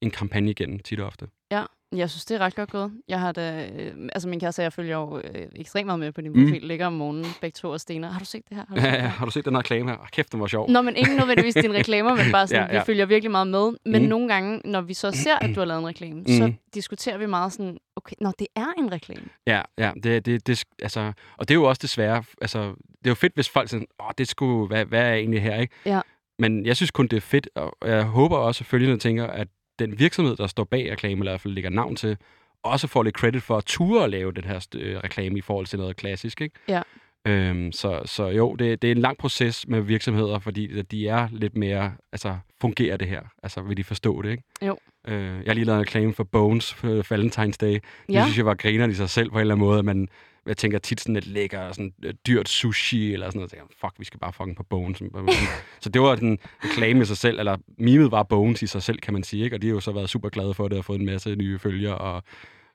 en 0.00 0.10
kampagne 0.10 0.50
igennem, 0.50 0.78
tit 0.78 1.00
og 1.00 1.06
ofte. 1.06 1.26
Ja, 1.50 1.64
jeg 1.96 2.10
synes, 2.10 2.24
det 2.24 2.34
er 2.34 2.38
ret 2.38 2.54
godt 2.54 2.70
gået. 2.70 2.92
Jeg 3.08 3.20
har 3.20 3.32
da, 3.32 3.68
øh, 3.78 4.08
altså 4.12 4.28
min 4.28 4.40
kæreste 4.40 4.60
og 4.60 4.64
jeg 4.64 4.72
følger 4.72 4.96
jo 4.96 5.18
øh, 5.18 5.46
ekstremt 5.56 5.86
meget 5.86 5.98
med 5.98 6.12
på 6.12 6.20
din 6.20 6.32
Mm. 6.32 6.44
profil. 6.44 6.62
Ligger 6.62 6.86
om 6.86 6.92
morgenen, 6.92 7.26
begge 7.40 7.54
to 7.54 7.70
og 7.70 7.80
stener. 7.80 8.10
Har 8.10 8.18
du 8.18 8.24
set 8.24 8.42
det 8.48 8.56
her? 8.56 8.64
Har 8.68 8.74
du 8.74 8.80
set 8.80 8.86
Ja, 8.88 8.94
ja, 8.94 9.08
har 9.08 9.24
du 9.24 9.30
set 9.30 9.44
den 9.44 9.52
her 9.54 9.58
reklame 9.58 9.90
her? 9.90 9.96
Oh, 9.98 10.06
kæft, 10.12 10.32
den 10.32 10.40
var 10.40 10.46
sjov. 10.46 10.70
Nå, 10.70 10.82
men 10.82 10.96
ikke 10.96 11.16
nødvendigvis 11.16 11.54
dine 11.54 11.74
reklamer, 11.74 12.14
men 12.14 12.24
bare 12.32 12.46
sådan, 12.48 12.68
Ja, 12.68 12.74
ja, 12.74 12.80
vi 12.80 12.84
følger 12.86 13.06
virkelig 13.06 13.30
meget 13.30 13.46
med. 13.48 13.62
Men 13.62 13.78
Mm. 13.86 14.02
mm. 14.02 14.08
nogle 14.08 14.28
gange, 14.28 14.60
når 14.64 14.80
vi 14.80 14.94
så 14.94 15.10
ser, 15.10 15.36
at 15.36 15.54
du 15.54 15.60
har 15.60 15.64
lavet 15.64 15.80
en 15.80 15.86
reklame, 15.86 16.20
mm. 16.20 16.26
så 16.26 16.46
Mm. 16.46 16.54
diskuterer 16.74 17.18
vi 17.18 17.26
meget 17.26 17.52
sådan, 17.52 17.78
okay, 17.96 18.16
når 18.20 18.30
det 18.38 18.46
er 18.56 18.66
en 18.78 18.92
reklame. 18.92 19.26
Ja, 19.46 19.62
ja, 19.78 19.92
det, 20.02 20.26
det, 20.26 20.46
det, 20.46 20.64
altså, 20.82 21.12
og 21.38 21.48
det 21.48 21.50
er 21.50 21.58
jo 21.58 21.64
også 21.64 21.80
desværre, 21.82 22.24
altså, 22.40 22.58
det 22.98 23.06
er 23.06 23.10
jo 23.10 23.14
fedt, 23.14 23.34
hvis 23.34 23.48
folk 23.48 23.68
sådan, 23.68 23.86
åh, 24.02 24.10
det 24.18 24.28
skulle, 24.28 24.66
hvad, 24.66 24.84
hvad 24.84 25.00
er 25.02 25.14
egentlig 25.14 25.42
her, 25.42 25.60
ikke? 25.60 25.74
Ja. 25.86 26.00
Men 26.38 26.66
jeg 26.66 26.76
synes 26.76 26.90
kun, 26.90 27.06
det 27.06 27.16
er 27.16 27.20
fedt, 27.20 27.48
og 27.54 27.72
jeg 27.88 28.02
håber 28.04 28.36
også, 28.36 28.62
at 28.62 28.66
følgende 28.66 28.98
tænker, 28.98 29.26
at 29.26 29.48
den 29.80 29.98
virksomhed, 29.98 30.36
der 30.36 30.46
står 30.46 30.64
bag 30.64 30.92
reklamen, 30.92 31.18
eller 31.18 31.30
i 31.30 31.32
hvert 31.32 31.40
fald 31.40 31.54
lægger 31.54 31.70
navn 31.70 31.96
til, 31.96 32.16
også 32.62 32.86
får 32.86 33.02
lidt 33.02 33.14
credit 33.14 33.42
for 33.42 33.56
at 33.56 33.64
ture 33.64 34.04
at 34.04 34.10
lave 34.10 34.32
den 34.32 34.44
her 34.44 34.66
øh, 34.74 34.96
reklame 34.98 35.38
i 35.38 35.40
forhold 35.40 35.66
til 35.66 35.78
noget 35.78 35.96
klassisk, 35.96 36.40
ikke? 36.40 36.54
Ja. 36.68 36.82
Øhm, 37.26 37.72
så, 37.72 38.00
så 38.04 38.26
jo, 38.26 38.54
det, 38.54 38.82
det 38.82 38.88
er 38.88 38.92
en 38.92 39.00
lang 39.00 39.18
proces 39.18 39.68
med 39.68 39.80
virksomheder, 39.80 40.38
fordi 40.38 40.82
de 40.82 41.08
er 41.08 41.28
lidt 41.32 41.56
mere, 41.56 41.92
altså, 42.12 42.38
fungerer 42.60 42.96
det 42.96 43.08
her? 43.08 43.20
Altså, 43.42 43.60
vil 43.60 43.76
de 43.76 43.84
forstå 43.84 44.22
det, 44.22 44.30
ikke? 44.30 44.42
Jo. 44.66 44.76
Øh, 45.08 45.14
jeg 45.24 45.42
har 45.46 45.54
lige 45.54 45.64
lavet 45.64 45.76
en 45.78 45.80
reklame 45.80 46.14
for 46.14 46.24
Bones 46.24 46.74
for 46.74 47.14
Valentine's 47.14 47.56
Day. 47.60 47.72
Det 47.72 47.82
Ja. 48.08 48.22
synes 48.24 48.36
jeg 48.38 48.46
var 48.46 48.54
griner 48.54 48.88
i 48.88 48.94
sig 48.94 49.10
selv 49.10 49.30
på 49.30 49.36
en 49.36 49.40
eller 49.40 49.54
anden 49.54 49.66
måde, 49.66 49.82
men 49.82 50.08
jeg 50.50 50.56
tænker 50.56 50.78
tit 50.78 51.00
sådan 51.00 51.14
lidt 51.14 51.26
lækker, 51.26 51.72
sådan 51.72 51.92
øh, 52.04 52.14
dyrt 52.26 52.48
sushi 52.48 53.12
eller 53.12 53.26
sådan 53.26 53.38
noget. 53.38 53.52
Jeg 53.52 53.58
tænker, 53.58 53.74
fuck, 53.80 53.94
vi 53.98 54.04
skal 54.04 54.20
bare 54.20 54.32
fucking 54.32 54.56
på 54.56 54.62
Bones. 54.62 55.02
så 55.80 55.88
det 55.88 56.02
var 56.02 56.14
den 56.14 56.38
reklame 56.64 57.02
i 57.02 57.04
sig 57.04 57.16
selv, 57.16 57.38
eller 57.38 57.56
mimet 57.78 58.10
var 58.10 58.22
Bones 58.22 58.62
i 58.62 58.66
sig 58.66 58.82
selv, 58.82 58.98
kan 58.98 59.14
man 59.14 59.22
sige, 59.22 59.44
ikke? 59.44 59.56
Og 59.56 59.62
de 59.62 59.66
har 59.66 59.74
jo 59.74 59.80
så 59.80 59.92
været 59.92 60.10
super 60.10 60.28
glade 60.28 60.54
for 60.54 60.68
det 60.68 60.78
og 60.78 60.84
fået 60.84 61.00
en 61.00 61.06
masse 61.06 61.36
nye 61.36 61.58
følgere 61.58 61.98
og, 61.98 62.22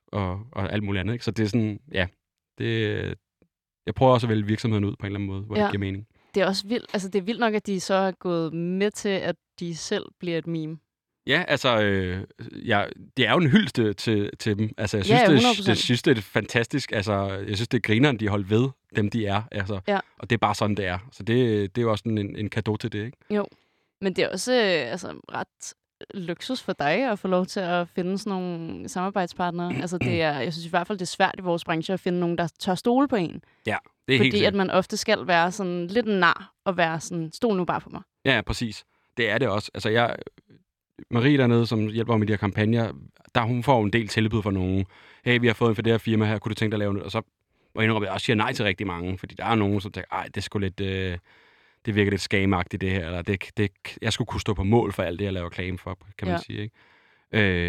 og, 0.07 0.39
og 0.51 0.73
alt 0.73 0.83
muligt 0.83 0.99
andet, 0.99 1.13
ikke? 1.13 1.25
Så 1.25 1.31
det 1.31 1.43
er 1.43 1.47
sådan, 1.47 1.79
ja, 1.91 2.07
det, 2.57 3.15
jeg 3.85 3.95
prøver 3.95 4.13
også 4.13 4.27
at 4.27 4.29
vælge 4.29 4.45
virksomheden 4.45 4.85
ud 4.85 4.95
på 4.99 5.05
en 5.05 5.05
eller 5.05 5.17
anden 5.17 5.29
måde, 5.29 5.41
hvor 5.41 5.55
ja. 5.55 5.61
Ja. 5.61 5.67
det 5.67 5.71
giver 5.71 5.85
mening. 5.85 6.07
Det 6.35 6.43
er 6.43 6.47
også 6.47 6.67
vildt, 6.67 6.89
altså 6.93 7.09
det 7.09 7.19
er 7.19 7.23
vildt 7.23 7.39
nok, 7.39 7.53
at 7.53 7.67
de 7.67 7.79
så 7.79 7.93
er 7.93 8.11
gået 8.11 8.53
med 8.53 8.91
til, 8.91 9.09
at 9.09 9.35
de 9.59 9.75
selv 9.75 10.05
bliver 10.19 10.37
et 10.37 10.47
meme. 10.47 10.77
Ja, 11.27 11.43
altså, 11.47 11.81
øh, 11.81 12.23
ja, 12.67 12.85
det 13.17 13.27
er 13.27 13.31
jo 13.31 13.37
en 13.37 13.49
hyldeste 13.49 13.93
til, 13.93 14.29
til 14.39 14.57
dem. 14.57 14.69
Altså, 14.77 14.97
jeg 14.97 15.05
synes, 15.05 15.21
ja, 15.21 15.31
det, 15.31 15.39
100%. 15.39 15.69
det, 15.69 15.77
synes, 15.77 16.01
det 16.01 16.17
er 16.17 16.21
fantastisk. 16.21 16.91
Altså, 16.91 17.27
jeg 17.47 17.55
synes, 17.55 17.67
det 17.67 17.77
er 17.77 17.81
grineren, 17.81 18.19
de 18.19 18.27
holdt 18.27 18.49
ved 18.49 18.69
dem, 18.95 19.09
de 19.09 19.25
er. 19.25 19.41
Altså, 19.51 19.79
Ja. 19.87 19.99
Og 20.17 20.29
det 20.29 20.35
er 20.35 20.37
bare 20.37 20.55
sådan, 20.55 20.75
det 20.75 20.85
er. 20.85 20.99
Så 21.11 21.23
det, 21.23 21.75
det 21.75 21.81
er 21.81 21.85
jo 21.85 21.91
også 21.91 22.03
en, 22.05 22.17
en 22.17 22.49
gave 22.49 22.77
til 22.77 22.91
det, 22.91 23.05
ikke? 23.05 23.17
Jo, 23.29 23.47
men 24.01 24.13
det 24.15 24.23
er 24.23 24.29
også 24.29 24.53
øh, 24.53 24.91
altså, 24.91 25.07
ret 25.33 25.73
luksus 26.13 26.61
for 26.61 26.73
dig 26.73 27.11
at 27.11 27.19
få 27.19 27.27
lov 27.27 27.45
til 27.45 27.59
at 27.59 27.87
finde 27.89 28.17
sådan 28.17 28.39
nogle 28.39 28.89
samarbejdspartnere. 28.89 29.73
altså 29.81 29.97
det 29.97 30.21
er, 30.21 30.39
jeg 30.39 30.53
synes 30.53 30.65
i 30.65 30.69
hvert 30.69 30.87
fald, 30.87 30.97
det 30.97 31.05
er 31.05 31.15
svært 31.15 31.35
i 31.37 31.41
vores 31.41 31.63
branche 31.63 31.93
at 31.93 31.99
finde 31.99 32.19
nogen, 32.19 32.37
der 32.37 32.47
tør 32.59 32.75
stole 32.75 33.07
på 33.07 33.15
en. 33.15 33.43
Ja, 33.65 33.77
det 34.07 34.15
er 34.15 34.19
Fordi 34.19 34.31
helt 34.31 34.45
at 34.45 34.53
man 34.55 34.69
ofte 34.69 34.97
skal 34.97 35.27
være 35.27 35.51
sådan 35.51 35.87
lidt 35.87 36.05
nar 36.05 36.53
og 36.65 36.77
være 36.77 36.99
sådan, 36.99 37.31
stol 37.31 37.57
nu 37.57 37.65
bare 37.65 37.81
på 37.81 37.89
mig. 37.89 38.01
Ja, 38.25 38.41
præcis. 38.41 38.83
Det 39.17 39.29
er 39.29 39.37
det 39.37 39.47
også. 39.47 39.71
Altså, 39.73 39.89
jeg, 39.89 40.15
Marie 41.11 41.37
dernede, 41.37 41.67
som 41.67 41.87
hjælper 41.87 42.13
mig 42.13 42.19
med 42.19 42.27
de 42.27 42.33
her 42.33 42.37
kampagner, 42.37 42.91
der 43.35 43.41
hun 43.41 43.63
får 43.63 43.83
en 43.83 43.93
del 43.93 44.07
tilbud 44.07 44.41
fra 44.43 44.51
nogen. 44.51 44.85
Hey, 45.25 45.39
vi 45.39 45.47
har 45.47 45.53
fået 45.53 45.69
en 45.69 45.75
for 45.75 45.81
det 45.81 45.93
her 45.93 45.97
firma 45.97 46.25
her, 46.25 46.39
kunne 46.39 46.49
du 46.49 46.55
tænke 46.55 46.71
dig 46.71 46.75
at 46.75 46.79
lave 46.79 46.93
noget? 46.93 47.05
Og 47.05 47.11
så 47.11 47.21
og 47.75 47.83
indrømmer 47.83 48.07
jeg 48.07 48.13
også 48.13 48.25
siger 48.25 48.35
nej 48.37 48.53
til 48.53 48.65
rigtig 48.65 48.87
mange, 48.87 49.17
fordi 49.17 49.35
der 49.35 49.45
er 49.45 49.55
nogen, 49.55 49.81
som 49.81 49.91
tænker, 49.91 50.07
ej, 50.11 50.27
det 50.35 50.43
sgu 50.43 50.59
lidt, 50.59 50.79
øh, 50.79 51.17
det 51.85 51.95
virker 51.95 52.11
lidt 52.11 52.21
skamagtigt 52.21 52.81
det 52.81 52.91
her, 52.91 53.05
eller 53.05 53.21
det, 53.21 53.43
det, 53.57 53.71
jeg 54.01 54.13
skulle 54.13 54.25
kunne 54.25 54.41
stå 54.41 54.53
på 54.53 54.63
mål 54.63 54.93
for 54.93 55.03
alt 55.03 55.19
det, 55.19 55.25
jeg 55.25 55.33
laver 55.33 55.45
reklame 55.49 55.77
for, 55.77 55.97
kan 56.17 56.27
man 56.27 56.35
Ja. 56.37 56.41
sige, 56.41 56.61
ikke? 56.61 56.75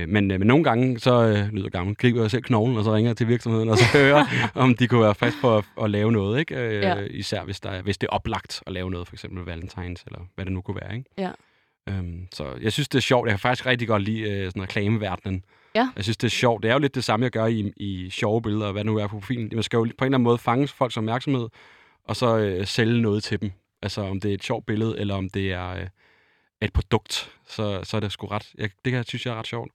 Øh, 0.03 0.09
men, 0.09 0.31
øh, 0.31 0.39
men 0.39 0.49
nogle 0.49 0.65
gange, 0.65 0.99
så 0.99 1.23
øh, 1.23 1.49
lyder 1.53 1.69
gammel, 1.69 1.97
griber 1.97 2.21
jeg 2.21 2.31
selv 2.31 2.43
knoglen, 2.43 2.77
og 2.79 2.85
så 2.85 2.95
ringer 2.95 3.09
jeg 3.09 3.17
til 3.17 3.29
virksomheden, 3.29 3.69
og 3.69 3.79
så 3.79 3.85
hører, 3.99 4.25
om 4.55 4.75
de 4.75 4.89
kunne 4.89 5.01
være 5.03 5.15
frisk 5.15 5.41
på 5.41 5.57
at, 5.57 5.65
at 5.83 5.91
lave 5.91 6.13
noget, 6.13 6.41
ikke? 6.41 6.57
Øh, 6.57 6.83
Ja. 6.83 6.97
Især 7.11 7.45
hvis, 7.45 7.61
der, 7.61 7.71
er- 7.71 7.83
hvis 7.83 7.99
det 7.99 8.07
er 8.07 8.11
oplagt 8.11 8.63
at 8.67 8.73
lave 8.73 8.91
noget, 8.91 9.09
for 9.09 9.15
eksempel 9.15 9.45
Valentines, 9.45 10.03
eller 10.07 10.21
hvad 10.35 10.45
det 10.45 10.53
nu 10.53 10.61
kunne 10.61 10.79
være, 10.83 10.97
ikke? 10.97 11.11
Ja. 11.19 11.31
Øhm, 11.89 12.29
så 12.33 12.55
jeg 12.61 12.73
synes, 12.73 12.89
det 12.89 12.99
er 12.99 13.03
sjovt. 13.03 13.27
Jeg 13.27 13.33
kan 13.33 13.39
faktisk 13.39 13.67
rigtig 13.67 13.89
godt 13.89 14.03
lide 14.03 14.31
øh, 14.31 14.47
sådan 14.47 14.63
reklameverdenen. 14.63 15.45
Ja. 15.75 15.89
Jeg 15.97 16.05
synes, 16.05 16.17
det 16.17 16.27
er 16.27 16.31
sjovt. 16.31 16.63
Det 16.63 16.69
er 16.69 16.73
jo 16.73 16.79
lidt 16.79 16.95
det 16.95 17.05
samme, 17.05 17.25
jeg 17.25 17.31
gør 17.31 17.47
i, 17.47 17.73
i 17.77 18.11
sjove 18.11 18.43
billeder, 18.43 18.67
og 18.67 18.73
hvad 18.73 18.85
nu 18.85 18.97
er 18.97 19.07
på 19.07 19.19
profilen. 19.19 19.51
Man 19.53 19.63
skal 19.63 19.77
jo 19.77 19.83
på 19.83 19.87
en 19.87 19.93
eller 19.93 20.05
anden 20.05 20.23
måde 20.23 20.39
fange 20.39 20.69
folks 20.69 20.97
opmærksomhed, 20.97 21.49
og 22.05 22.17
så 22.17 22.37
øh, 22.39 22.67
sælge 22.67 23.03
noget 23.03 23.23
til 23.23 23.41
dem. 23.41 23.53
Altså 23.83 24.01
om 24.01 24.21
det 24.21 24.31
er 24.31 24.35
et 24.35 24.45
sjovt 24.45 24.67
billede, 24.67 24.99
eller 24.99 25.15
om 25.15 25.29
det 25.29 25.53
er 25.53 25.71
øh, 25.71 25.87
et 26.63 26.73
produkt, 26.73 27.33
så, 27.49 27.81
så 27.85 27.97
er 27.97 28.01
det 28.01 28.13
sgu 28.13 28.27
ret... 28.27 28.53
Jeg, 28.59 28.71
det 28.85 28.91
kan 28.93 28.95
jeg 28.95 29.05
synes 29.05 29.27
jeg 29.27 29.33
er 29.33 29.39
ret 29.39 29.47
sjovt. 29.47 29.71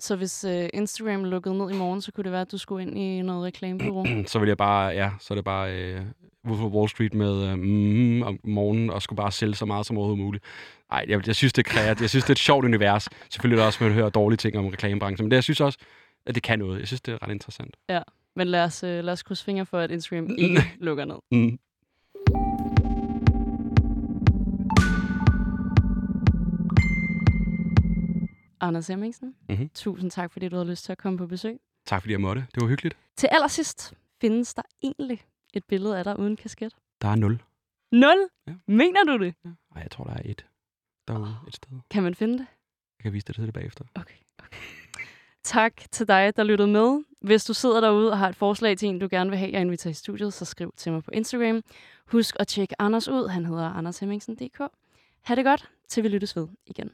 Så 0.00 0.16
hvis 0.16 0.44
øh, 0.44 0.68
Instagram 0.74 1.24
lukkede 1.24 1.58
ned 1.58 1.70
i 1.70 1.78
morgen, 1.78 2.00
så 2.00 2.12
kunne 2.12 2.24
det 2.24 2.32
være, 2.32 2.40
at 2.40 2.52
du 2.52 2.58
skulle 2.58 2.82
ind 2.82 2.98
i 2.98 3.22
noget 3.22 3.44
reklamebureau. 3.44 4.06
så 4.26 4.38
vil 4.38 4.46
jeg 4.46 4.56
bare... 4.56 4.88
Ja, 4.90 5.10
så 5.20 5.34
er 5.34 5.36
det 5.36 5.44
bare... 5.44 5.72
Øh, 5.72 6.02
Wolf 6.46 6.60
of 6.60 6.72
Wall 6.72 6.88
Street 6.88 7.14
med 7.14 7.48
øh, 7.48 7.58
mm, 7.58 8.22
om 8.22 8.38
morgenen, 8.44 8.90
og 8.90 9.02
skulle 9.02 9.16
bare 9.16 9.32
sælge 9.32 9.54
så 9.54 9.66
meget 9.66 9.86
som 9.86 9.96
overhovedet 9.96 10.24
muligt. 10.24 10.44
Nej, 10.90 11.04
jeg, 11.08 11.26
jeg 11.26 11.36
synes, 11.36 11.52
det 11.52 11.66
er 11.66 11.70
kreativt. 11.70 12.00
Jeg 12.00 12.10
synes, 12.10 12.24
det 12.24 12.30
er 12.30 12.34
et 12.34 12.38
sjovt 12.38 12.64
univers. 12.64 13.08
Selvfølgelig 13.30 13.56
er 13.56 13.60
der 13.60 13.66
også, 13.66 13.84
man 13.84 13.92
hører 13.92 14.10
dårlige 14.10 14.36
ting 14.36 14.58
om 14.58 14.66
reklamebranchen, 14.66 15.24
men 15.24 15.30
det, 15.30 15.36
jeg 15.36 15.44
synes 15.44 15.60
også, 15.60 15.78
at 16.26 16.34
det 16.34 16.42
kan 16.42 16.58
noget. 16.58 16.78
Jeg 16.80 16.86
synes, 16.86 17.00
det 17.00 17.14
er 17.14 17.22
ret 17.22 17.32
interessant. 17.32 17.76
ja, 17.88 18.02
men 18.36 18.48
lad 18.48 18.64
os, 18.64 18.82
øh, 18.82 19.04
lad 19.04 19.12
os 19.12 19.22
krydse 19.22 19.44
fingre 19.44 19.66
for, 19.66 19.78
at 19.78 19.90
Instagram 19.90 20.30
ikke 20.38 20.62
lukker 20.86 21.04
ned. 21.04 21.16
Mm. 21.32 21.58
Anders 28.64 28.86
Hemmingsen, 28.88 29.34
Mhm. 29.48 29.70
tusind 29.74 30.10
tak, 30.10 30.32
fordi 30.32 30.48
du 30.48 30.56
havde 30.56 30.68
lyst 30.70 30.84
til 30.84 30.92
at 30.92 30.98
komme 30.98 31.18
på 31.18 31.26
besøg. 31.26 31.60
Tak 31.86 32.02
fordi 32.02 32.12
jeg 32.12 32.20
måtte. 32.20 32.46
Det 32.54 32.62
var 32.62 32.68
hyggeligt. 32.68 32.96
Til 33.16 33.26
allersidst, 33.32 33.94
findes 34.20 34.54
der 34.54 34.62
egentlig 34.82 35.20
et 35.54 35.64
billede 35.64 35.98
af 35.98 36.04
dig 36.04 36.18
uden 36.18 36.36
kasket? 36.36 36.74
Der 37.02 37.08
er 37.08 37.14
nul. 37.14 37.42
Nul? 37.92 38.28
Ja. 38.46 38.52
Mener 38.66 39.04
du 39.04 39.24
det? 39.24 39.34
Nej, 39.44 39.82
jeg 39.82 39.90
tror, 39.90 40.04
der 40.04 40.12
er 40.14 40.22
et. 40.24 40.46
Derude 41.08 41.36
et 41.48 41.54
sted. 41.56 41.68
Kan 41.90 42.02
man 42.02 42.14
finde 42.14 42.32
det? 42.38 42.46
Jeg 42.98 43.02
kan 43.02 43.12
vise 43.12 43.26
det 43.26 43.34
til 43.34 43.44
det 43.46 43.54
bagefter. 43.54 43.84
Okay, 43.94 44.14
okay. 44.38 44.58
Tak 45.42 45.72
til 45.90 46.08
dig, 46.08 46.32
der 46.36 46.42
lyttede 46.44 46.68
med. 46.68 47.04
Hvis 47.20 47.44
du 47.44 47.54
sidder 47.54 47.80
derude 47.80 48.10
og 48.10 48.18
har 48.18 48.28
et 48.28 48.36
forslag 48.36 48.78
til 48.78 48.88
en, 48.88 48.98
du 48.98 49.08
gerne 49.10 49.30
vil 49.30 49.38
have, 49.38 49.52
jeg 49.52 49.60
inviterer 49.60 49.90
i 49.90 49.94
studiet, 49.94 50.32
så 50.34 50.44
skriv 50.44 50.72
til 50.76 50.92
mig 50.92 51.04
på 51.04 51.10
Instagram. 51.10 51.62
Husk 52.06 52.36
at 52.40 52.48
tjekke 52.48 52.74
Anders 52.80 53.08
ud. 53.08 53.28
Han 53.28 53.46
hedder 53.46 53.70
andershemmingsen.dk. 53.70 54.60
Ha' 55.22 55.34
det 55.34 55.44
godt, 55.44 55.70
til 55.88 56.02
vi 56.02 56.08
lyttes 56.08 56.36
ved 56.36 56.48
igen. 56.66 56.90